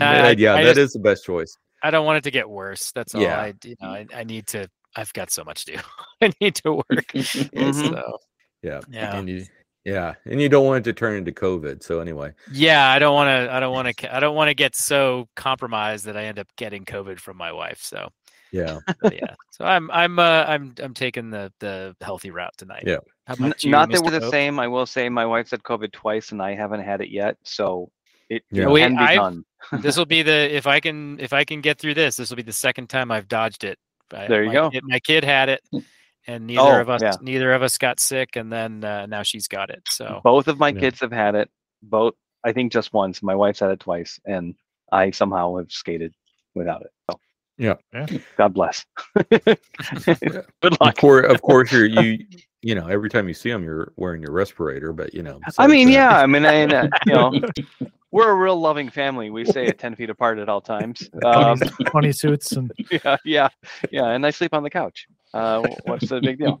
I- 0.00 0.30
yeah, 0.38 0.54
I 0.54 0.62
that 0.62 0.70
is 0.70 0.76
just- 0.76 0.92
the 0.94 1.00
best 1.00 1.24
choice. 1.24 1.56
i 1.82 1.90
don't 1.90 2.06
want 2.06 2.18
it 2.18 2.24
to 2.24 2.30
get 2.30 2.48
worse 2.48 2.92
that's 2.94 3.14
all 3.14 3.22
Yeah. 3.22 3.40
i 3.40 3.54
you 3.64 3.74
know 3.80 3.88
I, 3.88 4.06
I 4.14 4.22
need 4.24 4.46
to 4.48 4.68
i've 4.96 5.12
got 5.12 5.30
so 5.30 5.44
much 5.44 5.64
to 5.64 5.72
do 5.76 5.78
i 6.22 6.32
need 6.40 6.54
to 6.54 6.72
work 6.72 6.84
Mhm. 7.14 7.74
so 7.92 8.18
Yeah, 8.62 8.80
Yeah. 8.90 9.16
and 9.16 9.28
you, 9.28 9.44
yeah, 9.84 10.14
and 10.24 10.40
you 10.40 10.48
don't 10.48 10.66
want 10.66 10.84
it 10.84 10.90
to 10.90 10.98
turn 10.98 11.14
into 11.16 11.30
COVID. 11.30 11.80
So 11.82 12.00
anyway, 12.00 12.32
Yeah, 12.50 12.90
I 12.90 12.98
don't 12.98 13.14
want 13.14 13.28
to. 13.28 13.54
I 13.54 13.60
don't 13.60 13.72
want 13.72 13.96
to. 13.96 14.16
I 14.16 14.18
don't 14.18 14.34
want 14.34 14.48
to 14.48 14.54
get 14.54 14.74
so 14.74 15.28
compromised 15.36 16.06
that 16.06 16.16
I 16.16 16.24
end 16.24 16.40
up 16.40 16.48
getting 16.56 16.84
COVID 16.84 17.20
from 17.20 17.36
my 17.36 17.52
wife. 17.52 17.80
So 17.82 18.08
yeah, 18.50 18.80
but 19.00 19.14
yeah. 19.14 19.34
So 19.52 19.64
I'm 19.64 19.88
I'm 19.92 20.18
uh, 20.18 20.44
I'm 20.48 20.74
I'm 20.82 20.92
taking 20.94 21.30
the 21.30 21.52
the 21.60 21.94
healthy 22.00 22.32
route 22.32 22.56
tonight. 22.58 22.82
Yeah. 22.84 22.96
How 23.28 23.34
about 23.34 23.62
you, 23.62 23.70
Not 23.70 23.90
that 23.92 24.00
Mr. 24.00 24.04
we're 24.06 24.10
the 24.10 24.20
Pope? 24.22 24.30
same. 24.32 24.58
I 24.58 24.66
will 24.66 24.86
say 24.86 25.08
my 25.08 25.24
wife's 25.26 25.52
had 25.52 25.62
COVID 25.62 25.92
twice, 25.92 26.32
and 26.32 26.42
I 26.42 26.56
haven't 26.56 26.80
had 26.82 27.00
it 27.00 27.10
yet, 27.10 27.36
so 27.44 27.90
it, 28.28 28.36
it 28.36 28.42
Yeah. 28.50 28.66
Wait, 28.68 28.80
can 28.82 28.96
be 28.96 29.02
I- 29.04 29.14
done. 29.14 29.44
This 29.82 29.96
will 29.96 30.06
be 30.06 30.22
the 30.22 30.52
if 30.52 30.66
I 30.66 30.80
can 30.80 31.20
if 31.20 31.32
I 31.32 31.44
can 31.44 31.60
get 31.60 31.78
through 31.78 31.94
this. 31.94 32.16
This 32.16 32.30
will 32.30 32.36
be 32.36 32.42
the 32.42 32.52
second 32.52 32.88
time 32.88 33.12
I've 33.12 33.28
dodged 33.28 33.62
it. 33.62 33.78
I- 34.12 34.26
There 34.28 34.42
you 34.42 34.48
my 34.48 34.54
go. 34.54 34.70
Kid, 34.70 34.84
my 34.86 34.98
kid 35.00 35.24
had 35.24 35.48
it, 35.48 35.60
and 36.26 36.46
neither 36.46 36.60
Oh, 36.60 36.80
of 36.80 36.90
us 36.90 37.02
yeah. 37.02 37.12
neither 37.20 37.52
of 37.52 37.62
us 37.62 37.78
got 37.78 38.00
sick, 38.00 38.36
and 38.36 38.52
then 38.52 38.82
uh, 38.84 39.06
now 39.06 39.22
she's 39.22 39.48
got 39.48 39.70
it. 39.70 39.82
So 39.88 40.20
Both 40.24 40.48
of 40.48 40.58
my 40.58 40.68
Yeah. 40.70 40.80
kids 40.80 41.00
have 41.00 41.12
had 41.12 41.34
it. 41.34 41.50
Both, 41.82 42.14
I 42.44 42.52
think, 42.52 42.72
just 42.72 42.92
once. 42.92 43.22
My 43.22 43.34
wife's 43.34 43.60
had 43.60 43.70
it 43.70 43.80
twice, 43.80 44.18
and 44.24 44.54
I 44.92 45.10
somehow 45.10 45.56
have 45.56 45.70
skated 45.70 46.14
without 46.54 46.82
it. 46.82 46.90
So, 47.10 47.20
Yeah. 47.58 47.74
Yeah. 47.92 48.06
God 48.36 48.54
bless. 48.54 48.84
Good 49.30 49.58
of 50.62 50.80
luck. 50.80 50.96
course, 50.96 51.26
of 51.32 51.42
course, 51.42 51.72
you're 51.72 51.86
you. 51.86 52.24
You 52.66 52.74
know, 52.74 52.88
every 52.88 53.08
time 53.08 53.28
you 53.28 53.34
see 53.34 53.48
them, 53.50 53.62
you're 53.62 53.92
wearing 53.96 54.20
your 54.22 54.32
respirator. 54.32 54.92
But 54.92 55.14
you 55.14 55.22
know, 55.22 55.38
I 55.56 55.68
mean, 55.68 55.86
that- 55.86 55.92
yeah. 55.92 56.18
I 56.18 56.26
mean, 56.26 56.44
I, 56.44 56.64
uh, 56.64 56.88
you 57.06 57.12
know, 57.14 57.32
we're 58.10 58.28
a 58.30 58.34
real 58.34 58.58
loving 58.60 58.90
family. 58.90 59.30
We 59.30 59.44
stay 59.44 59.66
at 59.68 59.78
ten 59.84 59.94
feet 59.94 60.10
apart 60.10 60.38
at 60.40 60.48
all 60.48 60.60
times. 60.60 61.08
Um, 61.24 61.58
Bunny, 61.60 61.70
bunny 61.92 62.12
suits 62.12 62.52
and 62.52 62.72
yeah, 62.90 63.16
yeah, 63.24 63.48
yeah. 63.92 64.06
And 64.08 64.26
I 64.26 64.30
sleep 64.30 64.52
on 64.52 64.64
the 64.64 64.70
couch. 64.70 65.06
Uh, 65.32 65.62
what's 65.84 66.08
the 66.08 66.20
big 66.20 66.38
deal? 66.40 66.60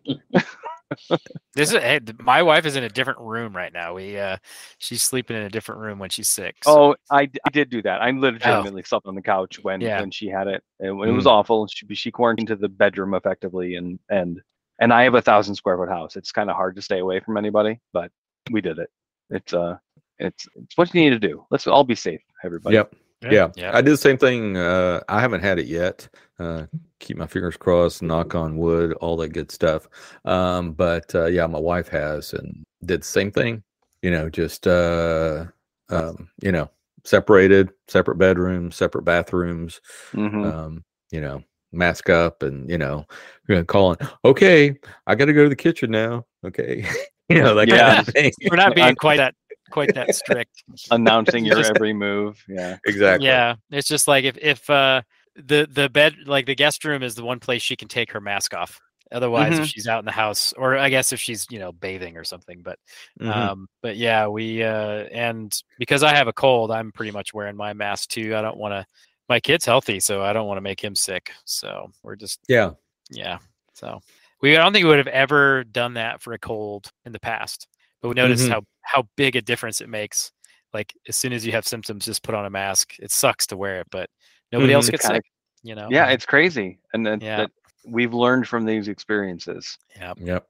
this 1.56 1.72
is 1.72 1.78
hey, 1.80 1.98
my 2.20 2.40
wife 2.42 2.64
is 2.66 2.76
in 2.76 2.84
a 2.84 2.88
different 2.88 3.18
room 3.18 3.56
right 3.56 3.72
now. 3.72 3.94
We 3.94 4.16
uh, 4.16 4.36
she's 4.78 5.02
sleeping 5.02 5.36
in 5.36 5.42
a 5.42 5.48
different 5.50 5.80
room 5.80 5.98
when 5.98 6.10
she's 6.10 6.28
sick. 6.28 6.54
so- 6.62 6.92
Oh, 6.92 6.96
I 7.10 7.28
did 7.52 7.68
do 7.70 7.82
that. 7.82 8.00
I 8.00 8.10
legitimately 8.12 8.84
slept 8.84 9.06
on 9.06 9.16
the 9.16 9.22
couch 9.22 9.58
when 9.62 9.80
Yeah. 9.80 9.98
when 10.00 10.12
she 10.12 10.28
had 10.28 10.46
it. 10.46 10.62
It, 10.78 10.90
it 10.90 10.92
was 11.12 11.26
awful. 11.26 11.66
She 11.66 11.92
she 11.96 12.12
quarantined 12.12 12.46
to 12.48 12.56
the 12.56 12.68
bedroom 12.68 13.14
effectively, 13.14 13.74
and 13.74 13.98
and 14.08 14.40
and 14.78 14.92
I 14.92 15.04
have 15.04 15.14
a 15.14 15.22
thousand 15.22 15.54
square 15.54 15.76
foot 15.76 15.88
house. 15.88 16.16
It's 16.16 16.32
kind 16.32 16.50
of 16.50 16.56
hard 16.56 16.76
to 16.76 16.82
stay 16.82 16.98
away 16.98 17.20
from 17.20 17.36
anybody, 17.36 17.80
but 17.92 18.10
we 18.50 18.60
did 18.60 18.78
it. 18.78 18.90
It's 19.30 19.52
uh, 19.52 19.78
it's 20.18 20.46
it's 20.54 20.76
what 20.76 20.92
you 20.94 21.00
need 21.00 21.10
to 21.10 21.18
do. 21.18 21.44
Let's 21.50 21.66
all 21.66 21.84
be 21.84 21.94
safe, 21.94 22.20
everybody. 22.44 22.74
Yep. 22.74 22.94
Yeah. 23.22 23.30
Yeah. 23.32 23.48
Yeah. 23.56 23.76
I 23.76 23.80
did 23.80 23.92
the 23.92 23.96
same 23.96 24.18
thing. 24.18 24.56
Uh, 24.56 25.00
I 25.08 25.20
haven't 25.20 25.40
had 25.42 25.58
it 25.58 25.66
yet. 25.66 26.08
Uh, 26.38 26.66
keep 27.00 27.16
my 27.16 27.26
fingers 27.26 27.56
crossed, 27.56 28.02
knock 28.02 28.34
on 28.34 28.58
wood, 28.58 28.92
all 28.94 29.16
that 29.16 29.30
good 29.32 29.50
stuff. 29.50 29.88
Um, 30.24 30.72
but 30.72 31.14
uh, 31.14 31.26
yeah, 31.26 31.46
my 31.46 31.58
wife 31.58 31.88
has 31.88 32.34
and 32.34 32.64
did 32.84 33.00
the 33.00 33.06
same 33.06 33.30
thing. 33.30 33.62
You 34.02 34.10
know, 34.10 34.28
just 34.28 34.66
uh, 34.66 35.46
um, 35.88 36.28
you 36.42 36.52
know, 36.52 36.70
separated, 37.04 37.70
separate 37.88 38.18
bedrooms, 38.18 38.76
separate 38.76 39.04
bathrooms. 39.04 39.80
Mhm. 40.12 40.52
Um, 40.52 40.84
you 41.10 41.20
know, 41.20 41.42
mask 41.72 42.10
up, 42.10 42.42
and 42.42 42.68
you 42.70 42.78
know, 42.78 43.04
you're 43.48 43.56
gonna 43.56 43.64
call 43.64 43.92
in. 43.92 44.08
Okay, 44.24 44.74
I 45.06 45.14
got 45.14 45.26
to 45.26 45.32
go 45.32 45.44
to 45.44 45.48
the 45.48 45.56
kitchen 45.56 45.90
now. 45.90 46.24
Okay, 46.44 46.84
you 47.28 47.42
know, 47.42 47.54
like 47.54 47.68
Yeah. 47.68 48.02
kind 48.04 48.08
of. 48.08 48.32
We're 48.50 48.56
not 48.56 48.74
being 48.74 48.94
quite 48.96 49.16
that 49.18 49.34
quite 49.70 49.94
that 49.94 50.14
strict. 50.14 50.64
Announcing 50.90 51.44
your 51.44 51.58
every 51.64 51.92
move. 51.92 52.42
Yeah. 52.48 52.76
exactly. 52.86 53.26
Yeah, 53.26 53.56
it's 53.70 53.88
just 53.88 54.08
like 54.08 54.24
if 54.24 54.38
if 54.38 54.68
uh 54.70 55.02
the 55.34 55.68
the 55.70 55.88
bed 55.88 56.14
like 56.26 56.46
the 56.46 56.54
guest 56.54 56.84
room 56.84 57.02
is 57.02 57.14
the 57.14 57.24
one 57.24 57.40
place 57.40 57.62
she 57.62 57.76
can 57.76 57.88
take 57.88 58.10
her 58.12 58.20
mask 58.20 58.54
off. 58.54 58.80
Otherwise, 59.12 59.54
Mhm. 59.54 59.62
if 59.62 59.68
she's 59.68 59.86
out 59.86 60.00
in 60.00 60.04
the 60.04 60.10
house, 60.10 60.52
or 60.54 60.76
I 60.76 60.88
guess 60.88 61.12
if 61.12 61.20
she's 61.20 61.46
you 61.50 61.60
know 61.60 61.70
bathing 61.70 62.16
or 62.16 62.24
something, 62.24 62.62
but 62.62 62.78
Mhm. 63.20 63.28
um, 63.30 63.68
but 63.80 63.96
yeah, 63.96 64.26
we 64.26 64.64
uh, 64.64 65.04
and 65.12 65.52
because 65.78 66.02
I 66.02 66.14
have 66.14 66.26
a 66.26 66.32
cold, 66.32 66.72
I'm 66.72 66.90
pretty 66.90 67.12
much 67.12 67.32
wearing 67.32 67.56
my 67.56 67.72
mask 67.72 68.08
too. 68.10 68.34
I 68.34 68.42
don't 68.42 68.56
want 68.56 68.72
to. 68.72 68.84
My 69.28 69.40
kid's 69.40 69.64
healthy, 69.64 69.98
so 70.00 70.22
I 70.22 70.32
don't 70.32 70.46
want 70.46 70.58
to 70.58 70.62
make 70.62 70.82
him 70.82 70.94
sick. 70.94 71.32
So 71.44 71.90
we're 72.02 72.16
just 72.16 72.40
yeah. 72.48 72.70
yeah. 73.10 73.38
So 73.74 74.00
we 74.40 74.56
I 74.56 74.62
don't 74.62 74.72
think 74.72 74.84
we 74.84 74.90
would 74.90 74.98
have 74.98 75.06
ever 75.08 75.64
done 75.64 75.94
that 75.94 76.20
for 76.22 76.32
a 76.32 76.38
cold 76.38 76.90
in 77.04 77.12
the 77.12 77.20
past, 77.20 77.66
but 78.02 78.08
we 78.08 78.14
noticed 78.14 78.46
Mhm. 78.46 78.50
how 78.52 78.62
how 78.82 79.08
big 79.16 79.36
a 79.36 79.42
difference 79.42 79.80
it 79.80 79.88
makes. 79.88 80.30
Like 80.72 80.94
as 81.08 81.16
soon 81.16 81.32
as 81.32 81.44
you 81.44 81.52
have 81.52 81.66
symptoms, 81.66 82.04
just 82.04 82.22
put 82.22 82.34
on 82.34 82.46
a 82.46 82.50
mask. 82.50 82.94
It 83.00 83.10
sucks 83.10 83.46
to 83.48 83.56
wear 83.56 83.80
it, 83.80 83.86
but 83.90 84.08
nobody 84.52 84.72
Mhm. 84.72 84.76
else 84.76 84.90
gets 84.90 85.02
kinda- 85.06 85.16
sick. 85.16 85.24
You 85.62 85.74
know. 85.74 85.88
Yeah, 85.90 86.10
it's 86.10 86.24
crazy, 86.26 86.78
and 86.92 87.04
that, 87.06 87.20
Yeah. 87.22 87.38
that 87.38 87.50
we've 87.84 88.14
learned 88.14 88.46
from 88.46 88.64
these 88.64 88.86
experiences. 88.88 89.76
yeah. 89.96 90.14
Yep. 90.18 90.46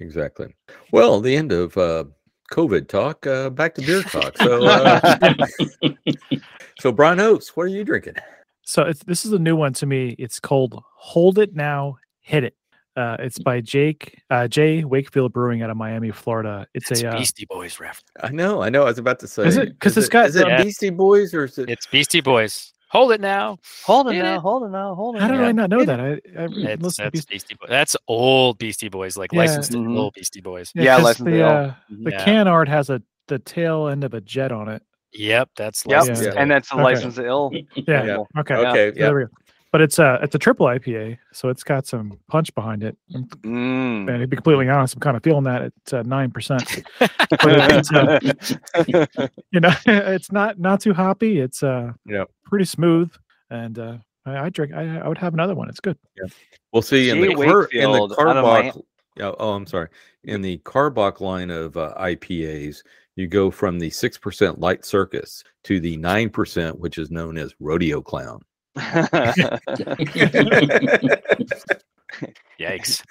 Exactly. 0.00 0.54
Well, 0.92 1.20
the 1.22 1.34
end 1.34 1.52
of 1.52 1.74
uh, 1.78 2.04
COVID 2.50 2.88
talk. 2.88 3.26
Uh, 3.26 3.48
back 3.48 3.74
to 3.76 3.80
beer 3.82 4.02
talk. 4.02 4.36
So, 4.38 4.64
uh, 4.66 5.00
so 6.80 6.92
Brian 6.92 7.18
Obst, 7.18 7.48
what 7.50 7.64
are 7.64 7.68
you 7.68 7.84
drinking? 7.84 8.14
So 8.62 8.82
it's, 8.82 9.02
this 9.04 9.24
is 9.24 9.32
a 9.32 9.38
new 9.38 9.56
one 9.56 9.72
to 9.74 9.86
me. 9.86 10.14
It's 10.18 10.40
called 10.40 10.82
"Hold 10.96 11.38
It 11.38 11.54
Now, 11.54 11.96
Hit 12.20 12.44
It." 12.44 12.56
Uh, 12.96 13.16
it's 13.18 13.38
by 13.40 13.60
Jake 13.60 14.22
uh, 14.30 14.46
Jay 14.46 14.84
Wakefield 14.84 15.32
Brewing 15.32 15.62
out 15.62 15.70
of 15.70 15.76
Miami, 15.76 16.10
Florida. 16.12 16.66
It's 16.74 16.90
It's 16.92 17.02
a 17.02 17.08
uh, 17.10 17.18
Beastie 17.18 17.46
Boys 17.46 17.80
reference. 17.80 18.04
I 18.22 18.28
know. 18.30 18.62
I 18.62 18.70
know. 18.70 18.82
I 18.82 18.86
was 18.86 18.98
about 18.98 19.18
to 19.20 19.26
say. 19.26 19.46
Is 19.46 19.56
it- 19.56 19.78
'cause 19.80 19.92
is 19.96 20.04
it's 20.04 20.08
got 20.08 20.26
is 20.26 20.36
it 20.36 20.46
the- 20.48 20.62
Beastie 20.62 20.90
Boys 20.90 21.34
or 21.34 21.44
is 21.44 21.58
it? 21.58 21.68
It's 21.68 21.86
Beastie 21.86 22.20
Boys. 22.20 22.72
Hold 22.90 23.10
it 23.10 23.20
now. 23.20 23.58
Hold 23.84 24.08
it 24.08 24.12
now, 24.22 24.38
hold 24.38 24.62
it 24.62 24.68
now, 24.68 24.94
hold 24.94 25.16
it. 25.16 25.22
how 25.22 25.26
did 25.26 25.40
I 25.40 25.50
not 25.50 25.68
know 25.68 25.84
that? 25.84 25.98
I, 25.98 26.04
I 26.12 26.14
It's, 26.44 26.56
listened 26.82 27.06
that's 27.06 27.10
Beast- 27.10 27.28
Beastie 27.28 27.56
Boys. 27.60 27.68
That's 27.68 27.96
old 28.06 28.58
Beastie 28.58 28.88
Boys, 28.88 29.16
like 29.16 29.32
Yeah. 29.32 29.40
licensed 29.40 29.72
to 29.72 29.78
Mhm. 29.78 29.98
old 29.98 30.14
Beastie 30.14 30.40
Boys. 30.40 30.70
Yeah, 30.76 30.98
License 30.98 31.16
to 31.16 31.24
the 31.24 31.40
Ill. 31.40 31.48
uh, 31.48 31.74
the 31.90 32.10
Yeah. 32.12 32.24
can 32.24 32.46
art 32.46 32.68
has 32.68 32.90
a 32.90 33.02
the 33.26 33.40
tail 33.40 33.88
end 33.88 34.04
of 34.04 34.14
a 34.14 34.20
jet 34.20 34.52
on 34.52 34.68
it. 34.68 34.82
Yep, 35.14 35.50
that's 35.56 35.84
Yep, 35.86 36.00
licensed 36.00 36.22
Yeah. 36.24 36.32
and 36.36 36.50
that's 36.50 36.70
a 36.70 36.74
Okay. 36.74 36.82
license 36.82 37.14
to 37.16 37.26
ill. 37.26 37.50
Yeah. 37.52 37.62
Yeah. 38.04 38.18
Okay. 38.38 38.54
Okay. 38.54 38.90
So 38.90 38.98
Yeah. 38.98 39.06
there 39.06 39.14
we 39.16 39.24
go. 39.24 39.30
But 39.72 39.80
it's 39.80 39.98
a 39.98 40.20
it's 40.22 40.36
a 40.36 40.38
triple 40.38 40.66
IPA, 40.66 41.18
so 41.32 41.48
it's 41.48 41.64
got 41.64 41.84
some 41.84 42.20
punch 42.28 42.54
behind 42.54 42.84
it. 42.84 42.96
Mm. 43.12 44.08
and 44.08 44.20
to 44.20 44.26
be 44.28 44.36
completely 44.36 44.68
honest, 44.68 44.94
I'm 44.94 45.00
kind 45.00 45.16
of 45.16 45.22
feeling 45.24 45.42
that 45.44 45.62
it's 45.62 45.92
uh, 45.92 46.02
nine 46.02 46.30
percent. 46.30 46.84
uh, 47.00 48.20
you 49.50 49.60
know, 49.60 49.72
it's 49.86 50.30
not 50.30 50.60
not 50.60 50.80
too 50.80 50.94
hoppy. 50.94 51.40
It's 51.40 51.64
uh 51.64 51.92
yeah 52.06 52.22
pretty 52.44 52.66
smooth, 52.66 53.10
and 53.50 53.76
uh, 53.78 53.96
I, 54.24 54.46
I 54.46 54.48
drink. 54.50 54.72
I, 54.74 54.98
I 54.98 55.08
would 55.08 55.18
have 55.18 55.34
another 55.34 55.56
one. 55.56 55.68
It's 55.68 55.80
good. 55.80 55.98
Yeah. 56.16 56.28
We'll 56.72 56.82
see 56.82 57.10
in 57.10 57.20
the 57.20 57.34
car, 57.34 57.64
in 57.72 57.90
the 57.90 58.00
Wakefield 58.00 58.12
out 58.12 58.18
Karbach. 58.18 58.82
Yeah. 59.16 59.32
Oh, 59.38 59.54
I'm 59.54 59.66
sorry. 59.66 59.88
In 60.22 60.40
the 60.40 60.58
Karbach 60.58 61.20
line 61.20 61.50
of 61.50 61.76
uh, 61.76 61.94
IPAs, 61.98 62.82
you 63.16 63.26
go 63.26 63.50
from 63.50 63.78
the 63.78 63.90
six 63.90 64.18
percent 64.18 64.60
light 64.60 64.84
circus 64.84 65.44
to 65.64 65.80
the 65.80 65.96
nine 65.96 66.30
percent, 66.30 66.78
which 66.78 66.98
is 66.98 67.10
known 67.10 67.36
as 67.38 67.54
rodeo 67.60 68.00
clown. 68.00 68.42
Yikes. 72.60 73.02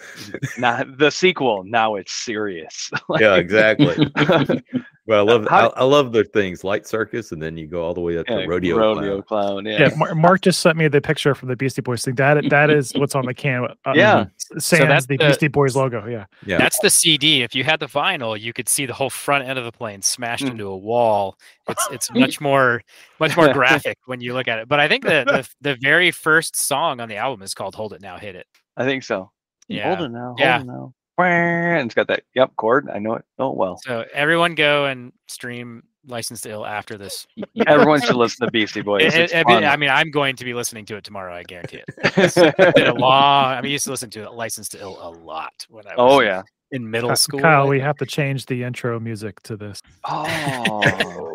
now 0.58 0.84
the 0.98 1.10
sequel. 1.10 1.64
Now 1.66 1.96
it's 1.96 2.12
serious. 2.14 2.90
yeah, 3.20 3.36
exactly. 3.36 4.10
But 5.06 5.18
I 5.18 5.22
love 5.22 5.46
How- 5.50 5.68
I, 5.72 5.82
I 5.82 5.84
love 5.84 6.14
the 6.14 6.24
things 6.24 6.64
light 6.64 6.88
circus, 6.88 7.34
and 7.34 7.42
then 7.44 7.58
you 7.58 7.68
go 7.68 7.84
all 7.84 7.94
the 7.94 8.00
way 8.00 8.18
up 8.18 8.26
to 8.28 8.46
rodeo. 8.48 8.78
rodeo 8.78 9.22
clown. 9.22 9.48
clown. 9.48 9.66
Yeah. 9.66 9.90
Yeah, 9.90 9.96
Mar- 9.98 10.16
Mark 10.16 10.40
just 10.40 10.62
sent 10.62 10.78
me 10.78 10.88
the 10.88 11.02
picture 11.02 11.36
from 11.36 11.50
the 11.50 11.58
Beastie 11.58 11.82
Boys 11.82 12.06
thing. 12.06 12.16
That 12.16 12.50
that 12.50 12.70
is 12.70 12.94
what's 12.94 13.14
on 13.14 13.26
the 13.26 13.34
can. 13.34 13.66
Uh, 13.84 13.92
Yeah. 13.94 14.28
Sans 14.60 14.88
that's 14.88 15.08
the 15.08 15.18
the- 15.18 15.26
Beastie 15.28 15.50
Boys 15.50 15.76
logo. 15.76 16.08
Yeah. 16.08 16.24
Yeah. 16.46 16.58
That's 16.58 16.80
the 16.80 16.90
CD. 16.90 17.42
If 17.44 17.54
you 17.54 17.66
had 17.66 17.82
the 17.82 17.88
vinyl, 17.88 18.40
you 18.40 18.54
could 18.54 18.70
see 18.70 18.86
the 18.86 18.94
whole 18.94 19.10
front 19.10 19.46
end 19.46 19.60
of 19.60 19.66
the 19.66 19.74
plane 19.74 20.02
smashed 20.02 20.46
Mm. 20.46 20.52
into 20.52 20.68
a 20.68 20.78
wall. 20.78 21.38
It's 21.68 21.86
it's 21.92 22.14
much 22.14 22.40
more 22.40 22.82
much 23.20 23.36
more 23.36 23.52
graphic 23.52 23.98
when 24.06 24.22
you 24.22 24.34
look 24.34 24.48
at 24.48 24.60
it. 24.60 24.70
But 24.70 24.80
I 24.80 24.88
think 24.88 25.04
the, 25.04 25.26
the 25.26 25.50
the 25.72 25.76
very 25.82 26.12
first 26.12 26.56
song 26.56 27.02
on 27.02 27.10
the 27.10 27.18
album 27.18 27.42
is 27.44 27.54
called 27.54 27.76
"Hold 27.76 27.92
It 27.92 28.02
Now, 28.02 28.18
Hit 28.18 28.36
It." 28.38 28.48
I 28.78 28.86
think 28.86 29.04
so. 29.04 29.32
Yeah. 29.68 29.96
Hold 29.96 30.08
it 30.08 30.12
now. 30.12 30.26
Hold 30.28 30.40
Yeah. 30.40 30.62
it 30.62 30.66
now. 30.66 30.94
And 31.20 31.86
it's 31.86 31.94
got 31.96 32.08
that. 32.08 32.24
Yep, 32.36 32.56
chord. 32.56 32.90
I 32.90 32.98
know 33.00 33.14
it. 33.16 33.24
Oh 33.38 33.52
well. 33.52 33.78
So 33.84 34.04
everyone 34.14 34.56
go 34.56 34.86
and 34.86 35.14
stream 35.28 35.84
"License 36.08 36.42
to 36.42 36.50
Ill" 36.50 36.66
after 36.66 36.98
this. 36.98 37.28
Everyone 37.68 38.02
should 38.02 38.16
listen 38.16 38.46
to 38.48 38.52
Beastie 38.52 38.82
Boys. 38.90 39.04
It- 39.04 39.14
It's 39.16 39.34
it- 39.34 39.46
I, 39.48 39.54
mean. 39.56 39.64
I 39.64 39.78
mean, 39.78 39.90
I'm 39.92 40.10
going 40.10 40.36
to 40.38 40.44
be 40.44 40.56
listening 40.56 40.86
to 40.88 40.96
it 40.98 41.04
tomorrow. 41.04 41.34
I 41.36 41.44
guarantee 41.44 41.78
it. 41.78 41.86
It's 42.18 42.36
been 42.76 42.88
a 42.88 42.94
long. 42.96 43.46
I 43.54 43.62
mean, 43.62 43.70
I 43.70 43.74
used 43.74 43.86
to 43.86 43.92
listen 43.92 44.10
to 44.12 44.30
"License 44.32 44.70
to 44.70 44.80
Ill" 44.80 44.98
a 45.00 45.12
lot 45.12 45.54
when 45.70 45.86
I 45.86 45.92
was 45.92 45.96
oh 45.98 46.22
yeah. 46.22 46.42
In 46.74 46.90
middle 46.92 47.10
Ky- 47.12 47.16
school. 47.16 47.40
Kyle, 47.40 47.68
we 47.68 47.80
have 47.80 47.96
to 47.98 48.06
change 48.06 48.46
the 48.48 48.64
intro 48.64 49.00
music 49.00 49.42
to 49.44 49.56
this. 49.56 49.82
Oh. 50.04 51.32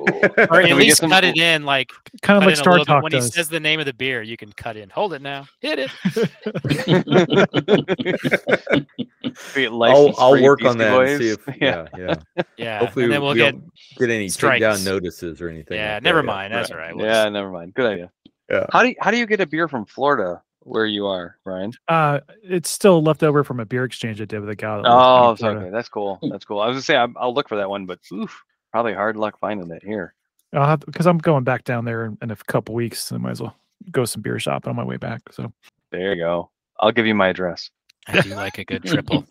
or 0.51 0.61
at 0.61 0.77
least 0.77 0.99
some- 0.99 1.11
cut 1.11 1.25
it 1.25 1.39
in 1.39 1.65
like 1.65 1.91
Kind 2.23 2.37
of 2.39 2.43
like 2.43 2.49
in 2.49 2.53
a 2.55 2.57
Star. 2.57 2.79
Talk 2.85 3.03
when 3.03 3.13
does. 3.13 3.27
he 3.27 3.31
says 3.31 3.49
the 3.49 3.61
name 3.61 3.81
of 3.81 3.87
the 3.87 3.93
beer 3.95 4.21
you 4.23 4.37
can 4.37 4.51
cut 4.53 4.77
in 4.77 4.91
hold 4.91 5.13
it 5.13 5.23
now 5.23 5.47
hit 5.61 5.79
it 5.79 5.91
I'll 9.57 10.15
I'll 10.19 10.43
work 10.43 10.63
on 10.65 10.79
Beastie 10.79 10.79
that 10.79 11.09
and 11.09 11.23
see 11.23 11.29
if 11.31 11.47
yeah 11.61 11.87
yeah. 11.97 12.15
yeah 12.57 12.79
Hopefully 12.81 13.05
and 13.05 13.13
then 13.15 13.23
we'll 13.23 13.33
we 13.33 13.39
get 13.39 13.53
don't 13.53 13.73
get 13.99 14.11
any 14.11 14.29
strikes. 14.29 14.61
down 14.61 14.85
notices 14.85 15.41
or 15.41 15.49
anything. 15.49 15.77
yeah 15.77 15.95
like 15.95 16.03
never 16.03 16.23
that. 16.23 16.29
Yeah, 16.29 16.35
mind 16.35 16.55
that's 16.55 16.71
all 16.71 16.77
right. 16.79 16.87
right 16.87 16.97
we'll 16.97 17.07
yeah, 17.07 17.25
just- 17.25 17.33
never 17.33 17.51
mind. 17.51 17.75
Good 17.75 17.87
idea. 17.93 18.11
Yeah. 18.51 18.65
How 18.73 18.83
do 18.83 18.89
you, 18.89 18.95
how 19.01 19.11
do 19.11 19.19
you 19.19 19.27
get 19.27 19.41
a 19.41 19.47
beer 19.47 19.69
from 19.69 19.85
Florida 19.85 20.43
where 20.69 20.87
you 20.87 21.07
are, 21.07 21.37
Ryan? 21.45 21.73
Uh, 21.89 22.21
it's 22.43 22.71
still 22.71 23.03
left 23.03 23.23
over 23.23 23.43
from 23.45 23.61
a 23.61 23.65
beer 23.65 23.85
exchange 23.85 24.21
I 24.21 24.25
did 24.25 24.41
with 24.41 24.51
a 24.51 24.57
guy. 24.57 24.83
Oh, 24.85 25.37
in 25.39 25.47
okay. 25.47 25.71
That's 25.71 25.89
cool. 25.89 26.19
That's 26.31 26.45
cool. 26.45 26.61
I 26.61 26.67
was 26.67 26.75
gonna 26.75 26.83
say 26.83 26.97
I'm, 26.97 27.17
I'll 27.19 27.35
look 27.35 27.49
for 27.49 27.57
that 27.57 27.71
one, 27.71 27.87
but 27.87 27.99
oof, 28.13 28.43
probably 28.71 28.95
hard 28.95 29.17
luck 29.17 29.39
finding 29.41 29.71
it 29.71 29.83
here. 29.83 30.15
I'll 30.53 30.77
because 30.77 31.07
I'm 31.07 31.19
going 31.19 31.45
back 31.45 31.65
down 31.65 31.85
there 31.85 32.07
in, 32.07 32.19
in 32.23 32.31
a 32.31 32.37
couple 32.37 32.75
weeks. 32.75 33.11
I 33.13 33.19
might 33.19 33.33
as 33.33 33.43
well 33.43 33.57
go 33.91 34.05
some 34.05 34.23
beer 34.23 34.39
shopping 34.39 34.71
on 34.71 34.77
my 34.77 34.85
way 34.85 34.97
back. 34.97 35.23
So 35.33 35.53
There 35.91 36.15
you 36.15 36.21
go. 36.23 36.51
I'll 36.79 36.93
give 36.93 37.07
you 37.07 37.15
my 37.15 37.29
address. 37.29 37.71
I 38.09 38.21
do 38.23 38.31
like 38.31 38.59
a 38.59 38.65
good 38.65 38.85
triple 38.85 39.25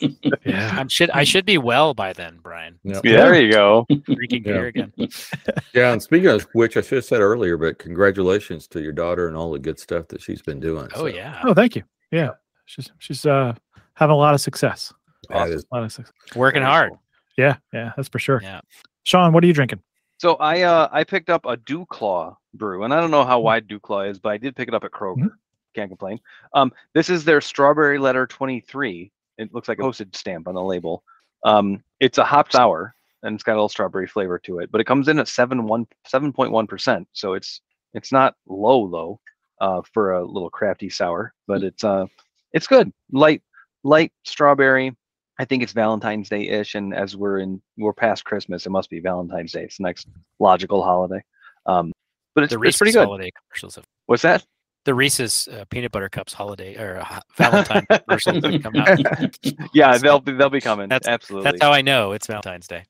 yeah, 0.46 0.76
I'm 0.78 0.88
should 0.88 1.10
I 1.12 1.24
should 1.24 1.46
be 1.46 1.58
well 1.58 1.94
by 1.94 2.14
then 2.14 2.40
Brian 2.42 2.80
Yeah. 2.84 3.02
Yeah, 3.04 3.12
There 3.18 3.42
you 3.42 3.52
go. 3.52 3.86
drinking 3.90 4.44
Yeah. 4.46 4.52
beer 4.54 4.66
again 4.68 4.94
Yeah, 5.74 5.92
and 5.94 6.02
speaking 6.02 6.28
of 6.30 6.44
which, 6.54 6.78
I 6.78 6.82
should 6.82 6.98
have 6.98 7.06
said 7.06 7.22
earlier, 7.22 7.58
but 7.58 7.80
congratulations 7.80 8.68
to 8.70 8.82
your 8.82 8.92
daughter 8.94 9.28
and 9.28 9.36
all 9.36 9.52
the 9.52 9.60
good 9.60 9.80
stuff 9.80 10.08
that 10.10 10.22
she's 10.22 10.42
been 10.42 10.60
doing. 10.60 10.88
oh 10.96 11.00
so 11.00 11.06
yeah 11.08 11.42
oh 11.44 11.54
thank 11.54 11.76
you. 11.76 11.84
Yeah, 12.12 12.32
she's 12.66 12.90
she's 13.00 13.26
uh 13.26 13.54
having 13.96 14.14
a 14.14 14.18
lot 14.18 14.34
of 14.34 14.42
success. 14.42 14.94
that 15.30 15.50
is- 15.50 15.66
A 15.72 15.76
lot 15.76 15.84
of 15.84 15.92
success. 15.92 16.14
working 16.36 16.62
hard. 16.64 16.94
Yeah, 17.38 17.58
yeah, 17.74 17.92
that's 17.96 18.10
for 18.10 18.20
sure. 18.20 18.40
Yeah. 18.44 18.62
Sean, 19.04 19.32
what 19.34 19.44
are 19.44 19.48
you 19.48 19.54
drinking? 19.54 19.80
So 20.20 20.36
I 20.36 20.62
uh 20.64 20.88
I 20.92 21.04
picked 21.04 21.30
up 21.30 21.46
a 21.46 21.58
Dew 21.58 21.86
Claw 21.88 22.38
brew, 22.54 22.84
and 22.84 22.94
I 22.94 23.00
don't 23.02 23.12
know 23.12 23.24
how 23.26 23.40
wide 23.40 23.68
Dew 23.68 23.80
Claw 23.80 24.02
is, 24.02 24.20
but 24.20 24.30
I 24.30 24.38
did 24.38 24.56
pick 24.56 24.68
it 24.68 24.74
up 24.74 24.84
at 24.84 24.92
Kroger. 24.92 25.18
Mhm. 25.26 25.32
Can't 25.78 25.92
complain. 25.92 26.20
Um, 26.56 26.72
this 26.96 27.08
is 27.08 27.24
their 27.24 27.40
Strawberry 27.40 28.00
Letter 28.00 28.26
23. 28.26 29.12
It 29.38 29.54
looks 29.54 29.68
like 29.68 29.78
a 29.78 29.84
postage 29.84 30.16
stamp 30.16 30.48
on 30.48 30.56
the 30.56 30.64
label. 30.64 31.04
Um, 31.46 31.84
it's 32.00 32.18
a 32.18 32.24
hop 32.24 32.52
sour, 32.52 32.96
and 33.22 33.36
it's 33.36 33.44
got 33.44 33.52
a 33.52 33.58
little 33.62 33.70
strawberry 33.70 34.08
flavor 34.08 34.40
to 34.40 34.58
it, 34.58 34.72
but 34.72 34.82
it 34.82 34.88
comes 34.88 35.08
in 35.08 35.20
at 35.20 35.28
seven 35.28 35.68
one 35.68 35.86
seven 36.08 36.34
point 36.34 36.52
one 36.52 36.66
percent. 36.66 37.08
So 37.14 37.36
it's 37.36 37.62
it's 37.94 38.12
not 38.12 38.34
low 38.48 38.80
low 38.80 39.20
uh, 39.62 39.84
for 39.94 40.14
a 40.14 40.26
little 40.26 40.50
crafty 40.50 40.90
sour, 40.90 41.36
but 41.46 41.62
it's 41.62 41.84
uh 41.84 42.08
it's 42.54 42.66
good. 42.66 42.92
Light 43.12 43.44
light 43.84 44.12
strawberry. 44.24 44.98
I 45.38 45.46
think 45.46 45.62
it's 45.62 45.74
Valentine's 45.74 46.28
Day 46.28 46.48
ish, 46.48 46.74
and 46.74 46.92
as 46.92 47.16
we're 47.16 47.38
in 47.38 47.62
we're 47.78 47.94
past 47.94 48.26
Christmas, 48.26 48.66
it 48.66 48.72
must 48.72 48.90
be 48.90 49.00
Valentine's 49.00 49.52
Day. 49.52 49.66
It's 49.66 49.78
the 49.78 49.84
next 49.84 50.08
logical 50.40 50.82
holiday. 50.82 51.24
Um, 51.68 51.94
but 52.34 52.46
it's, 52.46 52.54
the 52.54 52.60
it's 52.62 52.80
pretty 52.80 52.94
good. 52.94 53.06
holiday 53.06 53.30
commercials 53.30 53.76
have 53.76 53.86
What's 54.08 54.24
that? 54.24 54.44
The 54.88 54.96
Reese's 54.96 55.50
uh, 55.50 55.66
peanut 55.70 55.92
butter 55.92 56.08
cups 56.08 56.32
holiday 56.32 56.78
or 56.78 57.00
uh, 57.02 57.20
Valentine 57.36 57.86
commercial 58.08 58.42
come 58.62 58.78
out. 58.78 58.98
yeah, 59.74 59.98
they'll 59.98 60.22
be 60.22 60.32
they'll 60.32 60.50
be 60.50 60.62
coming. 60.62 60.88
That's- 60.88 61.12
Absolutely. 61.14 61.44
That's 61.52 61.62
how 61.62 61.74
I 61.74 61.82
know 61.82 62.14
it's 62.14 62.26
Valentine's 62.26 62.68
Day. 62.70 62.86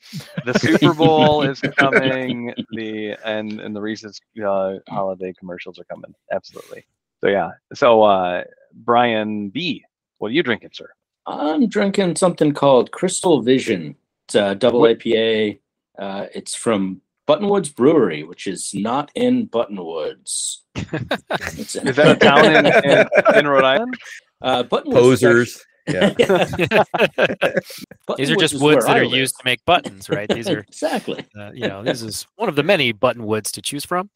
the 0.45 0.53
Super 0.59 0.93
Bowl 0.93 1.41
is 1.41 1.59
coming. 1.77 2.53
The 2.69 3.17
and 3.25 3.59
and 3.59 3.75
the 3.75 3.81
Reese's 3.81 4.21
uh, 4.45 4.75
holiday 4.87 5.33
commercials 5.39 5.79
are 5.79 5.85
coming. 5.85 6.13
Absolutely. 6.31 6.85
So 7.19 7.29
yeah. 7.29 7.49
So 7.73 8.03
uh, 8.03 8.43
Brian 8.75 9.49
B, 9.49 9.83
what 10.19 10.29
are 10.29 10.35
you 10.35 10.43
drinking, 10.43 10.69
sir? 10.73 10.89
I'm 11.25 11.67
drinking 11.67 12.15
something 12.17 12.53
called 12.53 12.91
Crystal 12.91 13.41
Vision. 13.41 13.95
It's 14.27 14.35
a 14.35 14.53
double 14.53 14.81
What- 14.81 14.99
IPA. 14.99 15.59
Uh, 15.97 16.27
it's 16.31 16.53
from 16.53 17.01
Buttonwoods 17.27 17.75
Brewery, 17.75 18.23
which 18.23 18.47
is 18.47 18.71
not 18.73 19.11
in 19.15 19.47
Buttonwoods. 19.47 20.57
It's 21.59 21.75
in, 21.75 21.87
Is 21.87 21.95
that 21.97 22.07
a 22.07 22.15
town 22.15 22.45
in, 22.45 22.65
in, 22.65 23.07
in 23.35 23.47
Rhode 23.47 23.63
Island? 23.63 23.97
uh, 24.41 24.63
Buttonwoods 24.63 25.13
is 25.13 25.21
Posers. 25.21 25.61
Yeah. 25.87 26.13
actually- 26.19 27.47
These 28.17 28.31
are 28.31 28.35
just 28.35 28.53
is 28.55 28.61
woods 28.61 28.85
that 28.85 28.95
I 28.97 28.99
are 28.99 29.05
live. 29.05 29.17
used 29.19 29.35
to 29.37 29.41
make 29.45 29.63
buttons, 29.65 30.09
right? 30.09 30.27
These 30.29 30.49
are, 30.49 30.59
exactly. 30.59 31.25
uh, 31.37 31.51
you 31.53 31.67
know, 31.67 31.83
this 31.83 32.01
is 32.01 32.25
one 32.35 32.49
of 32.49 32.55
the 32.55 32.63
many 32.63 32.91
button 32.91 33.25
woods 33.25 33.51
to 33.53 33.61
choose 33.61 33.85
from. 33.85 34.09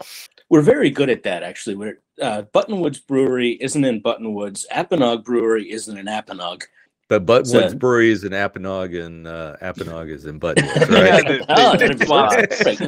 We're 0.49 0.61
very 0.61 0.89
good 0.89 1.09
at 1.09 1.23
that, 1.23 1.43
actually. 1.43 1.75
We're 1.75 1.99
uh, 2.21 2.43
Buttonwoods 2.53 3.05
Brewery 3.05 3.51
isn't 3.61 3.83
in 3.83 4.01
Buttonwoods. 4.01 4.65
Apponaug 4.71 5.23
Brewery 5.23 5.71
isn't 5.71 5.97
in 5.97 6.05
Apponaug. 6.07 6.63
But 7.11 7.25
Buttonwoods 7.25 7.71
So- 7.71 7.75
Brewery 7.77 8.09
is 8.09 8.23
in 8.23 8.31
Apponaug 8.31 8.97
and 9.05 9.27
uh, 9.27 9.57
Apponaug 9.61 10.09
is 10.09 10.25
in 10.25 10.39
Buttonwoods, 10.39 10.89
Yeah, 10.89 11.09
right? 11.09 11.27
they- 11.27 11.39
they- 11.39 11.45
that'd 11.77 11.99
be 11.99 12.05
wow. 12.05 12.29
perfect. 12.29 12.81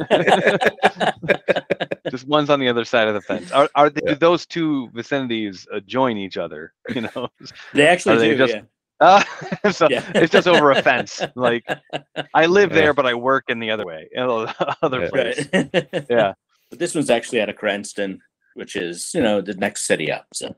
Just 2.10 2.26
one's 2.26 2.48
on 2.48 2.58
the 2.58 2.66
other 2.68 2.86
side 2.86 3.06
of 3.06 3.12
the 3.12 3.20
fence. 3.20 3.52
Are, 3.52 3.68
are 3.74 3.90
they, 3.90 4.00
Yeah. 4.02 4.12
do 4.14 4.18
those 4.20 4.46
two 4.46 4.88
vicinities 4.94 5.66
uh, 5.70 5.80
join 5.80 6.16
each 6.16 6.38
other? 6.38 6.72
You 6.94 7.02
know, 7.02 7.28
they 7.74 7.86
actually 7.86 8.16
they 8.16 8.30
do. 8.30 8.38
just- 8.38 8.54
yeah. 8.54 8.62
uh, 9.64 9.70
so 9.72 9.88
Yeah. 9.90 10.02
it's 10.14 10.32
just 10.32 10.48
over 10.48 10.70
a 10.70 10.80
fence. 10.82 11.20
Like 11.34 11.64
I 12.32 12.46
live 12.46 12.70
Yeah. 12.70 12.76
there, 12.76 12.94
but 12.94 13.04
I 13.04 13.12
work 13.12 13.44
in 13.48 13.58
the 13.58 13.70
other 13.72 13.84
way, 13.84 14.08
in 14.10 14.26
the 14.26 14.54
other 14.80 15.02
Yeah. 15.02 15.08
place. 15.10 15.48
Right. 15.52 16.06
Yeah. 16.08 16.32
But 16.70 16.78
this 16.78 16.94
one's 16.94 17.10
actually 17.10 17.42
out 17.42 17.50
of 17.50 17.56
Cranston, 17.56 18.20
which 18.54 18.74
is, 18.74 19.10
you 19.12 19.20
know, 19.20 19.42
the 19.42 19.52
next 19.52 19.86
city 19.86 20.10
up. 20.10 20.24
So 20.32 20.54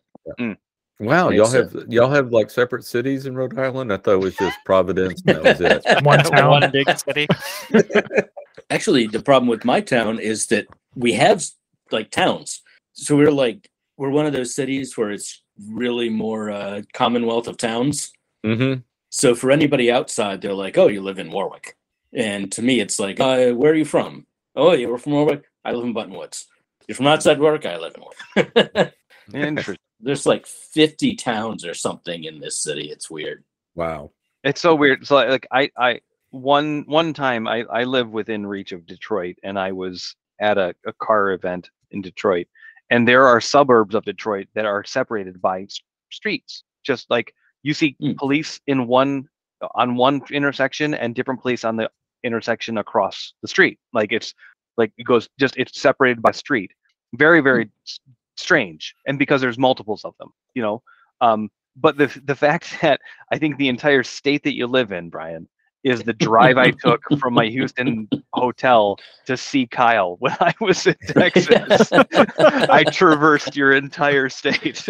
Wow, 0.99 1.29
y'all 1.31 1.47
so- 1.47 1.65
have 1.65 1.85
y'all 1.89 2.11
have 2.11 2.33
like 2.33 2.51
separate 2.51 2.85
cities 2.85 3.27
in 3.27 3.35
Rhode 3.35 3.59
Island. 3.59 3.93
I 3.93 3.99
thought 3.99 4.15
it 4.15 4.21
was 4.21 4.37
just 4.37 4.59
Providence. 4.65 5.23
And 5.27 5.37
that 5.37 5.43
was 5.43 5.61
it. 5.61 5.85
One 6.05 6.21
town. 6.21 6.51
One 6.51 6.71
big 6.71 6.89
city. 6.99 7.27
actually 8.71 9.07
the 9.07 9.23
problem 9.23 9.49
with 9.49 9.65
my 9.65 9.81
town 9.81 10.19
is 10.19 10.47
that 10.47 10.67
we 10.95 11.13
have 11.13 11.45
like 11.91 12.11
towns. 12.11 12.63
So 12.95 13.17
we're 13.17 13.31
like 13.31 13.71
we're 13.99 14.11
one 14.11 14.27
of 14.27 14.33
those 14.33 14.55
cities 14.55 14.97
where 14.97 15.11
it's 15.11 15.43
really 15.69 16.09
more 16.09 16.51
uh 16.51 16.83
commonwealth 16.95 17.47
of 17.47 17.59
towns. 17.59 18.13
Mm-hmm. 18.45 18.81
So 19.11 19.35
for 19.35 19.51
anybody 19.51 19.91
outside, 19.91 20.41
they're 20.41 20.55
like, 20.55 20.77
"Oh, 20.79 20.89
you 20.89 21.03
live 21.03 21.19
in 21.19 21.31
Warwick," 21.31 21.77
and 22.13 22.51
to 22.53 22.63
me, 22.63 22.81
it's 22.81 22.99
like, 22.99 23.19
uh, 23.21 23.53
"Where 23.53 23.73
are 23.73 23.77
you 23.77 23.85
from?" 23.85 24.27
"Oh, 24.55 24.73
you're 24.73 24.99
from 24.99 25.13
Warwick." 25.13 25.45
I 25.65 25.73
live 25.73 25.85
in 25.85 25.95
Buttonwoods. 25.95 26.45
You're 26.87 26.97
from 26.97 27.07
outside 27.07 27.39
Warwick. 27.39 27.67
I 27.67 27.79
live 27.79 27.95
in 27.95 28.03
Warwick. 28.03 28.95
Interesting. 29.33 29.86
There's 30.01 30.27
like 30.27 30.47
50 30.47 31.17
towns 31.17 31.65
or 31.65 31.75
something 31.75 32.25
in 32.25 32.41
this 32.41 32.63
city. 32.63 32.91
It's 32.91 33.11
weird. 33.11 33.45
Wow. 33.75 34.11
It's 34.45 34.61
so 34.61 34.75
weird. 34.75 35.07
So 35.07 35.17
like 35.17 35.47
I 35.51 35.71
I 35.79 36.01
one 36.31 36.85
one 36.87 37.13
time 37.15 37.47
I 37.49 37.65
I 37.65 37.85
live 37.85 38.11
within 38.11 38.47
reach 38.47 38.73
of 38.73 38.87
Detroit 38.87 39.37
and 39.43 39.59
I 39.59 39.73
was 39.73 40.15
at 40.41 40.59
a, 40.59 40.75
a 40.87 40.93
car 40.93 41.33
event 41.33 41.71
in 41.91 42.03
Detroit 42.03 42.47
and 42.91 43.09
there 43.09 43.27
are 43.27 43.41
suburbs 43.41 43.95
of 43.95 44.05
Detroit 44.05 44.47
that 44.55 44.67
are 44.67 44.85
separated 44.85 45.41
by 45.41 45.63
s- 45.63 45.81
streets. 46.13 46.63
Just 46.85 47.11
like 47.11 47.35
you 47.63 47.75
see 47.75 47.97
Mm. 48.01 48.17
police 48.17 48.61
in 48.67 48.87
one 48.87 49.29
on 49.75 49.97
one 49.97 50.21
intersection 50.31 50.93
and 50.95 51.15
different 51.15 51.41
police 51.41 51.65
on 51.65 51.77
the 51.77 51.91
intersection 52.23 52.79
across 52.79 53.33
the 53.43 53.49
street. 53.49 53.79
Like 53.93 54.13
it's 54.13 54.35
like 54.77 54.93
it 54.99 55.05
goes 55.05 55.29
just 55.41 55.57
it's 55.57 55.81
separated 55.81 56.21
by 56.23 56.31
street. 56.33 56.71
Very 57.15 57.41
very 57.41 57.71
s- 57.87 57.99
strange 58.37 58.95
and 59.07 59.19
because 59.19 59.41
there's 59.41 59.59
multiples 59.59 60.05
of 60.05 60.15
them, 60.19 60.31
you 60.55 60.63
know. 60.63 60.83
Um 61.21 61.51
but 61.77 61.97
the 61.99 62.07
the 62.25 62.35
fact 62.37 62.75
that 62.83 63.01
I 63.33 63.39
think 63.39 63.57
the 63.57 63.69
entire 63.69 64.03
state 64.03 64.43
that 64.45 64.55
you 64.55 64.67
live 64.67 64.93
in, 64.93 65.11
Brian, 65.11 65.49
is 65.85 66.03
the 66.03 66.13
drive 66.13 66.57
I 66.59 66.71
took 66.73 67.01
from 67.21 67.35
my 67.35 67.47
Houston 67.47 68.09
hotel 68.33 68.99
to 69.27 69.37
see 69.37 69.67
Kyle 69.69 70.17
when 70.19 70.37
I 70.41 70.53
was 70.61 70.87
in 70.87 70.97
Texas. 71.09 71.91
I 72.39 72.83
traversed 72.91 73.55
your 73.55 73.73
entire 73.73 74.29
state. 74.29 74.85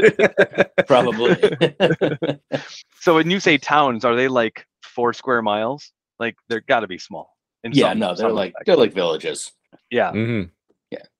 Probably. 0.86 1.36
so 3.00 3.14
when 3.14 3.30
you 3.30 3.40
say 3.40 3.58
towns, 3.58 4.04
are 4.04 4.16
they 4.16 4.28
like 4.28 4.66
four 4.82 5.12
square 5.12 5.42
miles? 5.42 5.92
Like 6.18 6.36
they're 6.48 6.60
got 6.62 6.80
to 6.80 6.86
be 6.88 6.98
small. 6.98 7.36
yeah, 7.64 7.90
some- 7.90 7.98
no, 7.98 8.14
they're 8.14 8.30
like 8.32 8.48
respect. 8.54 8.66
they're 8.66 8.76
like 8.76 8.94
villages. 8.94 9.52
yeah, 9.90 10.12
Mm-hmm. 10.12 10.50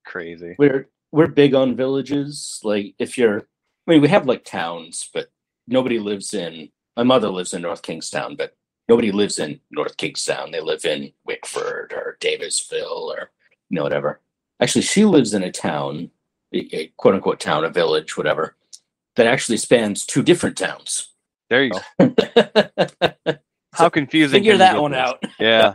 crazy. 0.07 0.55
We're 0.59 0.89
we're 1.13 1.29
big 1.29 1.55
on 1.55 1.77
villages. 1.77 2.61
Like 2.63 2.95
if 2.99 3.17
you're, 3.17 3.41
I 3.41 3.91
mean, 3.91 4.03
we 4.03 4.09
have 4.09 4.27
like 4.27 4.45
towns, 4.45 5.09
but 5.13 5.29
nobody 5.67 5.99
lives 5.99 6.35
in. 6.35 6.71
My 6.97 7.03
mother 7.03 7.29
lives 7.29 7.55
in 7.55 7.63
North 7.63 7.83
Kingstown, 7.83 8.37
but 8.37 8.57
nobody 8.89 9.13
lives 9.13 9.39
in 9.39 9.61
North 9.71 9.97
Kingstown. 9.97 10.51
They 10.51 10.61
live 10.61 10.85
in 10.85 11.13
Wickford 11.25 11.93
or 11.93 12.17
Davisville 12.21 13.09
or 13.11 13.31
you 13.69 13.77
know 13.77 13.83
whatever. 13.83 14.21
Actually, 14.61 14.83
she 14.83 15.05
lives 15.05 15.35
in 15.35 15.43
a 15.43 15.53
town, 15.53 16.11
a, 16.55 16.77
a 16.77 16.87
quote 16.97 17.15
unquote 17.15 17.41
town, 17.41 17.65
a 17.65 17.71
village, 17.71 18.17
whatever, 18.17 18.57
that 19.17 19.27
actually 19.27 19.59
spans 19.59 20.07
two 20.07 20.23
different 20.23 20.57
towns. 20.57 21.09
There 21.51 21.65
you 21.65 21.73
go. 21.99 22.15
How 23.73 23.89
confusing. 23.91 24.39
Figure 24.39 24.57
that 24.57 24.81
one 24.81 24.93
this? 24.93 25.01
out. 25.01 25.23
Yeah. 25.39 25.75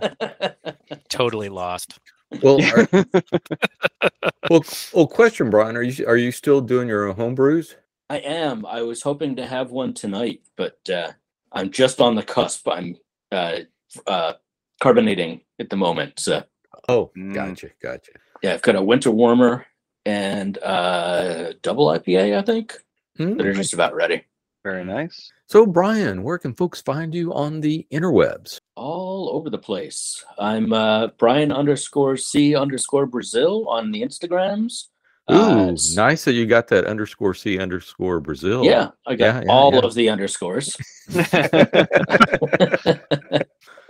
Totally 1.09 1.49
lost. 1.49 1.99
Well, 2.41 2.61
are, 2.63 2.87
well, 4.49 4.63
well. 4.93 5.07
Question, 5.07 5.49
Brian. 5.49 5.77
Are 5.77 5.83
you 5.83 6.05
are 6.07 6.17
you 6.17 6.31
still 6.31 6.61
doing 6.61 6.87
your 6.87 7.07
own 7.07 7.15
home 7.15 7.35
brews? 7.35 7.75
I 8.09 8.17
am. 8.19 8.65
I 8.65 8.81
was 8.83 9.01
hoping 9.01 9.35
to 9.37 9.45
have 9.45 9.71
one 9.71 9.93
tonight, 9.93 10.41
but 10.57 10.77
uh, 10.89 11.11
I'm 11.51 11.71
just 11.71 12.01
on 12.01 12.15
the 12.15 12.23
cusp. 12.23 12.67
I'm 12.67 12.97
uh, 13.31 13.59
uh, 14.07 14.33
carbonating 14.81 15.41
at 15.59 15.69
the 15.69 15.77
moment. 15.77 16.19
So 16.19 16.43
Oh, 16.89 17.11
Mm. 17.17 17.33
gotcha, 17.33 17.69
gotcha. 17.81 18.11
yeah, 18.41 18.53
I've 18.53 18.61
got 18.61 18.75
a 18.75 18.81
winter 18.81 19.11
warmer 19.11 19.65
and 20.05 20.57
uh, 20.59 21.53
double 21.61 21.87
IPA. 21.87 22.37
I 22.37 22.41
think 22.43 22.77
Mm. 23.19 23.37
that 23.37 23.45
are 23.45 23.53
just 23.53 23.73
about 23.73 23.93
ready. 23.93 24.23
Very 24.63 24.85
nice. 24.85 25.31
So, 25.47 25.65
Brian, 25.65 26.21
where 26.23 26.37
can 26.37 26.53
folks 26.53 26.81
find 26.81 27.13
you 27.15 27.33
on 27.33 27.59
the 27.61 27.85
interwebs? 27.91 28.59
All 28.75 29.31
over 29.33 29.49
the 29.49 29.57
place. 29.57 30.23
I'm 30.37 30.71
uh, 30.71 31.07
Brian 31.17 31.51
underscore 31.51 32.15
C 32.15 32.55
underscore 32.55 33.07
Brazil 33.07 33.67
on 33.67 33.91
the 33.91 34.01
Instagrams. 34.03 34.83
Ooh, 35.31 35.35
Uh, 35.35 35.75
nice 35.95 36.23
that 36.25 36.33
you 36.33 36.45
got 36.45 36.67
that 36.69 36.85
underscore 36.85 37.33
C 37.33 37.57
underscore 37.59 38.19
Brazil. 38.19 38.63
Yeah, 38.63 38.89
I 39.07 39.15
got 39.15 39.25
Yeah, 39.25 39.41
yeah, 39.45 39.51
all 39.51 39.73
yeah. 39.73 39.79
of 39.79 39.93
the 39.95 40.09
underscores. 40.09 40.77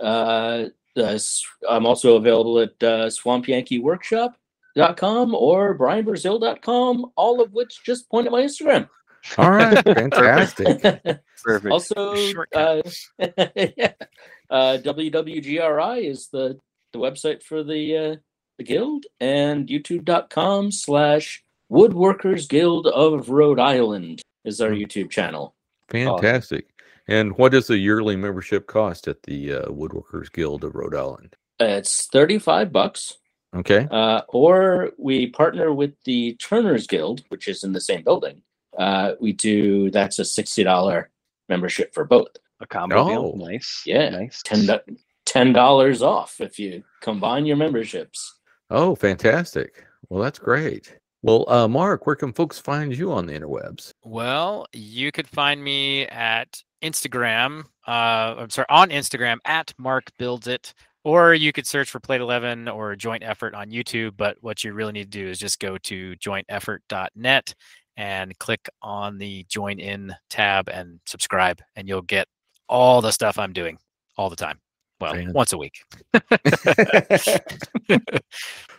uh, 0.00 0.68
s- 0.96 1.42
I'm 1.68 1.84
also 1.86 2.16
available 2.16 2.58
at 2.60 2.70
uh, 2.82 3.06
swampyankeeworkshop.com 3.08 5.34
or 5.34 5.76
brianbrazil.com, 5.78 7.12
all 7.16 7.40
of 7.42 7.52
which 7.52 7.80
just 7.84 8.08
point 8.10 8.26
at 8.26 8.32
my 8.32 8.42
Instagram. 8.42 8.88
All 9.38 9.50
right, 9.50 9.82
fantastic. 9.84 10.82
Perfect. 11.42 11.72
also, 11.72 12.14
uh, 12.54 12.82
yeah, 13.18 13.92
uh, 14.50 14.78
WWGRI 14.82 16.08
is 16.08 16.28
the, 16.28 16.58
the 16.92 16.98
website 16.98 17.42
for 17.42 17.62
the 17.62 17.96
uh, 17.96 18.16
the 18.58 18.64
guild, 18.64 19.06
and 19.20 19.68
youtube.com 19.68 20.70
slash 20.72 21.42
Woodworkers 21.70 22.48
Guild 22.48 22.86
of 22.86 23.30
Rhode 23.30 23.58
Island 23.58 24.20
is 24.44 24.60
our 24.60 24.70
YouTube 24.70 25.10
channel. 25.10 25.54
Fantastic. 25.88 26.66
And 27.08 27.36
what 27.38 27.52
does 27.52 27.66
the 27.66 27.78
yearly 27.78 28.14
membership 28.14 28.66
cost 28.66 29.08
at 29.08 29.22
the 29.22 29.54
uh, 29.54 29.66
Woodworkers 29.66 30.30
Guild 30.30 30.64
of 30.64 30.74
Rhode 30.74 30.94
Island? 30.94 31.34
It's 31.58 32.06
35 32.08 32.72
bucks. 32.72 33.18
Okay. 33.54 33.88
Uh, 33.90 34.22
or 34.28 34.92
we 34.98 35.28
partner 35.28 35.72
with 35.72 35.94
the 36.04 36.34
Turner's 36.34 36.86
Guild, 36.86 37.24
which 37.28 37.48
is 37.48 37.64
in 37.64 37.72
the 37.72 37.80
same 37.80 38.02
building. 38.02 38.42
Uh, 38.76 39.12
we 39.20 39.32
do 39.32 39.90
that's 39.90 40.18
a 40.18 40.24
sixty 40.24 40.64
dollar 40.64 41.10
membership 41.48 41.92
for 41.94 42.04
both. 42.04 42.28
A 42.60 42.66
combo 42.66 43.08
deal. 43.08 43.32
Oh. 43.34 43.44
Nice. 43.44 43.82
Yeah, 43.84 44.08
Nice. 44.10 44.42
Ten 45.24 45.52
dollars 45.52 46.02
off 46.02 46.40
if 46.40 46.58
you 46.58 46.82
combine 47.00 47.46
your 47.46 47.56
memberships. 47.56 48.38
Oh, 48.70 48.94
fantastic. 48.94 49.84
Well, 50.08 50.22
that's 50.22 50.38
great. 50.38 50.96
Well, 51.22 51.48
uh, 51.48 51.68
Mark, 51.68 52.06
where 52.06 52.16
can 52.16 52.32
folks 52.32 52.58
find 52.58 52.96
you 52.96 53.12
on 53.12 53.26
the 53.26 53.32
interwebs? 53.32 53.92
Well, 54.04 54.66
you 54.72 55.12
could 55.12 55.28
find 55.28 55.62
me 55.62 56.06
at 56.06 56.62
Instagram. 56.82 57.64
Uh, 57.86 58.34
I'm 58.38 58.50
sorry, 58.50 58.66
on 58.68 58.90
Instagram 58.90 59.38
at 59.44 59.72
Mark 59.78 60.10
Builds 60.18 60.48
It, 60.48 60.74
or 61.04 61.32
you 61.32 61.52
could 61.52 61.66
search 61.66 61.90
for 61.90 62.00
Plate 62.00 62.20
11 62.20 62.68
or 62.68 62.96
Joint 62.96 63.22
Effort 63.22 63.54
on 63.54 63.70
YouTube. 63.70 64.16
But 64.16 64.36
what 64.40 64.64
you 64.64 64.72
really 64.72 64.92
need 64.92 65.12
to 65.12 65.18
do 65.18 65.28
is 65.28 65.38
just 65.38 65.60
go 65.60 65.78
to 65.78 66.16
jointeffort.net 66.16 67.54
and 67.96 68.38
click 68.38 68.68
on 68.80 69.18
the 69.18 69.44
join 69.48 69.78
in 69.78 70.14
tab 70.30 70.68
and 70.68 71.00
subscribe, 71.06 71.60
and 71.76 71.88
you'll 71.88 72.02
get 72.02 72.26
all 72.68 73.00
the 73.00 73.12
stuff 73.12 73.38
I'm 73.38 73.52
doing 73.52 73.78
all 74.16 74.30
the 74.30 74.36
time. 74.36 74.58
Well, 75.00 75.14
Man. 75.14 75.32
once 75.32 75.52
a 75.52 75.58
week. 75.58 75.82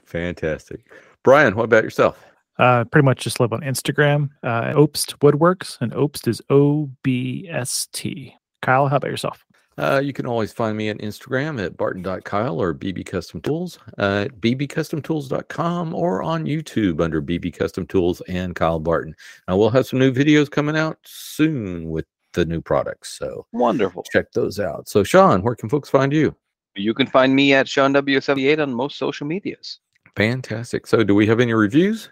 Fantastic. 0.06 0.88
Brian, 1.24 1.56
what 1.56 1.66
about 1.66 1.84
yourself? 1.84 2.24
Uh, 2.60 2.86
pretty 2.86 3.04
much 3.04 3.20
just 3.20 3.40
live 3.40 3.52
on 3.52 3.62
Instagram, 3.62 4.30
uh, 4.44 4.74
Obst 4.74 5.18
Woodworks, 5.20 5.78
and 5.82 5.92
Obst 5.94 6.28
is 6.28 6.42
O 6.50 6.90
B 7.04 7.48
S 7.52 7.88
T. 7.92 8.36
Kyle, 8.62 8.88
how 8.88 8.98
about 8.98 9.12
yourself? 9.12 9.44
Uh, 9.78 10.02
you 10.04 10.14
can 10.14 10.26
always 10.26 10.54
find 10.54 10.78
me 10.78 10.90
on 10.90 10.98
Instagram 10.98 11.64
at 11.64 11.78
barton.kyle 11.78 12.62
or 12.62 12.74
bb 12.74 13.06
custom 13.06 13.42
tools 13.42 13.80
uh, 13.98 14.26
at 14.26 14.42
bbcustomtools.com 14.42 15.94
or 15.94 16.24
on 16.24 16.46
YouTube 16.46 17.02
under 17.02 17.22
bb 17.22 17.56
custom 17.58 17.86
tools 17.88 18.22
and 18.28 18.56
Kyle 18.56 18.80
Barton. 18.80 19.16
And 19.48 19.58
we'll 19.58 19.70
have 19.70 19.88
some 19.88 20.00
new 20.00 20.12
videos 20.12 20.50
coming 20.50 20.78
out 20.78 20.98
soon 21.04 21.90
with 21.90 22.06
the 22.34 22.46
new 22.46 22.62
products. 22.62 23.18
So 23.18 23.46
wonderful. 23.52 24.04
Check 24.04 24.32
those 24.34 24.60
out. 24.60 24.90
So, 24.90 25.04
Sean, 25.04 25.42
where 25.42 25.56
can 25.56 25.70
folks 25.70 25.90
find 25.90 26.12
you? 26.12 26.36
You 26.76 26.94
can 26.94 27.08
find 27.08 27.36
me 27.36 27.54
at 27.54 27.68
Sean 27.68 27.94
W78 27.94 28.62
on 28.62 28.74
most 28.74 28.98
social 28.98 29.28
medias. 29.28 29.80
Fantastic. 30.16 30.88
So, 30.88 31.04
do 31.04 31.16
we 31.16 31.28
have 31.28 31.40
any 31.40 31.54
reviews? 31.54 32.10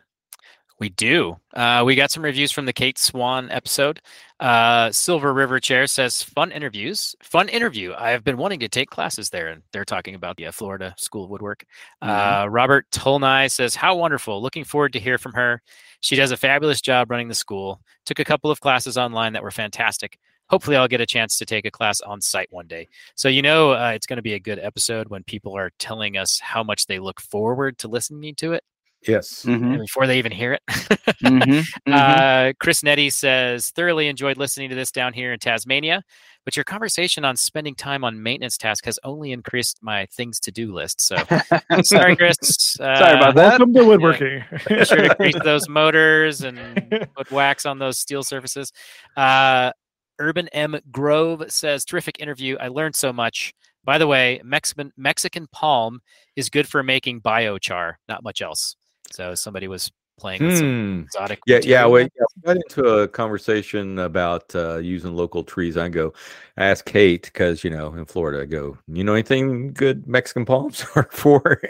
We 0.82 0.90
do. 0.90 1.38
Uh, 1.54 1.84
we 1.86 1.94
got 1.94 2.10
some 2.10 2.24
reviews 2.24 2.52
from 2.52 2.66
the 2.66 2.74
Kate 2.74 2.98
Swan 2.98 3.52
episode. 3.52 4.02
Uh, 4.40 4.92
Silver 4.92 5.32
River 5.32 5.60
Chair 5.60 5.86
says, 5.86 6.24
"Fun 6.24 6.52
interviews. 6.52 7.16
Fun 7.22 7.50
interview. 7.50 7.94
I 7.96 8.10
have 8.10 8.24
been 8.24 8.38
wanting 8.38 8.62
to 8.62 8.68
take 8.68 8.90
classes 8.90 9.30
there, 9.30 9.50
and 9.50 9.62
they're 9.72 9.86
talking 9.86 10.16
about 10.16 10.38
the 10.38 10.48
uh, 10.48 10.52
Florida 10.52 10.96
School 10.98 11.26
of 11.26 11.30
Woodwork." 11.30 11.66
Mm-hmm. 12.02 12.10
Uh, 12.10 12.48
Robert 12.48 12.90
Tolnai 12.90 13.52
says, 13.52 13.76
"How 13.76 13.96
wonderful! 13.96 14.42
Looking 14.42 14.64
forward 14.64 14.94
to 14.94 15.00
hear 15.00 15.20
from 15.20 15.34
her. 15.34 15.62
She 16.00 16.16
does 16.16 16.32
a 16.32 16.38
fabulous 16.38 16.82
job 16.82 17.12
running 17.12 17.28
the 17.28 17.36
school. 17.36 17.80
Took 18.08 18.18
a 18.18 18.26
couple 18.26 18.50
of 18.50 18.60
classes 18.60 18.98
online 18.98 19.34
that 19.34 19.44
were 19.44 19.52
fantastic. 19.52 20.18
Hopefully, 20.50 20.78
I'll 20.78 20.88
get 20.88 21.00
a 21.00 21.06
chance 21.06 21.38
to 21.38 21.46
take 21.46 21.68
a 21.68 21.72
class 21.72 22.02
on 22.02 22.22
site 22.22 22.48
one 22.50 22.66
day. 22.66 22.88
So 23.14 23.30
you 23.30 23.44
know, 23.44 23.74
uh, 23.74 23.92
it's 23.94 24.08
going 24.08 24.18
to 24.18 24.24
be 24.24 24.34
a 24.34 24.40
good 24.40 24.58
episode 24.58 25.10
when 25.10 25.24
people 25.26 25.56
are 25.56 25.70
telling 25.78 26.18
us 26.18 26.40
how 26.40 26.64
much 26.64 26.88
they 26.88 26.98
look 26.98 27.22
forward 27.22 27.78
to 27.78 27.88
listening 27.88 28.34
to 28.38 28.54
it." 28.54 28.64
Yes. 29.08 29.44
Mm-hmm. 29.46 29.80
Before 29.80 30.06
they 30.06 30.18
even 30.20 30.32
hear 30.32 30.54
it. 30.54 30.62
mm-hmm. 30.68 31.52
Mm-hmm. 31.88 31.94
Uh, 31.94 32.54
Chris 32.60 32.84
Nettie 32.84 33.10
says, 33.10 33.70
thoroughly 33.70 34.08
enjoyed 34.08 34.38
listening 34.38 34.70
to 34.70 34.76
this 34.76 34.92
down 34.92 35.14
here 35.14 35.34
in 35.34 35.40
Tasmania, 35.40 36.04
but 36.46 36.56
your 36.56 36.64
conversation 36.64 37.26
on 37.26 37.36
spending 37.36 37.76
time 37.76 38.04
on 38.04 38.22
maintenance 38.22 38.58
tasks 38.58 38.86
has 38.86 39.00
only 39.04 39.32
increased 39.32 39.80
my 39.82 40.06
things 40.08 40.40
to 40.42 40.52
do 40.52 40.74
list. 40.74 41.02
So 41.02 41.18
sorry, 41.84 42.16
Chris. 42.16 42.80
Uh, 42.80 42.98
sorry 42.98 43.18
about 43.18 43.36
that. 43.36 43.60
Welcome 43.60 43.74
to 43.74 43.86
woodworking. 43.86 44.44
Yeah, 44.52 44.80
be 44.80 44.86
sure 44.86 45.08
to 45.08 45.16
grease 45.16 45.36
those 45.44 45.68
motors 45.68 46.42
and 46.42 47.10
put 47.16 47.32
wax 47.32 47.66
on 47.66 47.80
those 47.80 47.98
steel 47.98 48.24
surfaces. 48.24 48.72
Uh, 49.18 49.72
Urban 50.20 50.48
M. 50.50 50.80
Grove 50.92 51.44
says, 51.50 51.84
terrific 51.84 52.20
interview. 52.20 52.58
I 52.60 52.68
learned 52.68 52.96
so 52.96 53.12
much. 53.12 53.54
By 53.84 53.98
the 53.98 54.08
way, 54.08 54.40
Mexican 54.44 54.94
Mexican 54.96 55.48
palm 55.52 56.02
is 56.36 56.50
good 56.50 56.68
for 56.68 56.84
making 56.84 57.22
biochar, 57.22 57.96
not 58.08 58.24
much 58.24 58.42
else. 58.42 58.76
So 59.12 59.36
somebody 59.36 59.68
was 59.68 59.92
playing 60.22 60.46
with 60.46 60.60
hmm. 60.60 61.02
exotic. 61.02 61.40
Yeah, 61.48 61.60
yeah. 61.64 61.88
We, 61.88 62.02
yeah, 62.02 62.08
we 62.36 62.42
got 62.46 62.56
into 62.58 62.86
a 62.86 63.08
conversation 63.08 64.00
about 64.00 64.54
uh, 64.56 64.78
using 64.78 65.16
local 65.16 65.44
trees. 65.44 65.78
I 65.78 65.90
go 65.90 66.14
ask 66.58 66.86
Kate 66.86 67.24
because 67.24 67.64
you 67.64 67.70
know 67.70 67.94
in 67.94 68.06
Florida, 68.06 68.42
I 68.42 68.46
go, 68.46 68.78
you 68.88 69.04
know 69.04 69.14
anything 69.14 69.74
good 69.74 70.08
Mexican 70.08 70.46
palms 70.46 70.86
are 70.96 71.10
for? 71.12 71.62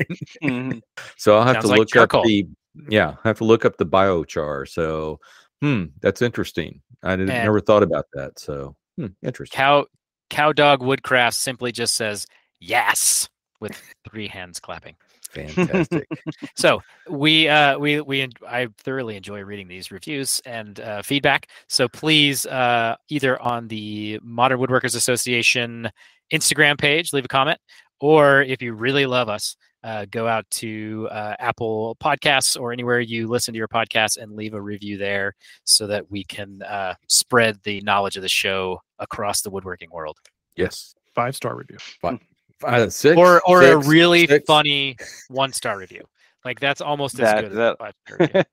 mm-hmm. 0.43 0.80
So 1.18 1.38
I'll 1.38 1.45
have 1.45 1.55
Sounds 1.55 1.69
to 1.69 1.76
look 1.76 1.95
like 1.95 2.13
up 2.13 2.23
the 2.23 2.47
yeah, 2.89 3.15
I 3.23 3.27
have 3.27 3.38
to 3.39 3.43
look 3.43 3.65
up 3.65 3.77
the 3.77 3.85
biochar. 3.85 4.68
So 4.68 5.19
hmm, 5.61 5.85
that's 6.01 6.22
interesting. 6.22 6.81
I 7.03 7.15
didn't, 7.15 7.30
never 7.30 7.59
thought 7.59 7.84
about 7.84 8.05
that. 8.13 8.39
So 8.39 8.76
hmm, 8.97 9.07
interesting. 9.23 9.57
Cow 9.57 9.85
cow 10.30 10.51
dog 10.51 10.81
woodcraft 10.84 11.35
simply 11.35 11.72
just 11.72 11.95
says 11.95 12.27
yes 12.59 13.30
with 13.59 13.80
three 14.09 14.27
hands 14.27 14.59
clapping. 14.59 14.95
Fantastic. 15.31 16.07
so 16.55 16.81
we 17.09 17.47
uh, 17.47 17.77
we 17.79 18.01
we 18.01 18.27
I 18.47 18.67
thoroughly 18.79 19.15
enjoy 19.15 19.41
reading 19.41 19.67
these 19.67 19.91
reviews 19.91 20.41
and 20.45 20.79
uh, 20.79 21.01
feedback. 21.01 21.47
So 21.67 21.87
please, 21.87 22.45
uh, 22.45 22.95
either 23.09 23.41
on 23.41 23.67
the 23.67 24.19
Modern 24.23 24.59
Woodworkers 24.59 24.95
Association 24.95 25.89
Instagram 26.33 26.77
page, 26.77 27.13
leave 27.13 27.25
a 27.25 27.29
comment, 27.29 27.59
or 27.99 28.41
if 28.41 28.61
you 28.61 28.73
really 28.73 29.05
love 29.05 29.29
us, 29.29 29.55
uh, 29.83 30.05
go 30.11 30.27
out 30.27 30.49
to 30.51 31.07
uh, 31.11 31.35
Apple 31.39 31.95
Podcasts 32.03 32.59
or 32.59 32.71
anywhere 32.73 32.99
you 32.99 33.27
listen 33.27 33.53
to 33.53 33.57
your 33.57 33.67
podcasts 33.67 34.17
and 34.17 34.35
leave 34.35 34.53
a 34.53 34.61
review 34.61 34.97
there, 34.97 35.33
so 35.63 35.87
that 35.87 36.09
we 36.11 36.23
can 36.25 36.61
uh, 36.63 36.93
spread 37.07 37.57
the 37.63 37.81
knowledge 37.81 38.17
of 38.17 38.21
the 38.21 38.29
show 38.29 38.81
across 38.99 39.41
the 39.41 39.49
woodworking 39.49 39.89
world. 39.91 40.17
Yes, 40.57 40.93
five 41.15 41.35
star 41.35 41.55
review. 41.55 41.77
Five, 42.01 42.19
uh, 42.63 42.89
six, 42.89 43.17
or 43.17 43.41
or 43.47 43.61
six, 43.61 43.73
a 43.73 43.89
really 43.89 44.27
six. 44.27 44.45
funny 44.45 44.97
one 45.29 45.53
star 45.53 45.77
review. 45.77 46.03
Like 46.43 46.59
that's 46.59 46.81
almost 46.81 47.17
that, 47.17 47.38
as 47.38 47.41
good 47.43 47.51
as 47.51 47.57
that, 47.57 47.77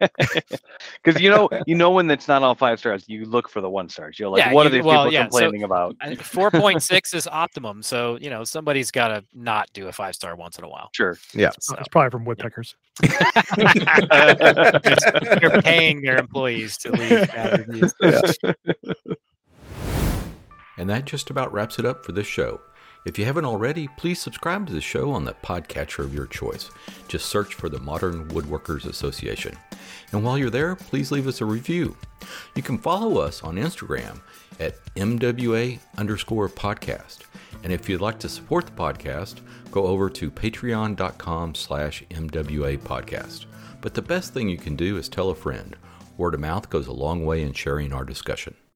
as 0.07 0.61
Because 1.03 1.23
you 1.23 1.31
know, 1.31 1.49
you 1.67 1.75
know 1.75 1.91
when 1.91 2.11
it's 2.11 2.29
not 2.29 2.43
all 2.43 2.55
five 2.55 2.79
stars, 2.79 3.05
you 3.09 3.25
look 3.25 3.49
for 3.49 3.63
the 3.63 3.71
one 3.71 3.89
stars. 3.89 4.19
You're 4.19 4.29
like, 4.29 4.45
yeah, 4.45 4.53
what 4.53 4.65
you, 4.65 4.69
are 4.69 4.71
these 4.73 4.85
well, 4.85 5.05
people 5.05 5.13
yeah, 5.15 5.23
complaining 5.23 5.61
so 5.61 5.67
about? 5.67 5.97
Four 6.19 6.51
point 6.51 6.83
six 6.83 7.15
is 7.15 7.27
optimum. 7.27 7.83
So 7.83 8.19
you 8.21 8.29
know, 8.29 8.45
somebody's 8.45 8.91
got 8.91 9.09
to 9.09 9.25
not 9.35 9.71
do 9.73 9.89
a 9.89 9.93
five 9.93 10.15
star 10.15 10.37
once 10.37 10.59
in 10.59 10.65
a 10.65 10.69
while. 10.69 10.91
Sure. 10.95 11.17
Yeah. 11.33 11.51
So, 11.61 11.77
it's 11.77 11.89
probably 11.89 12.11
from 12.11 12.27
woodpeckers. 12.27 12.77
They're 15.41 15.63
paying 15.63 16.03
their 16.03 16.19
employees 16.19 16.77
to 16.79 16.93
leave 16.93 17.29
bad 17.29 17.67
reviews. 17.69 17.95
Yeah. 18.03 18.21
And 20.77 20.91
that 20.91 21.07
just 21.07 21.31
about 21.31 21.53
wraps 21.53 21.79
it 21.79 21.87
up 21.87 22.05
for 22.05 22.13
this 22.13 22.27
show. 22.27 22.61
If 23.09 23.19
you 23.19 23.25
haven't 23.25 23.47
already, 23.47 23.89
please 23.97 24.21
subscribe 24.21 24.67
to 24.67 24.75
the 24.75 24.83
show 24.83 25.13
on 25.13 25.25
the 25.25 25.33
podcatcher 25.33 26.01
of 26.01 26.13
your 26.13 26.27
choice. 26.27 26.69
Just 27.09 27.31
search 27.31 27.55
for 27.55 27.71
the 27.71 27.81
Modern 27.81 28.29
Woodworkers 28.29 28.85
Association. 28.85 29.57
And 30.13 30.23
while 30.23 30.37
you're 30.37 30.51
there, 30.51 30.77
please 30.77 31.11
leave 31.11 31.27
us 31.27 31.41
a 31.41 31.47
review. 31.47 31.97
You 32.55 32.63
can 32.63 32.77
follow 32.77 33.19
us 33.19 33.43
on 33.43 33.57
Instagram 33.57 34.21
at 34.61 34.85
MWA 34.95 35.79
underscore 35.97 36.51
podcast. 36.51 37.21
And 37.65 37.73
if 37.73 37.89
you'd 37.89 38.03
like 38.03 38.19
to 38.19 38.29
support 38.29 38.67
the 38.67 38.73
podcast, 38.73 39.41
go 39.71 39.87
over 39.87 40.11
to 40.11 40.31
patreon.com 40.31 41.55
slash 41.55 42.05
MWA 42.11 42.79
podcast. 42.79 43.47
But 43.81 43.95
the 43.95 44.03
best 44.03 44.35
thing 44.35 44.51
you 44.51 44.59
can 44.59 44.77
do 44.77 44.99
is 44.99 45.09
tell 45.09 45.31
a 45.31 45.35
friend. 45.35 45.75
Word 46.19 46.35
of 46.35 46.41
mouth 46.41 46.69
goes 46.69 46.89
a 46.89 46.93
long 46.93 47.25
way 47.25 47.41
in 47.41 47.55
sharing 47.55 47.95
our 47.95 48.05
discussion. 48.05 48.55